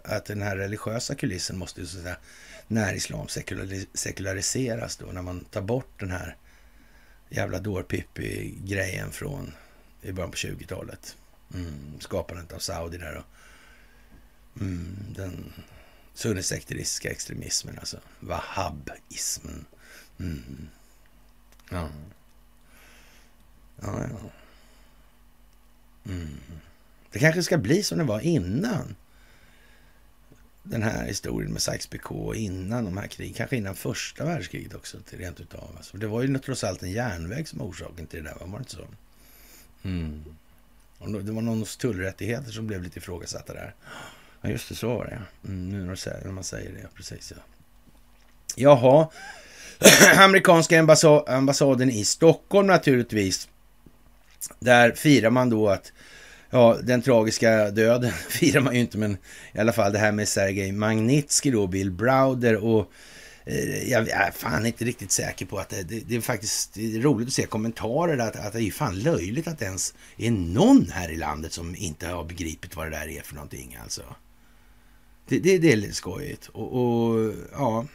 att 0.04 0.24
den 0.24 0.42
här 0.42 0.56
religiösa 0.56 1.14
kulissen 1.14 1.58
måste 1.58 1.86
så 1.86 1.96
att 1.98 2.02
säga, 2.02 2.16
när 2.68 2.94
islam 2.94 3.26
sekulariseras 3.94 4.96
då, 4.96 5.06
när 5.06 5.22
man 5.22 5.44
tar 5.44 5.62
bort 5.62 6.00
den 6.00 6.10
här 6.10 6.36
jävla 7.28 7.58
dårpippi-grejen 7.58 9.12
från 9.12 9.52
i 10.02 10.12
början 10.12 10.30
på 10.30 10.36
20-talet. 10.36 11.16
Mm, 11.54 12.00
skapandet 12.00 12.52
av 12.52 12.58
Saudi 12.58 12.98
där 12.98 13.16
och 13.16 13.24
mm, 14.60 14.96
den 15.16 15.52
sunnisekteristiska 16.14 17.10
extremismen, 17.10 17.78
alltså 17.78 18.00
wahhabismen. 18.20 19.64
Mm. 20.18 20.68
Ja. 21.70 21.88
Ja, 23.80 24.06
ja. 24.10 24.30
Mm. 26.12 26.38
Det 27.12 27.18
kanske 27.18 27.42
ska 27.42 27.58
bli 27.58 27.82
som 27.82 27.98
det 27.98 28.04
var 28.04 28.20
innan 28.20 28.94
den 30.62 30.82
här 30.82 31.04
historien 31.04 31.52
med 31.52 31.60
Sykes-Picot, 31.60 32.34
innan 32.34 32.84
de 32.84 32.96
här 32.96 33.06
krigen, 33.06 33.34
kanske 33.34 33.56
innan 33.56 33.74
första 33.74 34.24
världskriget 34.24 34.74
också, 34.74 34.98
rent 35.10 35.40
utav. 35.40 35.74
Alltså, 35.76 35.96
det 35.96 36.06
var 36.06 36.22
ju 36.22 36.38
trots 36.38 36.64
allt 36.64 36.82
en 36.82 36.90
järnväg 36.90 37.48
som 37.48 37.58
var 37.58 37.66
orsaken 37.66 38.06
till 38.06 38.24
det 38.24 38.30
där, 38.30 38.46
var 38.46 38.58
det 38.58 38.62
inte 38.62 38.70
så? 38.70 38.86
Mm. 39.82 40.24
Och 40.98 41.24
det 41.24 41.32
var 41.32 41.42
någon 41.42 41.64
tullrättigheter 41.64 42.50
som 42.50 42.66
blev 42.66 42.82
lite 42.82 42.98
ifrågasatta 42.98 43.54
där. 43.54 43.74
Ja, 44.40 44.50
just 44.50 44.68
det, 44.68 44.74
så 44.74 44.88
var 44.88 45.04
det. 45.04 45.48
Mm, 45.48 45.68
nu 45.68 45.84
när 45.84 46.32
man 46.32 46.44
säger 46.44 46.72
det, 46.72 46.88
precis 46.94 47.32
ja. 47.36 47.42
Jaha, 48.56 49.08
amerikanska 50.24 50.80
ambassaden 51.26 51.90
i 51.90 52.04
Stockholm 52.04 52.66
naturligtvis. 52.66 53.48
Där 54.58 54.92
firar 54.92 55.30
man 55.30 55.50
då 55.50 55.68
att 55.68 55.92
Ja, 56.54 56.78
den 56.82 57.02
tragiska 57.02 57.70
döden 57.70 58.12
firar 58.28 58.60
man 58.60 58.74
ju 58.74 58.80
inte, 58.80 58.98
men 58.98 59.16
i 59.52 59.58
alla 59.58 59.72
fall 59.72 59.92
det 59.92 59.98
här 59.98 60.12
med 60.12 60.28
Sergej 60.28 60.72
Magnitsky 60.72 61.50
då, 61.50 61.66
Bill 61.66 61.90
Browder 61.90 62.56
och 62.64 62.92
eh, 63.44 63.90
jag 63.90 64.08
är 64.08 64.30
fan 64.30 64.66
inte 64.66 64.84
riktigt 64.84 65.12
säker 65.12 65.46
på 65.46 65.58
att 65.58 65.68
det, 65.68 65.82
det, 65.82 66.00
det 66.00 66.16
är 66.16 66.20
faktiskt 66.20 66.74
det 66.74 66.96
är 66.96 67.00
roligt 67.00 67.28
att 67.28 67.34
se 67.34 67.46
kommentarer 67.46 68.18
att, 68.18 68.36
att 68.36 68.52
det 68.52 68.62
är 68.62 68.70
fan 68.70 68.98
löjligt 68.98 69.48
att 69.48 69.58
det 69.58 69.64
ens 69.64 69.94
är 70.16 70.30
någon 70.30 70.90
här 70.90 71.10
i 71.10 71.16
landet 71.16 71.52
som 71.52 71.76
inte 71.76 72.08
har 72.08 72.24
begripit 72.24 72.76
vad 72.76 72.86
det 72.86 72.90
där 72.90 73.08
är 73.08 73.22
för 73.22 73.34
någonting 73.34 73.78
alltså. 73.82 74.02
Det, 75.28 75.38
det, 75.38 75.58
det 75.58 75.72
är 75.72 75.76
lite 75.76 75.94
skojigt 75.94 76.48
och, 76.48 76.72
och 76.72 77.34
ja, 77.52 77.86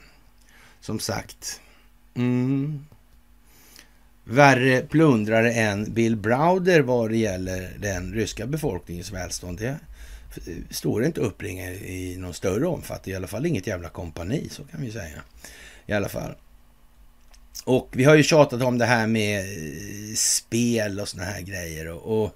som 0.79 0.99
sagt. 0.99 1.61
Mm, 2.15 2.85
värre 4.29 4.81
plundrare 4.81 5.53
än 5.53 5.93
Bill 5.93 6.15
Browder 6.15 6.81
vad 6.81 7.09
det 7.09 7.17
gäller 7.17 7.77
den 7.79 8.13
ryska 8.13 8.47
befolkningens 8.47 9.11
välstånd. 9.11 9.59
Det 9.59 9.77
står 10.69 11.05
inte 11.05 11.21
uppringa 11.21 11.71
i 11.71 12.17
någon 12.17 12.33
större 12.33 12.67
omfattning, 12.67 13.13
i 13.13 13.15
alla 13.15 13.27
fall 13.27 13.45
inget 13.45 13.67
jävla 13.67 13.89
kompani, 13.89 14.49
så 14.49 14.63
kan 14.63 14.81
vi 14.81 14.91
säga. 14.91 15.21
I 15.85 15.93
alla 15.93 16.09
fall. 16.09 16.35
Och 17.65 17.89
vi 17.91 18.03
har 18.03 18.15
ju 18.15 18.23
tjatat 18.23 18.61
om 18.61 18.77
det 18.77 18.85
här 18.85 19.07
med 19.07 19.39
eh, 19.39 20.15
spel 20.15 20.99
och 20.99 21.07
såna 21.07 21.23
här 21.23 21.41
grejer 21.41 21.87
och, 21.87 22.23
och 22.23 22.35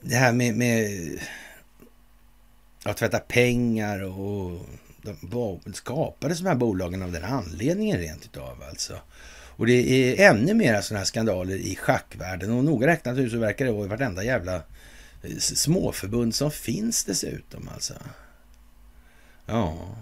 det 0.00 0.14
här 0.14 0.32
med, 0.32 0.54
med 0.54 0.90
att 2.84 2.96
tvätta 2.96 3.18
pengar 3.18 4.02
och 4.02 4.60
de 5.20 5.60
skapades 5.72 6.38
de 6.38 6.46
här 6.46 6.54
bolagen 6.54 7.02
av 7.02 7.12
den 7.12 7.24
anledningen 7.24 7.98
rent 7.98 8.24
utav 8.24 8.62
alltså. 8.68 8.98
Och 9.56 9.66
det 9.66 9.72
är 10.20 10.30
ännu 10.30 10.54
mer 10.54 10.80
sådana 10.80 10.98
här 10.98 11.04
skandaler 11.04 11.56
i 11.56 11.76
schackvärlden. 11.76 12.50
Och 12.50 12.64
noga 12.64 12.86
räknat 12.86 13.30
så 13.30 13.38
verkar 13.38 13.64
det 13.64 13.72
vara 13.72 13.84
i 13.84 13.88
vartenda 13.88 14.24
jävla 14.24 14.54
eh, 15.22 15.36
småförbund 15.38 16.34
som 16.34 16.50
finns 16.50 17.04
dessutom 17.04 17.68
alltså. 17.74 17.94
Ja. 19.46 19.96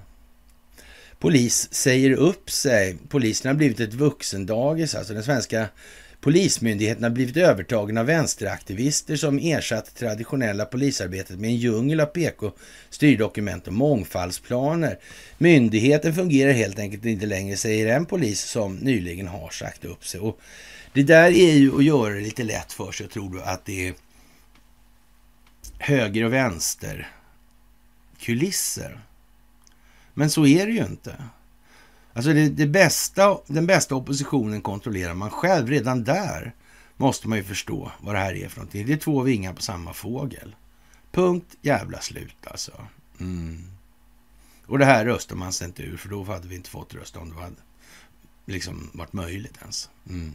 Polis 1.18 1.68
säger 1.74 2.10
upp 2.10 2.50
sig. 2.50 2.96
Polisen 3.08 3.48
har 3.48 3.54
blivit 3.54 3.80
ett 3.80 3.94
vuxendagis. 3.94 4.94
Alltså 4.94 5.14
den 5.14 5.24
svenska 5.24 5.68
Polismyndigheten 6.24 7.02
har 7.02 7.10
blivit 7.10 7.36
övertagen 7.36 7.98
av 7.98 8.06
vänsteraktivister 8.06 9.16
som 9.16 9.38
ersatt 9.38 9.94
traditionella 9.94 10.64
polisarbetet 10.64 11.38
med 11.38 11.50
en 11.50 11.56
djungel 11.56 12.00
av 12.00 12.06
PK, 12.06 12.52
styrdokument 12.90 13.66
och 13.66 13.72
mångfaldsplaner. 13.72 14.98
Myndigheten 15.38 16.14
fungerar 16.14 16.52
helt 16.52 16.78
enkelt 16.78 17.04
inte 17.04 17.26
längre, 17.26 17.56
säger 17.56 17.96
en 17.96 18.06
polis 18.06 18.40
som 18.40 18.76
nyligen 18.76 19.28
har 19.28 19.50
sagt 19.50 19.84
upp 19.84 20.06
sig. 20.06 20.20
Och 20.20 20.40
det 20.92 21.02
där 21.02 21.30
är 21.30 21.52
ju 21.52 21.76
att 21.76 21.84
göra 21.84 22.14
det 22.14 22.20
lite 22.20 22.42
lätt 22.42 22.72
för 22.72 22.92
sig 22.92 23.08
tror 23.08 23.30
du, 23.30 23.42
att 23.42 23.64
det 23.64 23.88
är 23.88 23.94
höger 25.78 26.24
och 26.24 26.32
vänster 26.32 27.08
kulisser. 28.18 29.00
Men 30.14 30.30
så 30.30 30.46
är 30.46 30.66
det 30.66 30.72
ju 30.72 30.84
inte. 30.84 31.16
Alltså 32.14 32.32
det, 32.32 32.48
det 32.48 32.66
bästa, 32.66 33.38
den 33.46 33.66
bästa 33.66 33.94
oppositionen 33.94 34.62
kontrollerar 34.62 35.14
man 35.14 35.30
själv. 35.30 35.68
Redan 35.68 36.04
där 36.04 36.54
måste 36.96 37.28
man 37.28 37.38
ju 37.38 37.44
förstå 37.44 37.92
vad 38.00 38.14
det 38.14 38.18
här 38.18 38.34
är 38.34 38.48
för 38.48 38.58
någonting. 38.58 38.86
Det 38.86 38.92
är 38.92 38.96
två 38.96 39.22
vingar 39.22 39.52
på 39.52 39.62
samma 39.62 39.92
fågel. 39.92 40.56
Punkt 41.12 41.56
jävla 41.62 42.00
slut 42.00 42.36
alltså. 42.46 42.72
Mm. 43.20 43.64
Och 44.66 44.78
det 44.78 44.84
här 44.84 45.04
röstar 45.04 45.36
man 45.36 45.52
sig 45.52 45.66
inte 45.66 45.82
ur, 45.82 45.96
för 45.96 46.08
då 46.08 46.24
hade 46.24 46.48
vi 46.48 46.54
inte 46.54 46.70
fått 46.70 46.94
rösta 46.94 47.20
om 47.20 47.30
det 47.30 47.42
hade 47.42 47.56
liksom 48.46 48.90
varit 48.94 49.12
möjligt 49.12 49.56
ens. 49.60 49.90
Mm. 50.08 50.32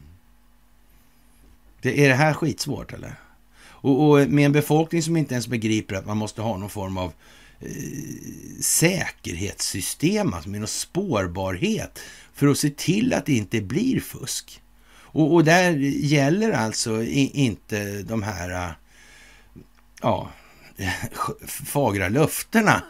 Det, 1.81 2.05
är 2.05 2.09
det 2.09 2.15
här 2.15 2.33
skitsvårt 2.33 2.93
eller? 2.93 3.15
Och, 3.61 4.09
och, 4.09 4.29
med 4.29 4.45
en 4.45 4.51
befolkning 4.51 5.03
som 5.03 5.17
inte 5.17 5.33
ens 5.33 5.47
begriper 5.47 5.95
att 5.95 6.05
man 6.05 6.17
måste 6.17 6.41
ha 6.41 6.57
någon 6.57 6.69
form 6.69 6.97
av 6.97 7.13
Eh, 7.13 7.38
Eh, 7.61 8.61
säkerhetssystem, 8.61 10.33
alltså 10.33 10.49
med 10.49 10.59
någon 10.59 10.67
spårbarhet 10.67 11.99
för 12.33 12.47
att 12.47 12.57
se 12.57 12.69
till 12.69 13.13
att 13.13 13.25
det 13.25 13.33
inte 13.33 13.61
blir 13.61 13.99
fusk. 13.99 14.61
Och, 14.91 15.33
och 15.33 15.43
där 15.43 15.71
gäller 15.81 16.51
alltså 16.51 17.03
i, 17.03 17.31
inte 17.33 18.01
de 18.01 18.23
här 18.23 18.49
eh, 18.49 18.71
ja, 20.01 20.29
fagra 21.47 22.09
löftena 22.09 22.83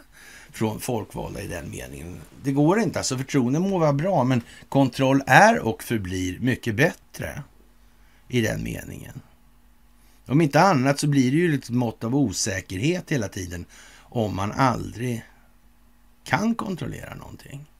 från 0.52 0.80
folkvalda 0.80 1.42
i 1.42 1.46
den 1.46 1.70
meningen. 1.70 2.20
Det 2.42 2.52
går 2.52 2.80
inte. 2.80 2.98
Alltså 2.98 3.18
förtroende 3.18 3.58
må 3.58 3.78
vara 3.78 3.92
bra, 3.92 4.24
men 4.24 4.42
kontroll 4.68 5.22
är 5.26 5.58
och 5.58 5.82
förblir 5.82 6.38
mycket 6.40 6.74
bättre 6.74 7.42
i 8.28 8.40
den 8.40 8.62
meningen. 8.62 9.20
Om 10.26 10.40
inte 10.40 10.60
annat 10.60 11.00
så 11.00 11.06
blir 11.06 11.30
det 11.30 11.36
ju 11.36 11.54
ett 11.54 11.70
mått 11.70 12.04
av 12.04 12.16
osäkerhet 12.16 13.10
hela 13.12 13.28
tiden 13.28 13.64
om 14.10 14.36
man 14.36 14.52
aldrig 14.52 15.24
kan 16.24 16.54
kontrollera 16.54 17.14
någonting. 17.14 17.70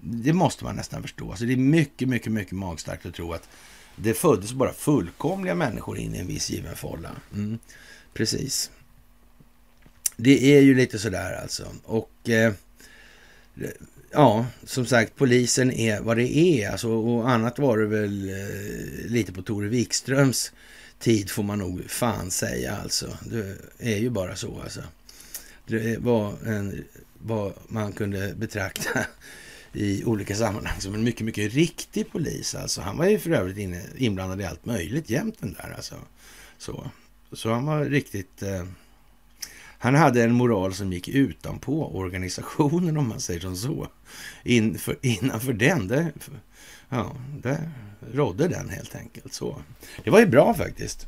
Det 0.00 0.32
måste 0.32 0.64
man 0.64 0.76
nästan 0.76 1.02
förstå. 1.02 1.30
Alltså 1.30 1.44
det 1.44 1.52
är 1.52 1.56
mycket, 1.56 2.08
mycket, 2.08 2.32
mycket 2.32 2.52
magstarkt 2.52 3.06
att 3.06 3.14
tro 3.14 3.32
att 3.32 3.48
det 3.96 4.14
föddes 4.14 4.52
bara 4.52 4.72
fullkomliga 4.72 5.54
människor 5.54 5.98
in 5.98 6.14
i 6.14 6.18
en 6.18 6.26
viss 6.26 6.50
given 6.50 6.76
folla. 6.76 7.10
Mm, 7.34 7.58
precis. 8.14 8.70
Det 10.16 10.56
är 10.56 10.60
ju 10.60 10.74
lite 10.74 10.98
sådär 10.98 11.40
alltså. 11.42 11.66
Och 11.84 12.28
eh, 12.28 12.52
ja, 14.10 14.46
som 14.64 14.86
sagt, 14.86 15.16
polisen 15.16 15.72
är 15.72 16.00
vad 16.00 16.16
det 16.16 16.36
är. 16.36 16.70
Alltså, 16.70 16.88
och 16.88 17.30
annat 17.30 17.58
var 17.58 17.78
det 17.78 17.86
väl 17.86 18.28
eh, 18.28 19.10
lite 19.10 19.32
på 19.32 19.42
Tore 19.42 19.68
Wikströms 19.68 20.52
tid 20.98 21.30
får 21.30 21.42
man 21.42 21.58
nog 21.58 21.90
fan 21.90 22.30
säga 22.30 22.76
alltså. 22.76 23.18
Det 23.24 23.56
är 23.78 23.98
ju 23.98 24.10
bara 24.10 24.36
så 24.36 24.60
alltså. 24.60 24.80
Det 25.66 25.98
var 25.98 26.34
en, 26.46 26.84
vad 27.18 27.52
man 27.68 27.92
kunde 27.92 28.34
betrakta 28.34 29.06
i 29.72 30.04
olika 30.04 30.34
sammanhang 30.34 30.80
som 30.80 30.94
en 30.94 31.04
mycket, 31.04 31.26
mycket 31.26 31.52
riktig 31.52 32.10
polis. 32.12 32.54
Alltså, 32.54 32.80
han 32.80 32.96
var 32.96 33.06
ju 33.06 33.18
för 33.18 33.30
övrigt 33.30 33.58
inne, 33.58 33.82
inblandad 33.96 34.40
i 34.40 34.44
allt 34.44 34.64
möjligt 34.64 35.10
jämt 35.10 35.36
den 35.40 35.52
där. 35.52 35.72
Alltså. 35.76 35.94
Så, 36.58 36.90
så 37.32 37.52
han 37.52 37.66
var 37.66 37.84
riktigt... 37.84 38.42
Eh, 38.42 38.64
han 39.78 39.94
hade 39.94 40.24
en 40.24 40.32
moral 40.32 40.74
som 40.74 40.92
gick 40.92 41.08
utanpå 41.08 41.96
organisationen 41.96 42.96
om 42.96 43.08
man 43.08 43.20
säger 43.20 43.40
som 43.40 43.56
så. 43.56 43.88
Inför, 44.44 44.96
innanför 45.02 45.52
den, 45.52 45.88
det, 45.88 46.12
ja, 46.88 47.16
det 47.42 47.70
rådde 48.12 48.48
den 48.48 48.68
helt 48.68 48.94
enkelt. 48.94 49.34
så. 49.34 49.62
Det 50.04 50.10
var 50.10 50.20
ju 50.20 50.26
bra 50.26 50.54
faktiskt, 50.54 51.06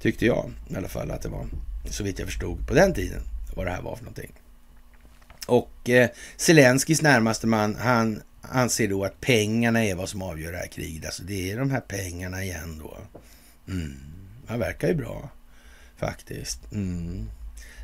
tyckte 0.00 0.26
jag 0.26 0.50
i 0.70 0.76
alla 0.76 0.88
fall 0.88 1.10
att 1.10 1.22
det 1.22 1.28
var, 1.28 1.46
så 1.90 2.04
vitt 2.04 2.18
jag 2.18 2.28
förstod 2.28 2.68
på 2.68 2.74
den 2.74 2.94
tiden 2.94 3.22
vad 3.58 3.66
det 3.66 3.70
här 3.70 3.82
var 3.82 3.96
för 3.96 4.04
någonting. 4.04 4.32
Och 5.46 5.88
eh, 5.88 6.10
Zelenskis 6.36 7.02
närmaste 7.02 7.46
man, 7.46 7.74
han 7.74 8.22
anser 8.42 8.88
då 8.88 9.04
att 9.04 9.20
pengarna 9.20 9.84
är 9.84 9.94
vad 9.94 10.08
som 10.08 10.22
avgör 10.22 10.52
det 10.52 10.58
här 10.58 10.66
kriget. 10.66 11.04
Alltså 11.04 11.22
det 11.22 11.50
är 11.50 11.58
de 11.58 11.70
här 11.70 11.80
pengarna 11.80 12.44
igen 12.44 12.78
då. 12.82 12.98
Mm. 13.72 13.96
Han 14.46 14.58
verkar 14.58 14.88
ju 14.88 14.94
bra 14.94 15.30
faktiskt. 15.96 16.72
Mm. 16.72 17.30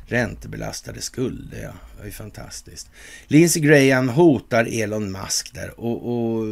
Räntebelastade 0.07 1.01
skulder, 1.01 1.63
ja. 1.63 1.73
Det 1.97 2.01
är 2.01 2.05
ju 2.05 2.11
fantastiskt. 2.11 2.89
Lindsey 3.27 3.61
Graham 3.61 4.09
hotar 4.09 4.81
Elon 4.81 5.11
Musk 5.11 5.53
där 5.53 5.79
och, 5.79 6.07
och 6.07 6.43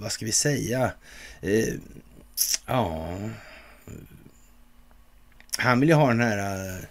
vad 0.00 0.12
ska 0.12 0.24
vi 0.24 0.32
säga? 0.32 0.92
Eh, 1.40 1.74
ja... 2.66 3.18
Han 5.56 5.80
vill 5.80 5.88
ju 5.88 5.94
ha 5.94 6.08
den 6.08 6.20
här 6.20 6.68
eh, 6.68 6.84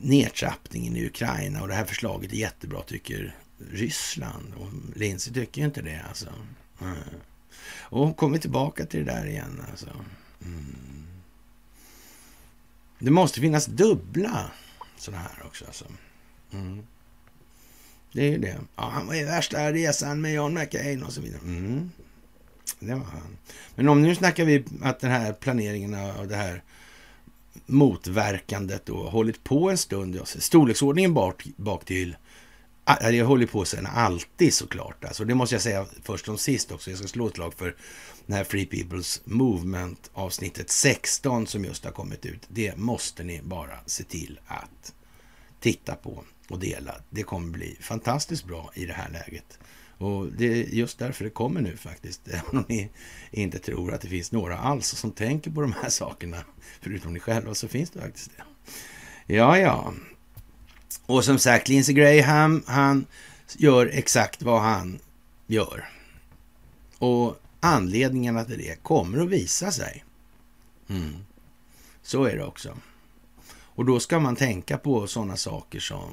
nedtrappningen 0.00 0.96
i 0.96 1.06
Ukraina 1.06 1.62
och 1.62 1.68
det 1.68 1.74
här 1.74 1.84
förslaget 1.84 2.32
är 2.32 2.36
jättebra 2.36 2.82
tycker 2.82 3.36
Ryssland. 3.70 4.54
Och 4.56 4.98
Lindsey 4.98 5.32
tycker 5.32 5.60
ju 5.60 5.66
inte 5.66 5.82
det 5.82 6.04
alltså. 6.08 6.28
Mm. 6.80 6.96
Och 7.80 8.16
kommer 8.16 8.38
tillbaka 8.38 8.86
till 8.86 9.04
det 9.04 9.12
där 9.12 9.26
igen 9.26 9.62
alltså. 9.70 9.90
Mm. 10.44 10.74
Det 12.98 13.10
måste 13.10 13.40
finnas 13.40 13.66
dubbla 13.66 14.50
sådana 14.96 15.22
här 15.22 15.46
också 15.46 15.64
alltså. 15.64 15.84
Mm. 16.52 16.82
Det 18.12 18.22
är 18.26 18.30
ju 18.30 18.38
det. 18.38 18.58
Ja, 18.76 18.90
han 18.90 19.06
var 19.06 19.14
i 19.14 19.24
värsta 19.24 19.72
resan 19.72 20.20
med 20.20 20.34
John 20.34 20.54
McCain 20.54 21.02
och 21.02 21.12
så 21.12 21.20
vidare. 21.20 21.40
Mm. 21.40 21.90
Det 22.80 22.94
var 22.94 23.04
han. 23.04 23.38
Men 23.74 23.88
om 23.88 24.02
nu 24.02 24.14
snackar 24.14 24.44
vi 24.44 24.64
att 24.82 25.00
den 25.00 25.10
här 25.10 25.32
planeringen 25.32 25.94
av 25.94 26.28
det 26.28 26.36
här 26.36 26.62
motverkandet 27.66 28.88
och 28.88 29.12
hållit 29.12 29.44
på 29.44 29.70
en 29.70 29.78
stund. 29.78 30.20
Storleksordningen 30.24 31.14
bak, 31.14 31.46
bak 31.56 31.84
till 31.84 32.16
det 33.00 33.22
håller 33.22 33.46
på 33.46 33.64
sen 33.64 33.86
alltid 33.86 34.54
såklart. 34.54 35.04
Alltså, 35.04 35.24
det 35.24 35.34
måste 35.34 35.54
jag 35.54 35.62
säga 35.62 35.86
först 36.02 36.26
som 36.26 36.38
sist 36.38 36.72
också. 36.72 36.90
Jag 36.90 36.98
ska 36.98 37.08
slå 37.08 37.26
ett 37.26 37.34
slag 37.34 37.54
för 37.54 37.76
den 38.26 38.36
här 38.36 38.44
Free 38.44 38.64
People's 38.66 39.20
Movement 39.24 40.10
avsnittet 40.12 40.70
16 40.70 41.46
som 41.46 41.64
just 41.64 41.84
har 41.84 41.92
kommit 41.92 42.26
ut. 42.26 42.46
Det 42.48 42.76
måste 42.76 43.24
ni 43.24 43.40
bara 43.42 43.78
se 43.86 44.04
till 44.04 44.40
att 44.46 44.94
titta 45.60 45.94
på 45.94 46.24
och 46.48 46.58
dela. 46.58 46.94
Det 47.10 47.22
kommer 47.22 47.48
bli 47.48 47.76
fantastiskt 47.80 48.44
bra 48.44 48.70
i 48.74 48.86
det 48.86 48.92
här 48.92 49.10
läget. 49.10 49.58
Och 49.98 50.26
det 50.26 50.46
är 50.46 50.66
just 50.66 50.98
därför 50.98 51.24
det 51.24 51.30
kommer 51.30 51.60
nu 51.60 51.76
faktiskt. 51.76 52.28
Även 52.28 52.42
om 52.58 52.64
ni 52.68 52.90
inte 53.30 53.58
tror 53.58 53.94
att 53.94 54.00
det 54.00 54.08
finns 54.08 54.32
några 54.32 54.58
alls 54.58 54.86
som 54.86 55.12
tänker 55.12 55.50
på 55.50 55.60
de 55.60 55.72
här 55.82 55.88
sakerna. 55.88 56.36
Förutom 56.80 57.12
ni 57.12 57.20
själva 57.20 57.54
så 57.54 57.68
finns 57.68 57.90
det 57.90 58.00
faktiskt 58.00 58.30
det. 58.36 58.44
Ja, 59.34 59.58
ja. 59.58 59.92
Och 61.06 61.24
som 61.24 61.38
sagt, 61.38 61.68
Lindsey 61.68 61.94
Graham, 61.94 62.62
han 62.66 63.06
gör 63.56 63.86
exakt 63.86 64.42
vad 64.42 64.60
han 64.60 64.98
gör. 65.46 65.88
Och 66.98 67.40
anledningarna 67.60 68.44
till 68.44 68.58
det 68.58 68.82
kommer 68.82 69.18
att 69.18 69.28
visa 69.28 69.72
sig. 69.72 70.04
Mm. 70.88 71.14
Så 72.02 72.24
är 72.24 72.36
det 72.36 72.44
också. 72.44 72.76
Och 73.50 73.84
då 73.84 74.00
ska 74.00 74.20
man 74.20 74.36
tänka 74.36 74.78
på 74.78 75.06
sådana 75.06 75.36
saker 75.36 75.80
som 75.80 76.12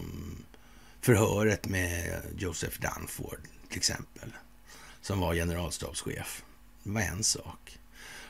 förhöret 1.01 1.67
med 1.67 2.21
Joseph 2.37 2.77
Dunford 2.81 3.39
till 3.69 3.77
exempel, 3.77 4.33
som 5.01 5.19
var 5.19 5.33
generalstabschef. 5.33 6.43
Det 6.83 6.89
var 6.91 7.01
en 7.01 7.23
sak. 7.23 7.79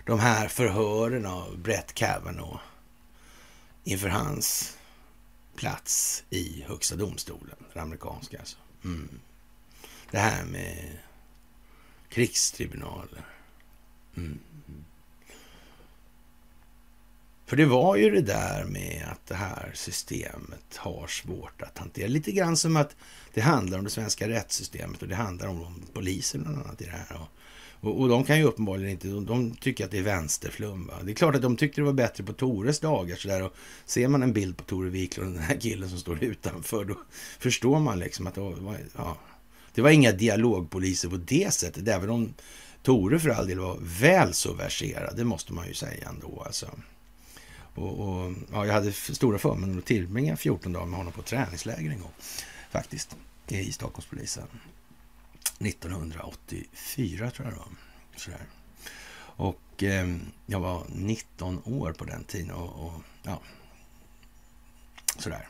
De 0.06 0.20
här 0.20 0.48
förhören 0.48 1.26
av 1.26 1.58
Brett 1.58 1.94
Kavanaugh 1.94 2.62
inför 3.84 4.10
hans 4.10 4.78
plats 5.56 6.24
i 6.30 6.64
högsta 6.68 6.96
domstolen, 6.96 7.56
den 7.74 7.84
amerikanska 7.84 8.40
alltså. 8.40 8.58
Mm. 8.84 9.20
Det 10.12 10.20
här 10.20 10.46
med 10.46 10.98
krigstribunaler. 12.10 13.26
Mm. 14.16 14.40
För 17.46 17.56
det 17.58 17.66
var 17.66 17.96
ju 17.96 18.12
det 18.12 18.22
där 18.22 18.66
med 18.66 19.06
att 19.12 19.28
det 19.28 19.36
här 19.36 19.72
systemet 19.74 20.78
har 20.78 21.08
svårt 21.08 21.62
att 21.62 21.78
hantera. 21.78 22.08
Lite 22.08 22.32
grann 22.32 22.58
som 22.58 22.78
att 22.78 22.96
det 23.34 23.42
handlar 23.42 23.78
om 23.78 23.84
det 23.84 23.90
svenska 23.90 24.30
rättssystemet 24.30 25.02
och 25.02 25.08
det 25.08 25.16
handlar 25.16 25.48
om 25.48 25.84
polisen 25.94 26.42
bland 26.44 26.58
annat 26.58 26.82
i 26.82 26.86
det 26.86 26.92
här. 26.92 27.22
Och, 27.22 27.28
Och, 27.80 28.02
och, 28.02 28.10
de 28.10 28.24
kan 28.24 28.38
ju 28.38 28.44
uppenbarligen 28.44 28.92
inte, 28.92 29.08
de, 29.08 29.26
de 29.26 29.56
tycker 29.56 29.86
att 29.86 29.92
det 29.92 29.98
är 29.98 30.04
vänsterflum. 30.04 30.88
Va? 30.88 30.94
Det 31.04 31.12
är 31.12 31.16
klart 31.16 31.36
att 31.36 31.42
de 31.42 31.58
tyckte 31.58 31.82
det 31.82 31.86
var 31.86 31.94
bättre 31.94 32.24
på 32.24 32.34
Tores 32.34 32.80
dagar. 32.80 33.16
sådär. 33.16 33.44
och 33.44 33.54
ser 33.86 34.08
man 34.08 34.24
en 34.24 34.34
bild 34.34 34.58
på 34.58 34.64
Tore 34.64 34.90
Wiklund, 34.90 35.36
den 35.36 35.44
här 35.44 35.60
killen 35.60 35.90
som 35.90 36.00
står 36.00 36.24
utanför, 36.24 36.86
då 36.86 36.98
förstår 37.40 37.80
man 37.80 38.00
liksom 38.00 38.28
att 38.28 38.36
det 38.36 38.42
var, 38.42 38.78
ja, 38.96 39.18
det 39.74 39.82
var 39.82 39.90
inga 39.90 40.12
dialogpoliser 40.12 41.10
på 41.10 41.18
det 41.18 41.54
sättet. 41.54 41.88
Även 41.88 42.10
om 42.10 42.34
Tore 42.84 43.20
för 43.20 43.30
all 43.30 43.48
del 43.48 43.60
var 43.60 43.78
väl 43.82 44.34
så 44.34 44.54
verserad, 44.54 45.18
det 45.18 45.24
måste 45.24 45.54
man 45.54 45.68
ju 45.68 45.74
säga 45.74 46.10
ändå. 46.10 46.44
Alltså. 46.46 46.68
Och, 47.76 48.00
och, 48.00 48.34
ja, 48.52 48.66
jag 48.66 48.74
hade 48.74 48.92
stora 48.92 49.38
förmånen 49.38 49.80
att 49.80 49.86
tillbringa 49.86 50.38
14 50.38 50.74
dagar 50.74 50.86
med 50.86 50.98
honom 50.98 51.14
på 51.14 51.22
träningsläger 51.22 51.92
en 51.92 52.00
gång. 52.00 52.12
Faktiskt, 52.70 53.18
i 53.48 53.72
Stockholmspolisen. 53.72 54.48
1984 55.60 57.32
tror 57.32 57.48
jag 57.48 57.54
det 57.54 57.60
var. 57.60 57.68
Sådär. 58.16 58.42
Och 59.38 59.84
eh, 59.84 60.16
jag 60.46 60.60
var 60.60 60.84
19 60.90 61.62
år 61.66 61.94
på 61.94 62.06
den 62.06 62.24
tiden. 62.24 62.52
Och, 62.52 62.86
och, 62.86 63.02
ja, 63.24 63.40
sådär. 65.18 65.48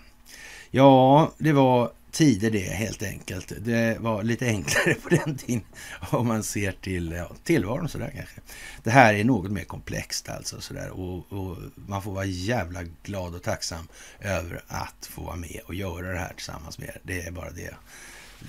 Ja, 0.72 1.32
det 1.38 1.52
var 1.54 1.92
tider 2.16 2.52
det 2.52 2.60
helt 2.60 3.04
enkelt. 3.04 3.54
Det 3.60 3.98
var 4.00 4.24
lite 4.24 4.46
enklare 4.46 4.94
på 4.94 5.10
den 5.10 5.38
tiden 5.38 5.64
om 6.12 6.28
man 6.28 6.44
ser 6.44 6.72
till 6.72 7.12
ja, 7.12 7.32
tillvaron 7.44 7.90
sådär 7.90 8.12
kanske. 8.16 8.42
Det 8.84 8.92
här 8.92 9.14
är 9.14 9.24
något 9.24 9.52
mer 9.52 9.64
komplext 9.64 10.30
alltså 10.30 10.62
sådär 10.62 10.90
och, 10.90 11.34
och, 11.34 11.58
man 11.76 12.02
får 12.02 12.12
vara 12.12 12.26
jävla 12.26 12.80
glad 13.04 13.36
och 13.36 13.44
tacksam 13.44 13.88
över 14.20 14.64
att 14.68 15.06
få 15.06 15.22
vara 15.22 15.36
med 15.36 15.62
och 15.66 15.76
göra 15.76 16.12
det 16.12 16.20
här 16.20 16.34
tillsammans 16.34 16.80
med 16.80 16.88
er. 16.88 17.02
Det 17.04 17.22
är 17.22 17.32
bara 17.32 17.52
det. 17.52 17.74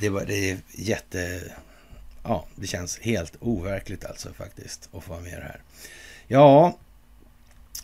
Det, 0.01 0.09
var, 0.09 0.25
det 0.25 0.51
är 0.51 0.59
jätte... 0.73 1.53
Ja, 2.23 2.47
det 2.57 2.67
känns 2.67 2.99
helt 2.99 3.37
overkligt 3.41 4.05
alltså 4.05 4.33
faktiskt 4.33 4.89
att 4.93 5.05
få 5.05 5.13
vara 5.13 5.23
med 5.23 5.33
i 5.33 5.37
det 5.37 5.43
här. 5.43 5.61
Ja, 6.27 6.79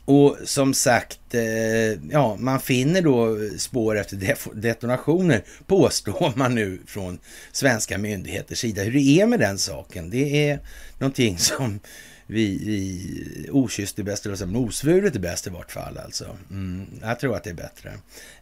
och 0.04 0.36
som 0.44 0.74
sagt, 0.74 1.34
eh, 1.34 2.10
ja, 2.10 2.36
man 2.38 2.60
finner 2.60 3.02
då 3.02 3.38
spår 3.58 3.98
efter 3.98 4.36
detonationer, 4.54 5.44
påstår 5.66 6.32
man 6.36 6.54
nu 6.54 6.80
från 6.86 7.18
svenska 7.52 7.98
myndigheters 7.98 8.58
sida. 8.58 8.82
Hur 8.82 8.92
det 8.92 9.20
är 9.20 9.26
med 9.26 9.40
den 9.40 9.58
saken, 9.58 10.10
det 10.10 10.50
är 10.50 10.58
någonting 10.98 11.38
som 11.38 11.80
vi, 12.26 12.58
vi 12.64 13.48
okysst 13.50 13.98
är 13.98 14.02
bäst, 14.02 14.26
eller 14.26 14.56
osvuret 14.56 15.14
är 15.14 15.20
bäst 15.20 15.46
i 15.46 15.50
vart 15.50 15.72
fall 15.72 15.98
alltså. 15.98 16.36
Mm, 16.50 16.86
jag 17.02 17.18
tror 17.18 17.36
att 17.36 17.44
det 17.44 17.50
är 17.50 17.54
bättre 17.54 17.92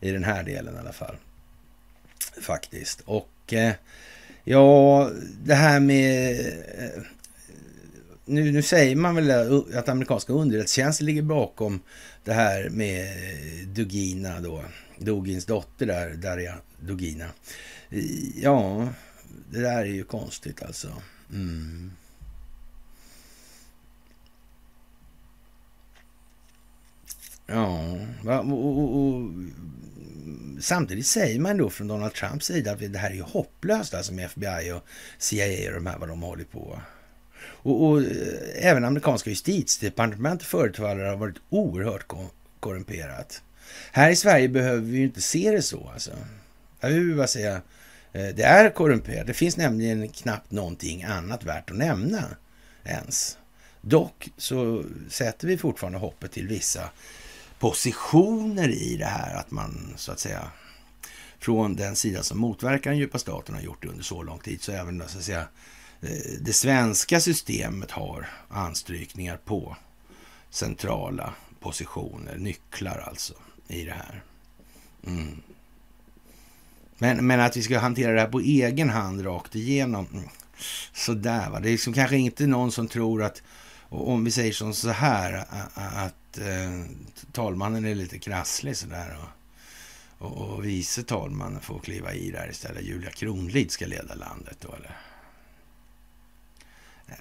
i 0.01 0.11
den 0.11 0.25
här 0.25 0.43
delen 0.43 0.77
i 0.77 0.79
alla 0.79 0.93
fall. 0.93 1.17
Faktiskt. 2.41 3.01
Och 3.05 3.53
eh, 3.53 3.73
ja, 4.45 5.11
det 5.45 5.55
här 5.55 5.81
med 5.81 6.41
eh, 6.79 7.03
nu, 8.25 8.53
nu 8.53 8.63
säger 8.63 8.97
man 8.97 9.15
väl 9.15 9.31
att 9.75 9.89
amerikanska 9.89 10.33
underrättelsetjänsten 10.33 11.07
ligger 11.07 11.23
bakom 11.23 11.81
det 12.25 12.33
här 12.33 12.69
med 12.71 13.09
Dugina 13.67 14.41
då, 14.41 14.65
Dugins 14.99 15.47
dotter 15.47 15.87
där, 15.87 16.15
Daria 16.15 16.55
Dugina. 16.81 17.27
Ja, 18.35 18.89
det 19.51 19.61
där 19.61 19.79
är 19.79 19.85
ju 19.85 20.05
konstigt 20.05 20.63
alltså. 20.63 20.89
Mm. 21.33 21.93
Ja, 27.47 27.97
och, 28.25 28.79
och, 28.79 29.07
och, 29.07 29.31
samtidigt 30.61 31.07
säger 31.07 31.41
man 31.41 31.57
då 31.57 31.71
från 31.71 31.89
Donald 31.89 32.15
Trumps 32.15 32.47
sida 32.47 32.73
att 32.73 32.93
det 32.93 32.99
här 32.99 33.11
är 33.11 33.15
ju 33.15 33.23
hopplöst 33.23 33.95
alltså 33.95 34.13
med 34.13 34.25
FBI 34.25 34.73
och 34.73 34.85
CIA 35.19 35.69
och 35.69 35.75
de 35.75 35.87
här 35.87 35.99
vad 35.99 36.09
de 36.09 36.23
håller 36.23 36.45
på. 36.45 36.81
Och, 37.63 37.85
och 37.85 38.03
eh, 38.03 38.07
även 38.55 38.85
amerikanska 38.85 39.31
justitiedepartementet 39.31 40.47
förefaller 40.47 41.05
ha 41.05 41.17
varit 41.17 41.37
oerhört 41.49 42.07
korrumperat. 42.61 43.43
Här 43.93 44.11
i 44.11 44.17
Sverige 44.17 44.49
behöver 44.49 44.81
vi 44.81 44.99
ju 44.99 45.05
inte 45.05 45.21
se 45.21 45.51
det 45.51 45.63
så 45.63 45.91
alltså. 45.93 46.11
Jag 46.81 46.91
vill 46.91 47.17
bara 47.17 47.27
säga, 47.27 47.55
eh, 48.13 48.29
det 48.29 48.43
är 48.43 48.71
korrumperat. 48.71 49.27
Det 49.27 49.35
finns 49.35 49.57
nämligen 49.57 50.09
knappt 50.09 50.51
någonting 50.51 51.03
annat 51.03 51.45
värt 51.45 51.71
att 51.71 51.77
nämna 51.77 52.25
ens. 52.85 53.39
Dock 53.81 54.29
så 54.37 54.85
sätter 55.09 55.47
vi 55.47 55.59
fortfarande 55.59 55.99
hoppet 55.99 56.33
till 56.33 56.49
vissa 56.49 56.91
positioner 57.59 58.69
i 58.69 58.97
det 58.97 59.05
här, 59.05 59.35
att 59.35 59.51
man 59.51 59.95
så 59.97 60.13
att 60.13 60.19
säga 60.19 60.51
från 61.39 61.77
den 61.77 61.97
sida 61.97 62.23
som 62.23 62.39
motverkar 62.39 62.91
den 62.91 62.99
djupa 62.99 63.19
staten 63.19 63.55
har 63.55 63.63
gjort 63.63 63.83
det 63.83 63.89
under 63.89 64.05
så 64.05 64.23
lång 64.23 64.39
tid, 64.39 64.63
så 64.63 64.73
även 64.73 65.03
så 65.09 65.19
att 65.19 65.25
säga 65.25 65.47
Eh, 66.03 66.41
det 66.41 66.53
svenska 66.53 67.21
systemet 67.21 67.91
har 67.91 68.29
anstrykningar 68.49 69.37
på 69.37 69.77
centrala 70.51 71.35
positioner, 71.61 72.37
nycklar 72.37 73.05
alltså, 73.09 73.35
i 73.69 73.85
det 73.85 73.93
här. 73.93 74.23
Mm. 75.07 75.43
Men, 76.99 77.27
men 77.27 77.41
att 77.41 77.57
vi 77.57 77.63
ska 77.63 77.79
hantera 77.79 78.13
det 78.13 78.21
här 78.21 78.29
på 78.29 78.41
egen 78.41 78.91
hand 78.91 79.27
rakt 79.27 79.55
igenom, 79.55 80.07
mm, 80.13 80.29
sådär 80.93 81.51
va. 81.51 81.61
Det 81.61 81.69
är 81.69 81.73
liksom 81.73 81.93
kanske 81.93 82.17
inte 82.17 82.47
någon 82.47 82.73
som 82.73 82.89
tror 82.89 83.23
att, 83.23 83.43
om 83.89 84.25
vi 84.25 84.31
säger 84.31 84.53
som 84.53 84.75
så 84.75 84.91
här, 84.91 85.33
att, 85.33 85.77
att 85.77 86.39
eh, 86.39 86.85
talmannen 87.33 87.85
är 87.85 87.95
lite 87.95 88.19
krasslig 88.19 88.77
sådär. 88.77 89.19
Och, 89.23 89.29
och, 90.27 90.49
och 90.49 90.65
vice 90.65 91.03
talmannen 91.03 91.61
får 91.61 91.79
kliva 91.79 92.13
i 92.13 92.31
där 92.31 92.51
istället. 92.51 92.85
Julia 92.85 93.11
Kronlid 93.11 93.71
ska 93.71 93.87
leda 93.87 94.15
landet 94.15 94.57
då, 94.61 94.75
eller? 94.75 94.97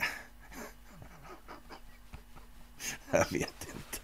Jag 3.11 3.31
vet 3.31 3.41
inte. 3.41 3.99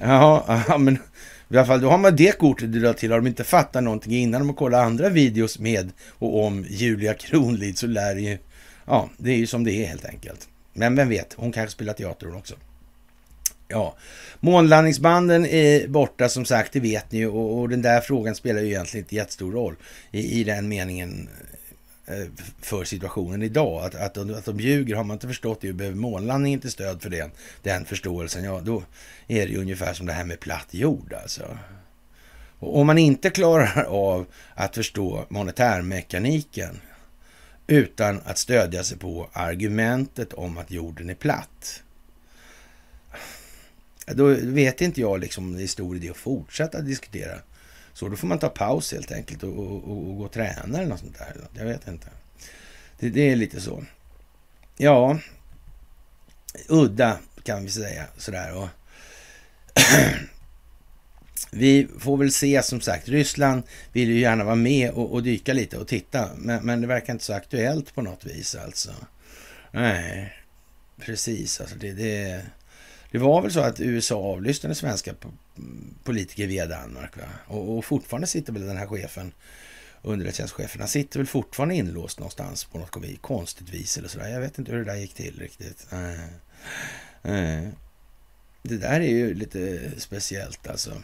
Ja, 0.00 0.78
men 0.78 0.98
i 1.48 1.56
alla 1.56 1.66
fall 1.66 1.80
då 1.80 1.90
har 1.90 1.98
man 1.98 2.16
det 2.16 2.38
kortet 2.38 2.72
du 2.72 2.80
la 2.80 2.92
till. 2.92 3.10
Har 3.10 3.18
de 3.18 3.26
inte 3.26 3.44
fattat 3.44 3.84
någonting 3.84 4.12
innan 4.12 4.40
de 4.40 4.48
har 4.48 4.56
kollat 4.56 4.84
andra 4.84 5.08
videos 5.08 5.58
med 5.58 5.92
och 6.18 6.44
om 6.44 6.64
Julia 6.68 7.14
Kronlid 7.14 7.78
så 7.78 7.86
lär 7.86 8.14
det 8.14 8.20
ju... 8.20 8.38
Ja, 8.86 9.10
det 9.16 9.30
är 9.30 9.36
ju 9.36 9.46
som 9.46 9.64
det 9.64 9.72
är 9.72 9.86
helt 9.86 10.04
enkelt. 10.04 10.48
Men 10.72 10.96
vem 10.96 11.08
vet, 11.08 11.34
hon 11.36 11.52
kanske 11.52 11.72
spelar 11.72 11.92
teater 11.92 12.26
hon 12.26 12.36
också. 12.36 12.54
Ja, 13.68 13.96
månlandningsbanden 14.40 15.46
är 15.46 15.88
borta 15.88 16.28
som 16.28 16.44
sagt, 16.44 16.72
det 16.72 16.80
vet 16.80 17.12
ni 17.12 17.18
ju. 17.18 17.28
Och, 17.28 17.60
och 17.60 17.68
den 17.68 17.82
där 17.82 18.00
frågan 18.00 18.34
spelar 18.34 18.60
ju 18.60 18.66
egentligen 18.66 19.04
inte 19.04 19.14
jättestor 19.14 19.52
roll 19.52 19.76
i, 20.10 20.40
i 20.40 20.44
den 20.44 20.68
meningen 20.68 21.28
Eh, 22.10 22.26
för 22.60 22.84
situationen 22.84 23.42
idag. 23.42 23.84
Att, 23.84 23.94
att, 23.94 24.18
att 24.18 24.44
de 24.44 24.60
ljuger, 24.60 24.94
har 24.96 25.04
man 25.04 25.14
inte 25.14 25.26
förstått 25.26 25.60
det 25.60 25.68
och 25.68 25.74
behöver 25.74 25.96
månlandningen 25.96 26.60
till 26.60 26.70
stöd 26.70 27.02
för 27.02 27.10
den, 27.10 27.30
den 27.62 27.84
förståelsen, 27.84 28.44
ja 28.44 28.60
då 28.60 28.82
är 29.26 29.46
det 29.46 29.52
ju 29.52 29.58
ungefär 29.58 29.94
som 29.94 30.06
det 30.06 30.12
här 30.12 30.24
med 30.24 30.40
platt 30.40 30.66
jord 30.70 31.12
alltså. 31.12 31.58
Och 32.58 32.78
om 32.78 32.86
man 32.86 32.98
inte 32.98 33.30
klarar 33.30 33.84
av 33.84 34.26
att 34.54 34.74
förstå 34.74 35.26
monetärmekaniken 35.28 36.80
utan 37.66 38.20
att 38.24 38.38
stödja 38.38 38.84
sig 38.84 38.98
på 38.98 39.28
argumentet 39.32 40.32
om 40.32 40.58
att 40.58 40.70
jorden 40.70 41.10
är 41.10 41.14
platt. 41.14 41.82
Då 44.06 44.26
vet 44.42 44.80
inte 44.80 45.00
jag 45.00 45.20
liksom 45.20 45.44
om 45.44 45.56
det 45.56 45.62
är 45.62 45.66
stor 45.66 45.96
idé 45.96 46.10
att 46.10 46.16
fortsätta 46.16 46.80
diskutera 46.80 47.38
så 47.98 48.08
då 48.08 48.16
får 48.16 48.26
man 48.26 48.38
ta 48.38 48.48
paus 48.48 48.92
helt 48.92 49.12
enkelt 49.12 49.42
och, 49.42 49.58
och, 49.58 49.84
och, 49.84 50.08
och 50.08 50.16
gå 50.16 50.24
och 50.24 50.32
träna 50.32 50.78
eller 50.78 50.86
något 50.86 51.00
sånt 51.00 51.18
där. 51.18 51.36
Jag 51.54 51.64
vet 51.64 51.88
inte. 51.88 52.06
Det, 52.98 53.08
det 53.10 53.30
är 53.30 53.36
lite 53.36 53.60
så. 53.60 53.84
Ja, 54.76 55.18
udda 56.68 57.18
kan 57.42 57.64
vi 57.64 57.70
säga 57.70 58.06
sådär. 58.16 58.54
Och 58.54 58.68
vi 61.50 61.88
får 61.98 62.16
väl 62.16 62.32
se 62.32 62.62
som 62.62 62.80
sagt. 62.80 63.08
Ryssland 63.08 63.62
vill 63.92 64.08
ju 64.08 64.20
gärna 64.20 64.44
vara 64.44 64.54
med 64.54 64.90
och, 64.90 65.12
och 65.12 65.22
dyka 65.22 65.52
lite 65.52 65.78
och 65.78 65.88
titta. 65.88 66.28
Men, 66.36 66.66
men, 66.66 66.80
det 66.80 66.86
verkar 66.86 67.12
inte 67.12 67.24
så 67.24 67.32
aktuellt 67.32 67.94
på 67.94 68.02
något 68.02 68.24
vis 68.24 68.54
alltså. 68.54 68.90
Nej, 69.70 70.32
precis. 70.98 71.60
Alltså 71.60 71.76
det, 71.76 71.92
det, 71.92 72.42
det 73.10 73.18
var 73.18 73.42
väl 73.42 73.52
så 73.52 73.60
att 73.60 73.80
USA 73.80 74.16
avlyssnade 74.16 74.74
svenska 74.74 75.14
politiker 76.04 76.46
via 76.46 76.66
Danmark. 76.66 77.16
Va? 77.16 77.22
Och, 77.46 77.78
och 77.78 77.84
fortfarande 77.84 78.26
sitter 78.26 78.52
väl 78.52 78.66
den 78.66 78.76
här 78.76 78.86
chefen, 78.86 79.32
underrättelsetjänstchefen, 80.02 80.80
han 80.80 80.88
sitter 80.88 81.18
väl 81.18 81.26
fortfarande 81.26 81.74
inlåst 81.74 82.18
någonstans 82.18 82.64
på 82.64 82.78
något 82.78 83.22
konstigt 83.22 83.70
vis 83.70 83.98
eller 83.98 84.08
sådär. 84.08 84.28
Jag 84.28 84.40
vet 84.40 84.58
inte 84.58 84.72
hur 84.72 84.78
det 84.78 84.92
där 84.92 84.96
gick 84.96 85.14
till 85.14 85.38
riktigt. 85.38 85.86
Äh, 85.92 86.24
äh. 87.32 87.68
Det 88.62 88.76
där 88.76 89.00
är 89.00 89.08
ju 89.08 89.34
lite 89.34 89.90
speciellt 90.00 90.68
alltså. 90.68 91.02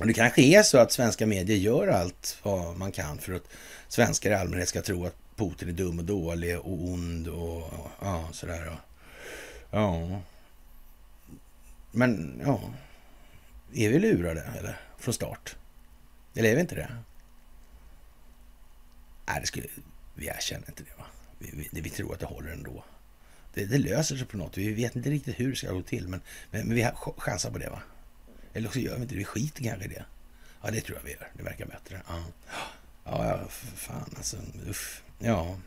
Och 0.00 0.06
det 0.06 0.12
kanske 0.12 0.42
är 0.42 0.62
så 0.62 0.78
att 0.78 0.92
svenska 0.92 1.26
medier 1.26 1.56
gör 1.56 1.88
allt 1.88 2.38
vad 2.42 2.76
man 2.76 2.92
kan 2.92 3.18
för 3.18 3.32
att 3.32 3.48
svenskar 3.88 4.30
i 4.30 4.34
allmänhet 4.34 4.68
ska 4.68 4.82
tro 4.82 5.06
att 5.06 5.16
Putin 5.36 5.68
är 5.68 5.72
dum 5.72 5.98
och 5.98 6.04
dålig 6.04 6.58
och 6.58 6.72
ond 6.72 7.28
och, 7.28 7.56
och 7.56 7.90
ja, 8.00 8.28
sådär. 8.32 8.68
Och, 8.68 8.78
ja. 9.70 10.20
Men 11.90 12.40
ja, 12.44 12.60
är 13.74 13.88
vi 13.88 13.98
lurade 13.98 14.42
eller? 14.58 14.80
Från 14.98 15.14
start? 15.14 15.56
Eller 16.34 16.50
är 16.50 16.54
vi 16.54 16.60
inte 16.60 16.74
det? 16.74 16.96
Nej, 19.26 19.40
det 19.40 19.46
skulle, 19.46 19.66
vi 20.14 20.26
erkänner 20.26 20.68
inte 20.68 20.82
det. 20.82 20.98
Va? 20.98 21.04
vi, 21.42 21.68
vi, 21.72 21.80
vi 21.80 21.90
tror 21.90 22.14
att 22.14 22.20
det 22.20 22.26
håller 22.26 22.52
ändå. 22.52 22.84
Det, 23.54 23.64
det, 23.64 23.78
löser 23.78 24.16
sig 24.16 24.26
på 24.26 24.36
något. 24.36 24.58
Vi 24.58 24.72
vet 24.72 24.96
inte 24.96 25.10
riktigt 25.10 25.40
hur 25.40 25.50
det 25.50 25.56
ska 25.56 25.72
gå 25.72 25.82
till, 25.82 26.08
men, 26.08 26.20
men, 26.50 26.66
men 26.66 26.76
vi 26.76 26.88
chansar 27.18 27.50
på 27.50 27.58
det 27.58 27.70
va? 27.70 27.82
Eller 28.52 28.70
så 28.70 28.78
gör 28.78 28.96
vi 28.96 29.02
inte 29.02 29.14
det. 29.14 29.18
Vi 29.18 29.24
skiter 29.24 29.64
kanske 29.64 29.84
i 29.84 29.88
det. 29.88 30.04
Ja, 30.62 30.70
det 30.70 30.80
tror 30.80 30.98
jag 30.98 31.04
vi 31.04 31.10
gör. 31.10 31.30
Det 31.36 31.42
verkar 31.42 31.66
bättre. 31.66 32.02
Ja, 32.08 32.24
ja, 33.04 33.48
fan 33.76 34.14
alltså. 34.16 34.36
Uff. 34.66 35.02
Ja. 35.18 35.58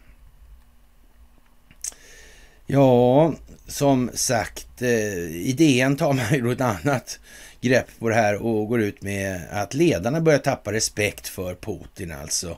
Ja, 2.67 3.33
som 3.67 4.09
sagt, 4.13 4.81
eh, 4.81 5.47
idén 5.47 5.95
tar 5.97 6.13
man 6.13 6.33
ju 6.33 6.41
då 6.41 6.51
ett 6.51 6.61
annat 6.61 7.19
grepp 7.61 7.99
på 7.99 8.09
det 8.09 8.15
här 8.15 8.35
och 8.45 8.67
går 8.67 8.81
ut 8.81 9.01
med 9.01 9.41
att 9.51 9.73
ledarna 9.73 10.21
börjar 10.21 10.39
tappa 10.39 10.73
respekt 10.73 11.27
för 11.27 11.55
Putin 11.55 12.11
alltså. 12.11 12.57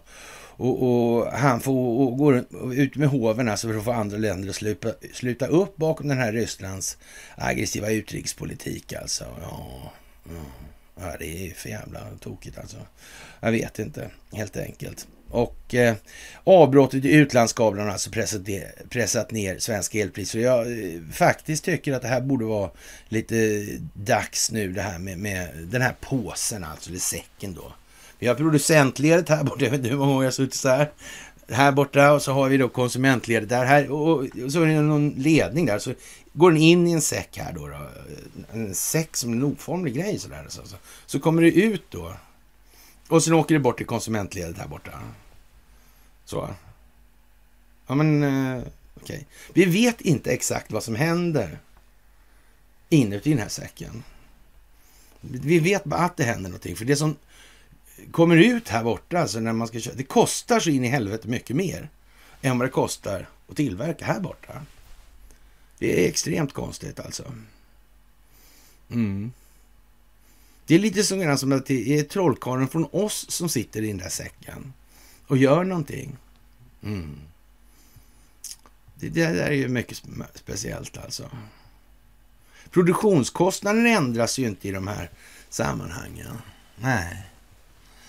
Och, 0.58 0.84
och 0.84 1.32
han 1.32 1.60
får 1.60 2.16
gå 2.16 2.36
ut 2.74 2.96
med 2.96 3.08
hoven 3.08 3.50
alltså 3.50 3.68
för 3.68 3.78
att 3.78 3.84
få 3.84 3.92
andra 3.92 4.18
länder 4.18 4.50
att 4.50 4.56
sluta, 4.56 4.94
sluta 5.14 5.48
upp 5.48 5.76
bakom 5.76 6.08
den 6.08 6.18
här 6.18 6.34
Rysslands 6.34 6.98
aggressiva 7.36 7.90
utrikespolitik 7.90 8.94
alltså. 8.94 9.26
Ja, 9.42 9.94
ja. 10.24 10.42
ja 11.00 11.16
det 11.20 11.48
är 11.48 11.54
för 11.54 11.70
jävla 11.70 12.00
tokigt 12.20 12.58
alltså. 12.58 12.78
Jag 13.40 13.52
vet 13.52 13.80
inte, 13.80 14.10
helt 14.32 14.58
enkelt. 14.58 15.08
Och 15.30 15.76
eh, 15.76 15.96
avbrottet 16.44 17.06
i 17.06 17.14
utlandskablarna 17.14 17.88
har 17.88 17.94
alltså 17.94 18.12
pressat, 18.12 18.42
pressat 18.90 19.32
ner 19.32 19.60
svenska 19.60 20.00
elpriser. 20.00 20.40
Jag 20.40 20.60
eh, 20.60 21.02
faktiskt 21.14 21.64
tycker 21.64 21.94
att 21.94 22.02
det 22.02 22.08
här 22.08 22.22
borde 22.22 22.46
vara 22.46 22.70
lite 23.10 23.66
dags 23.94 24.52
nu 24.52 24.72
det 24.72 24.82
här 24.82 25.00
med, 25.00 25.18
med 25.18 25.50
den 25.64 25.82
här 25.82 25.96
påsen, 26.02 26.64
alltså 26.64 26.90
eller 26.90 27.00
säcken 27.00 27.54
då. 27.54 27.74
Vi 28.20 28.28
har 28.28 28.36
producentledet 28.36 29.30
här 29.30 29.44
borta, 29.44 29.64
jag 29.64 29.72
vet 29.72 29.80
inte 29.80 29.90
hur 29.90 29.98
många 29.98 30.14
jag 30.14 30.24
har 30.24 30.32
suttit 30.32 30.56
så 30.56 30.70
här. 30.70 30.92
Här 31.50 31.72
borta 31.72 32.14
och 32.14 32.22
så 32.22 32.32
har 32.32 32.50
vi 32.50 32.58
då 32.58 32.70
konsumentledet 32.70 33.50
där. 33.50 33.66
Här, 33.66 33.92
och, 33.92 34.20
och 34.46 34.52
så 34.52 34.62
är 34.62 34.66
det 34.66 34.82
någon 34.82 35.10
ledning 35.10 35.66
där. 35.66 35.80
Så 35.80 35.94
går 36.34 36.52
den 36.52 36.62
in 36.62 36.88
i 36.88 36.92
en 36.92 37.02
säck 37.02 37.38
här 37.38 37.54
då. 37.54 37.68
då 37.68 37.78
en 38.52 38.76
säck 38.76 39.18
som 39.18 39.34
en 39.34 39.44
oformlig 39.44 39.96
grej 39.96 40.20
sådär. 40.20 40.46
Så, 40.48 40.62
så. 40.68 40.76
så 41.06 41.20
kommer 41.20 41.42
det 41.42 41.52
ut 41.52 41.84
då 41.90 42.14
och 43.08 43.24
sen 43.24 43.34
åker 43.34 43.56
det 43.56 43.60
bort 43.60 43.78
till 43.78 43.86
konsumentledet 43.86 44.58
här 44.58 44.68
borta. 44.68 44.92
Så. 46.26 46.50
Ja, 47.88 47.96
men 47.96 48.24
eh, 48.24 48.64
okej. 48.94 49.04
Okay. 49.04 49.26
Vi 49.54 49.66
vet 49.66 50.02
inte 50.02 50.32
exakt 50.32 50.72
vad 50.72 50.84
som 50.84 50.96
händer 50.96 51.60
inuti 52.90 53.30
den 53.30 53.40
här 53.40 53.50
säcken. 53.50 54.04
Vi 55.22 55.60
vet 55.60 55.84
bara 55.84 56.00
att 56.00 56.18
det 56.18 56.24
händer 56.24 56.50
någonting. 56.50 56.76
För 56.76 56.86
det 56.86 56.96
som 56.96 57.16
kommer 58.12 58.36
ut 58.36 58.68
här 58.68 58.84
borta, 58.84 59.20
alltså 59.20 59.40
när 59.40 59.54
man 59.54 59.68
ska 59.68 59.80
köra, 59.80 59.96
det 59.96 60.04
kostar 60.04 60.60
så 60.60 60.70
in 60.70 60.86
i 60.86 60.88
helvete 60.88 61.28
mycket 61.28 61.56
mer 61.56 61.90
än 62.42 62.60
vad 62.60 62.68
det 62.68 62.72
kostar 62.72 63.30
att 63.50 63.56
tillverka 63.56 64.06
här 64.06 64.20
borta. 64.20 64.62
Det 65.80 66.06
är 66.06 66.10
extremt 66.10 66.54
konstigt 66.54 67.00
alltså. 67.00 67.34
Mm. 68.90 69.32
Det 70.68 70.76
är 70.76 70.80
lite 70.80 71.04
som, 71.04 71.38
som 71.38 71.52
att 71.52 71.66
det 71.66 72.00
är 72.00 72.04
trollkarlen 72.04 72.68
från 72.68 72.88
oss 72.92 73.26
som 73.30 73.50
sitter 73.50 73.82
i 73.82 73.88
den 73.88 73.98
där 73.98 74.10
säcken 74.10 74.74
och 75.28 75.38
gör 75.38 75.64
någonting. 75.64 76.18
Mm. 76.84 77.16
Det, 78.96 79.10
det 79.10 79.26
där 79.26 79.36
är 79.36 79.52
ju 79.52 79.68
mycket 79.68 80.02
speciellt 80.34 80.98
alltså. 80.98 81.30
Produktionskostnaden 82.72 83.88
ändras 83.88 84.40
ju 84.40 84.48
inte 84.48 84.68
i 84.68 84.72
de 84.72 84.88
här 84.88 85.10
sammanhangen. 85.50 86.38
Nej. 86.76 87.26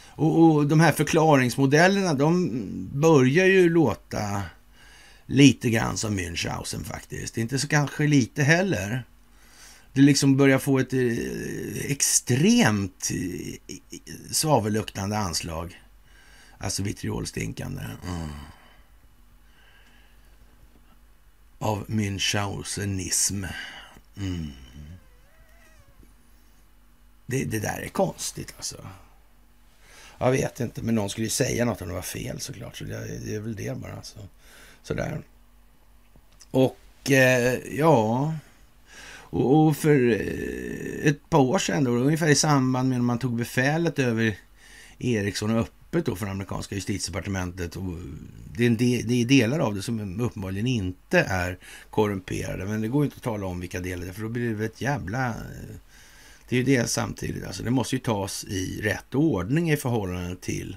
Och, 0.09 0.43
och 0.43 0.67
de 0.67 0.81
här 0.81 0.93
förklaringsmodellerna, 0.93 2.15
de 2.15 2.51
börjar 2.93 3.47
ju 3.47 3.69
låta 3.69 4.43
lite 5.27 5.71
grann 5.71 5.97
som 5.97 6.19
Münchhausen 6.19 6.85
faktiskt. 6.85 7.39
Inte 7.39 7.59
så 7.59 7.69
kanske 7.69 8.07
lite 8.07 8.43
heller 8.43 9.05
det 9.99 10.05
liksom 10.05 10.37
börjar 10.37 10.59
få 10.59 10.79
ett 10.79 10.93
eh, 10.93 11.91
extremt 11.91 13.11
eh, 13.11 13.75
svavelluktande 14.31 15.19
anslag. 15.19 15.83
Alltså 16.59 16.83
vitriolstinkande. 16.83 17.83
Mm. 17.83 18.29
Av 21.59 21.87
Münchhausenism. 21.87 23.47
Mm. 24.17 24.51
Det, 27.27 27.45
det, 27.45 27.59
där 27.59 27.81
är 27.81 27.89
konstigt 27.89 28.55
alltså. 28.57 28.87
Jag 30.19 30.31
vet 30.31 30.61
inte, 30.61 30.83
men 30.83 30.95
någon 30.95 31.11
skulle 31.11 31.27
ju 31.27 31.31
säga 31.31 31.65
något 31.65 31.83
om 31.83 31.89
det 31.89 31.95
var 31.95 32.03
fel 32.03 32.41
såklart. 32.41 32.77
Så 32.77 32.85
det, 32.85 33.19
det 33.25 33.35
är 33.35 33.41
väl 33.41 33.57
det 33.57 33.79
bara. 33.79 33.93
Alltså. 33.93 34.19
Sådär. 34.83 35.23
Och 36.51 37.11
eh, 37.11 37.59
ja... 37.71 38.35
Och, 39.31 39.77
för 39.77 40.11
eh, 40.11 41.09
ett 41.09 41.31
par 41.31 41.39
år 41.39 41.59
sedan, 41.59 41.85
då, 41.85 41.91
ungefär 41.91 42.29
i 42.29 42.35
samband 42.35 42.89
med 42.89 42.99
när 42.99 43.05
man 43.05 43.19
tog 43.19 43.37
befälet 43.37 43.99
över 43.99 44.39
Ericsson 44.99 45.51
öppet 45.51 46.07
då 46.07 46.17
för 46.17 46.27
amerikanska 46.27 46.75
justitiedepartementet. 46.75 47.77
Och 47.77 47.99
det, 48.57 48.67
är 48.67 48.71
del, 48.71 49.09
det 49.09 49.15
är 49.15 49.25
delar 49.25 49.59
av 49.59 49.75
det 49.75 49.83
som 49.83 50.21
uppenbarligen 50.21 50.67
inte 50.67 51.21
är 51.21 51.59
korrumperade. 51.91 52.67
Men 52.67 52.81
det 52.81 52.89
går 52.89 53.05
inte 53.05 53.17
att 53.17 53.23
tala 53.23 53.47
om 53.47 53.61
vilka 53.61 53.81
delar 53.81 54.05
det 54.05 54.11
är, 54.11 54.13
för 54.13 54.23
då 54.23 54.29
blir 54.29 54.55
det 54.55 54.65
ett 54.65 54.81
jävla... 54.81 55.29
Eh, 55.29 55.77
det 56.49 56.57
är 56.57 56.59
ju 56.59 56.65
det 56.65 56.91
samtidigt. 56.91 57.45
Alltså 57.45 57.63
det 57.63 57.71
måste 57.71 57.97
ju 57.97 58.01
tas 58.01 58.45
i 58.45 58.81
rätt 58.83 59.15
ordning 59.15 59.71
i 59.71 59.77
förhållande 59.77 60.37
till 60.37 60.77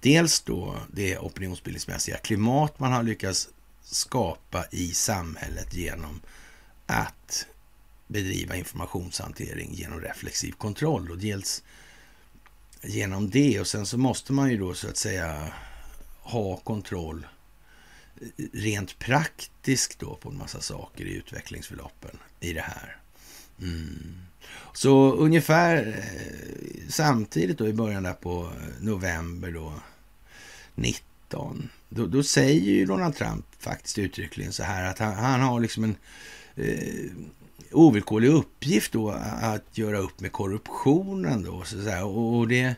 dels 0.00 0.40
då 0.40 0.76
det 0.92 1.18
opinionsbildningsmässiga 1.18 2.16
klimat 2.16 2.78
man 2.78 2.92
har 2.92 3.02
lyckats 3.02 3.48
skapa 3.82 4.64
i 4.70 4.88
samhället 4.88 5.74
genom 5.74 6.20
att 6.86 7.46
bedriva 8.08 8.56
informationshantering 8.56 9.74
genom 9.74 10.00
reflexiv 10.00 10.52
kontroll 10.52 11.10
och 11.10 11.18
dels 11.18 11.62
genom 12.82 13.30
det 13.30 13.60
och 13.60 13.66
sen 13.66 13.86
så 13.86 13.98
måste 13.98 14.32
man 14.32 14.50
ju 14.50 14.58
då 14.58 14.74
så 14.74 14.88
att 14.88 14.96
säga 14.96 15.52
ha 16.20 16.56
kontroll 16.56 17.26
eh, 18.20 18.44
rent 18.52 18.98
praktiskt 18.98 19.98
då 19.98 20.16
på 20.16 20.28
en 20.28 20.38
massa 20.38 20.60
saker 20.60 21.04
i 21.04 21.14
utvecklingsförloppen 21.14 22.18
i 22.40 22.52
det 22.52 22.60
här. 22.60 22.96
Mm. 23.62 24.18
Så 24.72 25.12
ungefär 25.12 25.86
eh, 25.86 26.88
samtidigt 26.88 27.58
då 27.58 27.68
i 27.68 27.72
början 27.72 28.02
där 28.02 28.12
på 28.12 28.44
eh, 28.44 28.84
november 28.84 29.52
då 29.52 29.74
19 30.74 31.68
då, 31.88 32.06
då 32.06 32.22
säger 32.22 32.60
ju 32.60 32.86
Donald 32.86 33.16
Trump 33.16 33.46
faktiskt 33.58 33.98
uttryckligen 33.98 34.52
så 34.52 34.62
här 34.62 34.84
att 34.84 34.98
han, 34.98 35.14
han 35.14 35.40
har 35.40 35.60
liksom 35.60 35.84
en 35.84 35.96
eh, 36.56 37.10
ovillkorlig 37.72 38.28
uppgift 38.28 38.92
då 38.92 39.10
att 39.40 39.78
göra 39.78 39.98
upp 39.98 40.20
med 40.20 40.32
korruptionen. 40.32 41.42
Då, 41.42 41.64
så 41.64 42.06
Och 42.06 42.48
det 42.48 42.74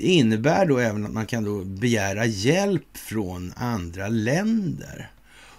innebär 0.00 0.66
då 0.66 0.78
även 0.78 1.06
att 1.06 1.12
man 1.12 1.26
kan 1.26 1.44
då 1.44 1.64
begära 1.64 2.26
hjälp 2.26 2.96
från 2.96 3.52
andra 3.56 4.08
länder. 4.08 5.10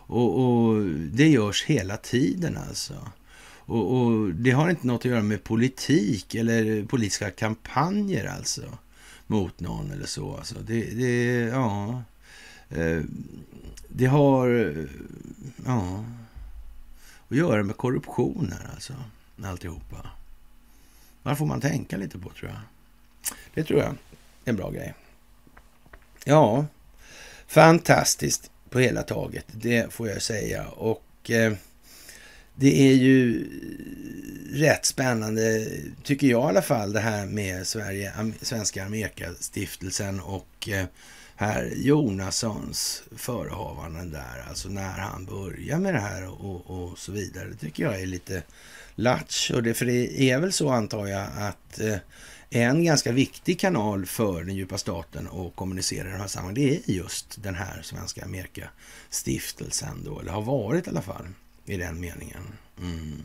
Och, 0.06 0.40
och 0.40 0.85
det 1.11 1.27
görs 1.27 1.64
hela 1.64 1.98
tiden 1.98 2.57
alltså. 2.69 2.94
Och, 3.65 3.98
och, 3.98 4.30
det 4.34 4.52
har 4.52 4.69
inte 4.69 4.88
något 4.88 5.02
att 5.02 5.11
göra 5.11 5.23
med 5.23 5.44
politik 5.44 6.35
eller 6.35 6.85
politiska 6.85 7.30
kampanjer 7.30 8.26
alltså. 8.26 8.61
Mot 9.27 9.60
någon 9.60 9.91
eller 9.91 10.06
så. 10.06 10.35
Alltså. 10.35 10.56
Det, 10.68 10.81
det, 10.81 11.34
ja. 11.40 12.03
Eh, 12.69 13.02
det 13.88 14.06
har, 14.06 14.76
ja 15.65 16.03
att 17.30 17.38
göra 17.38 17.64
med 17.64 17.78
korruption 17.78 18.54
här 18.60 18.70
alltså. 18.74 18.94
Alltihopa. 19.44 20.10
Det 21.24 21.36
får 21.36 21.45
man 21.45 21.62
tänka 21.62 21.98
lite 21.98 22.20
på 22.20 22.30
tror 22.30 22.52
jag. 22.52 22.60
Det 23.54 23.64
tror 23.64 23.80
jag 23.80 23.90
är 23.90 23.95
en 24.45 24.56
bra 24.56 24.72
grej. 24.72 24.94
Ja, 26.24 26.66
fantastiskt 27.48 28.52
på 28.70 28.80
hela 28.80 29.04
taget. 29.04 29.45
Det 29.52 29.94
får 29.94 30.10
jag 30.10 30.22
säga. 30.22 30.68
Och 30.68 31.32
eh, 31.32 31.54
det 32.56 32.90
är 32.90 32.94
ju 32.94 33.48
rätt 34.54 34.86
spännande, 34.86 35.68
tycker 36.04 36.28
jag 36.28 36.41
i 36.41 36.48
alla 36.50 36.62
fall, 36.62 36.94
det 36.94 37.00
här 37.00 37.26
med 37.26 37.68
Sverige, 37.68 38.14
Svenska 38.41 38.86
Amerikastiftelsen 38.86 40.20
och 40.20 40.70
eh, 40.70 40.86
herr 41.36 41.74
Jonassons 41.76 43.04
förehavanden 43.16 44.12
där, 44.12 44.46
alltså 44.50 44.70
när 44.70 45.00
han 45.00 45.26
börjar 45.26 45.80
med 45.80 45.94
det 45.94 46.00
här 46.00 46.44
och, 46.44 46.70
och 46.70 46.98
så 46.98 47.12
vidare. 47.12 47.50
Det 47.50 47.56
tycker 47.56 47.84
jag 47.84 48.02
är 48.02 48.06
lite 48.06 48.44
latch. 48.96 49.52
Och 49.52 49.64
det, 49.64 49.74
för 49.74 49.86
det 49.86 50.22
är 50.22 50.40
väl 50.40 50.54
så 50.54 50.70
antar 50.70 51.08
jag 51.08 51.28
att 51.38 51.80
eh, 51.80 51.98
en 52.50 52.84
ganska 52.84 53.12
viktig 53.12 53.60
kanal 53.60 54.06
för 54.06 54.44
den 54.44 54.56
djupa 54.56 54.78
staten 54.78 55.28
att 55.28 55.56
kommunicera 55.56 56.08
i 56.08 56.12
de 56.12 56.18
här 56.18 56.28
sammanhangen, 56.28 56.70
det 56.70 56.76
är 56.76 56.94
just 56.94 57.44
den 57.44 57.56
här 57.56 57.82
Svenska 57.82 58.26
Amerika-stiftelsen 58.26 60.04
då, 60.04 60.20
eller 60.20 60.32
har 60.32 60.42
varit 60.42 60.88
i 60.88 60.90
alla 60.90 61.02
fall 61.02 61.28
i 61.66 61.78
den 61.78 62.00
meningen. 62.00 62.44
Mm. 62.82 63.22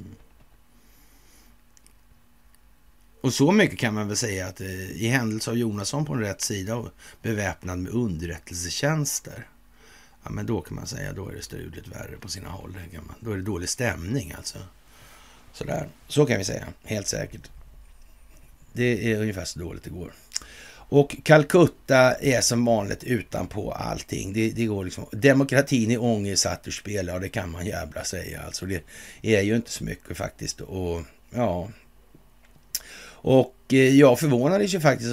Och 3.21 3.35
så 3.35 3.53
mycket 3.53 3.79
kan 3.79 3.95
man 3.95 4.09
väl 4.09 4.17
säga 4.17 4.47
att 4.47 4.61
eh, 4.61 4.91
i 4.91 5.09
händelse 5.09 5.51
av 5.51 5.59
Jonasson 5.59 6.05
på 6.05 6.13
en 6.13 6.21
rätt 6.21 6.41
sida 6.41 6.77
och 6.77 6.89
beväpnad 7.23 7.79
med 7.79 7.93
underrättelsetjänster. 7.93 9.47
ja, 10.25 10.31
men 10.31 10.47
då 10.47 10.61
kan 10.61 10.75
man 10.75 10.87
säga 10.87 11.13
då 11.13 11.29
är 11.29 11.35
det 11.35 11.43
struligt 11.43 11.89
värre 11.89 12.17
på 12.21 12.29
sina 12.29 12.49
håll. 12.49 12.77
Då 13.21 13.33
är 13.33 13.37
det 13.37 13.43
dålig 13.43 13.69
stämning 13.69 14.33
alltså. 14.37 14.59
Sådär. 15.53 15.89
Så 16.09 16.27
kan 16.27 16.39
vi 16.39 16.45
säga, 16.45 16.67
helt 16.85 17.09
säkert. 17.09 17.51
Det 18.73 19.13
är 19.13 19.21
ungefär 19.21 19.45
så 19.45 19.59
dåligt 19.59 19.83
det 19.83 19.91
går. 19.91 20.13
Och 20.91 21.17
Calcutta 21.23 22.15
är 22.15 22.41
som 22.41 22.65
vanligt 22.65 23.05
utanpå 23.05 23.73
allting. 23.73 24.33
Det, 24.33 24.51
det 24.51 24.67
går 24.67 24.85
liksom, 24.85 25.07
demokratin 25.13 25.91
i 25.91 25.99
Ånge 25.99 26.37
satt 26.37 26.69
ur 26.69 26.73
spel, 26.73 27.07
ja 27.07 27.19
det 27.19 27.29
kan 27.29 27.51
man 27.51 27.67
jävla 27.67 28.05
säga. 28.05 28.43
Alltså 28.43 28.67
det 28.67 28.85
är 29.23 29.43
ju 29.43 29.57
inte 29.57 29.71
så 29.71 29.85
mycket 29.85 30.17
faktiskt. 30.17 30.61
Och 30.61 31.03
ja, 31.31 31.69
och 33.21 33.57
eh, 33.69 33.97
jag 33.97 34.19
förvånades 34.19 34.75
ju 34.75 34.81
faktiskt, 34.81 35.11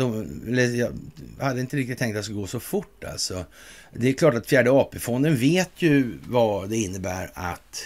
jag 0.77 0.93
hade 1.39 1.61
inte 1.61 1.77
riktigt 1.77 1.97
tänkt 1.97 2.15
att 2.15 2.19
det 2.19 2.23
skulle 2.23 2.39
gå 2.39 2.47
så 2.47 2.59
fort 2.59 3.03
alltså. 3.03 3.45
Det 3.93 4.09
är 4.09 4.13
klart 4.13 4.33
att 4.33 4.47
fjärde 4.47 4.71
AP-fonden 4.71 5.35
vet 5.35 5.81
ju 5.81 6.17
vad 6.27 6.69
det 6.69 6.77
innebär 6.77 7.31
att 7.33 7.83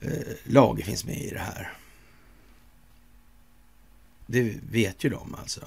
eh, 0.00 0.10
lager 0.44 0.84
finns 0.84 1.04
med 1.04 1.20
i 1.20 1.30
det 1.30 1.38
här. 1.38 1.72
Det 4.26 4.54
vet 4.70 5.04
ju 5.04 5.10
de 5.10 5.34
alltså. 5.34 5.60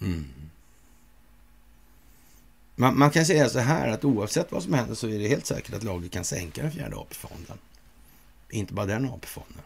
Mm. 0.00 0.24
Man, 2.76 2.98
man, 2.98 3.10
kan 3.10 3.26
säga 3.26 3.48
så 3.48 3.58
här 3.58 3.88
att 3.88 4.04
oavsett 4.04 4.52
vad 4.52 4.62
som 4.62 4.74
händer 4.74 4.94
så 4.94 5.08
är 5.08 5.18
det 5.18 5.28
helt 5.28 5.46
säkert 5.46 5.74
att 5.74 5.82
Lager 5.82 6.08
kan 6.08 6.24
sänka 6.24 6.62
den 6.62 6.72
fjärde 6.72 6.96
AP-fonden. 6.96 7.58
Inte 8.50 8.74
bara 8.74 8.86
den 8.86 9.04
AP-fonden. 9.04 9.62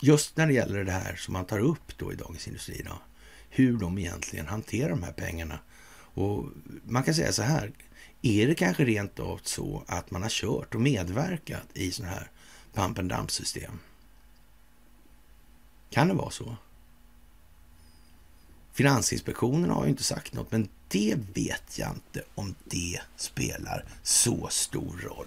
Just 0.00 0.36
när 0.36 0.46
det 0.46 0.52
gäller 0.52 0.84
det 0.84 0.92
här 0.92 1.16
som 1.16 1.32
man 1.32 1.44
tar 1.44 1.58
upp 1.58 1.98
då 1.98 2.12
i 2.12 2.16
Dagens 2.16 2.46
Industri. 2.46 2.82
Då, 2.86 2.98
hur 3.50 3.76
de 3.76 3.98
egentligen 3.98 4.46
hanterar 4.46 4.90
de 4.90 5.02
här 5.02 5.12
pengarna. 5.12 5.58
Och 6.14 6.44
man 6.84 7.02
kan 7.02 7.14
säga 7.14 7.32
så 7.32 7.42
här. 7.42 7.72
Är 8.22 8.46
det 8.46 8.54
kanske 8.54 8.84
rent 8.84 9.20
av 9.20 9.40
så 9.42 9.84
att 9.86 10.10
man 10.10 10.22
har 10.22 10.28
kört 10.28 10.74
och 10.74 10.80
medverkat 10.80 11.66
i 11.74 11.92
sådana 11.92 12.14
här 12.14 12.30
pump 12.72 12.98
and 12.98 13.10
dump 13.10 13.30
system? 13.30 13.78
Kan 15.90 16.08
det 16.08 16.14
vara 16.14 16.30
så? 16.30 16.56
Finansinspektionen 18.72 19.70
har 19.70 19.84
ju 19.84 19.90
inte 19.90 20.02
sagt 20.02 20.34
något, 20.34 20.52
men 20.52 20.68
det 20.88 21.16
vet 21.34 21.78
jag 21.78 21.90
inte 21.90 22.22
om 22.34 22.54
det 22.64 23.00
spelar 23.16 23.84
så 24.02 24.48
stor 24.50 24.96
roll. 24.96 25.26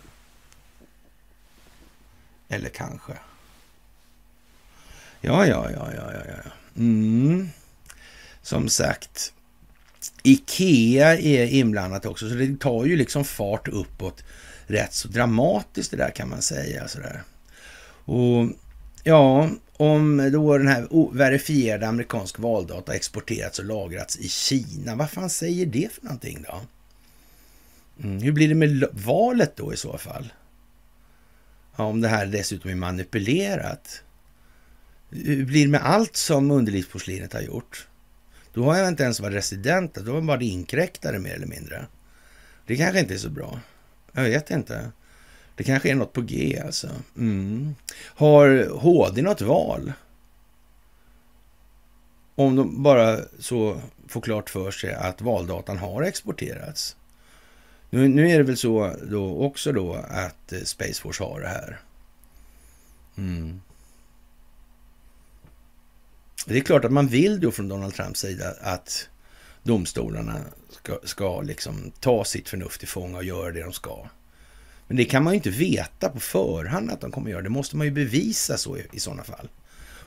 Eller 2.48 2.69
kanske. 2.69 3.18
Ja, 5.22 5.48
ja, 5.48 5.69
ja, 5.72 5.89
ja, 5.95 6.11
ja. 6.14 6.22
ja. 6.27 6.52
Mm. 6.77 7.49
Som 8.41 8.69
sagt, 8.69 9.34
Ikea 10.23 11.18
är 11.18 11.45
inblandat 11.45 12.06
också, 12.06 12.30
så 12.30 12.35
det 12.35 12.60
tar 12.60 12.85
ju 12.85 12.95
liksom 12.95 13.26
fart 13.26 13.68
uppåt 13.68 14.23
rätt 14.68 14.93
så 14.93 15.07
dramatiskt 15.07 15.91
det 15.91 15.98
där 15.98 16.11
kan 16.11 16.30
man 16.30 16.41
säga. 16.41 16.88
Sådär. 16.88 17.23
Och 18.06 18.48
ja, 19.03 19.49
om 19.77 20.30
då 20.31 20.57
den 20.57 20.68
här 20.68 20.88
verifierade 21.14 21.88
amerikansk 21.88 22.39
valdata 22.39 22.95
exporterats 22.95 23.60
och 23.60 23.65
lagrats 23.65 24.18
i 24.18 24.30
Kina, 24.30 24.95
vad 24.95 25.10
fan 25.10 25.30
säger 25.30 25.65
det 25.65 25.93
för 25.93 26.03
någonting 26.03 26.45
då? 26.48 26.61
Mm, 28.03 28.22
hur 28.22 28.31
blir 28.31 28.48
det 28.48 28.56
med 28.56 28.85
valet 28.91 29.56
då 29.56 29.73
i 29.73 29.77
så 29.77 29.98
fall? 29.98 30.34
Ja, 31.76 31.84
om 31.84 32.02
det 32.02 32.07
här 32.07 32.26
dessutom 32.26 32.72
är 32.72 32.76
manipulerat. 32.76 34.03
Hur 35.11 35.45
blir 35.45 35.65
det 35.65 35.71
med 35.71 35.85
allt 35.85 36.15
som 36.15 36.51
underlivsporslinet 36.51 37.33
har 37.33 37.41
gjort? 37.41 37.88
Då 38.53 38.63
har 38.63 38.77
jag 38.77 38.88
inte 38.88 39.03
ens 39.03 39.19
varit 39.19 39.35
resident, 39.35 39.93
då 39.93 40.11
har 40.11 40.17
jag 40.17 40.25
varit 40.25 40.51
inkräktare 40.51 41.19
mer 41.19 41.33
eller 41.33 41.47
mindre. 41.47 41.85
Det 42.65 42.77
kanske 42.77 42.99
inte 42.99 43.13
är 43.13 43.17
så 43.17 43.29
bra. 43.29 43.59
Jag 44.11 44.23
vet 44.23 44.51
inte. 44.51 44.91
Det 45.55 45.63
kanske 45.63 45.89
är 45.89 45.95
något 45.95 46.13
på 46.13 46.21
G 46.21 46.61
alltså. 46.65 46.89
Mm. 47.17 47.75
Har 48.03 48.77
HD 48.79 49.21
något 49.21 49.41
val? 49.41 49.93
Om 52.35 52.55
de 52.55 52.83
bara 52.83 53.19
så 53.39 53.81
får 54.07 54.21
klart 54.21 54.49
för 54.49 54.71
sig 54.71 54.93
att 54.93 55.21
valdatan 55.21 55.77
har 55.77 56.03
exporterats. 56.03 56.95
Nu, 57.89 58.07
nu 58.07 58.29
är 58.29 58.38
det 58.38 58.43
väl 58.43 58.57
så 58.57 58.95
då 59.03 59.38
också 59.38 59.71
då 59.71 59.93
att 59.93 60.53
eh, 60.53 60.59
Space 60.59 61.01
Force 61.01 61.23
har 61.23 61.39
det 61.39 61.47
här. 61.47 61.79
Mm. 63.17 63.61
Det 66.45 66.57
är 66.57 66.61
klart 66.61 66.85
att 66.85 66.91
man 66.91 67.07
vill 67.07 67.39
då 67.39 67.51
från 67.51 67.68
Donald 67.68 67.93
Trumps 67.93 68.19
sida 68.19 68.53
att 68.61 69.09
domstolarna 69.63 70.39
ska, 70.69 70.99
ska 71.03 71.41
liksom 71.41 71.91
ta 71.99 72.26
sitt 72.26 72.49
förnuft 72.49 72.80
till 72.80 72.88
fånga 72.88 73.18
och 73.18 73.23
göra 73.23 73.51
det 73.51 73.63
de 73.63 73.73
ska. 73.73 74.07
Men 74.88 74.97
det 74.97 75.05
kan 75.05 75.23
man 75.23 75.34
ju 75.34 75.38
inte 75.38 75.49
veta 75.49 76.09
på 76.09 76.19
förhand 76.19 76.91
att 76.91 77.01
de 77.01 77.11
kommer 77.11 77.31
göra. 77.31 77.41
Det 77.41 77.49
måste 77.49 77.77
man 77.77 77.88
ju 77.88 77.91
bevisa 77.91 78.57
så 78.57 78.77
i, 78.77 78.88
i 78.91 78.99
sådana 78.99 79.23
fall. 79.23 79.49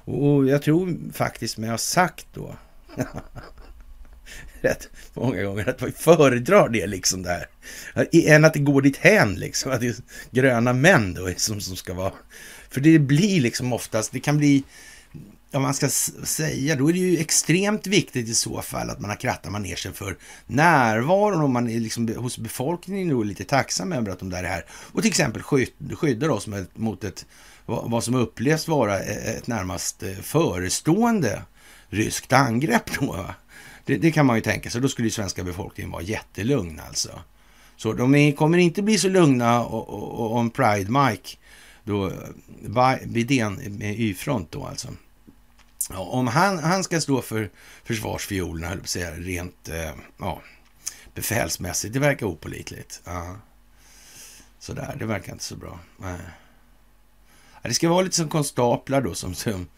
Och 0.06 0.48
jag 0.48 0.62
tror 0.62 0.96
faktiskt, 1.12 1.58
men 1.58 1.66
jag 1.66 1.72
har 1.72 1.78
sagt 1.78 2.26
då 2.34 2.56
rätt 4.60 4.88
många 5.14 5.42
gånger 5.42 5.68
att 5.68 5.80
man 5.80 5.92
föredrar 5.92 6.68
det 6.68 6.86
liksom 6.86 7.22
där. 7.22 7.48
Än 8.12 8.44
att 8.44 8.52
det 8.52 8.58
går 8.58 8.82
dit 8.82 8.96
hän 8.96 9.34
liksom. 9.34 9.72
Att 9.72 9.80
det 9.80 9.86
är 9.86 9.96
gröna 10.30 10.72
män 10.72 11.14
då 11.14 11.30
som, 11.36 11.60
som 11.60 11.76
ska 11.76 11.94
vara... 11.94 12.12
För 12.70 12.80
det 12.80 12.98
blir 12.98 13.40
liksom 13.40 13.72
oftast, 13.72 14.12
det 14.12 14.20
kan 14.20 14.38
bli 14.38 14.64
ja, 15.54 15.60
man 15.60 15.74
ska 15.74 15.88
säga, 15.88 16.76
då 16.76 16.88
är 16.88 16.92
det 16.92 16.98
ju 16.98 17.18
extremt 17.18 17.86
viktigt 17.86 18.28
i 18.28 18.34
så 18.34 18.62
fall 18.62 18.90
att 18.90 19.00
man 19.00 19.10
har 19.10 19.16
krattat 19.16 19.52
manegen 19.52 19.92
för 19.92 20.16
närvaron 20.46 21.42
och 21.42 21.50
man 21.50 21.70
är 21.70 21.80
liksom 21.80 22.08
hos 22.16 22.38
befolkningen 22.38 23.08
då 23.08 23.22
lite 23.22 23.44
tacksam 23.44 23.92
över 23.92 24.10
att 24.10 24.18
de 24.18 24.30
där 24.30 24.44
är 24.44 24.48
här. 24.48 24.64
Och 24.70 25.02
till 25.02 25.10
exempel 25.10 25.42
skyddar 25.96 26.28
oss 26.28 26.48
mot 26.74 27.04
ett, 27.04 27.26
vad 27.66 28.04
som 28.04 28.14
upplevs 28.14 28.68
vara 28.68 29.00
e-, 29.00 29.36
ett 29.38 29.46
närmast 29.46 30.02
eh, 30.02 30.12
förestående 30.12 31.42
ryskt 31.88 32.32
angrepp 32.32 33.00
då. 33.00 33.26
Det, 33.84 33.96
det, 33.96 34.12
kan 34.12 34.26
man 34.26 34.36
ju 34.36 34.42
tänka 34.42 34.70
sig. 34.70 34.80
Då 34.80 34.88
skulle 34.88 35.06
ju 35.06 35.12
svenska 35.12 35.44
befolkningen 35.44 35.90
vara 35.90 36.02
jättelugn 36.02 36.80
alltså. 36.88 37.20
Så 37.76 37.92
de 37.92 38.14
är, 38.14 38.32
kommer 38.32 38.58
inte 38.58 38.82
bli 38.82 38.98
så 38.98 39.08
lugna 39.08 39.64
om 39.64 40.50
Pride 40.50 40.90
Mike 40.90 41.36
då, 41.84 42.06
eh, 42.06 43.06
Bidén 43.06 43.60
eh, 43.60 43.70
med 43.70 44.00
Y-front 44.00 44.50
då 44.50 44.64
alltså. 44.64 44.88
Ja, 45.90 45.98
om 45.98 46.26
han, 46.26 46.58
han 46.58 46.84
ska 46.84 47.00
stå 47.00 47.22
för 47.22 47.50
försvarsfiolerna, 47.84 48.68
höll 48.68 48.86
säga, 48.86 49.10
rent 49.10 49.68
eh, 49.68 49.94
ja, 50.18 50.42
befälsmässigt, 51.14 51.94
det 51.94 52.00
verkar 52.00 52.26
opolitligt. 52.26 53.00
Ja. 53.04 53.36
Sådär, 54.58 54.96
det 54.98 55.06
verkar 55.06 55.32
inte 55.32 55.44
så 55.44 55.56
bra. 55.56 55.78
Nej. 55.96 56.20
Ja, 57.62 57.68
det 57.68 57.74
ska 57.74 57.88
vara 57.88 58.02
lite 58.02 58.16
som 58.16 58.28
konstaplar 58.28 59.00
då, 59.00 59.14
som, 59.14 59.34
som 59.34 59.68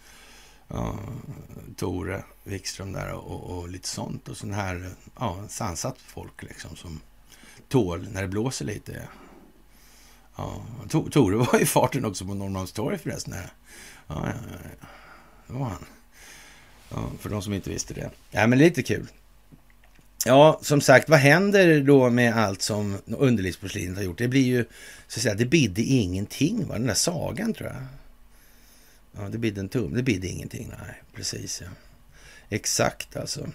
ja, 0.69 0.99
Tore 1.77 2.25
Wikström 2.45 2.93
där 2.93 3.13
och, 3.13 3.59
och, 3.59 3.69
lite 3.69 3.89
sånt. 3.89 4.29
Och 4.29 4.37
sån 4.37 4.53
här 4.53 4.91
ja, 5.19 5.45
sansat 5.49 5.99
folk 5.99 6.43
liksom 6.43 6.77
som 6.77 7.01
tål 7.69 8.09
när 8.13 8.23
det 8.23 8.29
blåser 8.29 8.65
lite. 8.65 9.09
Ja, 10.37 10.63
Tore 10.89 11.37
var 11.37 11.63
i 11.63 11.67
farten 11.67 12.05
också 12.05 12.27
på 12.27 12.35
Norrmalmstorg 12.35 12.99
förresten. 12.99 13.35
Ja, 13.35 13.43
ja, 14.09 14.27
ja, 14.27 14.87
det 15.47 15.53
var 15.53 15.65
han. 15.65 15.87
Ja, 16.91 17.11
för 17.21 17.31
de 17.31 17.43
som 17.43 17.53
inte 17.53 17.71
visste 17.71 17.95
det. 17.95 18.11
Ja, 18.31 18.47
men 18.47 18.59
lite 18.59 18.83
kul. 18.83 19.07
Ja, 20.25 20.59
som 20.63 20.81
sagt, 20.81 21.09
vad 21.09 21.19
händer 21.19 21.81
då 21.81 22.11
med 22.11 22.37
allt 22.37 22.63
som 22.63 22.99
underlivsporslinet 23.07 23.97
har 23.97 24.05
gjort? 24.05 24.19
Det 24.19 24.29
blir 24.29 24.45
ju, 24.47 24.65
så 25.09 25.19
att 25.19 25.23
säga, 25.23 25.35
det 25.35 25.47
bidde 25.47 25.83
ingenting, 25.83 26.67
va? 26.67 26.75
Den 26.75 26.87
där 26.87 26.95
sagan, 26.95 27.55
tror 27.55 27.69
jag. 27.69 27.83
Ja, 29.23 29.29
det 29.29 29.39
bidde 29.39 29.61
en 29.61 29.69
tum. 29.69 29.95
Det 29.95 30.03
bidde 30.03 30.29
ingenting, 30.29 30.69
nej, 30.69 31.03
precis, 31.15 31.63
ja. 31.65 31.69
Exakt, 32.49 33.17
alltså. 33.17 33.49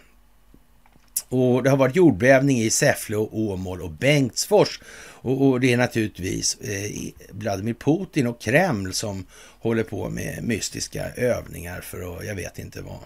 Och 1.32 1.64
det 1.64 1.70
har 1.70 1.78
varit 1.78 1.95
jordbävning 1.95 2.60
i 2.60 2.70
Säffle, 2.70 3.18
och 3.18 3.40
Åmål 3.40 3.82
och 3.82 3.91
Bengtsfors. 3.91 4.80
Och, 5.22 5.48
och, 5.48 5.60
det 5.60 5.74
är 5.74 5.78
naturligtvis 5.78 6.58
eh, 6.62 6.91
Vladimir 7.30 7.74
Putin 7.74 8.28
och 8.28 8.41
Kreml 8.41 8.94
som 8.94 9.26
håller 9.60 9.84
på 9.84 10.10
med 10.10 10.44
mystiska 10.44 11.10
övningar 11.16 11.82
för 11.82 12.18
att, 12.18 12.26
jag 12.26 12.36
vet 12.36 12.60
inte 12.60 12.82
vad. 12.82 13.06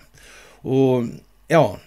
Och 0.74 1.04
ja, 1.48 1.80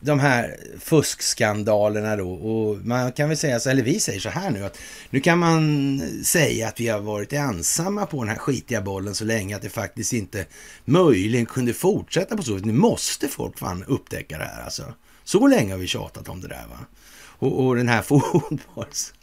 de 0.00 0.18
här 0.18 0.56
fuskskandalerna 0.78 2.16
då. 2.16 2.32
Och 2.32 2.86
man 2.86 3.12
kan 3.12 3.28
väl 3.28 3.38
säga 3.38 3.60
så, 3.60 3.70
eller 3.70 3.82
vi 3.82 4.00
säger 4.00 4.20
så 4.20 4.28
här 4.28 4.50
nu 4.50 4.64
att 4.64 4.78
nu 5.10 5.20
kan 5.20 5.38
man 5.38 6.02
säga 6.24 6.68
att 6.68 6.80
vi 6.80 6.88
har 6.88 7.00
varit 7.00 7.32
ensamma 7.32 8.06
på 8.06 8.24
den 8.24 8.28
här 8.28 8.38
skitiga 8.38 8.80
bollen 8.80 9.14
så 9.14 9.24
länge 9.24 9.56
att 9.56 9.62
det 9.62 9.68
faktiskt 9.68 10.12
inte 10.12 10.46
möjligen 10.84 11.46
kunde 11.46 11.74
fortsätta 11.74 12.36
på 12.36 12.42
så. 12.42 12.52
Nu 12.52 12.72
måste 12.72 13.28
folk 13.28 13.58
fan 13.58 13.84
upptäcka 13.84 14.38
det 14.38 14.44
här 14.44 14.62
alltså. 14.62 14.84
Så 15.24 15.46
länge 15.46 15.72
har 15.72 15.78
vi 15.78 15.86
tjatat 15.86 16.28
om 16.28 16.40
det 16.40 16.48
där 16.48 16.66
va. 16.70 16.78
Och, 17.22 17.66
och 17.66 17.76
den 17.76 17.88
här 17.88 18.02
fotbolls... 18.02 19.14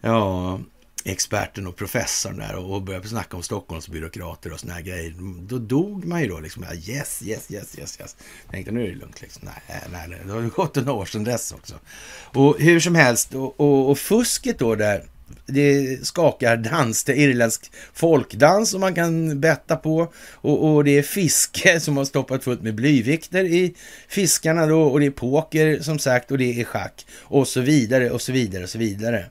Ja, 0.00 0.60
experten 1.04 1.66
och 1.66 1.76
professorn 1.76 2.38
där 2.38 2.56
och 2.56 2.82
började 2.82 3.08
snacka 3.08 3.36
om 3.36 3.42
Stockholmsbyråkrater 3.42 4.52
och 4.52 4.60
såna 4.60 4.72
här 4.72 4.80
grejer. 4.80 5.14
Då 5.40 5.58
dog 5.58 6.04
man 6.04 6.22
ju 6.22 6.28
då 6.28 6.40
liksom. 6.40 6.64
Yes, 6.64 7.22
yes, 7.22 7.50
yes, 7.50 7.78
yes, 7.78 8.00
yes. 8.00 8.16
Tänkte 8.50 8.72
nu 8.72 8.84
är 8.84 8.88
det 8.88 8.94
lugnt 8.94 9.20
liksom. 9.20 9.42
Nej, 9.44 9.82
nej, 9.92 10.08
nej. 10.08 10.20
Det 10.24 10.32
har 10.32 10.42
gått 10.42 10.76
några 10.76 10.92
år 10.92 11.04
sedan 11.04 11.24
dess 11.24 11.52
också. 11.52 11.74
Och 12.22 12.56
hur 12.58 12.80
som 12.80 12.94
helst, 12.94 13.34
och, 13.34 13.60
och, 13.60 13.90
och 13.90 13.98
fusket 13.98 14.58
då 14.58 14.74
där 14.74 15.04
det 15.46 16.06
skakar 16.06 16.56
dans, 16.56 17.04
det 17.04 17.12
är 17.12 17.16
irländsk 17.16 17.72
folkdans 17.92 18.70
som 18.70 18.80
man 18.80 18.94
kan 18.94 19.40
betta 19.40 19.76
på. 19.76 20.12
Och, 20.32 20.74
och, 20.74 20.84
det 20.84 20.98
är 20.98 21.02
fiske 21.02 21.80
som 21.80 21.96
har 21.96 22.04
stoppat 22.04 22.44
fullt 22.44 22.62
med 22.62 22.74
blyvikter 22.74 23.44
i 23.44 23.74
fiskarna 24.08 24.66
då. 24.66 24.82
Och 24.82 25.00
det 25.00 25.06
är 25.06 25.10
poker 25.10 25.80
som 25.80 25.98
sagt 25.98 26.30
och 26.30 26.38
det 26.38 26.60
är 26.60 26.64
schack. 26.64 27.06
Och 27.20 27.48
så 27.48 27.60
vidare 27.60 28.10
och 28.10 28.22
så 28.22 28.32
vidare 28.32 28.62
och 28.62 28.70
så 28.70 28.78
vidare. 28.78 29.26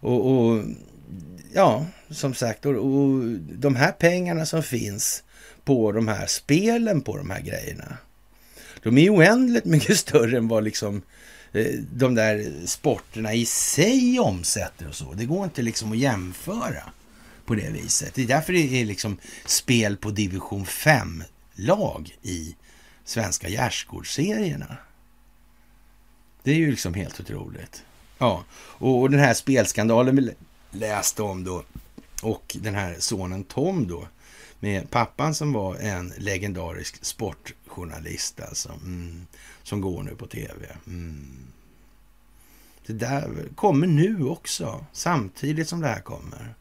Och, 0.00 0.30
och 0.30 0.62
ja, 1.52 1.86
som 2.10 2.34
sagt, 2.34 2.66
och, 2.66 2.74
och 2.74 3.24
de 3.52 3.76
här 3.76 3.92
pengarna 3.92 4.46
som 4.46 4.62
finns 4.62 5.22
på 5.64 5.92
de 5.92 6.08
här 6.08 6.26
spelen 6.26 7.00
på 7.00 7.16
de 7.16 7.30
här 7.30 7.40
grejerna. 7.40 7.96
De 8.82 8.98
är 8.98 9.14
oändligt 9.14 9.64
mycket 9.64 9.96
större 10.06 10.36
än 10.36 10.48
vad 10.48 10.64
liksom 10.64 11.02
Eh, 11.02 11.19
Eh, 11.52 11.66
de 11.92 12.14
där 12.14 12.66
sporterna 12.66 13.34
i 13.34 13.46
sig 13.46 14.20
omsätter 14.20 14.88
och 14.88 14.94
så. 14.94 15.12
Det 15.12 15.24
går 15.24 15.44
inte 15.44 15.62
liksom 15.62 15.92
att 15.92 15.98
jämföra 15.98 16.82
på 17.44 17.54
det 17.54 17.70
viset. 17.70 18.14
Det 18.14 18.22
är 18.22 18.26
därför 18.26 18.52
det 18.52 18.80
är 18.80 18.84
liksom 18.84 19.18
spel 19.44 19.96
på 19.96 20.10
division 20.10 20.64
5-lag 20.64 22.16
i 22.22 22.56
svenska 23.04 23.48
gärdsgårdsserierna. 23.48 24.76
Det 26.42 26.50
är 26.50 26.56
ju 26.56 26.70
liksom 26.70 26.94
helt 26.94 27.20
otroligt. 27.20 27.82
Ja, 28.18 28.44
och 28.54 29.10
den 29.10 29.20
här 29.20 29.34
spelskandalen 29.34 30.16
vi 30.16 30.34
läste 30.70 31.22
om 31.22 31.44
då 31.44 31.64
och 32.22 32.56
den 32.60 32.74
här 32.74 32.96
sonen 32.98 33.44
Tom 33.44 33.88
då 33.88 34.08
med 34.60 34.90
pappan 34.90 35.34
som 35.34 35.52
var 35.52 35.76
en 35.76 36.12
legendarisk 36.18 37.04
sport 37.04 37.54
journalist, 37.70 38.40
alltså. 38.40 38.72
Mm 38.72 39.26
som 39.70 39.80
går 39.80 40.02
nu 40.02 40.14
på 40.16 40.26
tv. 40.26 40.76
Mm. 40.86 41.46
Det 42.86 42.92
där 42.92 43.48
kommer 43.54 43.86
nu 43.86 44.24
också, 44.24 44.84
samtidigt 44.92 45.68
som 45.68 45.80
det 45.80 45.88
här 45.88 46.00
kommer. 46.00 46.54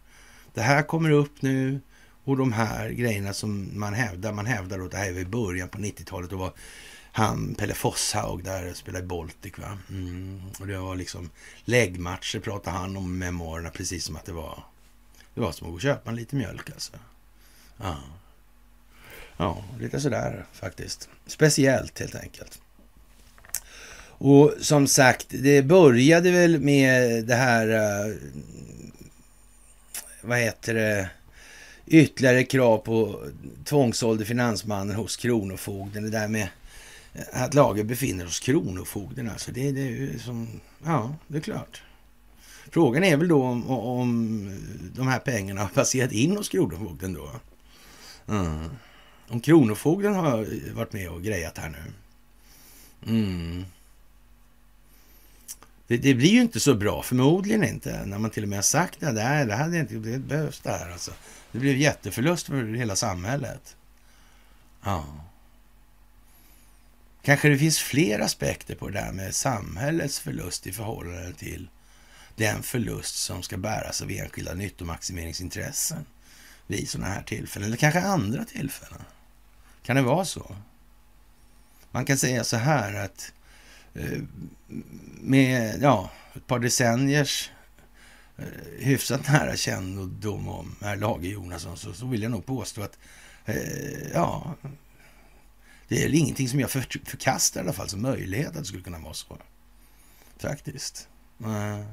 Det 0.53 0.61
här 0.61 0.83
kommer 0.83 1.11
upp 1.11 1.41
nu 1.41 1.79
och 2.23 2.37
de 2.37 2.53
här 2.53 2.89
grejerna 2.89 3.33
som 3.33 3.79
man 3.79 3.93
hävdar, 3.93 4.33
man 4.33 4.45
hävdar 4.45 4.79
att 4.79 4.91
det 4.91 4.97
här 4.97 5.11
är 5.11 5.19
i 5.19 5.25
början 5.25 5.69
på 5.69 5.77
90-talet 5.77 6.31
och 6.31 6.39
var 6.39 6.53
han, 7.11 7.55
Pelle 7.55 7.73
Fosshaug 7.73 8.43
där 8.43 8.73
spelade 8.73 9.05
i 9.05 9.07
Baltic. 9.07 9.57
Va? 9.57 9.77
Mm. 9.89 10.41
Och 10.59 10.67
det 10.67 10.77
var 10.77 10.95
liksom 10.95 11.29
läggmatcher 11.65 12.39
pratade 12.39 12.77
han 12.77 12.97
om 12.97 13.17
memoarerna 13.17 13.69
precis 13.69 14.05
som 14.05 14.15
att 14.15 14.25
det 14.25 14.33
var 14.33 14.63
det 15.33 15.41
var 15.41 15.51
som 15.51 15.67
att 15.67 15.71
gå 15.71 15.75
och 15.75 15.81
köpa 15.81 16.09
en 16.09 16.15
liten 16.15 16.39
mjölk 16.39 16.69
alltså. 16.69 16.93
Ja 17.77 17.97
ja, 19.39 19.63
lite 19.79 19.99
sådär 19.99 20.45
faktiskt. 20.53 21.09
Speciellt 21.27 21.99
helt 21.99 22.15
enkelt. 22.15 22.61
Och 24.01 24.53
som 24.59 24.87
sagt, 24.87 25.25
det 25.29 25.61
började 25.61 26.31
väl 26.31 26.59
med 26.59 27.25
det 27.25 27.35
här, 27.35 27.67
eh, 27.69 28.15
vad 30.21 30.37
heter 30.37 30.73
det, 30.73 31.09
ytterligare 31.85 32.43
krav 32.43 32.77
på 32.77 33.23
tvångsålder 33.63 34.25
finansmannen 34.25 34.95
hos 34.95 35.17
Kronofogden. 35.17 36.03
Det 36.03 36.09
där 36.09 36.27
med 36.27 36.47
att 37.31 37.53
lagen 37.53 37.87
befinner 37.87 38.25
hos 38.25 38.39
Kronofogden. 38.39 39.29
Alltså 39.29 39.51
det, 39.51 39.71
det 39.71 39.81
är 39.81 40.17
som, 40.17 40.47
ja, 40.85 41.15
det 41.27 41.37
är 41.37 41.41
klart. 41.41 41.83
Frågan 42.71 43.03
är 43.03 43.17
väl 43.17 43.27
då 43.27 43.43
om, 43.43 43.69
om 43.69 44.51
de 44.95 45.07
här 45.07 45.19
pengarna 45.19 45.61
har 45.61 45.67
passerat 45.67 46.11
in 46.11 46.37
hos 46.37 46.49
Kronofogden 46.49 47.13
då. 47.13 47.29
Mm. 48.27 48.69
Om 49.29 49.39
Kronofogden 49.41 50.15
har 50.15 50.45
varit 50.73 50.93
med 50.93 51.09
och 51.09 51.23
grejat 51.23 51.57
här 51.57 51.69
nu. 51.69 51.93
Mm. 53.07 53.65
Det, 55.87 55.97
det, 55.97 56.13
blir 56.13 56.29
ju 56.29 56.41
inte 56.41 56.59
så 56.59 56.75
bra, 56.75 57.03
förmodligen 57.03 57.63
inte, 57.63 58.05
när 58.05 58.19
man 58.19 58.31
till 58.31 58.43
och 58.43 58.49
med 58.49 58.57
har 58.57 58.63
sagt 58.63 58.99
det. 58.99 59.11
Nej, 59.11 59.45
det 59.45 59.55
hade 59.55 59.79
inte 59.79 59.93
det 59.93 60.19
behövs 60.19 60.59
det 60.59 60.69
här 60.69 60.91
alltså. 60.91 61.11
Det 61.51 61.59
blev 61.59 61.77
jätteförlust 61.77 62.47
för 62.47 62.73
hela 62.73 62.95
samhället. 62.95 63.75
Ja. 64.83 65.05
Kanske 67.21 67.49
det 67.49 67.57
finns 67.57 67.79
fler 67.79 68.19
aspekter 68.19 68.75
på 68.75 68.87
det 68.87 68.93
där 68.93 69.11
med 69.11 69.35
samhällets 69.35 70.19
förlust 70.19 70.67
i 70.67 70.71
förhållande 70.71 71.33
till 71.33 71.69
den 72.35 72.63
förlust 72.63 73.15
som 73.15 73.43
ska 73.43 73.57
bäras 73.57 74.01
av 74.01 74.11
enskilda 74.11 74.53
nyttomaximeringsintressen 74.53 76.05
vid 76.67 76.89
sådana 76.89 77.09
här 77.09 77.23
tillfällen, 77.23 77.67
eller 77.67 77.77
kanske 77.77 78.01
andra 78.01 78.45
tillfällen. 78.45 79.01
Kan 79.83 79.95
det 79.95 80.01
vara 80.01 80.25
så? 80.25 80.55
Man 81.91 82.05
kan 82.05 82.17
säga 82.17 82.43
så 82.43 82.57
här 82.57 82.93
att 82.93 83.33
eh, 83.93 84.21
med 85.21 85.81
ja, 85.81 86.11
ett 86.33 86.47
par 86.47 86.59
decenniers 86.59 87.51
eh, 88.37 88.45
hyfsat 88.77 89.27
nära 89.27 89.55
kännedom 89.55 90.47
om 90.47 90.75
herr 90.81 90.95
Lage 90.95 91.27
Jonasson 91.27 91.77
så, 91.77 91.93
så 91.93 92.05
vill 92.05 92.21
jag 92.21 92.31
nog 92.31 92.45
påstå 92.45 92.81
att 92.81 92.97
eh, 93.45 94.07
ja, 94.13 94.55
det 95.87 96.03
är 96.03 96.15
ingenting 96.15 96.49
som 96.49 96.59
jag 96.59 96.71
för, 96.71 96.81
förkastar 97.05 97.61
i 97.61 97.63
alla 97.63 97.73
fall 97.73 97.89
som 97.89 98.01
möjlighet 98.01 98.47
att 98.47 98.53
det 98.53 98.65
skulle 98.65 98.83
kunna 98.83 98.99
vara 98.99 99.13
så. 99.13 99.37
Faktiskt. 100.37 101.07
Nej, 101.37 101.83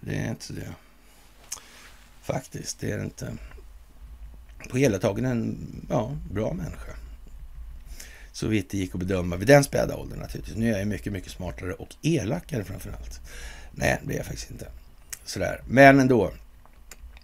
det 0.00 0.16
är 0.16 0.30
inte 0.30 0.52
det. 0.52 0.74
Faktiskt, 2.22 2.80
det 2.80 2.90
är 2.90 2.98
det 2.98 3.04
inte. 3.04 3.36
På 4.68 4.76
hela 4.76 4.98
taget 4.98 5.24
en 5.24 5.58
ja, 5.90 6.16
bra 6.30 6.52
människa. 6.52 6.92
Så 8.32 8.48
vitt 8.48 8.70
det 8.70 8.78
gick 8.78 8.94
att 8.94 9.00
bedöma 9.00 9.36
vid 9.36 9.48
den 9.48 9.64
späda 9.64 9.96
åldern 9.96 10.18
naturligtvis. 10.18 10.56
Nu 10.56 10.74
är 10.74 10.78
jag 10.78 10.88
mycket, 10.88 11.12
mycket 11.12 11.32
smartare 11.32 11.72
och 11.72 11.96
elakare 12.02 12.64
framför 12.64 12.90
allt. 12.90 13.20
Nej, 13.72 14.00
det 14.04 14.12
är 14.12 14.16
jag 14.16 14.26
faktiskt 14.26 14.50
inte. 14.50 14.66
Sådär. 15.24 15.60
Men 15.68 16.00
ändå. 16.00 16.32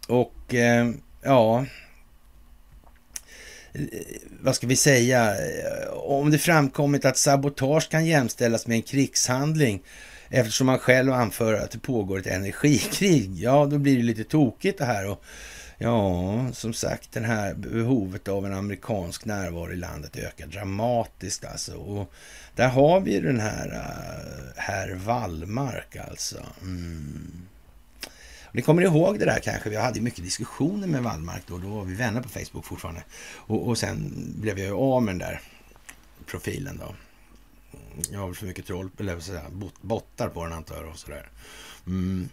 Och 0.09 0.55
eh, 0.55 0.91
ja... 1.23 1.67
Eh, 3.73 3.83
vad 4.41 4.55
ska 4.55 4.67
vi 4.67 4.77
säga? 4.77 5.31
Eh, 5.31 5.93
om 5.93 6.31
det 6.31 6.39
framkommit 6.39 7.05
att 7.05 7.17
sabotage 7.17 7.89
kan 7.91 8.07
jämställas 8.07 8.67
med 8.67 8.77
en 8.77 8.83
krigshandling 8.83 9.83
eftersom 10.29 10.67
man 10.67 10.79
själv 10.79 11.13
anför 11.13 11.55
att 11.55 11.71
det 11.71 11.79
pågår 11.79 12.19
ett 12.19 12.27
energikrig, 12.27 13.31
ja 13.41 13.67
då 13.67 13.79
blir 13.79 13.97
det 13.97 14.03
lite 14.03 14.25
tokigt 14.25 14.79
det 14.79 14.85
här. 14.85 15.07
Och 15.07 15.25
Ja, 15.78 16.53
som 16.53 16.73
sagt, 16.73 17.12
det 17.12 17.20
här 17.20 17.55
behovet 17.55 18.28
av 18.28 18.47
en 18.47 18.53
amerikansk 18.55 19.24
närvaro 19.24 19.73
i 19.73 19.77
landet 19.77 20.16
ökar 20.16 20.47
dramatiskt 20.47 21.44
alltså. 21.44 21.74
Och 21.74 22.12
där 22.55 22.69
har 22.69 23.01
vi 23.01 23.20
den 23.20 23.40
här 23.40 23.69
eh, 23.73 24.62
herr 24.62 24.94
Wallmark 24.94 25.97
alltså. 25.97 26.47
Mm. 26.62 27.47
Ni 28.53 28.62
kommer 28.62 28.82
ihåg 28.82 29.19
det 29.19 29.24
där 29.24 29.39
kanske? 29.39 29.70
Vi 29.70 29.77
hade 29.77 30.01
mycket 30.01 30.24
diskussioner 30.24 30.86
med 30.86 31.03
Wallmark 31.03 31.43
då. 31.47 31.59
Då 31.59 31.69
var 31.69 31.85
vi 31.85 31.94
vänner 31.94 32.23
på 32.23 32.28
Facebook 32.28 32.65
fortfarande. 32.65 33.05
Och, 33.35 33.69
och 33.69 33.78
sen 33.78 34.12
blev 34.40 34.59
jag 34.59 34.81
av 34.81 35.03
med 35.03 35.15
den 35.15 35.19
där 35.19 35.40
profilen 36.27 36.77
då. 36.78 36.94
Jag 38.11 38.19
har 38.19 38.27
väl 38.27 38.36
för 38.36 38.47
mycket 38.47 38.66
troll, 38.66 38.90
eller 38.98 39.20
säga, 39.20 39.43
bottar 39.81 40.28
på 40.28 40.44
den 40.44 40.53
antar 40.53 40.77
jag 40.77 40.89
och 40.89 40.98
sådär. 40.98 41.28
Mm. 41.86 42.28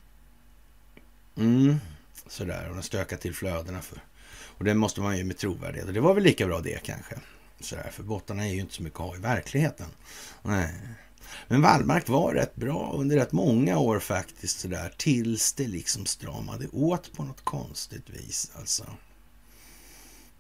Mm. 1.38 1.80
Sådär, 2.28 2.70
och 2.70 2.76
de 2.76 2.84
stökar 2.84 3.18
till 3.18 3.36
flödena. 3.36 3.82
För. 3.82 4.04
Och 4.58 4.64
det 4.64 4.74
måste 4.74 5.02
man 5.02 5.18
ju 5.18 5.24
med 5.24 5.38
trovärdighet. 5.38 5.88
Och 5.88 5.94
det 5.94 6.02
var 6.02 6.14
väl 6.14 6.24
lika 6.24 6.48
bra 6.48 6.60
det 6.60 6.84
kanske. 6.84 7.16
Sådär, 7.60 7.90
för 7.92 8.04
bottarna 8.04 8.48
är 8.48 8.54
ju 8.54 8.60
inte 8.60 8.74
så 8.74 8.84
mycket 8.84 9.00
att 9.00 9.06
ha 9.06 9.16
i 9.16 9.20
verkligheten. 9.20 9.88
Nej. 10.42 10.80
Men 11.48 11.62
Wallmark 11.62 12.10
var 12.10 12.34
rätt 12.34 12.56
bra 12.56 12.94
under 12.96 13.16
rätt 13.16 13.32
många 13.32 13.78
år 13.78 14.00
faktiskt 14.00 14.60
sådär. 14.60 14.94
Tills 14.98 15.54
det 15.54 15.68
liksom 15.68 16.06
stramade 16.06 16.68
åt 16.68 17.14
på 17.14 17.24
något 17.24 17.44
konstigt 17.44 18.10
vis 18.10 18.52
alltså. 18.56 18.86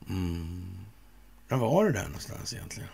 Mm. 0.09 0.77
Var 1.47 1.57
var 1.57 1.85
det 1.85 1.91
där 1.91 2.05
någonstans 2.05 2.53
egentligen? 2.53 2.89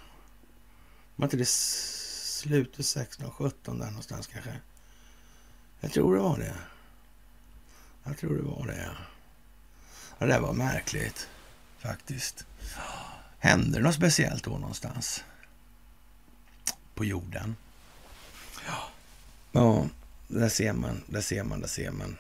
Var 1.16 1.26
inte 1.26 1.38
det 1.38 1.50
slutet 1.50 2.86
16, 2.86 3.32
17 3.32 3.80
där 3.80 3.86
någonstans 3.86 4.28
kanske? 4.28 4.54
Jag 5.80 5.92
tror 5.92 6.16
det 6.16 6.22
var 6.22 6.38
det. 6.38 6.56
Jag 8.10 8.18
tror 8.18 8.38
det 8.38 8.44
var 8.44 8.68
det. 8.68 8.90
Ja, 10.18 10.26
det 10.26 10.34
där 10.34 10.40
var 10.40 10.54
märkligt 10.54 11.30
faktiskt. 11.80 12.46
Hände 13.40 13.78
det 13.78 13.84
något 13.84 13.96
speciellt 13.96 14.44
då 14.44 14.58
någonstans? 14.58 15.24
På 16.96 17.06
jorden? 17.06 17.56
Ja, 18.68 18.90
ja 19.52 19.88
där 20.28 20.50
ser 20.50 20.74
man, 20.74 21.04
där 21.08 21.22
ser 21.22 21.44
man, 21.44 21.62
där 21.62 21.68
ser 21.68 21.92
man. 21.92 22.18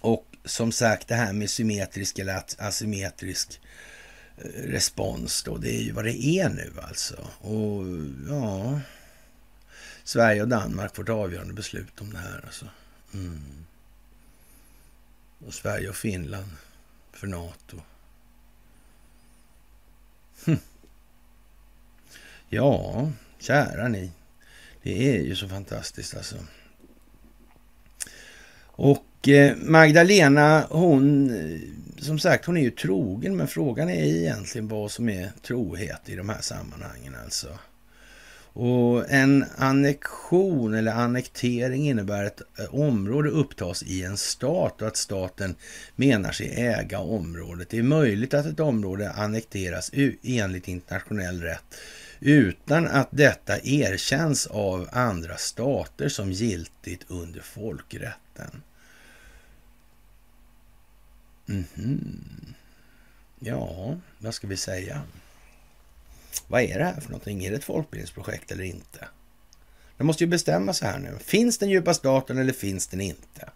Och 0.00 0.26
som 0.44 0.72
sagt, 0.72 1.08
det 1.08 1.14
här 1.14 1.32
med 1.32 1.50
symmetrisk 1.50 2.18
eller 2.18 2.42
asymmetrisk 2.58 3.60
eh, 4.36 4.44
respons 4.48 5.42
då, 5.42 5.56
det 5.56 5.76
är 5.76 5.82
ju 5.82 5.92
vad 5.92 6.04
det 6.04 6.24
är 6.24 6.48
nu 6.48 6.72
alltså. 6.82 7.28
Och 7.40 7.84
ja, 8.28 8.80
Sverige 10.04 10.42
och 10.42 10.48
Danmark 10.48 10.96
får 10.96 11.02
ett 11.02 11.08
avgörande 11.08 11.54
beslut 11.54 12.00
om 12.00 12.12
det 12.12 12.18
här 12.18 12.40
alltså. 12.44 12.66
Mm. 13.14 13.66
Och 15.46 15.54
Sverige 15.54 15.88
och 15.88 15.96
Finland 15.96 16.50
för 17.12 17.26
NATO. 17.26 17.80
Hm. 20.46 20.58
Ja, 22.48 23.10
kära 23.38 23.88
ni. 23.88 24.10
Det 24.82 25.16
är 25.16 25.22
ju 25.22 25.36
så 25.36 25.48
fantastiskt 25.48 26.16
alltså. 26.16 26.36
Och 28.62 29.28
eh, 29.28 29.56
Magdalena, 29.56 30.66
hon, 30.70 31.30
eh, 31.30 31.60
som 31.98 32.18
sagt, 32.18 32.44
hon 32.44 32.56
är 32.56 32.62
ju 32.62 32.70
trogen, 32.70 33.36
men 33.36 33.48
frågan 33.48 33.88
är 33.88 34.04
egentligen 34.04 34.68
vad 34.68 34.90
som 34.90 35.08
är 35.08 35.32
trohet 35.42 36.08
i 36.08 36.16
de 36.16 36.28
här 36.28 36.40
sammanhangen 36.40 37.16
alltså. 37.24 37.58
Och 38.52 39.10
en 39.10 39.44
annektion 39.56 40.74
eller 40.74 40.92
annektering 40.92 41.88
innebär 41.88 42.24
att 42.24 42.40
eh, 42.58 42.74
område 42.74 43.30
upptas 43.30 43.82
i 43.82 44.02
en 44.04 44.16
stat 44.16 44.82
och 44.82 44.88
att 44.88 44.96
staten 44.96 45.54
menar 45.96 46.32
sig 46.32 46.54
äga 46.56 46.98
området. 46.98 47.70
Det 47.70 47.78
är 47.78 47.82
möjligt 47.82 48.34
att 48.34 48.46
ett 48.46 48.60
område 48.60 49.10
annekteras 49.10 49.90
enligt 50.22 50.68
internationell 50.68 51.42
rätt 51.42 51.76
utan 52.20 52.86
att 52.86 53.08
detta 53.10 53.60
erkänns 53.60 54.46
av 54.46 54.88
andra 54.92 55.36
stater 55.36 56.08
som 56.08 56.32
giltigt 56.32 57.04
under 57.08 57.40
folkrätten. 57.40 58.62
Mm 61.48 61.64
-hmm. 61.74 62.54
Ja, 63.38 63.98
vad 64.18 64.34
ska 64.34 64.46
vi 64.46 64.56
säga? 64.56 65.02
Vad 66.46 66.62
är 66.62 66.78
det 66.78 66.84
här 66.84 67.00
för 67.00 67.10
någonting? 67.10 67.44
Är 67.44 67.50
det 67.50 67.56
ett 67.56 67.64
folkbildningsprojekt 67.64 68.52
eller 68.52 68.64
inte? 68.64 69.08
De 69.96 70.06
måste 70.06 70.24
ju 70.24 70.30
bestämma 70.30 70.72
sig 70.72 70.88
här 70.88 70.98
nu. 70.98 71.18
Finns 71.24 71.58
den 71.58 71.70
djupa 71.70 71.94
staten 71.94 72.38
eller 72.38 72.52
finns 72.52 72.86
den 72.86 73.00
inte? 73.00 73.50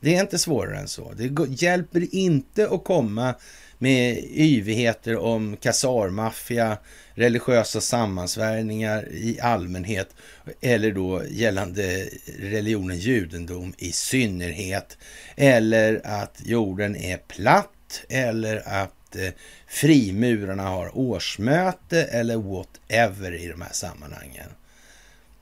Det 0.00 0.16
är 0.16 0.20
inte 0.20 0.38
svårare 0.38 0.78
än 0.78 0.88
så. 0.88 1.12
Det 1.16 1.62
hjälper 1.62 2.14
inte 2.14 2.68
att 2.70 2.84
komma 2.84 3.34
med 3.78 4.24
yvigheter 4.30 5.16
om 5.16 5.56
kasarmaffia, 5.56 6.78
religiösa 7.14 7.80
sammansvärjningar 7.80 9.08
i 9.12 9.40
allmänhet 9.40 10.14
eller 10.60 10.92
då 10.92 11.22
gällande 11.30 12.08
religionen 12.38 12.98
judendom 12.98 13.74
i 13.78 13.92
synnerhet. 13.92 14.98
Eller 15.36 16.00
att 16.04 16.42
jorden 16.44 16.96
är 16.96 17.16
platt 17.16 18.04
eller 18.08 18.68
att 18.68 18.99
eh, 19.16 19.32
frimurarna 19.66 20.62
har 20.62 20.98
årsmöte 20.98 22.04
eller 22.04 22.36
whatever 22.36 23.32
i 23.32 23.48
de 23.48 23.60
här 23.60 23.72
sammanhangen. 23.72 24.50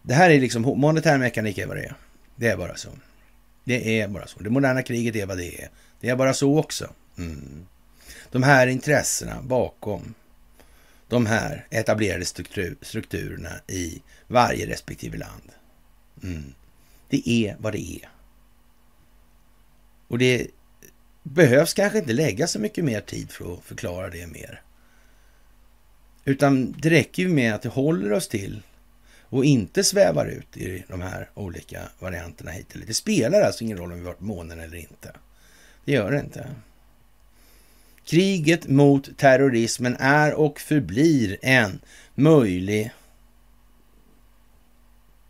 Det 0.03 0.15
här 0.15 0.31
är 0.31 0.41
liksom 0.41 0.63
monetär 0.63 1.19
mekanik 1.19 1.59
är 1.59 1.67
vad 1.67 1.77
det 1.77 1.85
är. 1.85 1.95
Det 2.37 2.49
är 2.49 2.57
bara 2.57 2.77
så. 2.77 2.89
Det 3.65 4.01
är 4.01 4.09
bara 4.09 4.27
så. 4.27 4.43
Det 4.43 4.51
moderna 4.51 4.83
kriget 4.83 5.17
är 5.17 5.27
vad 5.27 5.39
det 5.39 5.63
är. 5.63 5.69
Det 6.01 6.09
är 6.09 6.17
bara 6.17 6.35
så 6.35 6.59
också. 6.59 6.91
Mm. 7.19 7.67
De 8.31 8.43
här 8.43 8.67
intressena 8.67 9.43
bakom 9.43 10.15
de 11.09 11.27
här 11.27 11.67
etablerade 11.71 12.25
struktur, 12.25 12.77
strukturerna 12.83 13.51
i 13.67 14.03
varje 14.27 14.67
respektive 14.67 15.19
land. 15.19 15.51
Mm. 16.23 16.55
Det 17.09 17.29
är 17.29 17.57
vad 17.59 17.73
det 17.73 17.91
är. 17.91 18.09
Och 20.09 20.19
det 20.19 20.47
behövs 21.29 21.75
kanske 21.75 21.99
inte 21.99 22.13
lägga 22.13 22.47
så 22.47 22.59
mycket 22.59 22.85
mer 22.85 23.01
tid 23.01 23.31
för 23.31 23.53
att 23.53 23.65
förklara 23.65 24.11
det 24.11 24.27
mer. 24.27 24.63
Utan 26.25 26.75
det 26.79 26.91
räcker 26.91 27.23
ju 27.23 27.29
med 27.29 27.55
att 27.55 27.63
det 27.63 27.69
håller 27.69 28.13
oss 28.13 28.29
till 28.29 28.63
och 29.23 29.45
inte 29.45 29.85
svävar 29.85 30.27
ut 30.27 30.57
i 30.57 30.85
de 30.89 31.01
här 31.01 31.31
olika 31.35 31.83
varianterna 31.99 32.51
hit 32.51 32.75
eller 32.75 32.87
Det 32.87 32.95
spelar 32.95 33.41
alltså 33.41 33.65
ingen 33.65 33.79
roll 33.79 33.93
om 33.93 33.99
vi 33.99 34.05
varit 34.05 34.21
månen 34.21 34.61
eller 34.61 34.77
inte. 34.77 35.13
Det 35.85 35.93
gör 35.93 36.11
det 36.11 36.21
inte. 36.21 36.47
Kriget 38.05 38.69
mot 38.69 39.19
terrorismen 39.19 39.97
är 40.01 40.35
och 40.35 40.61
förblir 40.61 41.39
en 41.43 41.81
möjlig 42.15 42.91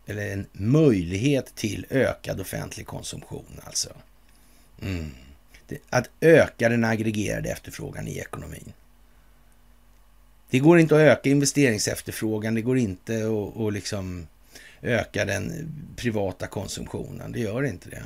eller 0.05 0.33
en 0.33 0.47
möjlighet 0.51 1.55
till 1.55 1.85
ökad 1.89 2.41
offentlig 2.41 2.87
konsumtion 2.87 3.61
alltså. 3.63 3.89
Mm. 4.81 5.11
Att 5.89 6.09
öka 6.21 6.69
den 6.69 6.83
aggregerade 6.83 7.49
efterfrågan 7.49 8.07
i 8.07 8.17
ekonomin. 8.17 8.73
Det 10.49 10.59
går 10.59 10.79
inte 10.79 10.95
att 10.95 11.01
öka 11.01 11.29
investeringsefterfrågan, 11.29 12.55
det 12.55 12.61
går 12.61 12.77
inte 12.77 13.15
att, 13.15 13.61
att 13.61 13.73
liksom 13.73 14.27
öka 14.81 15.25
den 15.25 15.73
privata 15.95 16.47
konsumtionen. 16.47 17.31
Det 17.31 17.39
gör 17.39 17.63
inte 17.63 17.89
det. 17.89 18.03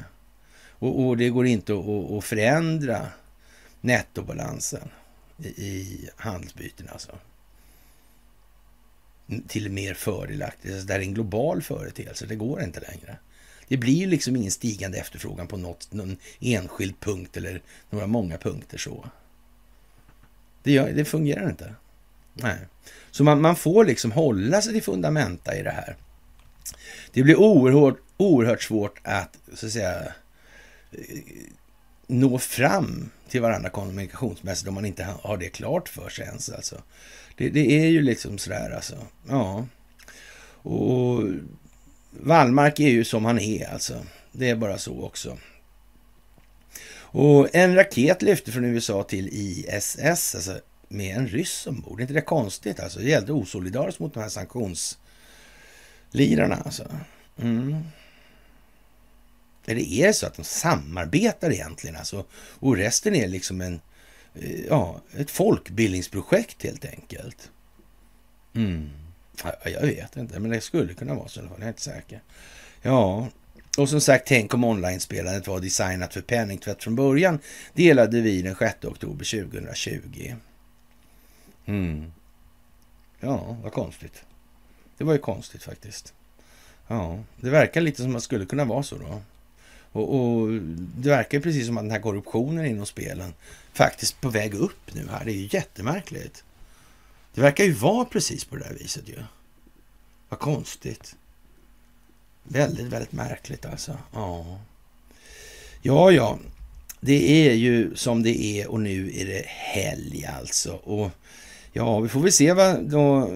Och, 0.69 1.07
och 1.07 1.18
det 1.18 1.30
går 1.30 1.45
inte 1.45 1.73
att, 1.73 2.11
att 2.11 2.23
förändra 2.23 3.07
nettobalansen 3.81 4.90
i, 5.38 5.48
i 5.48 6.10
handelsbyten 6.15 6.90
alltså. 6.91 7.11
Till 9.48 9.72
mer 9.72 9.94
fördelaktigt. 9.94 10.73
Alltså, 10.73 10.88
det 10.88 10.94
är 10.94 10.99
en 10.99 11.14
global 11.14 11.61
företeelse. 11.61 12.26
Det 12.26 12.35
går 12.35 12.64
inte 12.64 12.80
längre. 12.80 13.18
Det 13.74 13.78
blir 13.78 14.08
liksom 14.08 14.36
ingen 14.36 14.52
stigande 14.52 14.98
efterfrågan 14.98 15.48
på 15.48 15.58
något, 15.58 15.94
någon 15.94 16.18
enskild 16.40 17.00
punkt 17.00 17.38
eller 17.38 17.62
några 17.90 18.08
många 18.08 18.38
punkter 18.38 18.78
så. 18.78 19.06
Det, 20.64 20.72
gör, 20.72 20.91
det 20.91 21.06
fungerar 21.06 21.50
inte. 21.50 21.76
Nej. 22.34 22.58
Så 23.12 23.24
man, 23.24 23.41
man, 23.41 23.56
får 23.56 23.86
liksom 23.86 24.12
hålla 24.12 24.62
sig 24.62 24.74
till 24.74 24.84
fundamenta 24.84 25.56
i 25.56 25.64
det 25.64 25.72
här. 25.72 25.95
Det 27.12 27.24
blir 27.24 27.36
oerhört, 27.36 27.98
oerhört 28.18 28.62
svårt 28.62 29.00
att, 29.04 29.38
så 29.54 29.66
att 29.66 29.72
säga, 29.72 30.00
eh, 30.91 31.18
nå 32.08 32.40
fram 32.40 33.10
till 33.30 33.41
varandra 33.41 33.70
kommunikationsmässigt 33.70 34.68
om 34.68 34.74
man 34.74 34.86
inte 34.86 35.04
har 35.22 35.38
det 35.38 35.50
klart 35.50 35.90
för 35.90 36.10
sig 36.10 36.26
ens. 36.26 36.50
Alltså. 36.50 36.82
Det, 37.38 37.50
det 37.50 37.72
är 37.72 37.88
ju 37.88 38.02
liksom 38.02 38.38
sådär 38.38 38.76
alltså. 38.76 38.98
Ja. 39.30 39.68
Och 40.64 41.24
Wallmark 42.19 42.80
är 42.80 42.90
ju 42.90 43.03
som 43.03 43.26
han 43.26 43.40
är 43.40 43.73
alltså. 43.73 44.06
Det 44.31 44.49
är 44.49 44.56
bara 44.56 44.77
så 44.77 45.03
också. 45.03 45.38
Och 46.95 47.56
en 47.56 47.76
raket 47.76 48.22
lyfte 48.22 48.52
från 48.52 48.65
USA 48.65 49.03
till 49.03 49.30
ISS, 49.31 50.35
alltså 50.35 50.60
med 50.88 51.18
en 51.18 51.27
ryss 51.27 51.68
ombord. 51.68 51.99
Är 51.99 52.02
inte 52.02 52.14
det 52.14 52.22
konstigt 52.22 52.80
alltså? 52.80 52.99
Det 52.99 53.10
gällde 53.10 53.34
osolidariskt 53.34 53.99
mot 53.99 54.14
de 54.14 54.19
här 54.19 54.30
sanktionslirarna 54.30 56.56
alltså. 56.56 56.88
Mm. 57.41 57.84
Eller 59.65 59.81
är 59.81 60.07
det 60.07 60.14
så 60.14 60.26
att 60.26 60.35
de 60.35 60.44
samarbetar 60.44 61.52
egentligen 61.52 61.95
alltså? 61.95 62.26
Och 62.34 62.77
resten 62.77 63.15
är 63.15 63.27
liksom 63.27 63.61
en, 63.61 63.81
eh, 64.35 64.65
ja, 64.65 65.02
ett 65.18 65.31
folkbildningsprojekt 65.31 66.64
helt 66.64 66.85
enkelt. 66.85 67.52
Mm. 68.56 68.90
Jag 69.65 69.81
vet 69.81 70.18
inte, 70.18 70.39
men 70.39 70.51
det 70.51 70.61
skulle 70.61 70.93
kunna 70.93 71.15
vara 71.15 71.27
så 71.27 71.39
i 71.39 71.41
alla 71.41 71.49
fall. 71.49 71.60
Jag 71.60 71.65
är 71.65 71.72
inte 71.72 71.81
säker. 71.81 72.22
Ja, 72.81 73.27
och 73.77 73.89
som 73.89 74.01
sagt, 74.01 74.27
tänk 74.27 74.53
om 74.53 74.64
online-spelandet 74.64 75.47
var 75.47 75.60
designat 75.60 76.14
för 76.14 76.22
penningtvätt 76.22 76.84
från 76.84 76.95
början. 76.95 77.39
Delade 77.73 78.22
vi 78.22 78.41
den 78.41 78.55
6 78.55 78.85
oktober 78.85 79.43
2020. 79.43 80.35
Mm. 81.65 82.11
Ja, 83.19 83.57
vad 83.64 83.73
konstigt. 83.73 84.23
Det 84.97 85.03
var 85.03 85.14
ju 85.14 85.19
konstigt 85.19 85.64
faktiskt. 85.64 86.14
Ja, 86.88 87.23
det 87.35 87.49
verkar 87.49 87.81
lite 87.81 88.01
som 88.01 88.11
att 88.11 88.18
det 88.18 88.22
skulle 88.22 88.45
kunna 88.45 88.65
vara 88.65 88.84
så 88.84 88.97
då. 88.97 89.22
Och, 89.91 90.15
och, 90.15 90.51
det 90.97 91.10
verkar 91.10 91.39
precis 91.39 91.65
som 91.65 91.77
att 91.77 91.84
den 91.84 91.91
här 91.91 91.99
korruptionen 91.99 92.65
inom 92.65 92.85
spelen 92.85 93.34
faktiskt 93.73 94.22
på 94.22 94.30
väg 94.30 94.53
upp 94.53 94.93
nu 94.93 95.07
här. 95.11 95.26
Det 95.26 95.31
är 95.31 95.35
ju 95.35 95.49
jättemärkligt. 95.51 96.43
Det 97.34 97.41
verkar 97.41 97.64
ju 97.64 97.72
vara 97.72 98.05
precis 98.05 98.45
på 98.45 98.55
det 98.55 98.64
där 98.64 98.73
viset 98.73 99.10
ju. 99.10 99.23
Vad 100.30 100.39
konstigt. 100.39 101.15
Väldigt, 102.43 102.85
väldigt 102.85 103.11
märkligt 103.11 103.65
alltså. 103.65 103.97
Ja. 104.14 104.60
Ja, 105.81 106.11
ja. 106.11 106.39
Det 106.99 107.47
är 107.47 107.53
ju 107.53 107.95
som 107.95 108.23
det 108.23 108.43
är 108.43 108.68
och 108.68 108.80
nu 108.80 109.11
är 109.15 109.26
det 109.26 109.45
helg 109.47 110.26
alltså. 110.26 110.72
Och 110.72 111.11
ja, 111.73 111.99
vi 111.99 112.10
får 112.10 112.19
väl 112.19 112.31
se 112.31 112.53
vad 112.53 112.89
då 112.89 113.30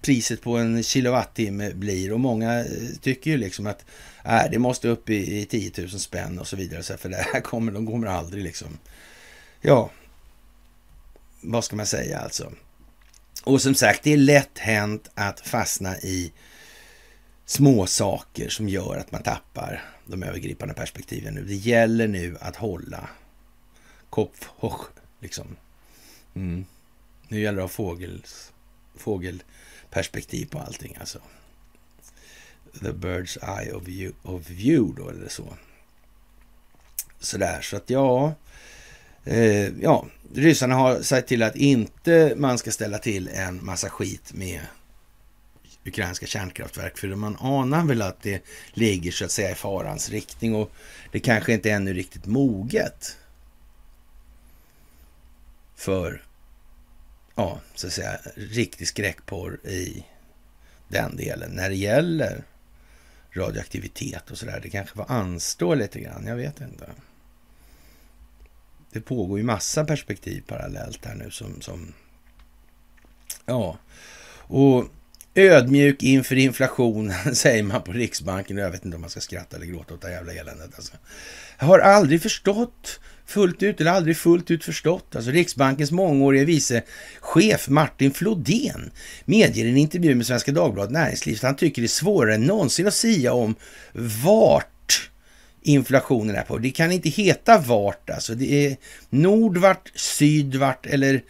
priset 0.00 0.42
på 0.42 0.56
en 0.56 0.82
kilowattimme 0.82 1.74
blir. 1.74 2.12
Och 2.12 2.20
många 2.20 2.60
eh, 2.60 2.66
tycker 3.00 3.30
ju 3.30 3.36
liksom 3.36 3.66
att 3.66 3.84
äh, 4.24 4.42
det 4.50 4.58
måste 4.58 4.88
upp 4.88 5.10
i, 5.10 5.40
i 5.40 5.44
10 5.44 5.72
000 5.78 5.88
spänn 5.88 6.38
och 6.38 6.46
så 6.46 6.56
vidare. 6.56 6.82
Så 6.82 6.96
för 6.96 7.08
det 7.08 7.26
här 7.32 7.40
kommer, 7.40 7.72
de 7.72 7.86
kommer 7.86 8.06
aldrig 8.06 8.44
liksom... 8.44 8.78
Ja, 9.60 9.90
vad 11.40 11.64
ska 11.64 11.76
man 11.76 11.86
säga 11.86 12.18
alltså? 12.18 12.52
Och 13.44 13.62
som 13.62 13.74
sagt, 13.74 14.02
det 14.02 14.12
är 14.12 14.16
lätt 14.16 14.58
hänt 14.58 15.10
att 15.14 15.40
fastna 15.40 15.98
i 15.98 16.32
små 17.44 17.86
saker 17.86 18.48
som 18.48 18.68
gör 18.68 18.96
att 18.96 19.12
man 19.12 19.22
tappar 19.22 19.84
de 20.06 20.22
övergripande 20.22 20.74
perspektiven 20.74 21.34
nu. 21.34 21.44
Det 21.44 21.54
gäller 21.54 22.08
nu 22.08 22.36
att 22.40 22.56
hålla 22.56 23.08
Kopf 24.10 24.50
hoch, 24.56 24.86
liksom. 25.20 25.56
Mm. 26.34 26.64
Nu 27.28 27.40
gäller 27.40 27.58
det 27.58 27.64
att 27.64 27.70
ha 27.70 27.74
fågels, 27.74 28.52
fågelperspektiv 28.94 30.46
på 30.46 30.58
allting 30.58 30.96
alltså. 31.00 31.18
The 32.80 32.92
bird's 32.92 33.60
eye 33.60 33.72
of 33.72 33.82
view, 33.82 34.16
of 34.22 34.50
view 34.50 35.02
då, 35.02 35.10
eller 35.10 35.28
så. 35.28 35.56
sådär, 37.20 37.60
så 37.60 37.76
att 37.76 37.90
ja. 37.90 38.34
Eh, 39.26 39.68
ja, 39.80 40.06
ryssarna 40.34 40.74
har 40.74 41.02
sagt 41.02 41.28
till 41.28 41.42
att 41.42 41.56
inte 41.56 42.34
man 42.36 42.58
ska 42.58 42.70
ställa 42.70 42.98
till 42.98 43.28
en 43.28 43.64
massa 43.64 43.90
skit 43.90 44.32
med 44.32 44.60
ukrainska 45.84 46.26
kärnkraftverk. 46.26 46.98
För 46.98 47.08
man 47.08 47.36
anar 47.36 47.84
väl 47.84 48.02
att 48.02 48.22
det 48.22 48.42
ligger 48.72 49.12
så 49.12 49.24
att 49.24 49.30
säga 49.30 49.50
i 49.50 49.54
farans 49.54 50.10
riktning 50.10 50.54
och 50.54 50.72
det 51.12 51.20
kanske 51.20 51.52
inte 51.52 51.70
är 51.70 51.76
ännu 51.76 51.92
riktigt 51.92 52.26
moget 52.26 53.16
för, 55.74 56.22
ja, 57.34 57.60
så 57.74 57.86
att 57.86 57.92
säga, 57.92 58.18
riktig 58.34 58.88
skräckporr 58.88 59.66
i 59.66 60.04
den 60.88 61.16
delen. 61.16 61.50
När 61.50 61.68
det 61.68 61.76
gäller 61.76 62.44
radioaktivitet 63.36 64.30
och 64.30 64.38
sådär. 64.38 64.60
Det 64.62 64.70
kanske 64.70 64.98
var 64.98 65.06
anstå 65.08 65.74
lite 65.74 66.00
grann, 66.00 66.26
jag 66.26 66.36
vet 66.36 66.60
inte. 66.60 66.86
Det 68.92 69.00
pågår 69.00 69.38
ju 69.38 69.44
massa 69.44 69.84
perspektiv 69.84 70.42
parallellt 70.46 71.04
här 71.04 71.14
nu 71.14 71.30
som, 71.30 71.60
som 71.60 71.92
ja, 73.46 73.78
och 74.48 74.84
ödmjuk 75.36 76.02
inför 76.02 76.36
inflationen, 76.36 77.14
säger 77.34 77.62
man 77.62 77.82
på 77.82 77.92
Riksbanken. 77.92 78.56
Jag 78.56 78.70
vet 78.70 78.84
inte 78.84 78.94
om 78.94 79.00
man 79.00 79.10
ska 79.10 79.20
skratta 79.20 79.56
eller 79.56 79.66
gråta 79.66 79.94
åt 79.94 80.00
det 80.00 80.08
här 80.08 80.14
jävla 80.14 80.32
eländet. 80.32 80.70
Alltså. 80.74 80.92
Jag 81.58 81.66
har 81.66 81.78
aldrig 81.78 82.22
förstått 82.22 83.00
fullt 83.26 83.62
ut, 83.62 83.80
eller 83.80 83.90
aldrig 83.90 84.16
fullt 84.16 84.50
ut 84.50 84.64
förstått. 84.64 85.16
Alltså 85.16 85.30
Riksbankens 85.30 85.92
mångårige 85.92 86.44
vice 86.44 86.82
chef 87.20 87.68
Martin 87.68 88.10
Flodén 88.10 88.90
medger 89.24 89.64
i 89.64 89.70
en 89.70 89.76
intervju 89.76 90.14
med 90.14 90.26
Svenska 90.26 90.52
Dagbladet 90.52 90.92
Näringsliv 90.92 91.36
att 91.36 91.42
han 91.42 91.56
tycker 91.56 91.82
det 91.82 91.86
är 91.86 91.88
svårare 91.88 92.34
än 92.34 92.42
någonsin 92.42 92.86
att 92.86 92.94
sia 92.94 93.32
om 93.32 93.54
vart 94.24 94.75
inflationen 95.66 96.36
är 96.36 96.42
på. 96.42 96.58
Det 96.58 96.70
kan 96.70 96.92
inte 96.92 97.08
heta 97.08 97.58
vart, 97.58 98.10
alltså. 98.10 98.34
Det 98.34 98.66
är 98.66 98.76
nordvart, 99.10 99.92
sydvart 99.94 100.86
eller 100.86 101.22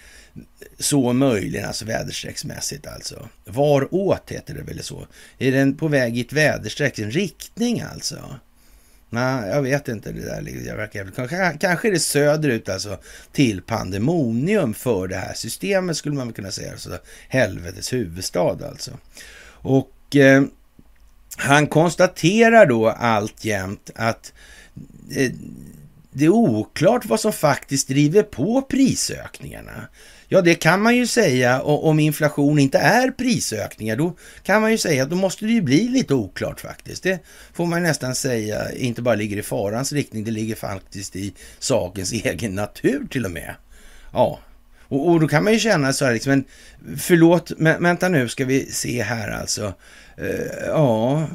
så 0.78 1.12
möjligen, 1.12 1.66
alltså 1.66 1.84
väderstrecksmässigt 1.84 2.86
alltså. 2.86 3.28
Varåt 3.44 4.30
heter 4.30 4.54
det 4.54 4.62
väl 4.62 4.82
så? 4.82 5.06
Är 5.38 5.52
den 5.52 5.76
på 5.76 5.88
väg 5.88 6.18
i 6.18 6.20
ett 6.20 6.32
väderstreck, 6.32 6.98
en 6.98 7.10
riktning 7.10 7.80
alltså? 7.80 8.34
Nej, 9.10 9.48
jag 9.48 9.62
vet 9.62 9.88
inte. 9.88 10.12
Det 10.12 10.20
där 10.20 10.66
jag 10.66 10.76
verkar 10.76 11.10
kanske, 11.16 11.56
kanske 11.60 11.88
är 11.88 11.92
det 11.92 11.98
söderut 11.98 12.68
alltså 12.68 12.98
till 13.32 13.62
pandemonium 13.62 14.74
för 14.74 15.08
det 15.08 15.16
här 15.16 15.34
systemet 15.34 15.96
skulle 15.96 16.14
man 16.14 16.32
kunna 16.32 16.50
säga. 16.50 16.72
Alltså, 16.72 16.98
helvetes 17.28 17.92
huvudstad 17.92 18.66
alltså. 18.68 18.90
Och 19.48 20.16
eh, 20.16 20.42
han 21.36 21.66
konstaterar 21.66 22.66
då 22.66 22.88
alltjämt 22.88 23.90
att 23.94 24.32
eh, 25.16 25.32
det 26.12 26.24
är 26.24 26.28
oklart 26.28 27.04
vad 27.04 27.20
som 27.20 27.32
faktiskt 27.32 27.88
driver 27.88 28.22
på 28.22 28.62
prisökningarna. 28.62 29.88
Ja, 30.28 30.40
det 30.40 30.54
kan 30.54 30.82
man 30.82 30.96
ju 30.96 31.06
säga 31.06 31.62
om 31.62 32.00
inflation 32.00 32.58
inte 32.58 32.78
är 32.78 33.10
prisökningar. 33.10 33.96
Då 33.96 34.16
kan 34.42 34.62
man 34.62 34.70
ju 34.70 34.78
säga 34.78 35.02
att 35.02 35.10
då 35.10 35.16
måste 35.16 35.44
det 35.44 35.52
ju 35.52 35.62
bli 35.62 35.88
lite 35.88 36.14
oklart 36.14 36.60
faktiskt. 36.60 37.02
Det 37.02 37.18
får 37.52 37.66
man 37.66 37.82
nästan 37.82 38.14
säga 38.14 38.72
inte 38.72 39.02
bara 39.02 39.14
ligger 39.14 39.36
i 39.36 39.42
farans 39.42 39.92
riktning, 39.92 40.24
det 40.24 40.30
ligger 40.30 40.54
faktiskt 40.54 41.16
i 41.16 41.32
sakens 41.58 42.12
egen 42.24 42.54
natur 42.54 43.06
till 43.10 43.24
och 43.24 43.30
med. 43.30 43.54
Ja, 44.12 44.40
och, 44.88 45.08
och 45.08 45.20
då 45.20 45.28
kan 45.28 45.44
man 45.44 45.52
ju 45.52 45.58
känna 45.58 45.92
så 45.92 46.04
här 46.04 46.12
liksom, 46.12 46.30
men 46.30 46.44
förlåt, 46.98 47.52
men 47.58 47.82
vänta 47.82 48.08
nu 48.08 48.28
ska 48.28 48.44
vi 48.44 48.66
se 48.66 49.02
här 49.02 49.30
alltså. 49.30 49.74
Eh, 50.18 50.66
ja, 50.66 51.28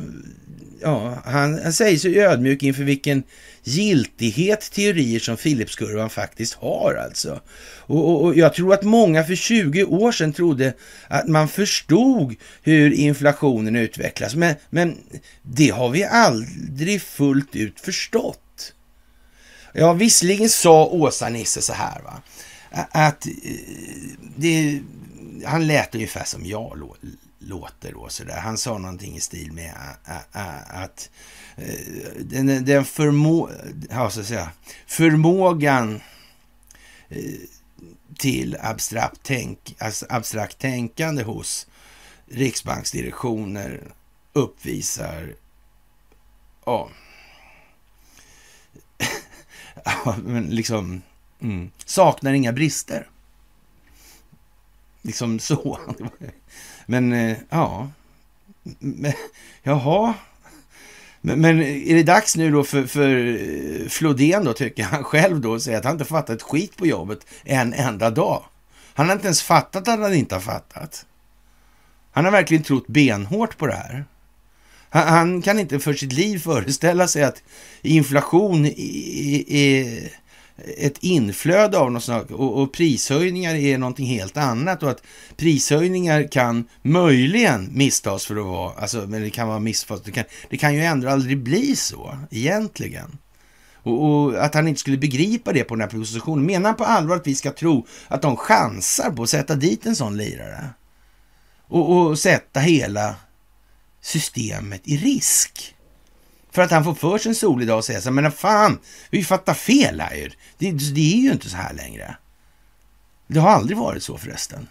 ja 0.81 1.21
han, 1.25 1.59
han 1.63 1.73
säger 1.73 1.97
sig 1.97 2.19
ödmjuk 2.19 2.63
inför 2.63 2.83
vilken 2.83 3.23
giltighet 3.63 4.71
teorier 4.71 5.19
som 5.19 5.37
Philipskurvan 5.37 6.09
faktiskt 6.09 6.53
har 6.53 6.93
alltså. 7.05 7.41
Och, 7.77 8.09
och, 8.09 8.23
och, 8.23 8.37
jag 8.37 8.53
tror 8.53 8.73
att 8.73 8.83
många 8.83 9.23
för 9.23 9.35
20 9.35 9.83
år 9.83 10.11
sedan 10.11 10.33
trodde 10.33 10.73
att 11.07 11.27
man 11.27 11.47
förstod 11.47 12.35
hur 12.63 12.91
inflationen 12.93 13.75
utvecklas, 13.75 14.35
men, 14.35 14.55
men 14.69 14.97
det 15.41 15.69
har 15.69 15.89
vi 15.89 16.03
aldrig 16.03 17.01
fullt 17.01 17.55
ut 17.55 17.79
förstått. 17.79 18.73
Ja, 19.73 19.93
visserligen 19.93 20.49
sa 20.49 20.85
Åsa-Nisse 20.85 21.61
så 21.61 21.73
här, 21.73 22.01
va, 22.01 22.21
att 22.91 23.25
eh, 23.25 23.31
det, 24.35 24.81
han 25.45 25.67
lät 25.67 25.95
ungefär 25.95 26.23
som 26.23 26.45
jag 26.45 26.77
låter 27.41 27.91
då, 27.91 28.09
så 28.09 28.23
där. 28.23 28.39
Han 28.39 28.57
sa 28.57 28.77
någonting 28.77 29.15
i 29.15 29.19
stil 29.19 29.51
med 29.51 29.73
att 30.67 31.09
eh, 31.55 31.65
den, 32.19 32.65
den 32.65 32.85
förmå, 32.85 33.49
ja, 33.89 34.09
så 34.09 34.19
att 34.19 34.27
säga, 34.27 34.51
förmågan 34.87 36.01
eh, 37.09 37.39
till 38.17 38.57
abstrakt, 38.61 39.19
tänk, 39.23 39.75
abstrakt 40.09 40.59
tänkande 40.59 41.23
hos 41.23 41.67
riksbanksdirektioner 42.27 43.93
uppvisar 44.33 45.35
ja, 46.65 46.89
ja 49.85 50.15
men 50.23 50.43
liksom 50.43 51.01
mm, 51.39 51.71
saknar 51.85 52.33
inga 52.33 52.53
brister. 52.53 53.07
Liksom 55.01 55.39
så. 55.39 55.79
Men 56.91 57.13
eh, 57.13 57.37
ja, 57.49 57.89
men, 58.79 59.13
jaha. 59.63 60.13
Men, 61.21 61.41
men, 61.41 61.61
är 61.61 61.95
det 61.95 62.03
dags 62.03 62.35
nu 62.35 62.51
då 62.51 62.63
för, 62.63 62.85
för 62.85 63.09
eh, 63.27 63.87
Flodén 63.87 64.45
då, 64.45 64.53
tycker 64.53 64.83
han 64.83 65.03
själv 65.13 65.41
då, 65.41 65.55
att 65.55 65.61
säga 65.61 65.77
att 65.77 65.85
han 65.85 65.93
inte 65.93 66.05
fattat 66.05 66.29
ett 66.29 66.41
skit 66.41 66.77
på 66.77 66.87
jobbet 66.87 67.19
en 67.43 67.73
enda 67.73 68.09
dag? 68.09 68.43
Han 68.93 69.05
har 69.05 69.13
inte 69.13 69.27
ens 69.27 69.41
fattat 69.41 69.87
att 69.87 69.99
han 69.99 70.13
inte 70.13 70.35
har 70.35 70.41
fattat. 70.41 71.05
Han 72.11 72.25
har 72.25 72.31
verkligen 72.31 72.63
trott 72.63 72.87
benhårt 72.87 73.57
på 73.57 73.67
det 73.67 73.75
här. 73.75 74.05
Han, 74.89 75.07
han 75.07 75.41
kan 75.41 75.59
inte 75.59 75.79
för 75.79 75.93
sitt 75.93 76.13
liv 76.13 76.39
föreställa 76.39 77.07
sig 77.07 77.23
att 77.23 77.43
inflation 77.81 78.65
är 79.47 80.09
ett 80.77 80.97
inflöde 80.99 81.77
av 81.77 81.91
något 81.91 82.03
slag 82.03 82.31
och, 82.31 82.61
och, 82.61 82.73
prishöjningar 82.73 83.55
är 83.55 83.77
någonting 83.77 84.05
helt 84.05 84.37
annat 84.37 84.83
och 84.83 84.89
att 84.89 85.03
prishöjningar 85.37 86.31
kan 86.31 86.67
möjligen 86.81 87.69
misstas 87.73 88.25
för 88.25 88.35
att 88.35 88.45
vara, 88.45 88.73
alltså, 88.73 89.05
men 89.07 89.21
det 89.21 89.29
kan 89.29 89.47
vara 89.47 89.59
missfast, 89.59 90.05
det 90.05 90.11
kan, 90.11 90.23
det 90.49 90.57
kan 90.57 90.73
ju 90.73 90.81
ändå 90.81 91.09
aldrig 91.09 91.37
bli 91.37 91.75
så 91.75 92.17
egentligen. 92.31 93.17
Och, 93.83 94.05
och, 94.05 94.45
att 94.45 94.53
han 94.53 94.67
inte 94.67 94.79
skulle 94.79 94.97
begripa 94.97 95.53
det 95.53 95.63
på 95.63 95.75
den 95.75 95.81
här 95.81 95.89
propositionen. 95.89 96.45
Menar 96.45 96.69
han 96.69 96.77
på 96.77 96.83
allvar 96.83 97.15
att 97.15 97.27
vi 97.27 97.35
ska 97.35 97.51
tro 97.51 97.87
att 98.07 98.21
de 98.21 98.37
chansar 98.37 99.11
på 99.11 99.23
att 99.23 99.29
sätta 99.29 99.55
dit 99.55 99.85
en 99.85 99.95
sån 99.95 100.17
lirare? 100.17 100.69
Och, 101.67 101.97
och 101.97 102.19
sätta 102.19 102.59
hela 102.59 103.15
systemet 104.01 104.81
i 104.83 104.97
risk? 104.97 105.75
För 106.51 106.61
att 106.61 106.71
han 106.71 106.83
får 106.83 106.93
för 106.93 107.17
sig 107.17 107.29
en 107.29 107.35
solig 107.35 107.67
dag 107.67 107.77
och 107.77 107.85
säger 107.85 108.01
så 108.01 108.09
här, 108.09 108.21
men 108.21 108.31
fan, 108.31 108.79
vi 109.09 109.23
fattar 109.23 109.53
fel 109.53 109.99
här 109.99 110.35
det, 110.57 110.71
det 110.71 111.13
är 111.13 111.21
ju 111.21 111.31
inte 111.31 111.49
så 111.49 111.57
här 111.57 111.73
längre. 111.73 112.15
Det 113.27 113.39
har 113.39 113.49
aldrig 113.49 113.77
varit 113.77 114.03
så 114.03 114.17
förresten. 114.17 114.67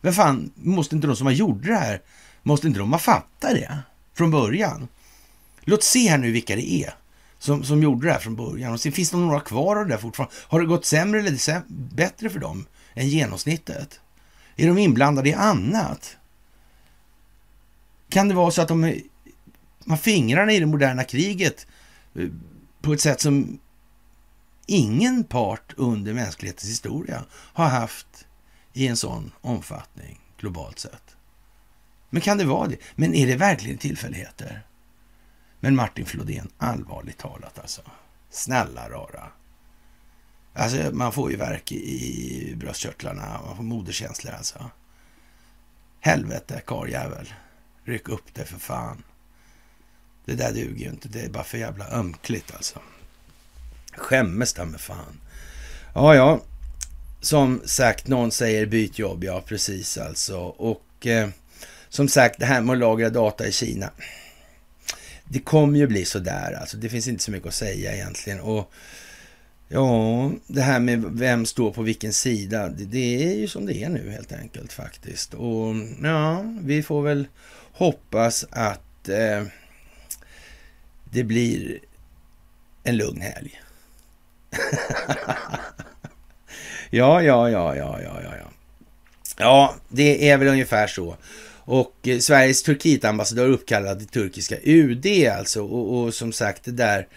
Men 0.00 0.12
fan, 0.12 0.52
måste 0.54 0.94
inte 0.94 1.06
de 1.06 1.16
som 1.16 1.26
har 1.26 1.32
gjort 1.32 1.62
det 1.62 1.74
här, 1.74 2.02
måste 2.42 2.66
inte 2.66 2.80
de 2.80 2.92
ha 2.92 2.98
fattat 2.98 3.50
det 3.50 3.78
från 4.14 4.30
början? 4.30 4.88
Låt 5.60 5.82
se 5.82 6.08
här 6.08 6.18
nu 6.18 6.32
vilka 6.32 6.56
det 6.56 6.72
är 6.72 6.94
som, 7.38 7.64
som 7.64 7.82
gjorde 7.82 8.06
det 8.06 8.12
här 8.12 8.20
från 8.20 8.36
början. 8.36 8.72
Och 8.72 8.80
sen 8.80 8.92
finns 8.92 9.10
det 9.10 9.16
några 9.16 9.40
kvar 9.40 9.76
av 9.76 9.86
det 9.86 9.92
där 9.94 9.98
fortfarande. 9.98 10.34
Har 10.48 10.60
det 10.60 10.66
gått 10.66 10.84
sämre 10.84 11.20
eller 11.20 11.62
bättre 11.94 12.30
för 12.30 12.38
dem 12.38 12.66
än 12.94 13.08
genomsnittet? 13.08 14.00
Är 14.56 14.66
de 14.66 14.78
inblandade 14.78 15.28
i 15.28 15.34
annat? 15.34 16.16
Kan 18.08 18.28
det 18.28 18.34
vara 18.34 18.50
så 18.50 18.62
att 18.62 18.68
de 18.68 19.00
har 19.90 19.96
fingrarna 19.96 20.52
i 20.52 20.60
det 20.60 20.66
moderna 20.66 21.04
kriget 21.04 21.66
eh, 22.14 22.28
på 22.80 22.92
ett 22.92 23.00
sätt 23.00 23.20
som 23.20 23.58
ingen 24.66 25.24
part 25.24 25.74
under 25.76 26.14
mänsklighetens 26.14 26.70
historia 26.70 27.24
har 27.32 27.68
haft 27.68 28.26
i 28.72 28.86
en 28.86 28.96
sån 28.96 29.32
omfattning 29.40 30.20
globalt 30.38 30.78
sett. 30.78 31.16
Men 32.10 32.22
kan 32.22 32.38
det 32.38 32.44
vara 32.44 32.68
det? 32.68 32.76
Men 32.94 33.14
är 33.14 33.26
det 33.26 33.36
verkligen 33.36 33.78
tillfälligheter? 33.78 34.62
Men 35.60 35.76
Martin 35.76 36.06
Flodén, 36.06 36.48
allvarligt 36.58 37.18
talat 37.18 37.58
alltså. 37.58 37.82
Snälla 38.30 38.88
rara. 38.88 39.32
Alltså 40.52 40.90
man 40.92 41.12
får 41.12 41.30
ju 41.30 41.36
verk 41.36 41.72
i 41.72 42.54
bröstkörtlarna, 42.56 43.40
man 43.46 43.56
får 43.56 43.64
moderkänslor 43.64 44.34
alltså. 44.34 44.70
Helvete 46.00 46.62
karljävel. 46.66 47.32
Ryck 47.84 48.08
upp 48.08 48.34
det 48.34 48.44
för 48.44 48.58
fan. 48.58 49.02
Det 50.30 50.36
där 50.36 50.52
duger 50.52 50.84
ju 50.84 50.90
inte. 50.90 51.08
Det 51.08 51.20
är 51.20 51.28
bara 51.28 51.44
för 51.44 51.58
jävla 51.58 51.88
ömkligt 51.90 52.54
alltså. 52.54 52.78
Skämmes 53.92 54.52
där 54.52 54.64
med 54.64 54.80
fan. 54.80 55.20
Ja, 55.94 56.14
ja. 56.14 56.40
Som 57.20 57.62
sagt, 57.64 58.08
någon 58.08 58.30
säger 58.30 58.66
byt 58.66 58.98
jobb. 58.98 59.24
Ja, 59.24 59.42
precis 59.46 59.98
alltså. 59.98 60.38
Och 60.40 61.06
eh, 61.06 61.28
som 61.88 62.08
sagt, 62.08 62.40
det 62.40 62.46
här 62.46 62.60
med 62.60 62.72
att 62.72 62.78
lagra 62.78 63.10
data 63.10 63.46
i 63.46 63.52
Kina. 63.52 63.90
Det 65.24 65.40
kommer 65.40 65.78
ju 65.78 65.86
bli 65.86 66.04
så 66.04 66.18
där 66.18 66.58
alltså. 66.60 66.76
Det 66.76 66.88
finns 66.88 67.08
inte 67.08 67.24
så 67.24 67.30
mycket 67.30 67.48
att 67.48 67.54
säga 67.54 67.94
egentligen. 67.94 68.40
Och 68.40 68.72
Ja, 69.68 70.30
det 70.46 70.62
här 70.62 70.80
med 70.80 71.04
vem 71.04 71.46
står 71.46 71.70
på 71.70 71.82
vilken 71.82 72.12
sida, 72.12 72.68
det, 72.68 72.84
det, 72.84 73.24
är 73.24 73.34
ju 73.34 73.48
som 73.48 73.66
det 73.66 73.82
är 73.82 73.88
nu 73.88 74.10
helt 74.10 74.32
enkelt 74.32 74.72
faktiskt. 74.72 75.34
Och 75.34 75.74
ja, 76.02 76.44
vi 76.60 76.82
får 76.82 77.02
väl 77.02 77.26
hoppas 77.72 78.46
att 78.50 79.08
eh, 79.08 79.44
det 81.10 81.24
blir 81.24 81.78
en 82.82 82.96
lugn 82.96 83.20
helg. 83.20 83.60
ja, 86.90 87.22
ja, 87.22 87.50
ja, 87.50 87.76
ja, 87.76 88.00
ja, 88.02 88.20
ja. 88.22 88.50
Ja, 89.38 89.74
det 89.88 90.30
är 90.30 90.38
väl 90.38 90.48
ungefär 90.48 90.86
så. 90.86 91.16
Och 91.64 91.94
eh, 92.02 92.18
Sveriges 92.18 92.62
Turkietambassadör 92.62 93.48
uppkallad 93.48 93.98
till 93.98 94.08
turkiska 94.08 94.56
UD 94.62 95.06
alltså. 95.38 95.64
Och, 95.64 95.98
och, 95.98 96.14
som 96.14 96.32
sagt, 96.32 96.64
det 96.64 96.70
där 96.70 97.08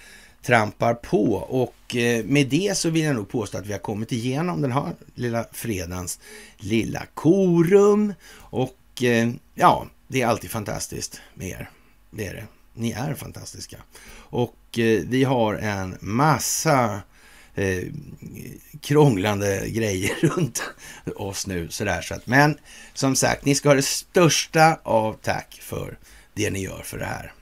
trampar 0.43 0.93
på. 0.93 1.33
Och 1.35 1.95
eh, 1.95 2.25
med 2.25 2.47
det 2.47 2.77
så 2.77 2.89
vill 2.89 3.03
jag 3.03 3.15
nog 3.15 3.29
påstå 3.29 3.57
att 3.57 3.65
vi 3.65 3.71
har 3.71 3.79
kommit 3.79 4.11
igenom 4.11 4.61
den 4.61 4.71
här 4.71 4.95
lilla 5.15 5.45
fredagens 5.51 6.19
lilla 6.57 7.05
korum. 7.13 8.13
Och 8.35 9.03
eh, 9.03 9.29
ja, 9.55 9.87
det 10.07 10.21
är 10.21 10.27
alltid 10.27 10.51
fantastiskt 10.51 11.21
med 11.33 11.47
er. 11.47 11.69
Det 12.11 12.27
är 12.27 12.33
det. 12.33 12.45
Ni 12.73 12.91
är 12.91 13.13
fantastiska. 13.13 13.77
Och 14.15 14.79
eh, 14.79 15.01
vi 15.07 15.23
har 15.23 15.55
en 15.55 15.97
massa 16.01 17.01
eh, 17.55 17.83
krånglande 18.81 19.69
grejer 19.69 20.15
runt 20.21 20.63
oss 21.15 21.47
nu. 21.47 21.69
Sådär, 21.69 22.01
så 22.01 22.13
att, 22.13 22.27
men 22.27 22.57
som 22.93 23.15
sagt, 23.15 23.45
ni 23.45 23.55
ska 23.55 23.69
ha 23.69 23.75
det 23.75 23.85
största 23.85 24.79
av 24.83 25.13
tack 25.21 25.59
för 25.61 25.97
det 26.33 26.49
ni 26.49 26.63
gör 26.63 26.81
för 26.83 26.99
det 26.99 27.05
här. 27.05 27.33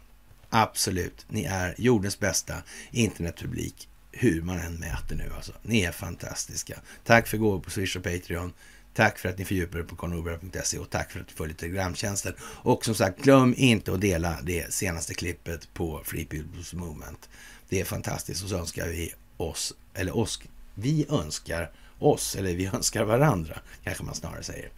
Absolut, 0.50 1.26
ni 1.28 1.44
är 1.44 1.76
jordens 1.78 2.20
bästa 2.20 2.56
internetpublik, 2.92 3.90
hur 4.12 4.42
man 4.42 4.60
än 4.60 4.76
mäter 4.76 5.16
nu. 5.16 5.32
Alltså. 5.36 5.52
Ni 5.62 5.82
är 5.82 5.92
fantastiska. 5.92 6.80
Tack 7.04 7.28
för 7.28 7.38
gåvor 7.38 7.60
på 7.60 7.70
Swish 7.70 7.98
och 7.98 8.04
Patreon. 8.04 8.54
Tack 8.94 9.20
för 9.20 9.30
att 9.30 9.38
ni 9.38 9.46
fördjupar 9.46 9.80
er 9.80 9.84
på 9.84 9.96
konobra.se 9.96 10.78
och 10.78 10.90
tack 10.90 11.12
för 11.12 11.20
att 11.20 11.28
du 11.28 11.34
följer 11.34 11.56
Telegramtjänsten. 11.56 12.34
Och 12.42 12.86
som 12.86 12.96
sagt, 12.96 13.22
glöm 13.22 13.54
inte 13.58 13.94
att 13.94 14.02
dela 14.02 14.38
det 14.44 14.74
senaste 14.74 15.14
klippet 15.14 15.74
på 15.74 16.02
Free 16.06 16.26
People's 16.26 16.76
Movement. 16.76 17.30
Det 17.70 17.80
är 17.80 17.86
fantastiskt 17.86 18.44
och 18.44 18.50
så 18.50 18.58
önskar 18.58 18.88
vi 18.88 19.14
oss, 19.38 19.74
eller 19.94 20.18
oss, 20.18 20.42
vi 20.76 21.06
önskar 21.10 21.72
oss, 22.00 22.36
eller 22.36 22.56
vi 22.56 22.66
önskar 22.66 23.04
varandra, 23.04 23.60
kanske 23.84 24.04
man 24.04 24.16
snarare 24.16 24.44
säger, 24.44 24.70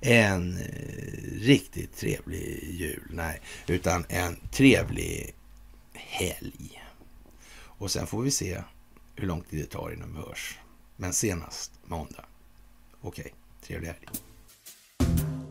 en 0.00 0.56
eh, 0.56 0.64
riktigt 1.40 1.96
trevlig 1.96 2.68
jul. 2.70 3.10
Nej, 3.10 3.40
utan 3.66 4.04
en 4.08 4.36
trevlig 4.50 5.34
helg. 5.94 6.82
Och 7.54 7.90
sen 7.90 8.06
får 8.06 8.22
vi 8.22 8.30
se 8.30 8.62
hur 9.16 9.26
lång 9.26 9.42
tid 9.42 9.60
det 9.60 9.70
tar 9.70 9.92
innan 9.92 10.14
vi 10.14 10.20
hörs. 10.20 10.58
Men 10.96 11.12
senast 11.12 11.72
måndag. 11.86 12.24
Okej, 13.00 13.22
okay, 13.22 13.32
trevlig 13.66 13.88
helg. 13.88 14.08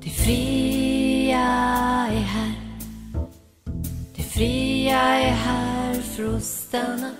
Det 0.04 0.10
fria 0.10 1.40
är 2.12 2.22
här. 2.22 2.54
Det 4.16 4.24
fria 4.24 5.00
är 5.00 5.32
här 5.32 6.02
för 6.02 6.36
att 6.36 6.44
stanna. 6.44 7.12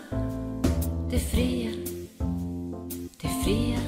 Det 1.12 1.20
fria, 1.20 1.72
det 3.22 3.30
fria 3.44 3.80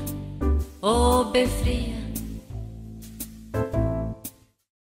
och 0.80 1.32
befria 1.32 2.03